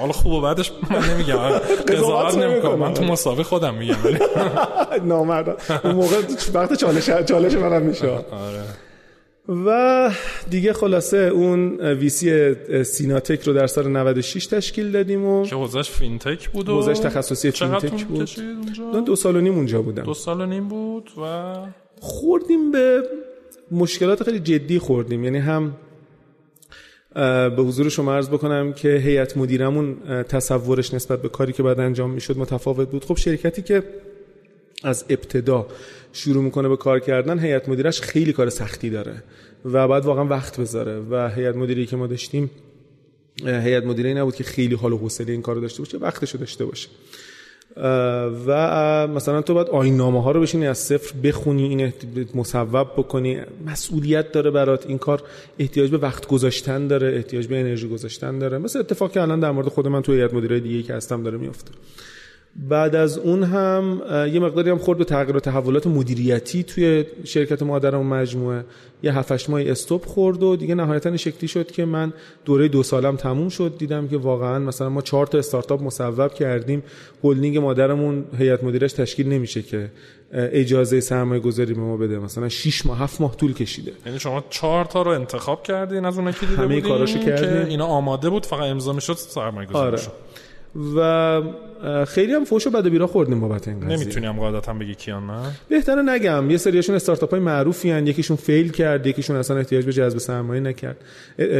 حالا 0.00 0.12
خوب 0.12 0.42
بعدش 0.42 0.72
من 0.90 1.10
نمیگم. 1.10 1.36
قضاوت 1.88 2.38
نمی‌کنم. 2.38 2.78
من 2.78 2.94
تو 2.94 3.04
مسابقه 3.04 3.42
خودم 3.42 3.74
میگم 3.74 3.96
نامرد 5.08 5.62
اون 5.84 5.94
موقع 5.94 6.16
وقت 6.54 6.74
چالش 6.74 7.10
چالش 7.10 7.54
منم 7.54 7.82
میشه 7.82 8.08
آره. 8.46 8.62
و 9.66 10.10
دیگه 10.50 10.72
خلاصه 10.72 11.16
اون 11.16 11.80
VC 11.80 12.54
سیناتک 12.84 13.42
رو 13.42 13.52
در 13.52 13.66
سال 13.66 13.88
96 13.88 14.46
تشکیل 14.46 14.92
دادیم 14.92 15.24
و 15.24 15.44
که 15.44 15.56
حوزش 15.56 15.90
فینتک 15.90 16.48
بود 16.48 16.68
و 16.68 16.72
حوزش 16.72 16.98
تخصصی 16.98 17.50
فینتک 17.50 18.04
بود. 18.04 18.30
دو 19.06 19.16
سال 19.16 19.36
و 19.36 19.40
نیم 19.40 19.54
اونجا 19.54 19.82
بودم. 19.82 20.02
دو 20.02 20.14
سال 20.14 20.40
و 20.40 20.46
نیم 20.46 20.68
بود 20.68 21.10
و 21.22 21.54
خوردیم 22.00 22.72
به 22.72 23.02
مشکلات 23.70 24.22
خیلی 24.22 24.40
جدی 24.40 24.78
خوردیم. 24.78 25.24
یعنی 25.24 25.38
هم 25.38 25.76
به 27.56 27.62
حضور 27.62 27.88
شما 27.88 28.14
عرض 28.14 28.28
بکنم 28.28 28.72
که 28.72 28.88
هیئت 28.88 29.36
مدیرمون 29.36 29.96
تصورش 30.22 30.94
نسبت 30.94 31.22
به 31.22 31.28
کاری 31.28 31.52
که 31.52 31.62
بعد 31.62 31.80
انجام 31.80 32.10
می‌شد 32.10 32.38
متفاوت 32.38 32.90
بود. 32.90 33.04
خب 33.04 33.16
شرکتی 33.16 33.62
که 33.62 33.82
از 34.84 35.04
ابتدا 35.08 35.66
شروع 36.12 36.44
می‌کنه 36.44 36.68
به 36.68 36.76
کار 36.76 37.00
کردن 37.00 37.38
هیئت 37.38 37.68
مدیرش 37.68 38.00
خیلی 38.00 38.32
کار 38.32 38.50
سختی 38.50 38.90
داره 38.90 39.22
و 39.64 39.88
بعد 39.88 40.04
واقعا 40.04 40.24
وقت 40.24 40.60
بذاره 40.60 41.00
و 41.10 41.28
هیئت 41.28 41.56
مدیری 41.56 41.86
که 41.86 41.96
ما 41.96 42.06
داشتیم 42.06 42.50
هیئت 43.44 43.84
مدیره 43.84 44.14
نبود 44.14 44.34
که 44.34 44.44
خیلی 44.44 44.74
حال 44.74 44.92
و 44.92 44.98
حوصله 44.98 45.32
این 45.32 45.42
کارو 45.42 45.60
داشته 45.60 45.82
باشه 45.82 45.98
وقتشو 45.98 46.38
داشته 46.38 46.64
باشه. 46.64 46.88
و 48.46 49.06
مثلا 49.06 49.42
تو 49.42 49.54
باید 49.54 49.68
آین 49.68 49.96
نامه 49.96 50.22
ها 50.22 50.30
رو 50.30 50.40
بشینی 50.40 50.66
از 50.66 50.78
صفر 50.78 51.14
بخونی 51.22 51.68
این 51.68 51.92
مصوب 52.34 52.90
بکنی. 52.96 53.38
مسئولیت 53.66 54.32
داره 54.32 54.50
برات. 54.50 54.86
این 54.86 54.98
کار 54.98 55.22
احتیاج 55.58 55.90
به 55.90 55.98
وقت 55.98 56.26
گذاشتن 56.26 56.86
داره 56.86 57.16
احتیاج 57.16 57.46
به 57.46 57.60
انرژی 57.60 57.88
گذاشتن 57.88 58.38
داره. 58.38 58.58
مثل 58.58 58.78
اتفاقی 58.78 59.20
الان 59.20 59.40
در 59.40 59.50
مورد 59.50 59.68
خود 59.68 59.88
من 59.88 60.02
تو 60.02 60.12
هیئت 60.12 60.34
مدیره 60.34 60.60
دیگه 60.60 60.82
که 60.82 60.94
هستم 60.94 61.22
داره 61.22 61.38
میفته 61.38 61.70
بعد 62.58 62.94
از 62.94 63.18
اون 63.18 63.42
هم 63.42 64.02
یه 64.32 64.40
مقداری 64.40 64.70
هم 64.70 64.78
خورد 64.78 64.98
به 64.98 65.04
تغییر 65.04 65.36
و 65.36 65.40
تحولات 65.40 65.86
مدیریتی 65.86 66.62
توی 66.62 67.04
شرکت 67.24 67.62
مادرم 67.62 68.00
و 68.00 68.04
مجموعه. 68.04 68.64
یه 69.02 69.18
هفتش 69.18 69.50
ماه 69.50 69.60
استوب 69.62 70.04
خورد 70.04 70.42
و 70.42 70.56
دیگه 70.56 70.74
نهایتا 70.74 71.16
شکلی 71.16 71.48
شد 71.48 71.70
که 71.70 71.84
من 71.84 72.12
دوره 72.44 72.68
دو 72.68 72.82
سالم 72.82 73.16
تموم 73.16 73.48
شد. 73.48 73.78
دیدم 73.78 74.08
که 74.08 74.16
واقعا 74.16 74.58
مثلا 74.58 74.88
ما 74.88 75.02
چهار 75.02 75.26
تا 75.26 75.38
استارتاپ 75.38 75.82
مصوب 75.82 76.34
کردیم. 76.34 76.82
هلدینگ 77.24 77.58
مادرمون 77.58 78.24
هیئت 78.38 78.64
مدیرش 78.64 78.92
تشکیل 78.92 79.28
نمیشه 79.28 79.62
که 79.62 79.90
اجازه 80.32 81.00
سرمایه 81.00 81.40
گذاری 81.40 81.74
به 81.74 81.80
ما 81.80 81.96
بده. 81.96 82.18
مثلا 82.18 82.48
6 82.48 82.86
ماه 82.86 82.98
7 82.98 83.20
ماه 83.20 83.36
طول 83.36 83.54
کشیده. 83.54 83.92
یعنی 84.06 84.18
شما 84.18 84.44
چهار 84.50 84.84
تا 84.84 85.02
رو 85.02 85.10
انتخاب 85.10 85.62
کردین 85.62 86.04
از 86.04 86.18
اون 86.18 86.32
که 86.32 86.46
دیده 86.46 86.62
همه 86.62 86.80
کاراشو 86.80 87.18
که 87.18 87.66
اینا 87.68 87.86
آماده 87.86 88.30
بود 88.30 88.46
فقط 88.46 88.62
امضا 88.62 88.92
می‌شد 88.92 89.14
سرمایه 89.14 89.68
گذاری 89.68 89.86
آره. 89.86 90.02
و 90.96 91.42
خیلی 92.08 92.32
هم 92.32 92.44
فوش 92.44 92.66
و 92.66 92.70
بد 92.70 92.86
و 92.86 92.90
بیرا 92.90 93.06
خوردیم 93.06 93.40
بابت 93.40 93.68
این 93.68 93.80
قضیه. 93.80 93.96
نمی‌تونی 93.96 94.26
هم 94.26 94.36
قاعدتا 94.36 94.72
بگی 94.72 94.94
کیان 94.94 95.26
نه؟ 95.26 95.42
بهتره 95.68 96.02
نگم. 96.02 96.50
یه 96.50 96.56
سریاشون 96.56 96.96
استارتاپ 96.96 97.30
های 97.30 97.40
معروفی 97.40 97.90
هن. 97.90 98.06
یکیشون 98.06 98.36
فیل 98.36 98.72
کرد 98.72 99.06
یکیشون 99.06 99.36
اصلا 99.36 99.56
احتیاج 99.56 99.84
به 99.84 99.92
جذب 99.92 100.18
سرمایه 100.18 100.60
نکرد. 100.60 100.96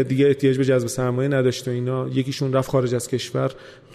دیگه 0.08 0.26
احتیاج 0.26 0.58
به 0.58 0.64
جذب 0.64 0.86
سرمایه 0.86 1.28
نداشت 1.28 1.68
و 1.68 1.70
اینا. 1.70 2.08
یکیشون 2.08 2.52
رفت 2.52 2.70
خارج 2.70 2.94
از 2.94 3.08
کشور. 3.08 3.52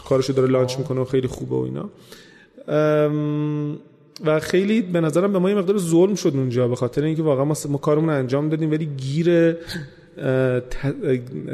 کارشو 0.10 0.34
داره 0.34 0.50
لانچ 0.50 0.78
می‌کنه 0.78 1.02
و 1.02 1.06
خیلی 1.06 1.28
خوبه 1.28 1.56
و 1.56 1.60
اینا. 1.60 1.90
و 4.26 4.40
خیلی 4.40 4.82
به 4.82 5.02
نظرم 5.02 5.34
به 5.34 5.40
ما 5.40 5.50
یه 5.50 5.56
مقدار 5.56 5.78
ظلم 5.78 6.16
شد 6.16 6.32
اونجا 6.36 6.68
به 6.68 6.76
خاطر 6.76 7.04
اینکه 7.04 7.24
واقعا 7.24 7.46
ما, 7.46 7.56
ما 7.70 7.78
کارمون 7.78 8.10
انجام 8.10 8.50
دادیم 8.50 8.72
ولی 8.72 8.86
گیر 8.86 9.56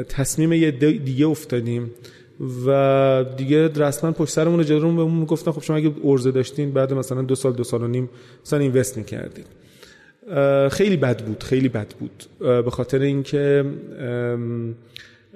تصمیم 0.08 0.52
یه 0.52 0.70
دیگه 0.70 1.26
افتادیم. 1.26 1.90
و 2.66 3.24
دیگه 3.36 3.68
رسما 3.68 4.12
پشت 4.12 4.32
سرمون 4.32 4.64
جلو 4.64 4.80
بهمون 4.80 5.20
می‌گفتن 5.20 5.50
خب 5.50 5.62
شما 5.62 5.76
اگه 5.76 5.92
ارزه 6.04 6.30
داشتین 6.30 6.72
بعد 6.72 6.92
مثلا 6.92 7.22
دو 7.22 7.34
سال 7.34 7.52
دو 7.52 7.64
سال 7.64 7.82
و 7.82 7.86
نیم 7.86 8.10
مثلا 8.44 8.58
اینوست 8.58 8.96
می‌کردین. 8.96 9.44
خیلی 10.70 10.96
بد 10.96 11.24
بود 11.24 11.42
خیلی 11.42 11.68
بد 11.68 11.94
بود. 11.94 12.24
به 12.38 12.70
خاطر 12.70 13.00
اینکه 13.00 13.64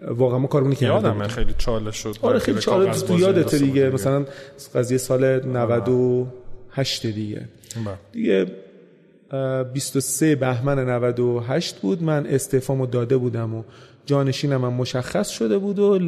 واقعا 0.09 0.39
ما 0.39 0.47
کارمون 0.47 0.73
کردیم 0.73 0.89
یادم 0.89 1.29
خیلی 1.29 1.55
چالش 1.59 1.97
شد 1.97 2.17
آره 2.23 2.39
خیلی 2.39 2.61
چالش 2.61 3.03
یادت 3.11 3.55
دیگه 3.55 3.91
مثلا 3.91 4.25
قضیه 4.75 4.99
سال 4.99 5.47
98 5.47 7.07
دیگه. 7.07 7.49
بله. 7.87 7.99
دیگه 8.13 8.47
23 9.73 10.37
بهمن 10.37 10.89
98 10.89 11.77
بود. 11.81 12.03
من 12.03 12.27
استعفامو 12.27 12.87
داده 12.87 13.17
بودم 13.17 13.55
و 13.55 13.63
جانشینم 14.07 14.65
هم 14.65 14.73
مشخص 14.73 15.29
شده 15.29 15.59
بود 15.59 15.79
و 15.79 15.99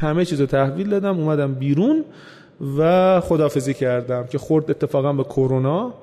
همه 0.00 0.24
چیزو 0.24 0.46
تحویل 0.46 0.88
دادم 0.88 1.18
اومدم 1.18 1.54
بیرون 1.54 2.04
و 2.78 3.20
خدافزی 3.20 3.74
کردم 3.74 4.26
که 4.26 4.38
خورد 4.38 4.70
اتفاقا 4.70 5.12
به 5.12 5.24
کرونا. 5.24 5.94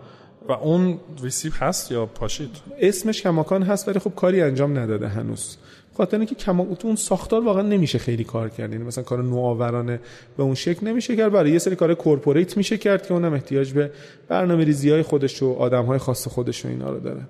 و 0.49 0.51
اون 0.51 0.99
ویسیب 1.21 1.53
هست 1.55 1.91
یا 1.91 2.05
پاشید؟ 2.05 2.49
اسمش 2.79 3.21
کماکان 3.21 3.63
هست 3.63 3.87
ولی 3.87 3.99
خب 3.99 4.15
کاری 4.15 4.41
انجام 4.41 4.79
نداده 4.79 5.07
هنوز. 5.07 5.57
خاطر 5.97 6.17
اینکه 6.17 6.35
کما 6.35 6.67
اون 6.83 6.95
ساختار 6.95 7.45
واقعا 7.45 7.61
نمیشه 7.61 7.97
خیلی 7.97 8.23
کار 8.23 8.49
کرد. 8.49 8.71
یعنی 8.71 8.83
مثلا 8.83 9.03
کار 9.03 9.23
نوآورانه 9.23 9.99
به 10.37 10.43
اون 10.43 10.55
شکل 10.55 10.87
نمیشه 10.87 11.15
کرد. 11.15 11.31
برای 11.31 11.51
یه 11.51 11.59
سری 11.59 11.75
کار 11.75 11.93
کورپوریت 11.93 12.57
میشه 12.57 12.77
کرد 12.77 13.07
که 13.07 13.13
اونم 13.13 13.33
احتیاج 13.33 13.73
به 13.73 13.91
برنامه 14.27 14.63
ریزی 14.63 14.89
های 14.89 15.01
خودش 15.01 15.43
و 15.43 15.53
آدم 15.53 15.85
های 15.85 15.97
خاص 15.97 16.27
خودش 16.27 16.65
و 16.65 16.67
اینا 16.67 16.89
رو 16.89 16.99
داره. 16.99 17.21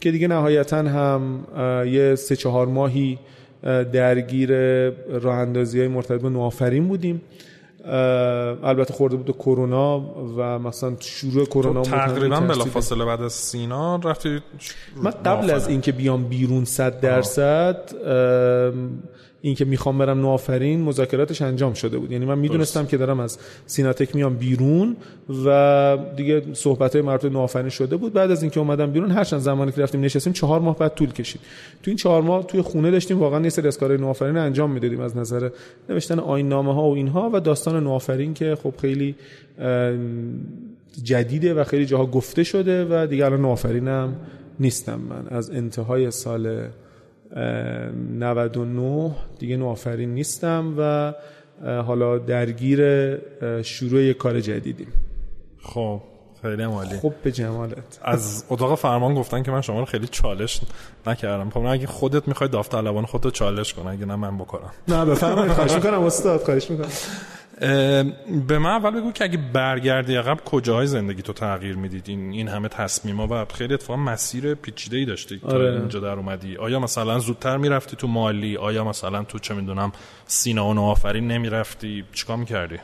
که 0.00 0.10
دیگه 0.10 0.28
نهایتا 0.28 0.76
هم 0.76 1.46
یه 1.86 2.14
سه 2.14 2.36
چهار 2.36 2.66
ماهی 2.66 3.18
درگیر 3.92 4.50
راه 5.08 5.36
اندازی 5.36 5.78
های 5.78 5.88
مرتبط 5.88 6.20
به 6.20 6.28
نوآفرین 6.28 6.88
بودیم. 6.88 7.22
البته 8.62 8.94
خورده 8.94 9.16
بود 9.16 9.36
کرونا 9.36 10.00
و 10.36 10.58
مثلا 10.58 10.96
شروع 11.00 11.46
کرونا 11.46 11.82
تقریبا 11.82 12.40
بلافاصله 12.40 13.04
بعد 13.04 13.22
از 13.22 13.32
سینا 13.32 13.96
رفتی 13.96 14.40
من 14.96 15.10
قبل 15.10 15.50
از 15.50 15.68
اینکه 15.68 15.92
بیام 15.92 16.24
بیرون 16.24 16.64
صد 16.64 17.00
درصد 17.00 17.90
اینکه 19.42 19.64
می‌خوام 19.64 19.98
برم 19.98 20.20
نوآفرین 20.20 20.82
مذاکراتش 20.82 21.42
انجام 21.42 21.74
شده 21.74 21.98
بود. 21.98 22.12
یعنی 22.12 22.24
من 22.24 22.38
می‌دونستم 22.38 22.86
که 22.86 22.96
دارم 22.96 23.20
از 23.20 23.38
سیناتک 23.66 24.16
میام 24.16 24.36
بیرون 24.36 24.96
و 25.46 25.98
دیگه 26.16 26.42
صحبت 26.52 26.92
های 26.92 27.02
مربوط 27.02 27.32
نوآفرین 27.32 27.68
شده 27.68 27.96
بود. 27.96 28.12
بعد 28.12 28.30
از 28.30 28.42
اینکه 28.42 28.60
اومدم 28.60 28.90
بیرون 28.90 29.10
هرچند 29.10 29.40
زمانی 29.40 29.72
که 29.72 29.82
رفتیم 29.82 30.00
نشستیم 30.00 30.32
چهار 30.32 30.60
ماه 30.60 30.78
بعد 30.78 30.94
طول 30.94 31.12
کشید. 31.12 31.40
تو 31.82 31.90
این 31.90 31.96
چهار 31.96 32.22
ماه 32.22 32.46
توی 32.46 32.62
خونه 32.62 32.90
داشتیم 32.90 33.18
واقعا 33.18 33.40
یه 33.40 33.48
سری 33.48 33.68
از 33.68 33.78
کارهای 33.78 34.00
نوآفرین 34.00 34.36
انجام 34.36 34.70
می‌دادیم. 34.70 35.00
از 35.00 35.16
نظر 35.16 35.50
نوشتن 35.88 36.18
آیین 36.18 36.48
نامه 36.48 36.74
ها 36.74 36.82
و 36.82 36.94
اینها 36.94 37.30
و 37.32 37.40
داستان 37.40 37.84
نوآفرین 37.84 38.34
که 38.34 38.56
خب 38.62 38.74
خیلی 38.80 39.14
جدیده 41.02 41.54
و 41.54 41.64
خیلی 41.64 41.86
جاها 41.86 42.06
گفته 42.06 42.44
شده 42.44 42.84
و 42.90 43.06
دیگه 43.06 43.24
الان 43.24 43.40
نوآفرینم 43.40 44.16
نیستم 44.60 45.00
من. 45.00 45.36
از 45.36 45.50
انتهای 45.50 46.10
سال 46.10 46.64
99 47.36 49.10
دیگه 49.38 49.56
نوآفرین 49.56 50.14
نیستم 50.14 50.74
و 50.78 51.12
حالا 51.82 52.18
درگیر 52.18 52.80
شروع 53.62 54.02
یک 54.02 54.16
کار 54.16 54.40
جدیدیم. 54.40 54.92
خب 55.62 56.00
خیلی 56.42 56.62
عالی. 56.62 56.98
خب 56.98 57.12
به 57.22 57.32
جمالت. 57.32 58.00
از 58.02 58.44
اتاق 58.48 58.78
فرمان 58.78 59.14
گفتن 59.14 59.42
که 59.42 59.50
من 59.50 59.60
شما 59.60 59.78
رو 59.78 59.84
خیلی 59.84 60.06
چالش 60.06 60.60
نکردم. 61.06 61.50
خب 61.50 61.60
اگه 61.60 61.86
خودت 61.86 62.28
می‌خوای 62.28 62.50
داوطلبانه 62.50 63.06
خودت 63.06 63.32
چالش 63.32 63.74
کن 63.74 63.86
اگه 63.86 64.06
نه 64.06 64.16
من 64.16 64.38
بکنم 64.38 64.70
نه 64.88 65.04
بفرمایید 65.04 65.52
خواهش 65.52 65.72
می‌کنم 65.72 66.02
استاد 66.02 66.40
خواهش 66.40 66.70
می‌کنم. 66.70 66.88
به 68.48 68.58
من 68.58 68.70
اول 68.70 68.90
بگو 68.90 69.12
که 69.12 69.24
اگه 69.24 69.38
برگردی 69.52 70.16
عقب 70.16 70.38
کجاهای 70.44 70.86
زندگی 70.86 71.22
تو 71.22 71.32
تغییر 71.32 71.76
می‌دید؟ 71.76 72.04
این, 72.08 72.32
این 72.32 72.48
همه 72.48 72.68
تصمیما 72.68 73.28
و 73.30 73.44
خیلی 73.54 73.74
اتفاقا 73.74 74.02
مسیر 74.02 74.54
پیچیده 74.54 74.96
ای 74.96 75.04
داشتی 75.04 75.40
آره. 75.42 75.70
تا 75.72 75.78
اینجا 75.78 76.00
در 76.00 76.12
اومدی. 76.12 76.56
آیا 76.56 76.80
مثلا 76.80 77.18
زودتر 77.18 77.56
می‌رفتی 77.56 77.96
تو 77.96 78.06
مالی؟ 78.06 78.56
آیا 78.56 78.84
مثلا 78.84 79.22
تو 79.22 79.38
چه 79.38 79.54
می‌دونم 79.54 79.92
سینا 80.26 80.74
و 80.74 80.78
آفرین 80.78 81.28
نمی‌رفتی؟ 81.28 82.04
چیکار 82.12 82.36
می‌کردی؟ 82.36 82.76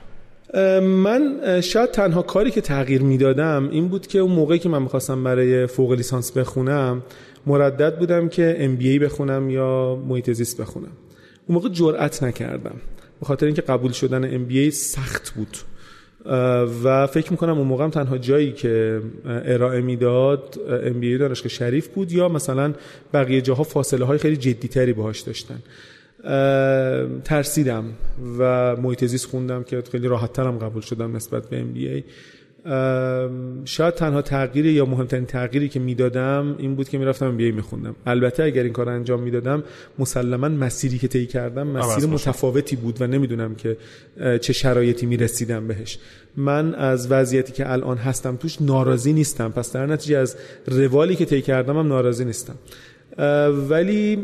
من 0.81 1.61
شاید 1.61 1.91
تنها 1.91 2.23
کاری 2.23 2.51
که 2.51 2.61
تغییر 2.61 3.03
می‌دادم 3.03 3.69
این 3.69 3.89
بود 3.89 4.07
که 4.07 4.19
اون 4.19 4.33
موقعی 4.33 4.59
که 4.59 4.69
من 4.69 4.83
می‌خواستم 4.83 5.25
برای 5.25 5.67
فوق 5.67 5.93
لیسانس 5.93 6.33
بخونم 6.33 7.03
مردد 7.47 7.99
بودم 7.99 8.29
که 8.29 8.57
ام 8.59 8.77
بخونم 8.77 9.51
یا 9.51 10.03
محیط 10.09 10.31
زیست 10.31 10.61
بخونم. 10.61 10.93
اون 11.47 11.55
موقع 11.55 11.69
جرأت 11.69 12.23
نکردم. 12.23 12.77
به 13.21 13.27
خاطر 13.27 13.47
اینکه 13.47 13.63
قبول 13.63 13.93
شدن 13.93 14.35
ام 14.35 14.45
بی 14.45 14.71
سخت 14.71 15.31
بود. 15.31 15.57
و 16.85 17.07
فکر 17.07 17.31
می‌کنم 17.31 17.59
اون 17.59 17.67
موقع 17.67 17.85
هم 17.85 17.91
تنها 17.91 18.19
جایی 18.19 18.53
که 18.53 19.01
ارائه 19.27 19.81
می‌داد 19.81 20.61
ام 20.69 21.01
بی 21.01 21.19
دانشگاه 21.19 21.49
شریف 21.49 21.89
بود 21.89 22.13
یا 22.13 22.29
مثلا 22.29 22.75
بقیه 23.13 23.41
جاها 23.41 23.63
فاصله 23.63 24.05
های 24.05 24.19
خیلی 24.19 24.37
جدی 24.37 24.69
تری 24.69 24.93
باهاش 24.93 25.21
داشتن. 25.21 25.59
ترسیدم 27.25 27.85
و 28.39 28.77
محیط 28.77 29.05
زیست 29.05 29.27
خوندم 29.27 29.63
که 29.63 29.83
خیلی 29.93 30.09
راحت 30.09 30.33
ترم 30.33 30.59
قبول 30.59 30.83
شدم 30.83 31.17
نسبت 31.17 31.49
به 31.49 31.61
ام 31.61 31.73
بی 31.73 32.05
شاید 33.65 33.95
تنها 33.95 34.23
تغییری 34.23 34.73
یا 34.73 34.85
مهمترین 34.85 35.27
تغییری 35.27 35.69
که 35.69 35.81
می‌دادم 35.81 36.55
این 36.59 36.75
بود 36.75 36.89
که 36.89 36.99
می‌رفتم 36.99 37.37
بیای 37.37 37.53
میخوندم. 37.53 37.97
البته 38.07 38.43
اگر 38.43 38.63
این 38.63 38.73
کار 38.73 38.89
انجام 38.89 39.23
می‌دادم 39.23 39.63
مسلما 39.99 40.49
مسیری 40.49 40.99
که 40.99 41.09
طی 41.09 41.27
کردم 41.27 41.67
مسیر 41.67 42.07
متفاوتی 42.11 42.77
بود 42.77 43.03
و 43.03 43.07
نمی‌دونم 43.07 43.55
که 43.55 43.77
چه 44.41 44.53
شرایطی 44.53 45.07
می‌رسیدم 45.07 45.69
بهش. 45.69 45.99
من 46.37 46.75
از 46.75 47.11
وضعیتی 47.11 47.53
که 47.53 47.73
الان 47.73 47.97
هستم 47.97 48.37
توش 48.37 48.63
ناراضی 48.63 49.13
نیستم. 49.13 49.53
پس 49.53 49.73
در 49.73 49.87
نتیجه 49.87 50.19
از 50.19 50.37
روالی 50.67 51.17
که 51.17 51.25
طی 51.25 51.43
کردم 51.43 51.77
هم 51.77 51.89
ناراضی 51.89 52.25
نیستم. 52.25 52.55
ولی 53.69 54.19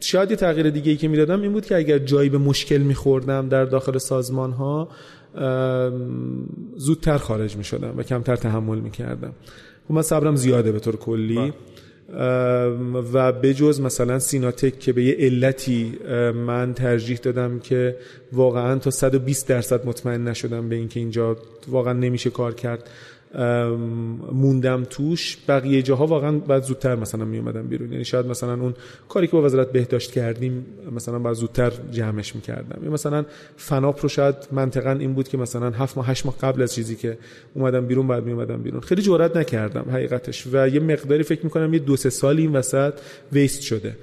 شاید 0.00 0.30
یه 0.30 0.36
تغییر 0.36 0.70
دیگه 0.70 0.90
ای 0.90 0.96
که 0.96 1.08
می‌دادم 1.08 1.42
این 1.42 1.52
بود 1.52 1.66
که 1.66 1.76
اگر 1.76 1.98
جایی 1.98 2.28
به 2.28 2.38
مشکل 2.38 2.78
میخوردم 2.78 3.48
در 3.48 3.64
داخل 3.64 3.98
سازمان 3.98 4.52
ها 4.52 4.88
زودتر 6.76 7.18
خارج 7.18 7.56
می 7.56 7.64
شدم 7.64 7.94
و 7.96 8.02
کمتر 8.02 8.36
تحمل 8.36 8.78
می 8.78 8.90
کردم 8.90 9.32
خب 9.88 9.94
من 9.94 10.02
صبرم 10.02 10.36
زیاده 10.36 10.72
به 10.72 10.80
طور 10.80 10.96
کلی. 10.96 11.52
و 13.12 13.32
بجز 13.32 13.80
مثلا 13.80 14.18
سیناتک 14.18 14.78
که 14.78 14.92
به 14.92 15.04
یه 15.04 15.16
علتی 15.18 15.98
من 16.34 16.74
ترجیح 16.74 17.16
دادم 17.16 17.58
که 17.58 17.96
واقعا 18.32 18.78
تا 18.78 18.90
120 18.90 19.48
درصد 19.48 19.86
مطمئن 19.86 20.28
نشدم 20.28 20.68
به 20.68 20.76
اینکه 20.76 21.00
اینجا 21.00 21.36
واقعا 21.68 21.92
نمیشه 21.92 22.30
کار 22.30 22.54
کرد. 22.54 22.90
موندم 24.32 24.84
توش. 24.90 25.38
بقیه 25.48 25.82
جاها 25.82 26.06
واقعا 26.06 26.38
بعد 26.38 26.62
زودتر 26.62 26.94
مثلا 26.94 27.24
می 27.24 27.38
اومدم 27.38 27.66
بیرون. 27.66 27.92
یعنی 27.92 28.04
شاید 28.04 28.26
مثلا 28.26 28.54
اون 28.54 28.74
کاری 29.08 29.26
که 29.26 29.32
با 29.32 29.42
وزارت 29.42 29.72
بهداشت 29.72 30.12
کردیم 30.12 30.66
مثلا 30.92 31.18
بعد 31.18 31.34
زودتر 31.34 31.72
جمعش 31.90 32.34
می‌کردم. 32.34 32.84
یا 32.84 32.90
مثلا 32.90 33.24
فناپ 33.56 34.02
رو 34.02 34.08
شاید 34.08 34.34
منطقا 34.52 34.90
این 34.90 35.14
بود 35.14 35.28
که 35.28 35.38
مثلا 35.38 35.70
هفت 35.70 35.96
ماه 35.96 36.10
هشت 36.10 36.26
ماه 36.26 36.38
قبل 36.38 36.62
از 36.62 36.74
چیزی 36.74 36.96
که 36.96 37.18
اومدم 37.54 37.86
بیرون 37.86 38.08
بعد 38.08 38.24
می 38.24 38.32
اومدم 38.32 38.62
بیرون. 38.62 38.80
خیلی 38.80 39.02
جرئت 39.02 39.36
نکردم 39.36 39.90
حقیقتش. 39.90 40.46
و 40.52 40.68
یه 40.68 40.80
مقداری 40.80 41.22
فکر 41.22 41.44
می‌کنم 41.44 41.74
یه 41.74 41.80
دو 41.80 41.96
سه 41.96 42.10
سالی 42.10 42.42
این 42.42 42.52
وسط 42.52 42.94
ویست 43.32 43.60
شده. 43.62 43.96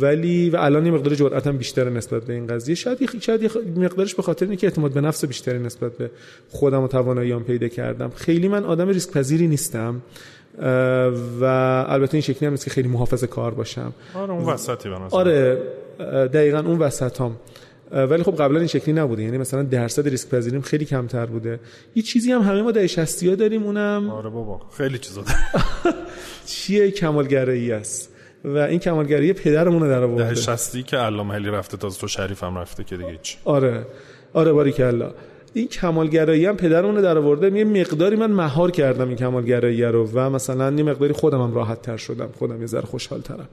ولی 0.00 0.50
و 0.50 0.56
الان 0.56 0.86
یه 0.86 0.92
مقدار 0.92 1.14
جرأتم 1.14 1.56
بیشتر 1.56 1.90
نسبت 1.90 2.24
به 2.24 2.32
این 2.32 2.46
قضیه. 2.46 2.74
شاید 2.74 3.20
شاید 3.20 3.42
یه 3.42 3.50
مقدارش 3.76 4.14
به 4.14 4.22
خاطر 4.22 4.46
اینکه 4.46 4.66
اعتماد 4.66 4.92
به 4.92 5.00
نفس 5.00 5.24
بیشتری 5.24 5.58
نسبت 5.58 5.92
به 5.92 6.10
خودم 6.48 6.82
و 6.82 6.88
تواناییام 6.88 7.44
پیدا 7.44 7.68
کردم. 7.68 8.10
خیلی 8.16 8.48
من 8.48 8.64
آدم 8.64 8.88
ریسک 8.88 9.10
پذیری 9.10 9.46
نیستم 9.46 10.02
و 11.40 11.44
البته 11.88 12.14
این 12.14 12.22
شکلی 12.22 12.46
هم 12.46 12.52
نیست 12.52 12.64
که 12.64 12.70
خیلی 12.70 12.88
محافظ 12.88 13.24
کار 13.24 13.54
باشم. 13.54 13.92
آره 14.14 14.32
اون 14.32 14.44
وسطی 14.44 14.88
آره 15.10 15.62
دقیقا 16.32 16.58
اون 16.58 16.78
وسط 16.78 17.20
هم 17.20 17.36
ولی 17.92 18.22
خب 18.22 18.36
قبلا 18.42 18.58
این 18.58 18.68
شکلی 18.68 18.94
نبوده. 18.94 19.22
یعنی 19.22 19.38
مثلا 19.38 19.62
درصد 19.62 20.08
ریسک 20.08 20.28
پذیریم 20.28 20.60
خیلی 20.60 20.84
کمتر 20.84 21.26
بوده. 21.26 21.60
یه 21.94 22.02
چیزی 22.02 22.32
هم 22.32 22.40
همه 22.40 22.62
ما 22.62 22.70
در 22.70 22.86
60 22.86 23.22
ها 23.22 23.34
داریم 23.34 23.62
اونم 23.62 24.10
آره 24.10 24.30
بابا 24.30 24.60
خیلی 24.76 24.98
چیزا 24.98 25.24
چیه 26.46 26.90
کمالگرایی 26.90 27.72
است. 27.72 28.17
و 28.44 28.58
این 28.58 28.78
کمالگرایی 28.78 29.32
پدرمون 29.32 29.88
در 29.88 30.02
آورده. 30.02 30.28
ده 30.28 30.34
60 30.34 30.86
که 30.86 30.96
علامه 30.96 31.34
علی 31.34 31.50
رفته 31.50 31.76
تا 31.76 31.88
تو 31.88 32.08
شریف 32.08 32.44
هم 32.44 32.58
رفته 32.58 32.84
که 32.84 32.96
دیگه 32.96 33.18
چی؟ 33.22 33.38
آره. 33.44 33.86
آره 34.34 34.52
باریکلا. 34.52 35.10
این 35.54 35.68
کمالگرایی 35.68 36.46
هم 36.46 36.56
پدرمون 36.56 37.00
در 37.00 37.18
آورده. 37.18 37.58
یه 37.58 37.64
مقداری 37.64 38.16
من 38.16 38.30
مهار 38.30 38.70
کردم 38.70 39.08
این 39.08 39.16
کمالگرایی 39.16 39.82
رو 39.82 40.10
و 40.14 40.30
مثلا 40.30 40.70
یه 40.70 40.84
مقداری 40.84 41.12
خودم 41.12 41.40
هم 41.40 41.54
راحت 41.54 41.82
تر 41.82 41.96
شدم. 41.96 42.28
خودم 42.38 42.60
یه 42.60 42.66
ذره 42.66 42.86
خوشحال 42.86 43.20
ترم 43.20 43.48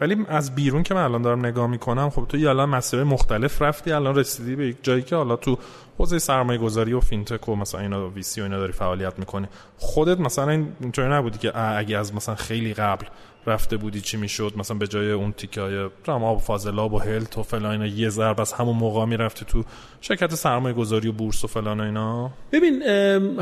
ولی 0.00 0.16
از 0.28 0.54
بیرون 0.54 0.82
که 0.82 0.94
من 0.94 1.02
الان 1.02 1.22
دارم 1.22 1.46
نگاه 1.46 1.66
می‌کنم 1.66 2.10
خب 2.10 2.24
تو 2.28 2.36
الان 2.36 2.68
مسیر 2.68 3.04
مختلف 3.04 3.62
رفتی 3.62 3.92
الان 3.92 4.14
رسیدی 4.14 4.56
به 4.56 4.66
یک 4.66 4.76
جایی 4.82 5.02
که 5.02 5.16
حالا 5.16 5.36
تو 5.36 5.58
حوزه 5.98 6.18
سرمایه 6.18 6.58
گذاری 6.58 6.92
و 6.92 7.00
فینتک 7.00 7.48
و 7.48 7.56
مثلا 7.56 7.80
اینا 7.80 8.08
ویسی 8.08 8.40
و 8.40 8.44
اینا 8.44 8.58
داری 8.58 8.72
فعالیت 8.72 9.18
می‌کنی. 9.18 9.46
خودت 9.78 10.20
مثلا 10.20 10.64
اینطوری 10.80 11.08
نبودی 11.08 11.38
که 11.38 11.76
اگه 11.76 11.98
از 11.98 12.14
مثلا 12.14 12.34
خیلی 12.34 12.74
قبل 12.74 13.06
رفته 13.46 13.76
بودی 13.76 14.00
چی 14.00 14.16
می‌شد؟ 14.16 14.52
مثلا 14.56 14.76
به 14.76 14.86
جای 14.86 15.12
اون 15.12 15.32
تیکای 15.32 15.88
رام 16.06 16.24
آب 16.24 16.40
فاضلاب 16.40 16.92
و 16.92 16.98
هلت 16.98 17.38
و 17.38 17.42
فلان 17.42 17.86
یه 17.86 18.08
ضرب 18.08 18.40
از 18.40 18.52
همون 18.52 18.76
موقع 18.76 19.04
می‌رفتی 19.04 19.44
تو 19.48 19.64
شرکت 20.00 20.34
سرمایه 20.34 20.74
گذاری 20.74 21.08
و 21.08 21.12
بورس 21.12 21.44
و 21.44 21.46
فلان 21.46 21.80
اینا؟ 21.80 22.30
ببین 22.52 22.82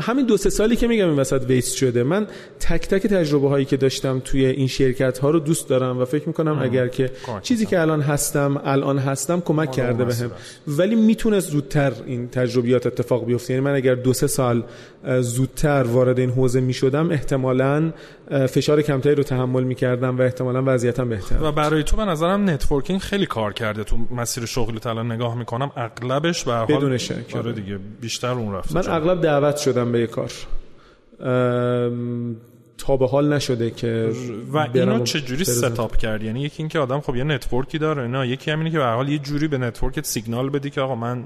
همین 0.01 0.25
دو 0.25 0.37
سه 0.37 0.49
سالی 0.49 0.75
که 0.75 0.87
میگم 0.87 1.09
این 1.09 1.19
وسط 1.19 1.43
ویست 1.47 1.75
شده 1.75 2.03
من 2.03 2.27
تک 2.59 2.87
تک 2.87 3.07
تجربه 3.07 3.49
هایی 3.49 3.65
که 3.65 3.77
داشتم 3.77 4.21
توی 4.25 4.45
این 4.45 4.67
شرکت 4.67 5.17
ها 5.17 5.29
رو 5.29 5.39
دوست 5.39 5.69
دارم 5.69 5.99
و 5.99 6.05
فکر 6.05 6.27
می‌کنم 6.27 6.59
اگر 6.61 6.87
که 6.87 7.11
چیزی 7.41 7.65
که 7.65 7.81
الان 7.81 8.01
هستم 8.01 8.61
الان 8.63 8.97
هستم 8.97 9.41
کمک 9.41 9.71
کرده 9.71 10.05
بهم. 10.05 10.31
ولی 10.67 10.95
می‌تونست 10.95 11.49
زودتر 11.49 11.93
این 12.05 12.27
تجربیات 12.27 12.87
اتفاق 12.87 13.25
بیفته. 13.25 13.53
یعنی 13.53 13.65
من 13.65 13.75
اگر 13.75 13.95
دو 13.95 14.13
سه 14.13 14.27
سال 14.27 14.63
زودتر 15.19 15.83
وارد 15.83 16.19
این 16.19 16.29
حوزه 16.29 16.59
می‌شدم 16.59 17.11
احتمالاً 17.11 17.91
فشار 18.29 18.81
کمتری 18.81 19.15
رو 19.15 19.23
تحمل 19.23 19.63
می‌کردم 19.63 20.17
و 20.17 20.21
احتمالا 20.21 20.63
وضعیتم 20.65 21.09
بهتر 21.09 21.43
و 21.43 21.51
برای 21.51 21.83
تو 21.83 21.97
به 21.97 22.05
نظرم 22.05 22.49
networking 22.49 22.99
خیلی 22.99 23.25
کار 23.25 23.53
کرده. 23.53 23.83
تو 23.83 23.97
مسیر 24.11 24.45
شغلی 24.45 24.79
الان 24.85 25.11
نگاه 25.11 25.37
می‌کنم 25.37 25.71
اغلبش 25.75 26.43
به 26.43 26.53
حال 26.53 26.65
بدون 26.65 26.97
شک. 26.97 27.35
آره 27.35 27.51
دیگه 27.51 27.79
بیشتر 28.01 28.31
اون 28.31 28.53
رفته 28.53 28.75
من 28.75 28.83
اغلب 28.87 29.21
دعوت 29.21 29.57
شدم 29.57 29.91
به 29.91 29.99
یه 29.99 30.07
کار. 30.07 30.31
تا 32.77 32.97
به 32.97 33.07
حال 33.07 33.33
نشده 33.33 33.71
که 33.71 34.11
و 34.53 34.67
اینو 34.73 35.03
چجوری 35.03 35.43
setup 35.43 35.97
کرد 35.97 36.23
یعنی 36.23 36.41
یکی 36.41 36.63
اینکه 36.63 36.79
آدم 36.79 36.99
خب 36.99 37.15
یه 37.15 37.23
network 37.23 37.70
ی 37.70 37.77
داره 37.77 38.07
نه 38.07 38.27
یکی 38.27 38.51
همینه 38.51 38.71
که 38.71 38.77
به 38.77 38.85
حال 38.85 39.09
یه 39.09 39.19
جوری 39.19 39.47
به 39.47 39.57
network 39.57 39.99
ت 39.99 40.05
سیگنال 40.05 40.49
بدی 40.49 40.69
که 40.69 40.81
آقا 40.81 40.95
من 40.95 41.23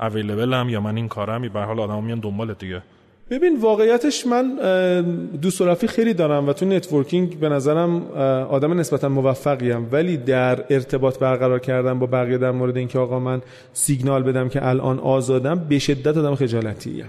available 0.00 0.61
م 0.61 0.68
یا 0.68 0.80
من 0.80 0.96
این 0.96 1.08
کارم 1.08 1.48
به 1.48 1.60
حال 1.60 1.80
آدم 1.80 2.04
میان 2.04 2.20
دنبالت 2.20 2.58
دیگه. 2.58 2.82
ببین 3.30 3.60
واقعیتش 3.60 4.26
من 4.26 4.56
دوست 5.42 5.60
و 5.60 5.74
خیلی 5.74 6.14
دارم 6.14 6.48
و 6.48 6.52
تو 6.52 6.66
networking 6.66 7.38
به 7.38 7.48
نظرم 7.48 8.06
آدم 8.50 8.80
نسبتا 8.80 9.08
موفقیم. 9.08 9.88
ولی 9.92 10.16
در 10.16 10.64
ارتباط 10.70 11.18
برقرار 11.18 11.58
کردن 11.58 11.98
با 11.98 12.06
بقیه 12.06 12.38
در 12.38 12.50
مورد 12.50 12.76
اینکه 12.76 12.98
آقا 12.98 13.18
من 13.18 13.42
سیگنال 13.72 14.22
بدم 14.22 14.48
که 14.48 14.66
الان 14.68 14.98
آزادم 14.98 15.66
به 15.68 15.78
شدت 15.78 16.16
آدم 16.16 16.34
خجالتیه. 16.34 17.04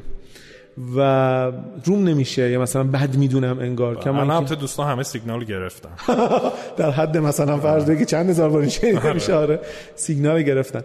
و 0.95 1.51
روم 1.85 2.03
نمیشه. 2.03 2.49
یا 2.49 2.61
مثلا 2.61 2.83
بد 2.83 3.15
می‌دونم 3.15 3.59
انگار. 3.59 3.95
که 3.95 4.11
من 4.11 4.45
که... 4.45 4.55
دوستان 4.55 4.87
همه 4.87 5.03
سیگنال 5.03 5.43
گرفتن. 5.43 5.89
در 6.77 6.91
حد 6.91 7.17
مثلا 7.17 7.57
فرض 7.57 7.91
که 7.91 8.05
چند 8.05 8.29
هزار 8.29 8.49
بار 8.49 8.67
آره. 9.03 9.13
میشه. 9.13 9.33
آره. 9.33 9.59
سیگنال 9.95 10.41
گرفتن. 10.41 10.81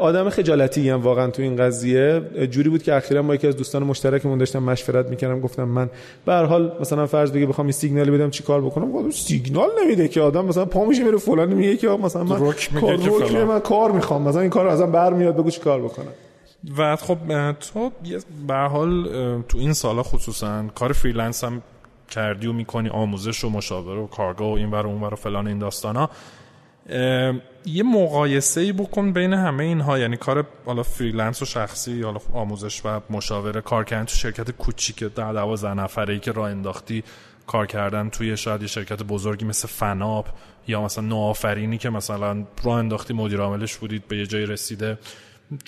آدم 0.00 0.30
خجالتی 0.30 0.90
هم 0.90 1.02
واقعا 1.02 1.30
تو 1.30 1.42
این 1.42 1.56
قضیه. 1.56 2.22
جوری 2.50 2.68
بود 2.68 2.82
که 2.82 2.94
اخیرا 2.94 3.22
با 3.22 3.34
یکی 3.34 3.46
از 3.46 3.56
دوستان 3.56 3.82
مشترکمون 3.82 4.38
داشتم 4.38 4.62
مشورت 4.62 5.08
می‌کردم. 5.08 5.40
گفتم 5.40 5.64
من 5.64 5.90
به 6.26 6.32
هر 6.32 6.44
حال 6.44 6.72
مثلا 6.80 7.06
فرض 7.06 7.32
بگی 7.32 7.46
بخوام 7.46 7.66
این 7.66 7.72
سیگنالی 7.72 8.10
بدم 8.10 8.30
چیکار 8.30 8.60
بکنم؟ 8.60 8.92
گفتم 8.92 9.10
سیگنال 9.10 9.68
نمیده 9.84 10.08
که 10.08 10.20
آدم 10.20 10.44
مثلا 10.44 10.64
پا 10.64 10.84
میشه 10.84 11.04
میره 11.04 11.18
فلان 11.18 11.52
میگه 11.52 11.76
که 11.76 11.88
مثلا 11.88 12.24
من 12.24 12.38
کار 12.38 13.44
من 13.44 13.60
کار 13.60 13.92
می‌خوام. 13.92 14.22
مثلا 14.28 14.40
این 14.40 14.50
کار 14.50 14.66
ازم 14.66 14.92
برمیاد 14.92 15.36
بگو 15.36 15.50
چیکار 15.50 15.82
بکنم. 15.82 16.12
و 16.78 16.96
خب 16.96 17.52
تو 17.52 17.92
به 18.46 18.54
حال 18.54 19.04
تو 19.42 19.58
این 19.58 19.72
سالا 19.72 20.02
خصوصا 20.02 20.66
کار 20.74 20.92
freelance 20.92 21.44
هم 21.44 21.62
کردی 22.10 22.46
و 22.46 22.52
می‌کنی 22.52 22.88
آموزش 22.88 23.44
و 23.44 23.50
مشاوره 23.50 24.00
و 24.00 24.06
کارگاه 24.06 24.48
و 24.48 24.52
این 24.52 24.70
ور 24.70 24.86
و 24.86 24.88
اون 24.88 25.02
ور 25.02 25.12
و 25.12 25.16
فلان 25.16 25.46
این 25.46 25.58
داستانا. 25.58 26.10
یه 27.66 27.82
مقایسه 27.82 28.60
ای 28.60 28.72
بکن 28.72 29.12
بین 29.12 29.32
همه 29.32 29.64
اینها 29.64 29.98
یعنی 29.98 30.16
کار 30.16 30.46
حالا 30.66 30.82
freelance 30.82 31.42
و 31.42 31.44
شخصی 31.44 31.92
یا 31.92 32.20
آموزش 32.32 32.82
و 32.84 33.00
مشاوره 33.10 33.60
کار 33.60 33.84
کردن 33.84 34.04
تو 34.04 34.14
شرکت 34.14 34.50
کوچیک 34.50 35.04
در 35.04 35.32
دوازده 35.32 35.74
نفره 35.74 36.14
ای 36.14 36.20
که 36.20 36.32
راه 36.32 36.50
انداختی 36.50 37.04
کار 37.46 37.66
کردن 37.66 38.08
توی 38.08 38.36
شاید 38.36 38.62
یه 38.62 38.68
شرکت 38.68 39.02
بزرگی 39.02 39.44
مثل 39.44 39.68
فناپ 39.68 40.26
یا 40.68 40.82
مثلا 40.82 41.04
نوآفرینی 41.04 41.78
که 41.78 41.90
مثلا 41.90 42.44
راه 42.64 42.78
انداختی 42.78 43.14
مدیر 43.14 43.40
عاملش 43.40 43.76
بودید 43.76 44.08
به 44.08 44.18
یه 44.18 44.26
جای 44.26 44.46
رسیده. 44.46 44.98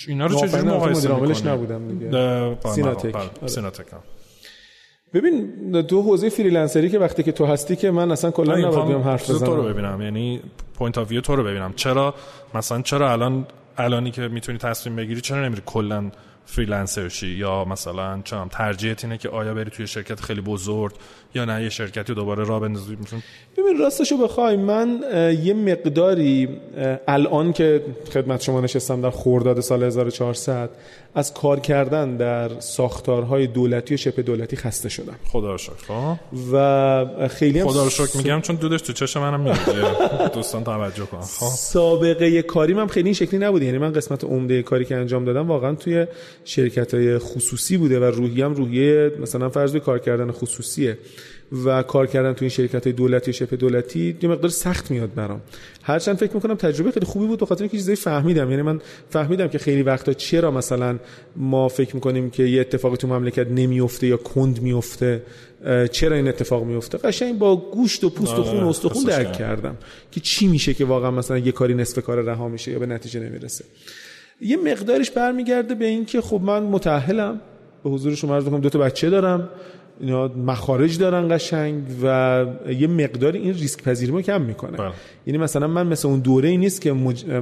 اینا 0.08 0.26
رو 0.26 0.40
چجوری 0.40 0.62
مقایسه 0.62 1.08
عاملش 1.08 1.46
نبودم 1.46 1.88
دیگه. 1.88 2.56
سیناتک. 2.74 3.16
سیناتک 3.46 3.86
ببین 5.14 5.82
تو 5.82 6.02
حوزه 6.02 6.28
freelancer 6.28 6.85
ی 6.85 6.90
که 6.90 6.98
وقتی 6.98 7.22
که 7.22 7.32
تو 7.32 7.46
هستی 7.46 7.76
که 7.76 7.90
من 7.90 8.10
اصلا 8.10 8.30
کلا 8.30 8.56
نباید 8.56 8.86
بیام 8.86 9.02
حرف 9.02 9.30
بزنم 9.30 9.46
تو 9.46 9.56
رو 9.56 9.62
ببینم. 9.62 10.02
یعنی 10.02 10.40
point 10.74 10.98
of 10.98 11.10
view 11.10 11.20
تو 11.20 11.36
رو 11.36 11.44
ببینم. 11.44 11.72
چرا؟ 11.76 12.14
مثلا 12.54 12.82
چرا 12.82 13.12
الان 13.12 13.46
الانی 13.76 14.10
که 14.10 14.28
می‌تونی 14.28 14.58
تصمیم 14.58 14.96
بگیری 14.96 15.20
چرا 15.20 15.44
نمیری 15.44 15.62
کلا 15.66 16.10
freelancer 16.50 17.08
شی 17.08 17.26
یا 17.26 17.64
مثلا 17.64 18.20
چم 18.24 18.48
ترجیحت 18.52 19.04
اینه 19.04 19.18
که 19.18 19.28
آیا 19.28 19.54
بری 19.54 19.70
توی 19.70 19.86
شرکت 19.86 20.20
خیلی 20.20 20.40
بزرگ 20.40 20.92
یا 21.34 21.44
نه؟ 21.44 21.62
یه 21.62 21.68
شرکتی 21.68 22.14
دوباره 22.14 22.44
راه 22.44 22.60
بندازی 22.60 22.96
ببین 23.56 23.78
راستشو 23.78 24.16
بخوای 24.16 24.56
من 24.56 25.00
یه 25.42 25.54
مقداری 25.54 26.48
الان 27.08 27.52
که 27.52 27.82
خدمت 28.12 28.40
شما 28.42 28.60
نشستم 28.60 29.00
در 29.00 29.10
خورداد 29.10 29.60
سال 29.60 29.82
1400 29.82 30.70
از 31.18 31.34
کار 31.34 31.60
کردن 31.60 32.16
در 32.16 32.60
ساختارهای 32.60 33.46
دولتی 33.46 33.94
و 33.94 33.96
شبه 33.96 34.22
دولتی 34.22 34.56
خسته 34.56 34.88
شدم. 34.88 35.14
خدا 35.24 35.52
رو 35.52 35.58
شکر 35.58 35.72
خب. 35.88 36.16
و 36.52 37.28
خیلی 37.28 37.64
خدا 37.64 37.84
رو 37.84 37.90
شکر 37.90 38.16
میگم 38.16 38.40
چون 38.40 38.56
دودش 38.56 38.82
تو 38.82 38.92
چشم 38.92 39.20
منم 39.20 39.40
میاد. 39.40 40.32
دوستان 40.34 40.64
توجه 40.64 41.06
کن. 41.06 41.20
خب. 41.20 41.46
سابقه 41.46 42.42
کاری 42.42 42.74
من 42.74 42.86
خیلی 42.86 43.08
این 43.08 43.14
شکلی 43.14 43.40
نبود 43.40 43.62
یعنی 43.62 43.78
من 43.78 43.92
قسمت 43.92 44.24
عمده 44.24 44.62
کاری 44.62 44.84
که 44.84 44.96
انجام 44.96 45.24
دادم 45.24 45.48
واقعا 45.48 45.74
توی 45.74 46.06
شرکت 46.44 46.94
های 46.94 47.18
خصوصی 47.18 47.76
بوده 47.76 48.00
و 48.00 48.04
روحیم 48.04 48.54
روحیه 48.54 49.12
مثلا 49.20 49.48
فرض 49.48 49.76
کار 49.76 49.98
کردن 49.98 50.30
خصوصیه. 50.30 50.98
و 51.64 51.82
کار 51.82 52.06
کردن 52.06 52.32
تو 52.32 52.38
این 52.40 52.50
شرکت 52.50 52.84
های 52.84 52.92
دولتی 52.92 53.32
شبه 53.32 53.56
دولتی 53.56 54.16
یه 54.22 54.28
مقدار 54.28 54.50
سخت 54.50 54.90
میاد 54.90 55.14
برام. 55.14 55.40
هرچند 55.82 56.16
فکر 56.16 56.34
می‌کنم 56.34 56.54
تجربه 56.54 56.90
خیلی 56.90 57.06
خوبی 57.06 57.26
بود 57.26 57.40
به 57.40 57.46
خاطر 57.46 57.62
اینکه 57.62 57.76
چیزایی 57.76 57.96
فهمیدم. 57.96 58.50
یعنی 58.50 58.62
من 58.62 58.80
فهمیدم 59.10 59.48
که 59.48 59.58
خیلی 59.58 59.82
وقتا 59.82 60.12
چرا 60.12 60.50
مثلا 60.50 60.98
ما 61.36 61.68
فکر 61.68 61.94
می‌کنیم 61.94 62.30
که 62.30 62.42
یه 62.42 62.60
اتفاقی 62.60 62.96
تو 62.96 63.08
مملکت 63.08 63.46
نمیفته 63.50 64.06
یا 64.06 64.16
کند 64.16 64.62
میفته 64.62 65.22
چرا 65.92 66.16
این 66.16 66.28
اتفاق 66.28 66.64
میفته 66.64 66.98
قشنگ 66.98 67.38
با 67.38 67.56
گوشت 67.56 68.04
و 68.04 68.10
پوست 68.10 68.38
و 68.38 68.42
خون 68.42 68.56
و 68.56 68.60
آره، 68.60 68.68
استخون 68.68 69.04
درک 69.04 69.32
کردم 69.32 69.76
که 70.10 70.20
چی 70.20 70.46
میشه 70.46 70.74
که 70.74 70.84
واقعا 70.84 71.10
مثلا 71.10 71.38
یه 71.38 71.52
کاری 71.52 71.74
نصف 71.74 72.02
کار 72.02 72.22
رها 72.22 72.48
میشه 72.48 72.72
یا 72.72 72.78
به 72.78 72.86
نتیجه 72.86 73.20
نمی‌رسه. 73.20 73.64
یه 74.40 74.56
مقدارش 74.56 75.10
برمیگرده 75.10 75.74
به 75.74 75.84
اینکه 75.84 76.20
خب 76.20 76.40
من 76.44 76.62
متأهلم 76.62 77.40
به 77.84 77.90
حضور 77.90 78.14
شما 78.14 78.34
عرض 78.34 78.44
دو 78.44 78.68
تا 78.68 78.78
بچه 78.78 79.10
دارم. 79.10 79.48
اینا 80.00 80.28
مخارج 80.28 80.98
دارن 80.98 81.36
قشنگ 81.36 81.82
و 82.02 82.46
یه 82.78 82.86
مقدار 82.86 83.32
این 83.32 83.54
ریسک 83.54 83.82
پذیری 83.82 84.12
رو 84.12 84.22
کم 84.22 84.40
می‌کنه. 84.40 84.76
بله. 84.76 84.92
یعنی 85.26 85.38
مثلا 85.38 85.66
من 85.66 85.86
مثل 85.86 86.08
اون 86.08 86.20
دوره 86.20 86.48
ای 86.48 86.56
نیست 86.56 86.80
که 86.80 86.92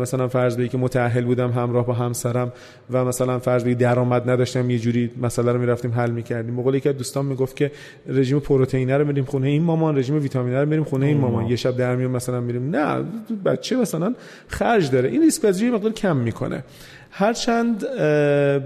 مثلا 0.01 0.28
فرض 0.28 0.57
بگی 0.57 0.69
که 0.69 0.78
متأهل 0.78 1.24
بودم 1.24 1.51
همراه 1.51 1.87
با 1.87 1.93
همسرم 1.93 2.53
و 2.91 3.05
مثلا 3.05 3.39
فرض 3.39 3.65
بگی 3.65 3.74
درآمد 3.74 4.31
نداشتم 4.31 4.70
یه 4.70 4.78
جوری 4.78 5.11
مسئله 5.23 5.53
رو 5.53 5.61
می‌رفتیم 5.61 5.93
حل 5.93 6.11
می‌کردیم. 6.11 6.55
موقعی 6.55 6.81
که 6.81 6.93
دوستان 6.93 7.27
می‌گفت 7.27 7.57
که 7.57 7.70
رژیم 8.07 8.41
پروتئینه 8.41 8.97
رو 8.97 9.07
میریم 9.07 9.24
خونه 9.24 9.49
این 9.49 9.62
مامان 9.62 9.99
رژیم 9.99 10.23
ویتامینه 10.23 10.61
رو 10.61 10.69
میریم 10.69 10.85
خونه 10.85 11.07
این 11.07 11.16
مامان. 11.16 11.47
یه 11.47 11.57
شب 11.57 11.77
در 11.77 11.97
میون 11.97 12.11
مثلا 12.11 12.41
میریم. 12.41 12.77
نه 12.77 13.05
بچه 13.45 13.77
مثلا 13.77 14.15
خرج 14.49 14.91
داره. 14.91 15.09
این 15.09 15.23
ریسک 15.23 15.43
پذیری 15.43 15.70
مقدار 15.70 15.93
کم 15.93 16.16
می‌کنه. 16.16 16.65
هرچند 17.11 17.81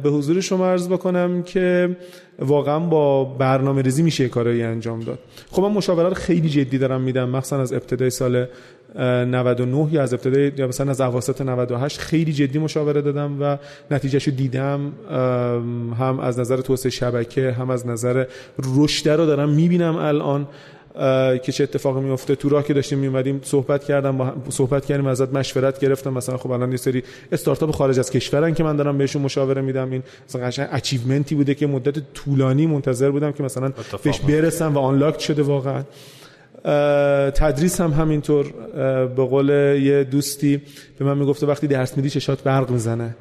به 0.03 0.11
حضور 0.11 0.41
شما 0.41 0.67
عرض 0.67 0.89
بکنم 0.89 1.43
که 1.43 1.97
واقعا 2.41 2.79
با 2.79 3.25
برنامه 3.25 3.83
ریزی 3.83 4.03
میشه 4.03 4.29
کارایی 4.29 4.62
انجام 4.62 5.01
داد. 5.01 5.19
خب 5.51 5.62
من 5.62 5.73
مشاورات 5.73 6.15
خیلی 6.15 6.49
جدی 6.49 6.79
دارم 6.79 7.01
میدم 7.01 7.29
مخصوصا 7.29 7.61
از 7.61 7.73
ابتدای 7.73 8.11
سال 8.11 8.47
99 8.97 9.89
یا 9.93 10.03
از 10.03 10.15
ابتدای 10.15 10.53
یا 10.57 10.67
مثلا 10.67 10.91
از 10.91 11.01
اواسط 11.01 11.41
98 11.41 11.99
خیلی 11.99 12.33
جدی 12.33 12.59
مشاوره 12.59 13.03
دادم 13.03 13.37
و 13.41 13.57
نتیجهش 13.91 14.29
رو 14.29 14.35
دیدم 14.35 14.93
هم 15.99 16.21
از 16.21 16.39
نظر 16.39 16.57
توسعه 16.57 16.91
شبکه 16.91 17.53
هم 17.53 17.71
از 17.71 17.87
نظر 17.87 18.25
رشد 18.77 19.09
رو 19.09 19.27
دارم 19.27 19.49
می‌بینم 19.49 19.97
الان. 19.97 20.47
که 21.43 21.52
چه 21.52 21.64
اتفاقی 21.64 22.01
میفته 22.01 22.35
تو 22.35 22.48
راه 22.48 22.64
که 22.64 22.74
داشتیم 22.74 22.98
میومدیم 22.98 23.40
صحبت 23.44 23.85
کردم 23.85 24.18
با 24.18 24.32
صحبت 24.48 24.85
کردیم 24.85 25.06
ازت 25.06 25.32
مشورت 25.32 25.78
گرفتم. 25.78 26.12
مثلا 26.12 26.36
خب 26.36 26.51
الان 26.51 26.70
یه 26.70 26.77
سری 26.77 27.02
استارتاپ 27.32 27.70
خارج 27.70 27.98
از 27.98 28.10
کشورن 28.10 28.55
که 28.55 28.64
من 28.64 28.77
دارم 28.77 28.98
بهشون 28.98 29.22
مشاوره 29.22 29.62
میدم. 29.62 29.90
این 29.90 30.02
مثلا 30.28 30.47
قشنگ 30.47 30.68
اچیومنتی 30.72 31.35
بوده 31.35 31.55
که 31.55 31.66
مدت 31.66 32.12
طولانی 32.14 32.66
منتظر 32.66 33.10
بودم 33.10 33.32
که 33.32 33.43
مثلا 33.43 33.72
بهش 34.02 34.20
برسم 34.20 34.74
و 34.74 34.78
unlock 34.78 35.20
شده 35.20 35.43
واقعا. 35.43 35.82
تدریس 37.31 37.81
هم 37.81 37.90
همینطور. 37.90 38.47
به 39.16 39.24
قول 39.24 39.48
یه 39.82 40.05
دوستی 40.05 40.62
به 40.98 41.05
من 41.05 41.18
می‌گفته 41.18 41.47
وقتی 41.47 41.66
درس 41.66 41.97
میدی 41.97 42.10
چشات 42.10 42.43
برق 42.43 42.70
می‌زنه. 42.70 43.16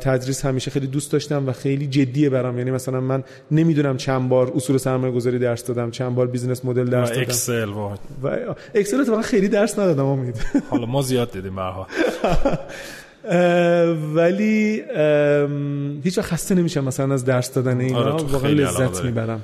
تدریس 0.00 0.44
همیشه 0.44 0.70
خیلی 0.70 0.86
دوست 0.86 1.12
داشتم 1.12 1.48
و 1.48 1.52
خیلی 1.52 1.86
جدیه 1.86 2.30
برام. 2.30 2.58
یعنی 2.58 2.70
مثلا 2.70 3.00
من 3.00 3.24
نمی‌دونم 3.50 3.96
چند 3.96 4.28
بار 4.28 4.52
اصول 4.54 4.76
سرمایه 4.76 5.12
گذاری 5.12 5.38
درس 5.38 5.64
دادم 5.64 5.90
چند 5.90 6.14
بار 6.14 6.26
business 6.26 6.64
model 6.64 6.84
درس 6.84 7.08
دادم. 7.08 7.20
اکسل 7.20 7.68
و 7.68 7.90
اکسل 8.74 9.00
اتفاقا 9.00 9.22
خیلی 9.22 9.48
درس 9.48 9.78
ندادم 9.78 10.04
امید. 10.04 10.36
حالا 10.70 10.86
ما 10.86 11.02
زیاد 11.02 11.32
دیدیم 11.32 11.56
برها 11.56 11.86
ولی 14.14 14.82
هیچ 16.04 16.20
خسته 16.20 16.54
نمیشم 16.54 16.84
مثلا 16.84 17.14
از 17.14 17.24
درس 17.24 17.52
دادن 17.52 17.80
اینا. 17.80 17.98
آره 17.98 18.22
واقعا 18.22 18.50
لذت 18.50 19.04
می‌برم. 19.04 19.40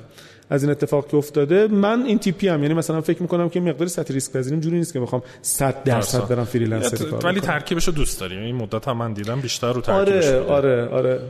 از 0.51 0.62
این 0.62 0.72
اتفاق 0.72 1.09
که 1.09 1.16
افتاده 1.16 1.68
من 1.68 2.02
این 2.02 2.18
تیپی 2.18 2.48
هم 2.48 2.62
یعنی 2.62 2.74
مثلا 2.74 3.01
فکر 3.01 3.22
می‌کنم 3.22 3.48
که 3.48 3.60
مقدار 3.60 3.89
سطح 3.89 4.14
ریسک 4.14 4.32
پذیریم 4.32 4.60
جوری 4.60 4.77
نیست 4.77 4.93
که 4.93 5.01
بخوام 5.01 5.22
100 5.43 5.85
درصد 5.85 6.28
برم 6.28 6.44
freelancer 6.44 7.05
کار 7.05 7.27
ولی 7.27 7.40
ترکیبش 7.40 7.86
رو 7.86 7.93
دوست 7.93 8.20
داریم. 8.20 8.43
این 8.43 8.55
مدت 8.56 8.89
هم 8.89 8.97
من 8.97 9.12
دیدم 9.12 9.40
بیشتر 9.40 9.72
رو 9.72 9.81
ترکیبش 9.81 10.24
آره 10.24 10.89
آره 10.89 11.20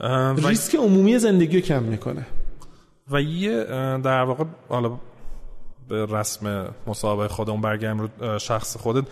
آره. 0.00 0.34
ریسک 0.48 0.74
عمومی 0.74 1.18
زندگی 1.18 1.56
رو 1.56 1.66
کم 1.66 1.82
می‌کنه. 1.82 2.26
و 3.10 3.20
یه 3.22 3.64
در 4.04 4.22
واقع 4.22 4.44
حالا 4.68 4.98
به 5.88 6.06
رسم 6.06 6.68
مسابقه 6.86 7.28
خودمون 7.28 7.60
برگردیم 7.60 8.00
رو 8.00 8.38
شخص 8.38 8.76
خودت 8.76 9.04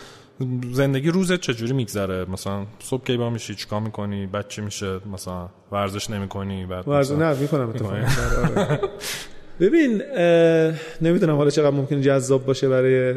زندگی 0.73 1.11
روزت 1.11 1.41
چجوری 1.41 1.73
میگذره؟ 1.73 2.24
مثلا 2.24 2.66
صبح 2.79 3.05
کی 3.05 3.16
با 3.16 3.31
میشی؟ 3.31 3.55
چیکار 3.55 3.81
می‌کنی؟ 3.81 4.27
بچه 4.27 4.62
میشه؟ 4.62 5.01
مثلا 5.12 5.49
ورزش 5.73 6.11
نمی‌کنی؟ 6.11 6.66
بعد 6.66 6.89
ورزش 6.89 7.16
نه 7.16 7.35
می‌کنم 7.35 7.69
اتفاقا. 7.69 7.97
ببین 9.61 10.03
نمی‌دونم 11.01 11.37
حالا 11.37 11.51
چقدر 11.51 11.70
ممکن 11.70 12.01
جذاب 12.01 12.47
باشه 12.47 12.69
برای 12.69 13.15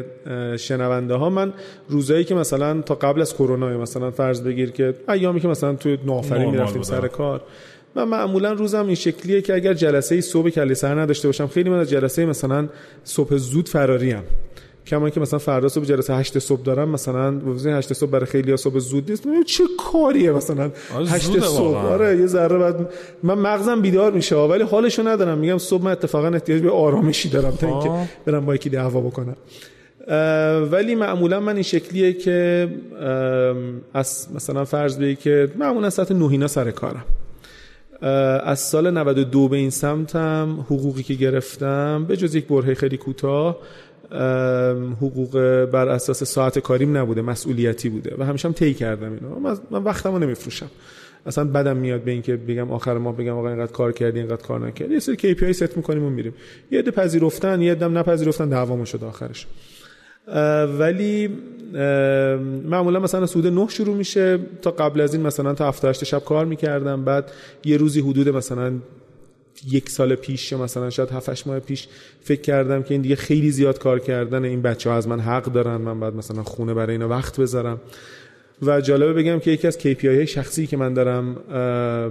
شنونده 0.58 1.14
ها. 1.14 1.30
من 1.30 1.52
روزایی 1.88 2.24
که 2.24 2.34
مثلا 2.34 2.82
تا 2.82 2.94
قبل 2.94 3.20
از 3.20 3.34
کرونا 3.34 3.78
مثلا 3.78 4.10
فرض 4.10 4.42
بگیر 4.42 4.70
که 4.70 4.94
ایامی 5.08 5.40
که 5.40 5.48
مثلا 5.48 5.74
توی 5.74 5.98
نافری 6.06 6.46
می‌رفتیم 6.46 6.82
سر 6.82 7.08
کار 7.08 7.40
من 7.94 8.04
معمولا 8.04 8.52
روزم 8.52 8.86
این 8.86 8.94
شکلیه 8.94 9.40
که 9.40 9.54
اگر 9.54 9.74
جلسه 9.74 10.20
صبح 10.20 10.50
کلی 10.50 10.74
سر 10.74 11.00
نداشته 11.00 11.28
باشم 11.28 11.46
خیلی 11.46 11.70
من 11.70 11.78
از 11.78 11.90
جلسه 11.90 12.26
مثلا 12.26 12.68
صبح 13.04 13.36
زود 13.36 13.68
فراریم. 13.68 14.22
کما 14.86 15.10
که 15.10 15.20
مثلا 15.20 15.38
فردا 15.38 15.68
صبح 15.68 15.84
جلسه 15.84 16.14
8 16.14 16.38
صبح 16.38 16.62
دارم 16.62 16.88
مثلا 16.88 17.40
وزن 17.40 17.76
8 17.76 17.92
صبح 17.92 18.10
برای 18.10 18.26
خیلی 18.26 18.50
ها 18.50 18.56
صبح 18.56 18.78
زود 18.78 19.10
نیست. 19.10 19.24
چه 19.46 19.64
کاریه 19.92 20.32
مثلا. 20.32 20.70
8 21.08 21.40
صبح. 21.40 21.76
آره 21.76 22.18
یه 22.18 22.26
ذره 22.26 22.58
بعد 22.58 22.88
من 23.22 23.34
مغزم 23.34 23.82
بیدار 23.82 24.12
میشه 24.12 24.36
ولی 24.36 24.62
حالشو 24.62 25.08
ندارم. 25.08 25.38
میگم 25.38 25.58
صبح 25.58 25.84
من 25.84 25.90
اتفاقا 25.90 26.28
احتیاج 26.28 26.62
به 26.62 26.70
آرامشی 26.70 27.28
دارم 27.28 27.50
تا 27.50 27.66
اینکه 27.66 28.10
برم 28.26 28.46
با 28.46 28.54
یکی 28.54 28.70
دعوا 28.70 29.00
بکنم. 29.00 29.36
ولی 30.70 30.94
معمولا 30.94 31.40
من 31.40 31.54
این 31.54 31.62
شکلیه 31.62 32.12
که 32.12 32.68
از 33.94 34.28
مثلا 34.34 34.64
فرض 34.64 34.98
بگی 34.98 35.16
که 35.16 35.48
معمولا 35.58 35.90
ساعت 35.90 36.12
9 36.12 36.30
اینا 36.30 36.46
سر 36.46 36.70
کارم. 36.70 37.04
از 38.44 38.60
سال 38.60 38.90
92 38.90 39.48
به 39.48 39.56
این 39.56 39.70
سمتم 39.70 40.64
حقوقی 40.66 41.02
که 41.02 41.14
گرفتم 41.14 42.04
به 42.08 42.16
جز 42.16 42.34
یک 42.34 42.46
برهه 42.46 42.74
خیلی 42.74 42.96
کوتاه 42.96 43.58
حقوق 45.00 45.64
بر 45.64 45.88
اساس 45.88 46.24
ساعت 46.24 46.58
کاریم 46.58 46.96
نبوده 46.96 47.22
مسئولیتی 47.22 47.88
بوده. 47.88 48.14
و 48.18 48.22
همیشه 48.24 48.48
هم 48.48 48.54
طی 48.54 48.74
کردم 48.74 49.12
اینو. 49.12 49.56
من 49.70 49.84
وقتمو 49.84 50.18
نمیفروشم. 50.18 50.70
اصلا 51.26 51.44
بدم 51.44 51.76
میاد 51.76 52.00
به 52.00 52.10
اینکه 52.10 52.36
بگم 52.36 52.72
آخر 52.72 52.98
ما 52.98 53.12
بگم 53.12 53.36
آقا 53.36 53.48
اینقدر 53.48 53.72
کار 53.72 53.92
کردی 53.92 54.18
اینقدر 54.18 54.42
کار 54.42 54.66
نکردی. 54.66 54.94
یه 54.94 55.00
سری 55.00 55.16
KPI 55.16 55.52
ست 55.52 55.76
می‌کنیم 55.76 56.04
و 56.04 56.10
میریم. 56.10 56.34
یه 56.70 56.78
عده 56.78 56.90
پذیرفتن 56.90 57.62
یه 57.62 57.72
عده 57.72 57.88
نپذیرفتن 57.88 58.48
دعوامون 58.48 58.84
شد 58.84 59.04
آخرش. 59.04 59.46
ولی 60.78 61.28
معمولا 62.64 63.00
مثلا 63.00 63.26
سود 63.26 63.46
نه 63.46 63.68
شروع 63.68 63.96
میشه. 63.96 64.38
تا 64.62 64.70
قبل 64.70 65.00
از 65.00 65.14
این 65.14 65.26
مثلا 65.26 65.54
تا 65.54 65.68
هفته 65.68 65.92
شب 65.92 66.24
کار 66.24 66.44
می‌کردم. 66.44 67.04
بعد 67.04 67.30
یه 67.64 67.76
روزی 67.76 68.00
حدود 68.00 68.28
مثلا 68.28 68.72
یک 69.70 69.90
سال 69.90 70.14
پیش 70.14 70.52
یا 70.52 70.58
مثلا 70.58 70.90
شاید 70.90 71.10
7 71.10 71.46
ماه 71.46 71.60
پیش 71.60 71.88
فکر 72.22 72.40
کردم 72.40 72.82
که 72.82 72.94
این 72.94 73.02
دیگه 73.02 73.16
خیلی 73.16 73.50
زیاد 73.50 73.78
کار 73.78 73.98
کردن 73.98 74.44
این 74.44 74.62
بچه 74.62 74.90
ها 74.90 74.96
از 74.96 75.08
من 75.08 75.20
حق 75.20 75.44
دارن. 75.44 75.76
من 75.76 76.00
بعد 76.00 76.14
مثلا 76.14 76.42
خونه 76.42 76.74
برای 76.74 76.92
اینا 76.92 77.08
وقت 77.08 77.40
بذارم. 77.40 77.80
و 78.62 78.80
جالبه 78.80 79.12
بگم 79.12 79.38
که 79.38 79.50
یکی 79.50 79.66
از 79.66 79.78
KPI 79.78 80.04
شخصی 80.04 80.66
که 80.66 80.76
من 80.76 80.94
دارم 80.94 81.34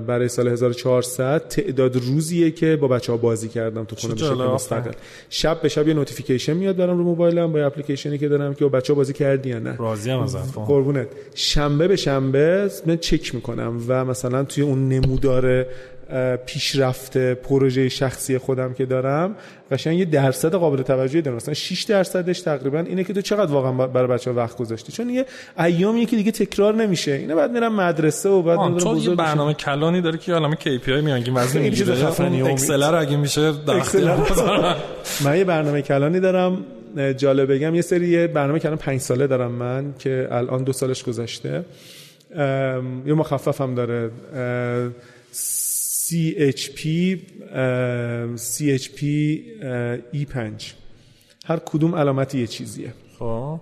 برای 0.07 0.27
سال 0.27 0.47
1400 0.47 1.47
تعداد 1.47 1.95
روزیه 1.95 2.51
که 2.51 2.75
با 2.75 2.87
بچه 2.87 3.11
ها 3.11 3.17
بازی 3.17 3.47
کردم 3.49 3.83
تو 3.83 3.95
خونه 3.95 4.13
به 4.13 4.19
شکل 4.19 4.33
مستقل. 4.33 4.91
شب 5.29 5.61
به 5.61 5.69
شب 5.69 5.87
یه 5.87 5.93
notification 5.93 6.53
میاد 6.53 6.75
برام 6.75 6.97
رو 6.97 7.03
موبایلم 7.03 7.53
با 7.53 7.59
اپلیکیشنی 7.59 8.17
که 8.17 8.27
دارم 8.27 8.53
که 8.53 8.65
با 8.65 8.69
بچه 8.69 8.93
ها 8.93 8.97
بازی 8.97 9.13
کردی 9.13 9.49
یا 9.49 9.59
نه. 9.59 9.75
راضی 9.77 10.11
ام 10.11 10.23
ازت. 10.23 10.53
قربونت. 10.55 11.07
شنبه 11.35 11.87
به 11.87 11.95
شنبه 11.95 12.71
من 12.85 12.97
چک 12.97 13.35
می‌کنم 13.35 13.81
و 13.87 14.05
مثلا 14.05 14.43
توی 14.43 14.63
اون 14.63 14.89
نمودار 14.89 15.65
پیشرفت 16.45 17.17
پروژه 17.17 17.89
شخصی 17.89 18.37
خودم 18.37 18.73
که 18.73 18.85
دارم 18.85 19.35
قشنگ 19.71 19.99
یه 19.99 20.05
درصد 20.05 20.55
قابل 20.55 20.81
توجهی 20.81 21.21
دارم. 21.21 21.37
مثلا 21.37 21.53
6 21.53 21.83
درصدش 21.83 22.41
تقریبا 22.41 22.79
اینه 22.79 23.03
که 23.03 23.13
تو 23.13 23.21
چقدر 23.21 23.51
واقعا 23.51 23.87
برای 23.87 24.07
بچه‌ها 24.07 24.37
وقت 24.37 24.57
گذاشتی؟ 24.57 24.91
چون 24.91 25.09
یه 25.09 25.25
ایامی 25.59 26.05
که 26.05 26.15
دیگه 26.15 26.31
تکرار 26.31 26.75
نمیشه. 26.75 27.11
اینا 27.11 27.35
بعد 27.35 27.51
میرم 27.51 27.75
مدرسه 27.75 28.29
و 28.29 28.41
بعد 28.41 28.59
میرم 28.59 28.77
تو 28.77 28.97
یه 28.97 29.15
برنامه 29.15 29.53
کلانی 29.53 30.01
داره 30.01 30.17
که 30.17 30.33
عالمه 30.33 30.55
KPI 30.55 30.89
میانگی 30.89 31.31
وزن 31.31 31.59
می‌گیره. 31.59 32.05
اکسل 32.45 32.83
رو 32.83 32.99
اگه 32.99 33.17
میشه 33.17 33.53
من 35.25 35.37
یه 35.37 35.43
برنامه 35.43 35.81
کلانی 35.81 36.19
دارم. 36.19 36.65
جالب 37.17 37.51
بگم 37.53 37.75
یه 37.75 37.81
سری 37.81 38.27
برنامه 38.27 38.59
کلان 38.59 38.77
5 38.77 38.99
ساله 38.99 39.27
دارم 39.27 39.51
من 39.51 39.93
که 39.99 40.27
الان 40.31 40.63
دو 40.63 40.73
سالش 40.73 41.03
گذشته. 41.03 41.65
یه 43.05 43.13
مخفف 43.13 43.61
هم 43.61 43.75
داره 43.75 44.09
CHP 46.05 46.81
CHP 48.37 49.01
E5 50.13 50.63
هر 51.45 51.59
کدوم 51.65 51.95
علامت 51.95 52.35
یه 52.35 52.47
چیزیه. 52.47 52.93
خب. 53.19 53.59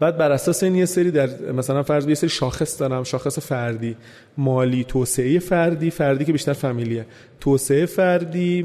بعد 0.00 0.16
بر 0.16 0.32
اساس 0.32 0.62
این 0.62 0.74
یه 0.74 0.86
سری 0.86 1.10
در 1.10 1.52
مثلا 1.52 1.82
فرض 1.82 2.08
یه 2.08 2.14
سری 2.14 2.30
شاخص 2.30 2.80
دارم 2.80 3.04
شاخص 3.04 3.38
فردی. 3.38 3.96
مالی 4.38 4.84
توسعه 4.84 5.38
فردی 5.38 5.90
فردی 5.90 6.24
که 6.24 6.32
بیشتر 6.32 6.52
فامیلیه. 6.52 7.06
توسعه 7.40 7.86
فردی 7.86 8.62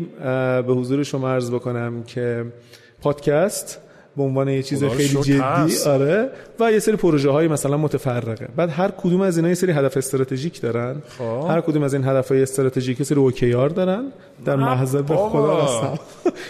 به 0.67 0.73
حضور 0.73 1.03
شما 1.03 1.29
عرض 1.29 1.51
بکنم 1.51 2.03
که 2.03 2.45
پادکست 3.01 3.79
به 4.17 4.23
عنوان 4.23 4.49
یه 4.49 4.63
چیز 4.63 4.83
خیلی 4.83 5.21
جدی 5.23 5.77
آره. 5.85 6.29
و 6.59 6.71
یه 6.71 6.79
سری 6.79 6.95
پروژه 6.95 7.29
های 7.29 7.47
مثلا 7.47 7.77
متفرقه. 7.77 8.47
بعد 8.55 8.69
هر 8.69 8.91
کدوم 8.91 9.21
از 9.21 9.37
اینا 9.37 9.49
یه 9.49 9.55
سری 9.55 9.71
هدف 9.71 9.97
استراتژیک 9.97 10.61
دارن. 10.61 10.95
خواه. 11.17 11.51
هر 11.51 11.61
کدوم 11.61 11.83
از 11.83 11.93
این 11.93 12.03
هدف 12.03 12.29
های 12.31 12.41
استراتژیک 12.41 12.99
یه 12.99 13.05
سری 13.05 13.19
اوکیار 13.19 13.69
دارن. 13.69 14.03
در 14.45 14.55
محضر 14.55 15.01
به 15.01 15.15
خدا 15.15 15.55
قسم 15.55 15.99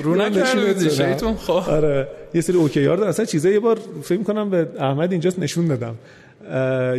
رو 0.04 0.16
نکردی 0.22 0.90
شیطون 0.90 1.34
خواه 1.34 1.70
آره. 1.70 2.08
یه 2.34 2.42
سری 2.42 2.58
اوکیار 2.58 2.98
دارن. 2.98 3.10
اصلا 3.10 3.26
چیزا 3.26 3.50
یه 3.50 3.60
بار 3.60 3.78
فکر 4.04 4.18
می‌کنم 4.18 4.50
به 4.50 4.68
احمد 4.80 5.12
اینجاست 5.12 5.40
نشون 5.40 5.68
دادم. 5.68 5.96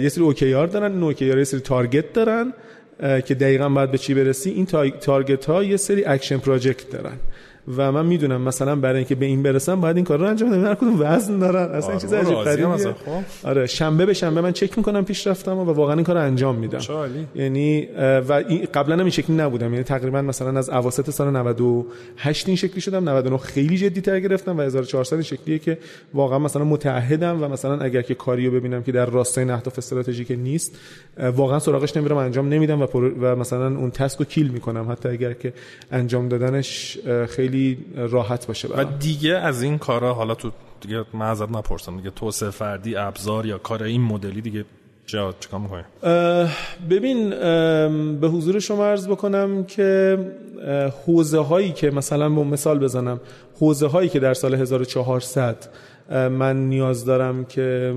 یه 0.03 0.09
سری 0.09 0.25
اوکیار 0.25 0.67
دارن 0.67 0.93
این 0.93 1.03
اوکیار 1.03 1.39
یه 1.39 1.45
سری 1.45 1.61
تارگت 1.61 2.13
دارن 2.13 2.53
که 3.01 3.35
دقیقا 3.35 3.69
باید 3.69 3.91
به 3.91 3.99
چی 3.99 4.15
برسی 4.15 4.51
این 4.51 4.67
target 5.01 5.45
ها 5.45 5.65
یه 5.65 5.77
سری 5.77 6.05
action 6.05 6.39
project 6.39 6.91
دارن. 6.91 7.17
و 7.77 7.93
من 7.93 8.07
می‌دونم 8.07 8.41
مثلا 8.41 8.77
برای 8.77 8.97
اینکه 8.97 9.15
به 9.15 9.27
این 9.27 9.43
برسم 9.43 9.81
باید 9.81 9.97
این 9.97 10.05
کار 10.05 10.19
رو 10.19 10.27
انجام 10.27 10.51
بدم. 10.51 10.65
هر 10.65 10.75
کدوم 10.75 10.97
وزن 11.01 11.39
دارن. 11.39 11.75
اصلا 11.75 11.91
این 11.91 11.99
چیز 11.99 12.13
عجیب 12.13 12.35
غریبیه. 12.35 12.77
خب. 12.77 13.49
آره 13.49 13.67
شنبه 13.67 14.07
به 14.07 14.15
شنبه 14.15 14.41
من 14.41 14.53
چک 14.53 14.79
می‌کنم 14.79 15.05
پیشرفتم 15.05 15.59
و 15.59 15.65
واقعا 15.65 15.95
این 15.95 16.05
کار 16.05 16.17
رو 16.17 16.23
انجام 16.23 16.57
میدم. 16.57 16.81
یعنی 17.35 17.89
و 18.29 18.43
قبلا 18.75 18.95
هم 18.95 19.01
این 19.01 19.11
شکلی 19.11 19.37
نبودم. 19.37 19.73
یعنی 19.73 19.85
تقریبا 19.85 20.23
مثلا 20.23 20.59
از 20.59 20.71
اواسط 20.71 21.11
سال 21.11 21.37
98 21.37 22.49
این 22.49 22.57
شکلی 22.57 22.81
شدم. 22.81 23.09
99 23.09 23.39
خیلی 23.39 23.79
جدی 23.79 24.01
تر 24.01 24.21
گرفتم 24.21 24.59
و 24.59 24.61
1400 24.61 25.13
این 25.13 25.23
شکلیه 25.23 25.59
که 25.59 25.79
واقعا 26.15 26.39
مثلا 26.39 26.65
متعهدم 26.65 27.43
و 27.43 27.49
مثلا 27.49 27.79
اگر 27.79 28.03
که 28.03 28.15
کاریو 28.15 28.51
ببینم 28.51 28.83
که 28.83 28.93
در 28.93 29.07
راستای 29.07 29.51
اهداف 29.51 29.79
استراتژیک 29.79 30.31
نیست 30.31 30.79
واقعا 31.37 31.59
سراغش 31.59 31.97
نمیرم 31.97 32.17
انجام 32.17 32.49
نمیدم 32.49 32.83
و, 32.83 32.87
و 33.21 33.37
مثلا 33.37 33.67
اون 33.67 33.91
تسک 33.91 34.19
رو 34.19 34.25
کیل 34.25 34.49
می‌کنم. 34.49 34.91
حتی 34.91 35.09
اگر 35.09 35.33
که 35.33 35.53
انجام 35.93 36.29
دادنش 36.29 36.99
اه، 37.07 37.27
خیلی 37.53 37.79
راحت 37.97 38.47
باشه 38.47 38.69
و 38.69 38.73
برام. 38.73 38.99
دیگه 38.99 39.33
از 39.33 39.63
این 39.63 39.79
کارا 39.79 40.15
حالا 40.15 40.35
تو 40.35 40.51
دیگه 40.81 41.05
من 41.13 41.27
ازت 41.27 41.51
نپرسم 41.51 41.97
دیگه 41.97 42.11
توسعه 42.11 42.51
فردی 42.51 42.97
ابزار 42.97 43.47
یا 43.47 43.59
کار 43.59 43.83
این 43.83 44.03
مدلی 44.03 44.41
دیگه 44.41 44.65
چه 45.07 45.19
چیکار 45.41 45.61
می‌کنی 45.61 45.83
ببین 46.91 47.31
به 48.21 48.29
حضور 48.29 48.59
شما 48.59 48.87
عرض 48.87 49.09
بکنم 49.09 49.65
که 49.65 50.19
حوزه 51.07 51.39
هایی 51.41 51.73
که 51.73 51.91
مثلا 51.91 52.29
به 52.29 52.45
مثال 52.45 52.79
بزنم 52.79 53.21
حوزه 53.61 53.87
هایی 53.87 54.09
که 54.09 54.21
در 54.21 54.35
سال 54.35 54.55
1400 54.55 55.57
اه، 55.57 55.69
من 56.11 56.69
نیاز 56.69 57.05
دارم 57.05 57.45
که 57.45 57.95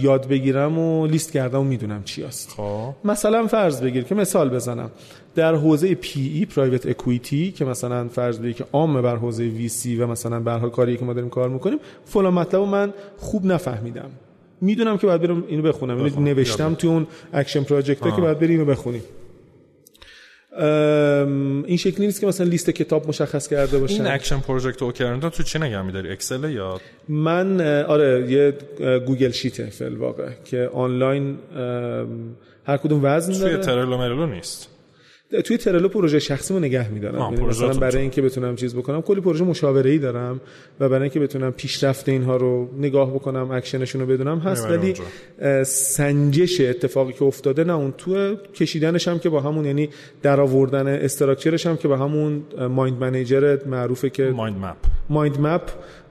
یاد 0.00 0.28
بگیرم 0.28 0.78
و 0.78 1.06
لیست 1.06 1.32
کردم 1.32 1.60
و 1.60 1.64
می‌دونم 1.64 2.02
چی 2.04 2.22
هست. 2.22 2.50
خب. 2.56 2.94
مثلا 3.04 3.46
فرض 3.46 3.80
بگیر 3.80 4.04
که 4.04 4.14
مثال 4.14 4.48
بزنم. 4.48 4.90
در 5.34 5.54
حوزه 5.54 5.94
PE 5.94 6.46
private 6.54 6.86
equity 6.86 7.52
که 7.52 7.64
مثلا 7.64 8.08
فرض 8.08 8.38
بگیر 8.38 8.52
که 8.52 8.64
اعمه 8.72 9.02
بر 9.02 9.16
حوزه 9.16 9.50
VC 9.50 9.86
و 9.98 10.06
مثلا 10.06 10.40
به 10.40 10.50
هر 10.50 10.68
کاری 10.68 10.96
که 10.96 11.04
ما 11.04 11.12
داریم 11.12 11.30
کار 11.30 11.48
می‌کنیم 11.48 11.78
فلان 12.04 12.34
مطلب 12.34 12.60
من 12.60 12.92
خوب 13.18 13.46
نفهمیدم. 13.46 14.10
می‌دونم 14.60 14.98
که 14.98 15.06
باید 15.06 15.22
برم 15.22 15.44
اینو 15.48 15.62
بخونم. 15.62 15.96
اینو 15.96 16.08
بخونم. 16.10 16.24
نوشتم 16.24 16.74
توی 16.74 16.90
اون 16.90 17.06
action 17.32 17.62
project 17.62 18.14
که 18.16 18.20
باید 18.20 18.38
بری 18.38 18.52
اینو 18.52 18.64
بخونی 18.64 18.96
ام، 18.98 19.02
این 21.66 21.76
شکلی 21.76 22.06
نیست 22.06 22.20
که 22.20 22.26
مثلا 22.26 22.46
لیست 22.46 22.70
کتاب 22.70 23.08
مشخص 23.08 23.48
کرده 23.48 23.78
باشم 23.78 23.94
این 23.94 24.12
action 24.12 24.40
project 24.40 24.82
OKR 24.82 25.11
اینا 25.11 25.30
تو 25.30 25.42
چی 25.42 25.58
نگه 25.58 25.82
می‌داری؟ 25.82 26.08
اکسل 26.08 26.50
یا؟ 26.50 26.80
من 27.08 27.60
آره 27.84 28.32
یه 28.32 28.54
Google 29.06 29.30
sheet 29.30 29.66
ه 29.66 29.96
فی‌الواقع 29.96 30.28
که 30.44 30.70
آنلاین 30.72 31.38
هر 32.66 32.76
کدوم 32.76 33.00
وزن 33.02 33.32
توی 33.32 33.40
داره. 33.42 33.56
Trello 33.56 33.98
مرلو 33.98 34.26
نیست. 34.26 34.68
توی 35.44 35.56
Trello 35.56 35.88
پروژه 35.88 36.18
شخصیمو 36.18 36.60
نگه 36.60 36.88
میدارم. 36.88 37.32
یعنی 37.32 37.46
مثلا 37.46 37.72
برای. 37.72 38.02
اینکه 38.02 38.22
بتونم 38.22 38.56
چیز 38.56 38.74
بکنم 38.74 39.02
کلی 39.02 39.20
پروژه 39.20 39.44
مشاوره 39.44 39.90
ای 39.90 39.98
دارم 39.98 40.40
و 40.80 40.88
برای 40.88 41.02
اینکه 41.02 41.20
بتونم 41.20 41.52
پیشرفت 41.52 42.08
اینها 42.08 42.36
رو 42.36 42.68
نگاه 42.78 43.14
بکنم 43.14 43.50
اکشنشون 43.50 44.00
رو 44.00 44.06
بدونم 44.06 44.38
هست. 44.38 44.70
ولی 44.70 44.94
سنجش 45.64 46.60
اتفاقی 46.60 47.12
که 47.12 47.24
افتاده 47.24 47.64
نه 47.64 47.74
اون 47.74 47.94
تو 47.98 48.34
کشیدنش 48.54 49.08
هم 49.08 49.18
که 49.18 49.28
با 49.28 49.40
همون 49.40 49.64
یعنی 49.64 49.88
در 50.22 50.40
آوردن 50.40 50.86
structure 50.86 51.52
ش 51.52 51.66
هم 51.66 51.76
که 51.76 51.88
با 51.88 51.96
همون 51.96 52.42
Mind 52.70 52.98
Manager 53.00 53.58
معروفه 53.66 54.10
که 54.10 54.24
mind 54.24 54.58
map. 54.58 54.76
mind 55.10 55.40
map 55.40 55.62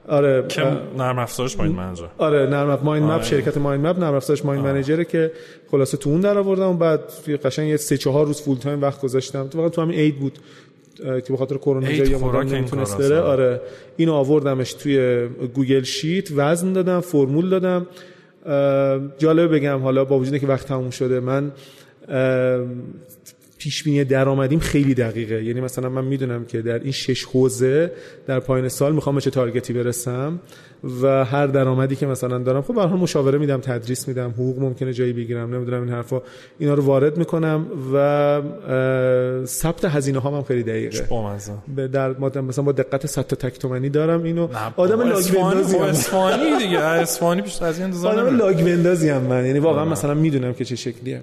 آره 0.08 0.44
که 0.48 0.62
نرم 0.98 1.18
افزارش 1.18 1.58
Mind 1.58 1.74
Manager 1.74 2.06
آره 2.18 2.46
نرم 2.46 2.70
افزار 2.70 2.84
mind 2.84 3.06
map 3.06 3.12
آره. 3.12 3.22
شرکت 3.22 3.56
mind 3.56 3.86
map 3.86 3.98
نرم 3.98 4.14
افزارش 4.14 4.44
Mind 4.44 4.64
Manager 4.64 4.99
ه 4.99 5.04
که 5.04 5.32
خلاصه 5.70 5.96
تو 5.96 6.10
اون 6.10 6.20
در 6.20 6.38
آوردم 6.38 6.68
و 6.68 6.76
بعد 6.76 7.00
قشنگ 7.44 7.68
یه 7.68 7.76
سه 7.76 7.96
چهار 7.96 8.26
روز 8.26 8.42
full 8.42 8.58
time 8.58 8.82
وقت 8.82 9.00
گذاشتم. 9.00 9.48
تو 9.48 9.58
واقعا 9.58 9.70
تو 9.70 9.82
همین 9.82 9.98
عید 9.98 10.18
بود 10.18 10.38
که 10.96 11.24
به 11.28 11.36
خاطر 11.36 11.56
کرونا 11.56 11.86
خوراک 11.86 12.22
مدام 12.22 12.56
نمی‌تونست 12.56 12.98
بره. 12.98 13.18
آره 13.18 13.60
اینو 13.96 14.12
آوردمش 14.12 14.72
توی 14.72 15.28
Google 15.54 15.82
Sheet 15.82 16.28
وزن 16.36 16.72
دادم 16.72 17.00
فرمول 17.00 17.48
دادم. 17.48 17.86
جالب 19.18 19.54
بگم 19.54 19.78
حالا 19.78 20.04
با 20.04 20.18
وجودی 20.18 20.38
که 20.38 20.46
وقت 20.46 20.66
تموم 20.66 20.90
شده 20.90 21.20
من 21.20 21.52
پیش 23.62 23.82
بینی 23.82 24.04
درآمدیم 24.04 24.58
خیلی 24.58 24.94
دقیقه. 24.94 25.44
یعنی 25.44 25.60
مثلا 25.60 25.88
من 25.88 26.04
می‌دونم 26.04 26.44
که 26.44 26.62
در 26.62 26.78
این 26.78 26.92
شش 26.92 27.24
حوزه 27.24 27.92
در 28.26 28.40
پایان 28.40 28.68
سال 28.68 28.92
می‌خوام 28.94 29.14
به 29.14 29.20
چه 29.20 29.30
تارگتی 29.30 29.72
برسم 29.72 30.40
و 31.02 31.24
هر 31.24 31.46
درآمدی 31.46 31.96
که 31.96 32.06
مثلا 32.06 32.38
دارم 32.38 32.62
خب 32.62 32.74
به 32.74 32.86
مشاوره 32.86 33.38
میدم 33.38 33.60
تدریس 33.60 34.08
میدم 34.08 34.30
حقوق 34.30 34.58
ممکنه 34.58 34.92
جایی 34.92 35.12
بگیرم 35.12 35.54
نمی‌دونم 35.54 35.82
این 35.82 35.92
حرفا 35.92 36.22
اینا 36.58 36.74
رو 36.74 36.82
وارد 36.84 37.16
می‌کنم 37.16 37.66
و 37.94 38.42
ثبت 39.46 39.84
هزینه 39.84 40.18
هام 40.18 40.34
هم 40.34 40.42
خیلی 40.42 40.62
دقیقه. 40.62 41.06
به 41.76 41.88
در 41.88 42.40
مثلا 42.40 42.64
با 42.64 42.72
دقت 42.72 43.06
100 43.06 43.26
تا 43.26 43.36
تک 43.36 43.58
تومانی 43.58 43.88
دارم 43.88 44.22
اینو. 44.22 44.48
آدم 44.76 45.00
لاگ 45.00 45.32
بندازی. 45.32 45.76
اصفهانی 45.76 46.58
دیگه. 46.58 46.78
اصفهانی 46.78 47.42
پیش 47.42 47.62
از 47.62 47.80
این 47.80 47.92
آدم. 48.06 48.36
لاگ 48.36 48.56
بندازی 48.64 49.08
هم 49.08 49.22
من. 49.22 49.46
یعنی 49.46 49.58
واقعا 49.58 49.84
مثلا 49.84 50.14
می‌دونم 50.14 50.52
که 50.52 50.64
چه 50.64 50.76
شکلیه. 50.76 51.22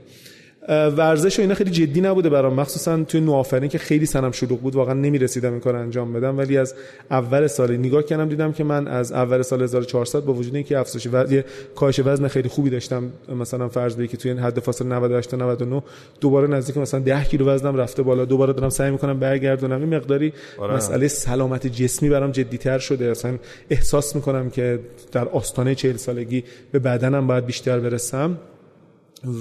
ورزش 0.69 1.39
و 1.39 1.41
اینا 1.41 1.53
خیلی 1.53 1.71
جدی 1.71 2.01
نبوده 2.01 2.29
برام. 2.29 2.53
مخصوصا 2.53 3.03
توی 3.03 3.21
نوآفرین 3.21 3.69
که 3.69 3.77
خیلی 3.77 4.05
سنم 4.05 4.31
شلوغ 4.31 4.59
بود 4.59 4.75
واقعا 4.75 4.93
نمی‌رسیدم 4.93 5.51
این 5.51 5.59
کار 5.59 5.75
انجام 5.75 6.13
بدم. 6.13 6.37
ولی 6.37 6.57
از 6.57 6.75
اول 7.11 7.47
سال 7.47 7.77
نگاه 7.77 8.03
کردم 8.03 8.29
دیدم 8.29 8.51
که 8.51 8.63
من 8.63 8.87
از 8.87 9.11
اول 9.11 9.41
سال 9.41 9.63
1400 9.63 10.25
با 10.25 10.33
وجود 10.33 10.55
اینکه 10.55 10.79
افزایش 10.79 11.07
وزن 11.11 11.33
یه 11.33 11.45
کاهش 11.75 11.99
وزن 12.05 12.27
خیلی 12.27 12.49
خوبی 12.49 12.69
داشتم 12.69 13.11
مثلا 13.35 13.69
فرض 13.69 13.95
بگیر 13.95 14.07
که 14.07 14.17
توی 14.17 14.31
این 14.31 14.39
حد 14.39 14.59
فاصله 14.59 14.87
98 14.87 15.31
تا 15.31 15.37
99 15.37 15.83
دوباره 16.21 16.47
نزدیک 16.47 16.77
مثلا 16.77 16.99
10 16.99 17.23
کیلو 17.23 17.45
وزنم 17.45 17.75
رفته 17.75 18.03
بالا. 18.03 18.25
دوباره 18.25 18.53
دارم 18.53 18.69
سعی 18.69 18.91
می‌کنم 18.91 19.19
برگردونم. 19.19 19.81
این 19.81 19.95
مقداری 19.95 20.33
آره. 20.57 20.75
مسئله 20.75 21.07
سلامت 21.07 21.67
جسمی 21.67 22.09
برام 22.09 22.31
جدیتر 22.31 22.79
شده. 22.79 23.05
اصلا 23.05 23.37
احساس 23.69 24.15
می‌کنم 24.15 24.49
که 24.49 24.79
در 25.11 25.27
آستانه 25.27 25.75
40 25.75 25.97
سالگی 25.97 26.43
به 26.71 26.79
بدنم 26.79 27.27
باید 27.27 27.45
بیشتر 27.45 27.79
برسم. 27.79 28.37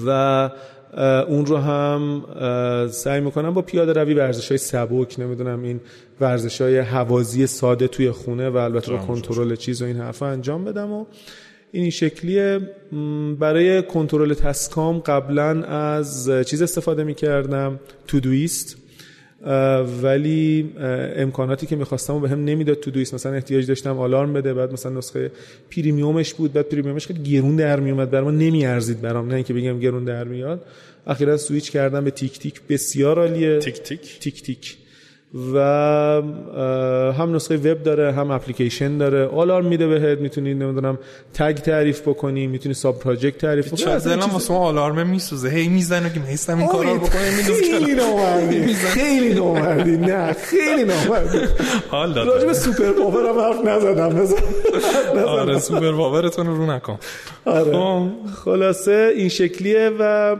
و 0.07 0.51
اون 1.29 1.47
رو 1.47 1.57
هم 1.57 2.23
سعی 2.91 3.21
می‌کنم 3.21 3.55
با 3.55 3.63
پیاده 3.63 3.93
روی 3.93 4.15
ورزش 4.15 4.49
های 4.49 4.59
سبک 4.59 5.21
نمی‌دونم 5.21 5.63
این 5.63 5.81
ورزش 6.21 6.61
های 6.61 6.79
حوازی 6.79 7.47
ساده 7.47 7.89
توی 7.89 8.11
خونه 8.11 8.49
و 8.49 8.57
البته 8.57 8.93
با 8.93 8.99
کنترل 8.99 9.57
چیز 9.57 9.83
و 9.83 9.85
این 9.85 9.97
حرفا 9.97 10.27
انجام 10.27 10.65
بدم 10.65 10.93
و 10.93 11.07
این 11.73 11.91
شکلیه. 11.91 12.61
م، 12.93 13.35
برای 13.35 13.83
کنترل 13.83 14.35
تسکام 14.35 14.99
قبلا 14.99 15.63
از 15.63 16.31
چیز 16.47 16.63
استفاده 16.63 17.05
می‌کردم 17.05 17.81
تو 18.07 18.21
دویست 18.21 18.77
ولی 20.03 20.73
امکاناتی 21.17 21.67
که 21.67 21.77
می‌خواستم 21.77 22.15
رو 22.15 22.21
بهم 22.21 22.45
نمی‌داد 22.45 22.77
Todoist 22.81 23.15
مثلا 23.15 23.33
احتیاج 23.33 23.67
داشتم 23.67 23.99
آلارم 23.99 24.33
بده 24.33 24.55
بعد 24.55 24.73
مثلا 24.73 24.93
نسخه 24.93 25.31
premium 25.71 26.21
ش 26.21 26.35
بود 26.35 26.53
بعد 26.53 26.69
premium 26.69 26.98
ش 26.98 27.07
خیلی 27.07 27.23
گرون 27.23 27.57
در 27.57 27.81
میومد 27.81 28.11
برام 28.11 28.39
نمیارزید 28.39 29.01
برام 29.01 29.29
نه 29.29 29.35
اینکه 29.35 29.55
بگم 29.55 29.81
گرون 29.81 30.05
در 30.05 30.25
میاد. 30.25 30.65
اخیرا 31.07 31.37
سویچ 31.37 31.71
کردم 31.71 32.05
به 32.05 32.11
TickTick 32.11 32.61
بسیار 32.69 33.19
عالیه. 33.19 33.59
TickTick؟ 33.59 34.19
TickTick. 34.21 34.77
و 35.55 35.59
هم 37.19 37.35
نسخه 37.35 37.57
وب 37.57 37.83
داره 37.83 38.13
هم 38.13 38.31
اپلیکیشن 38.31 38.99
داره. 38.99 39.27
آلارم 39.27 39.67
میده 39.67 39.87
بهت 39.87 40.19
می‌تونی 40.19 40.55
نمی‌دونم 40.55 40.99
tag 41.35 41.55
تعریف 41.55 42.09
بکنی 42.09 42.47
می‌تونی 42.47 42.75
sub 42.75 42.99
project 42.99 43.39
تعریف 43.39 43.69
کنی 43.69 43.77
چه 43.77 43.91
اصلا 43.91 44.17
دلم 44.17 44.31
واسه 44.31 44.55
ما 44.55 44.59
آلارمه 44.59 45.05
میسوزه؟ 45.05 45.49
هی 45.49 45.69
می‌زنه 45.69 46.13
که 46.13 46.21
میستم 46.21 46.59
این 46.59 46.67
کارا 46.67 46.93
رو 46.93 46.99
بکنه 46.99 47.31
خیلی 47.71 47.95
نامردی. 47.95 48.75
خیلی 48.99 49.35
نامردی. 49.35 49.97
نه 49.97 50.33
خیلی 50.33 50.85
نامردی. 50.85 51.39
حال 51.91 52.15
راجب 52.15 52.47
داد 52.47 52.53
super 52.53 52.93
power 52.93 53.27
هم 53.29 53.39
حرف 53.41 53.65
نزدم. 53.65 54.39
آره 55.27 55.59
super 55.59 55.93
power 55.93 56.27
تون 56.27 56.47
رو 56.47 56.71
نکن. 56.71 56.99
آره. 57.45 57.73
خب. 57.73 58.09
خلاصه 58.45 59.13
این 59.17 59.29
شکلیه 59.29 59.91
و 59.99 60.37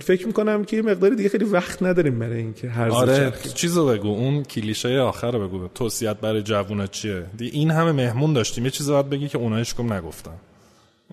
فکر 0.00 0.26
می‌کنم 0.26 0.64
که 0.64 0.76
یه 0.76 0.82
مقداری 0.82 1.16
دیگه 1.16 1.28
خیلی 1.28 1.44
وقت 1.44 1.82
نداریم 1.82 2.18
برای 2.18 2.38
اینکه 2.38 2.68
هر 2.68 2.90
آره 2.90 3.32
چیزو 3.54 3.86
بگو 3.86 4.08
اون 4.08 4.42
کلیشه 4.42 5.00
آخر 5.00 5.30
رو 5.30 5.48
بگو. 5.48 5.68
توصیت 5.68 6.16
برای 6.16 6.42
جوونا 6.42 6.86
چیه؟ 6.86 7.26
این 7.38 7.70
همه 7.70 7.92
مهمون 7.92 8.32
داشتیم. 8.32 8.64
یه 8.64 8.70
چیزی 8.70 8.92
باید 8.92 9.10
بگی 9.10 9.28
که 9.28 9.38
اونایش 9.38 9.74
کم 9.74 9.92
نگفتن 9.92 10.34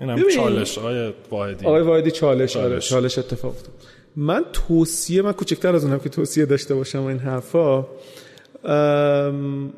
این 0.02 0.10
هم 0.10 0.16
ببین. 0.16 0.36
چالش 0.36 0.78
های 0.78 1.14
واحدی. 1.32 1.66
آقای 1.66 1.82
واحدی 1.82 2.12
چالش 2.12 2.58
آره 2.58 2.70
چالش. 2.70 2.90
چالش 2.90 3.18
اتفاق 3.18 3.52
افتاد. 3.52 3.74
من 4.16 4.46
توصیه 4.54 5.22
من 5.22 5.32
کوچکتر 5.32 5.76
از 5.76 5.86
اونم 5.86 6.00
که 6.00 6.10
توصیه 6.10 6.46
داشته 6.46 6.76
باشم 6.76 7.04
این 7.04 7.20
حرفا 7.20 7.88
ام، 8.64 9.74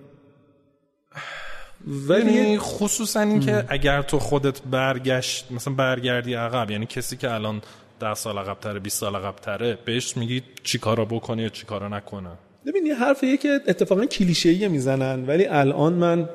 ولی 1.88 2.34
یعنی 2.34 2.58
خصوصا 2.60 3.20
اینکه 3.20 3.66
اگر 3.68 4.02
تو 4.02 4.20
خودت 4.20 4.62
برگشت 4.62 5.52
مثلا 5.52 5.74
برگردی 5.74 6.34
عقب 6.34 6.72
یعنی 6.72 6.86
کسی 6.86 7.18
که 7.18 7.34
الان 7.34 7.62
ده 8.02 8.14
سال 8.14 8.38
عقب 8.38 8.60
تره 8.60 8.80
20 8.80 8.98
سال 9.00 9.16
عقب 9.16 9.36
تره 9.36 9.78
بهش 9.86 10.18
میگی 10.18 10.42
چی 10.64 10.80
کارا 10.80 11.06
بکنه 11.06 11.44
یا 11.44 11.50
چی 11.50 11.66
کارا 11.66 11.88
نکنه. 11.88 12.30
ببین 12.66 12.86
یه 12.86 12.96
حرفیه 12.96 13.38
که 13.38 13.60
اتفاقا 13.68 14.06
کلیشه‌ای 14.06 14.68
می‌زنن 14.68 15.26
ولی 15.28 15.46
الان 15.46 15.94
من 15.94 16.30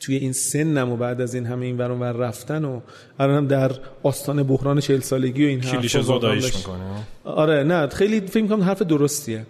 توی 0.00 0.16
این 0.16 0.32
سنم 0.32 0.90
و 0.92 0.96
بعد 0.96 1.20
از 1.20 1.34
این 1.34 1.46
همه 1.46 1.66
این 1.66 1.78
ور 1.78 1.90
ور 1.90 2.12
رفتن 2.12 2.64
و 2.64 2.80
الانم 3.18 3.46
در 3.46 3.70
آستان 4.02 4.42
بحران 4.42 4.80
40 4.80 5.00
سالگی 5.00 5.44
و 5.44 5.48
این 5.48 5.60
حرفا 5.60 5.76
کلیشه 5.78 6.02
داشت- 6.02 6.56
می‌کنه 6.56 6.84
آره 7.24 7.62
نه 7.62 7.86
خیلی 7.86 8.20
فکر 8.20 8.42
می‌کنم 8.42 8.62
حرف 8.62 8.82
درستیه. 8.82 9.46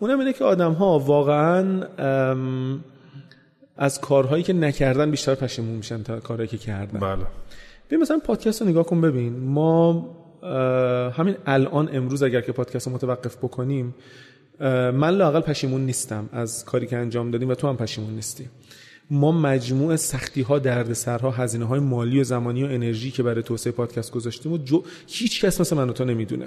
اونم 0.00 0.18
اینه 0.18 0.32
که 0.32 0.44
آدم 0.44 0.72
ها 0.72 0.98
واقعا 0.98 1.82
از 3.76 4.00
کارهایی 4.00 4.42
که 4.42 4.52
نکردن 4.52 5.10
بیشتر 5.10 5.34
پشیمون 5.34 5.76
میشن 5.76 6.02
تا 6.02 6.20
کارهایی 6.20 6.48
که 6.48 6.58
کردن. 6.58 6.98
بله. 7.00 7.26
ببین 7.88 8.00
مثلا 8.00 8.18
پادکست 8.18 8.62
رو 8.62 8.68
نگاه 8.68 8.84
کن 8.86 9.00
ببین 9.00 9.36
ما 9.40 10.08
همین 11.12 11.34
الان 11.46 11.96
امروز 11.96 12.22
اگر 12.22 12.40
که 12.40 12.52
پادکست 12.52 12.86
رو 12.86 12.92
متوقف 12.92 13.36
بکنیم 13.36 13.94
من 14.94 15.10
لاقل 15.10 15.40
پشیمون 15.40 15.86
نیستم 15.86 16.28
از 16.32 16.64
کاری 16.64 16.86
که 16.86 16.96
انجام 16.96 17.30
دادیم 17.30 17.48
و 17.48 17.54
تو 17.54 17.68
هم 17.68 17.76
پشیمون 17.76 18.14
نیستی. 18.14 18.48
ما 19.10 19.32
مجموع 19.32 19.96
سختی 19.96 20.42
ها 20.42 20.58
دردسرها 20.58 21.30
هزینه 21.30 21.64
های 21.64 21.80
مالی 21.80 22.20
و 22.20 22.24
زمانی 22.24 22.64
و 22.64 22.66
انرژی 22.66 23.10
که 23.10 23.22
برای 23.22 23.42
توسعه 23.42 23.72
پادکست 23.72 24.12
گذاشتیم 24.12 24.52
و 24.52 24.58
جو... 24.58 24.82
هیچ 25.06 25.44
کس 25.44 25.60
مثل 25.60 25.76
من 25.76 25.92
تو 25.92 26.04
نمی‌دونه. 26.04 26.46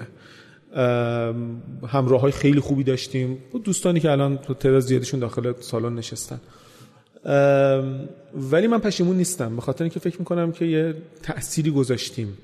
همراه 1.88 2.20
های 2.20 2.32
خیلی 2.32 2.60
خوبی 2.60 2.84
داشتیم. 2.84 3.38
و 3.54 3.58
دوستانی 3.58 4.00
که 4.00 4.10
الان 4.10 4.36
تعداد 4.36 4.80
زیادشون 4.80 5.20
داخل 5.20 5.52
سالن 5.60 5.94
نشستن. 5.94 6.40
ولی 8.34 8.66
من 8.66 8.78
پشیمون 8.78 9.16
نیستم 9.16 9.56
به 9.56 9.62
خاطر 9.62 9.84
اینکه 9.84 10.00
فکر 10.00 10.18
می‌کنم 10.18 10.52
که 10.52 10.64
یه 10.64 10.94
تأثیری 11.22 11.70
گذاشتیم. 11.70 12.38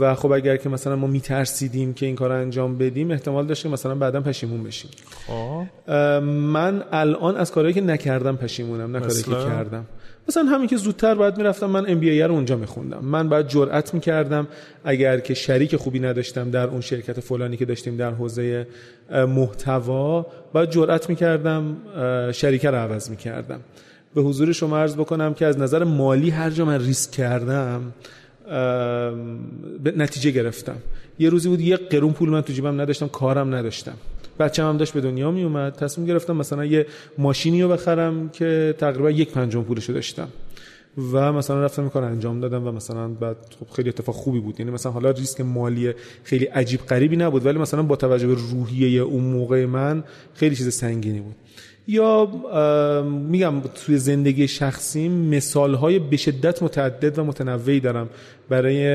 و 0.00 0.14
خب 0.14 0.32
اگر 0.32 0.56
که 0.56 0.68
مثلا 0.68 0.96
ما 0.96 1.06
میترسیدیم 1.06 1.94
که 1.94 2.06
این 2.06 2.14
کار 2.14 2.32
انجام 2.32 2.78
بدیم 2.78 3.10
احتمال 3.10 3.46
داشتیم 3.46 3.72
مثلا 3.72 3.94
بعدا 3.94 4.20
پشیمون 4.20 4.62
بشیم. 4.62 4.90
خب. 5.26 5.92
من 6.22 6.82
الان 6.92 7.36
از 7.36 7.52
کارهایی 7.52 7.74
که 7.74 7.80
نکردم 7.80 8.36
پشیمونم 8.36 8.96
نه 8.96 9.00
کاری 9.00 9.22
که 9.22 9.30
کردم. 9.30 9.84
مثلا 10.28 10.44
همین 10.44 10.68
که 10.68 10.76
زودتر 10.76 11.14
باید 11.14 11.36
می‌رفتم 11.36 11.66
من 11.66 11.90
ام 11.90 12.00
بی 12.00 12.22
رو 12.22 12.34
اونجا 12.34 12.56
میخوندم. 12.56 13.04
من 13.04 13.28
باید 13.28 13.48
جرئت 13.48 13.94
می‌کردم 13.94 14.48
اگر 14.84 15.20
که 15.20 15.34
شریک 15.34 15.76
خوبی 15.76 16.00
نداشتم 16.00 16.50
در 16.50 16.66
اون 16.66 16.80
شرکت 16.80 17.20
فلانی 17.20 17.56
که 17.56 17.64
داشتیم 17.64 17.96
در 17.96 18.10
حوزه 18.10 18.66
محتوا 19.10 20.26
باید 20.52 20.70
جرئت 20.70 21.08
می‌کردم 21.08 21.76
شریکه 22.32 22.70
رو 22.70 22.76
عوض 22.76 23.10
می‌کردم. 23.10 23.60
به 24.14 24.22
حضور 24.22 24.52
شما 24.52 24.78
عرض 24.78 24.96
بکنم 24.96 25.34
که 25.34 25.46
از 25.46 25.58
نظر 25.58 25.84
مالی 25.84 26.30
هر 26.30 26.50
جا 26.50 26.64
من 26.64 26.80
ریسک 26.80 27.10
کردم 27.10 27.92
نتیجه 29.96 30.30
گرفتم. 30.30 30.76
یه 31.18 31.28
روزی 31.28 31.48
بود 31.48 31.60
یه 31.60 31.76
قرون 31.76 32.12
پول 32.12 32.28
من 32.28 32.40
تو 32.40 32.52
جیبم 32.52 32.80
نداشتم 32.80 33.08
کارم 33.08 33.54
نداشتم. 33.54 33.94
بچه 34.38 34.64
هم 34.64 34.76
داشت 34.76 34.92
به 34.92 35.00
دنیا 35.00 35.30
می 35.30 35.42
اومد 35.42 35.72
تصمیم 35.72 36.06
گرفتم 36.06 36.36
مثلا 36.36 36.64
یه 36.64 36.86
ماشینی 37.18 37.62
رو 37.62 37.68
بخرم 37.68 38.28
که 38.28 38.74
تقریبا 38.78 39.10
یک 39.10 39.32
پنجم 39.32 39.62
پولشو 39.62 39.92
داشتم. 39.92 40.28
و 41.12 41.32
مثلا 41.32 41.64
رفتم 41.64 41.88
کار 41.88 42.04
انجام 42.04 42.40
دادم 42.40 42.66
و 42.66 42.72
مثلا 42.72 43.08
بعد 43.08 43.36
خب 43.60 43.74
خیلی 43.76 43.88
اتفاق 43.88 44.14
خوبی 44.14 44.40
بود. 44.40 44.60
یعنی 44.60 44.72
مثلا 44.72 44.92
حالا 44.92 45.10
ریسک 45.10 45.40
مالی 45.40 45.92
خیلی 46.24 46.44
عجیب 46.44 46.80
غریبی 46.80 47.16
نبود 47.16 47.46
ولی 47.46 47.58
مثلا 47.58 47.82
با 47.82 47.96
توجه 47.96 48.26
به 48.26 48.34
روحیه 48.34 49.00
اون 49.00 49.24
موقع 49.24 49.66
من 49.66 50.04
خیلی 50.34 50.56
چیز 50.56 50.74
سنگینی 50.74 51.20
بود. 51.20 51.34
یا 51.88 52.26
میگم 53.30 53.60
توی 53.60 53.98
زندگی 53.98 54.48
شخصیم 54.48 55.12
مثال 55.12 55.74
های 55.74 55.98
به 55.98 56.16
شدت 56.16 56.62
متعدد 56.62 57.18
و 57.18 57.24
متنوعی 57.24 57.80
دارم. 57.80 58.08
برای 58.48 58.86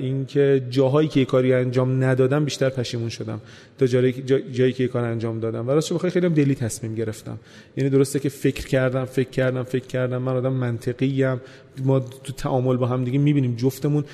اینکه 0.00 0.62
جاهایی 0.70 1.08
که 1.08 1.24
کاری 1.24 1.54
انجام 1.54 2.04
ندادم 2.04 2.44
بیشتر 2.44 2.68
پشیمون 2.68 3.08
شدم. 3.08 3.40
تا 3.78 3.86
جایی, 3.86 4.12
جایی 4.52 4.72
که 4.72 4.88
کار 4.88 5.04
انجام 5.04 5.40
دادم. 5.40 5.68
و 5.68 5.70
راستش 5.70 5.92
بخوای 5.92 6.10
خیلی 6.10 6.26
هم 6.26 6.34
دلی 6.34 6.54
تصمیم 6.54 6.94
گرفتم. 6.94 7.38
یعنی 7.76 7.90
درسته 7.90 8.18
که 8.18 8.28
فکر 8.28 8.66
کردم 8.66 9.04
فکر 9.04 9.30
کردم 9.30 9.62
فکر 9.62 9.86
کردم. 9.86 10.22
من 10.22 10.36
آدم 10.36 10.52
منطقی 10.52 11.24
ام 11.24 11.40
ما 11.84 12.00
تو 12.00 12.32
تعامل 12.32 12.76
با 12.76 12.86
هم 12.86 13.04
دیگه 13.04 13.18
می‌بینیم 13.18 13.54
جفتمون. 13.56 14.04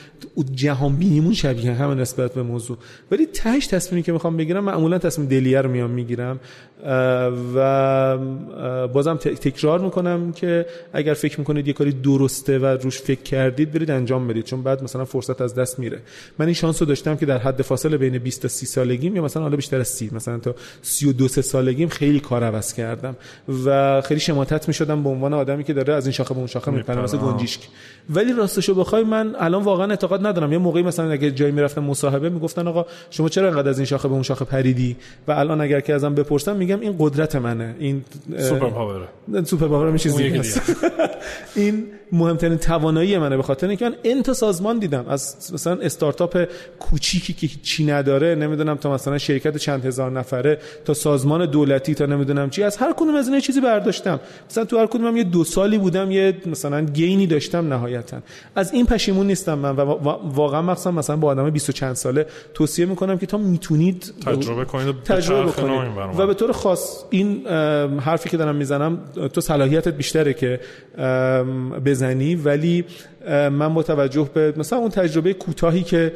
جهان 0.55 0.97
بینیمون 0.97 1.35
شبیه 1.35 1.73
هم 1.73 2.01
نسبت 2.01 2.35
به 2.35 2.43
موضوع. 2.43 2.79
ولی 3.11 3.27
تهش 3.27 3.67
تصمیمی 3.67 4.03
که 4.03 4.13
می‌خوام 4.13 4.37
بگیرم 4.37 4.65
معمولا 4.65 4.99
تصمیم 4.99 5.29
دلیه 5.29 5.61
رو 5.61 5.71
میام 5.71 5.91
می‌گیرم. 5.91 6.41
و 7.55 8.19
بازم 8.89 9.17
تکرار 9.17 9.81
می‌کنم 9.81 10.33
که 10.33 10.67
اگر 10.93 11.15
فکر 11.15 11.39
می‌کنید 11.39 11.67
یه 11.67 11.73
کاری 11.73 11.93
درسته 11.93 12.59
و 12.59 12.65
روش 12.67 13.01
فکر 13.01 13.23
کردید 13.23 13.73
برید 13.73 13.91
انجام 13.91 14.29
بدید. 14.29 14.47
بعد 14.63 14.83
مثلا 14.83 15.05
فرصت 15.05 15.41
از 15.41 15.55
دست 15.55 15.79
میره. 15.79 15.99
من 16.39 16.47
این 16.47 16.55
شانس 16.55 16.83
رو 16.83 16.89
داشتم 16.89 17.17
که 17.17 17.27
در 17.27 17.39
حد 17.39 17.63
فاصله 17.63 17.97
بین 17.97 18.19
20 18.19 18.43
تا 18.43 18.49
30 18.49 18.67
سالگیم 18.67 19.17
یا 19.17 19.23
مثلا 19.23 19.43
حالا 19.43 19.57
بیشتر 19.57 19.81
از 19.81 19.89
30 19.89 20.11
مثلا 20.13 20.39
تا 20.39 20.55
32 20.83 21.29
سه 21.29 21.43
سالگیم 21.43 21.89
خیلی 21.89 22.21
کار 22.21 22.45
عوض 22.45 22.75
کردم 22.75 23.17
و 23.65 24.01
خیلی 24.01 24.21
شماتت 24.21 24.69
می‌شدم 24.69 25.03
به 25.03 25.09
عنوان 25.09 25.35
آدمی 25.35 25.65
که 25.65 25.73
داره 25.73 25.95
از 25.95 26.07
این 26.07 26.13
شاخه 26.13 26.35
به 26.35 26.39
اون 26.39 26.47
شاخه 26.47 26.71
میپره 26.71 27.03
مثل 27.03 27.19
گنجیشک. 27.19 27.61
ولی 28.11 28.33
راستشو 28.33 28.75
بخوای 28.75 29.05
من 29.05 29.35
الان 29.39 29.63
واقعا 29.63 29.91
اعتقاد 29.91 30.27
ندارم. 30.27 30.53
یه 30.53 30.59
موقعی 30.59 30.83
مثلا 30.83 31.11
اگه 31.11 31.31
جایی 31.31 31.53
می‌رفتم 31.53 31.85
مصاحبه 31.85 32.29
می‌گفتن 32.29 32.69
آقا 32.69 32.87
شما 33.11 33.29
چرا 33.29 33.49
انقدر 33.49 33.69
از 33.69 33.79
این 33.79 33.87
شاخه 33.87 34.09
به 34.09 34.15
اون 34.15 34.23
شاخه 34.23 34.45
پریدی؟ 34.45 34.97
و 35.29 35.33
الان 35.33 35.61
اگر 35.61 35.81
که 35.81 35.95
ازم 35.95 36.15
بپرسم 36.15 36.57
میگم 36.57 36.81
این 36.81 36.97
قدرت 36.99 37.37
منه. 37.37 37.75
این 37.79 38.05
super 38.39 38.71
power 38.71 39.09
super 39.45 39.69
power 39.69 39.91
میشه 39.91 40.11
این 41.55 41.87
مهمترین 42.13 42.59
توانایی 42.59 43.19
منه 43.19 43.37
به 43.37 43.43
خاطر 43.43 43.69
اینکه 43.69 43.85
من 43.85 43.95
n 44.05 44.19
تا 44.19 44.33
سازمان 44.53 44.79
دیدم. 44.79 45.05
از 45.09 45.51
مثلا 45.55 45.77
استارتاپ 45.83 46.49
کوچیکی 46.79 47.33
که 47.33 47.49
چی 47.63 47.85
نداره 47.85 48.35
نمی‌دونم 48.35 48.77
تا 48.77 48.95
مثلا 48.95 49.19
شرکت 49.19 49.57
چند 49.57 49.85
هزار 49.85 50.11
نفره 50.11 50.59
تا 50.85 50.95
سازمان 50.95 51.47
دولتی 51.47 51.95
تا 51.95 52.07
نمی‌دونم 52.07 52.51
چی 52.51 52.63
از 52.63 52.77
هر 52.77 52.93
کدوم 52.93 53.15
از 53.15 53.29
اینا 53.29 53.41
چیزی 53.41 53.61
برداشتم. 53.61 54.21
مثلا 54.51 54.65
تو 54.65 54.79
هر 54.79 54.87
کدومم 54.87 55.17
یه 55.17 55.25
دو 55.25 55.45
سالی 55.45 55.79
بودم 55.79 56.11
یه 56.11 56.35
مثلا 56.47 56.81
gain 56.81 57.17
ی 57.17 57.27
داشتم 57.27 57.69
نهایتا. 57.73 58.17
از 58.57 58.73
این 58.73 58.87
پشیمون 58.87 59.27
نیستم 59.27 59.59
من 59.59 59.77
و 59.77 59.81
واقعا 60.35 60.63
مخصوصا 60.63 60.91
مثلا 60.91 61.17
با 61.17 61.29
آدم 61.29 61.51
20 61.51 61.71
چند 61.71 61.95
ساله 61.95 62.27
توصیه 62.55 62.87
می‌کنم 62.87 63.19
که 63.19 63.27
تا 63.27 63.39
می‌تونید 63.39 64.13
تجربه 64.27 64.65
کنید 64.65 65.03
تجربه 65.05 65.53
کنید 65.53 65.91
و 66.19 66.27
به 66.27 66.35
طور 66.35 66.53
خاص 66.53 67.05
این 67.11 67.47
حرفی 68.01 68.29
که 68.29 68.37
دارم 68.37 68.57
می‌زنم 68.57 68.99
تو 69.33 69.41
صلاحیتت 69.41 69.95
بیشتره 69.95 70.35
که 70.35 70.61
بزنی 71.85 72.35
ولی 72.35 72.85
من 73.29 73.75
با 73.75 73.83
توجه 73.83 74.31
به 74.35 74.55
مثلا 74.57 74.79
اون 74.79 74.89
تجربه 74.89 75.35
کوتاهی 75.35 75.83
که 75.83 76.13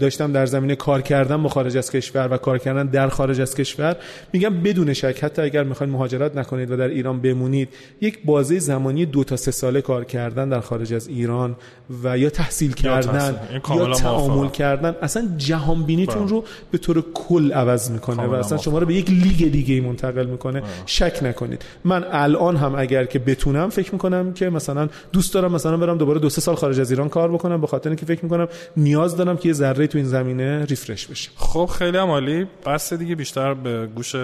داشتم 0.00 0.32
در 0.32 0.46
زمینه 0.46 0.76
کار 0.76 1.02
کردن 1.02 1.42
با 1.42 1.48
خارج 1.48 1.76
از 1.76 1.90
کشور 1.90 2.28
و 2.32 2.36
کار 2.36 2.58
کردن 2.58 2.86
در 2.86 3.08
خارج 3.08 3.40
از 3.40 3.54
کشور 3.54 3.96
میگم 4.32 4.62
بدون 4.62 4.92
شک 4.92 5.24
حتی 5.24 5.42
اگر 5.42 5.64
می‌خواید 5.64 5.92
مهاجرت 5.92 6.36
نکنید 6.36 6.70
و 6.70 6.76
در 6.76 6.88
ایران 6.88 7.20
بمونید 7.20 7.68
یک 8.00 8.24
بازه 8.24 8.58
زمانی 8.58 9.06
دو 9.06 9.24
تا 9.24 9.36
سه 9.36 9.50
ساله 9.50 9.80
کار 9.80 10.04
کردن 10.04 10.48
در 10.48 10.60
خارج 10.60 10.94
از 10.94 11.08
ایران 11.08 11.56
و 12.04 12.18
یا 12.18 12.30
تحصیل 12.30 12.72
کردن 12.72 13.36
یا, 13.76 13.94
تعامل 13.94 14.48
کردن 14.48 14.96
اصلا 15.02 15.28
جهان 15.36 15.82
بینیتون. 15.82 16.28
رو 16.28 16.44
به 16.70 16.78
طور 16.78 17.04
کل 17.14 17.52
عوض 17.52 17.90
می‌کنه 17.90 18.22
و 18.22 18.32
اصلا 18.32 18.58
شما 18.58 18.78
رو 18.78 18.86
به 18.86 18.94
یک 18.94 19.10
لیگ 19.10 19.52
دیگه 19.52 19.80
منتقل 19.80 20.26
می‌کنه. 20.26 20.62
شک 20.86 21.18
نکنید. 21.22 21.62
من 21.84 22.04
الان 22.10 22.56
هم 22.56 22.74
اگر 22.74 23.04
که 23.04 23.18
بتونم 23.18 23.68
فکر 23.68 23.92
می‌کنم 23.92 24.32
که 24.32 24.50
مثلا 24.50 24.88
دوست 25.12 25.34
دارم 25.34 25.52
مثلا 25.52 25.76
برم 25.76 25.98
دوباره 25.98 26.20
دو 26.20 26.28
سه 26.28 26.40
سال 26.48 26.56
خارج 26.56 26.80
از 26.80 26.90
ایران 26.90 27.08
کار 27.08 27.32
بکنم 27.32 27.60
به 27.60 27.66
خاطر 27.66 27.90
اینکه 27.90 28.06
فکر 28.06 28.22
می‌کنم 28.22 28.48
نیاز 28.76 29.16
دارم 29.16 29.36
که 29.36 29.48
یه 29.48 29.52
ذره 29.52 29.86
تو 29.86 29.98
این 29.98 30.06
زمینه 30.06 30.64
ریفرش 30.64 31.06
بشه 31.06 31.30
خب 31.36 31.70
خیلی 31.78 31.98
هم 31.98 32.10
عالی. 32.10 32.46
بس 32.66 32.92
دیگه 32.92 33.14
بیشتر 33.14 33.54
به 33.54 33.86
گوش 33.86 34.14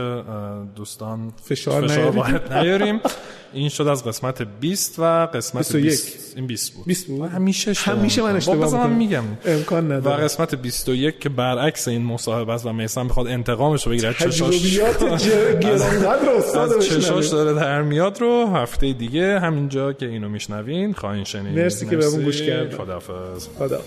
دوستان 0.77 1.33
فشار, 1.45 1.89
فشار 1.89 2.63
نیاریم. 2.63 3.01
این 3.55 3.69
شد 3.69 3.87
از 3.87 4.05
قسمت 4.05 4.43
20 4.43 4.99
و 4.99 5.27
قسمت 5.27 5.77
20 5.77 6.37
این 6.37 6.47
20 6.47 6.73
بود. 6.75 6.85
20 6.87 7.07
بود. 7.07 7.31
همیشه 7.31 7.73
همیشه 7.73 8.23
من 8.23 8.37
اشتباه 8.37 8.87
من 8.87 8.93
میگم. 8.97 9.25
امکان 9.45 9.93
نداره. 9.93 10.17
و 10.17 10.25
قسمت 10.25 10.55
21 10.55 11.21
که 11.21 11.29
برعکس 11.29 11.89
این 11.89 12.05
مصاحبه 12.05 12.53
است 12.53 12.67
و 12.67 12.73
میسان 12.73 13.09
بخواد 13.09 13.27
انتقامش 13.27 13.87
رو 13.87 13.93
بگیره. 13.93 14.15
چشاش 14.15 14.79
استاد 16.39 16.81
چشاش 16.81 17.29
داره 17.29 17.53
در 17.53 17.83
میاد 17.83 18.21
رو. 18.21 18.47
هفته 18.47 18.93
دیگه 18.93 19.41
همینجا 19.41 19.93
که 19.93 20.07
اینو 20.07 20.29
میشنوین. 20.29 20.93
خواهین 20.93 21.25
شنید 21.25 21.59
مرسی 21.59 21.87
که 21.87 21.97
بهمون 21.97 22.23
گوش 22.23 22.43
کردین. 22.43 22.79
خداحافظ. 22.79 23.49
خدا 23.59 23.81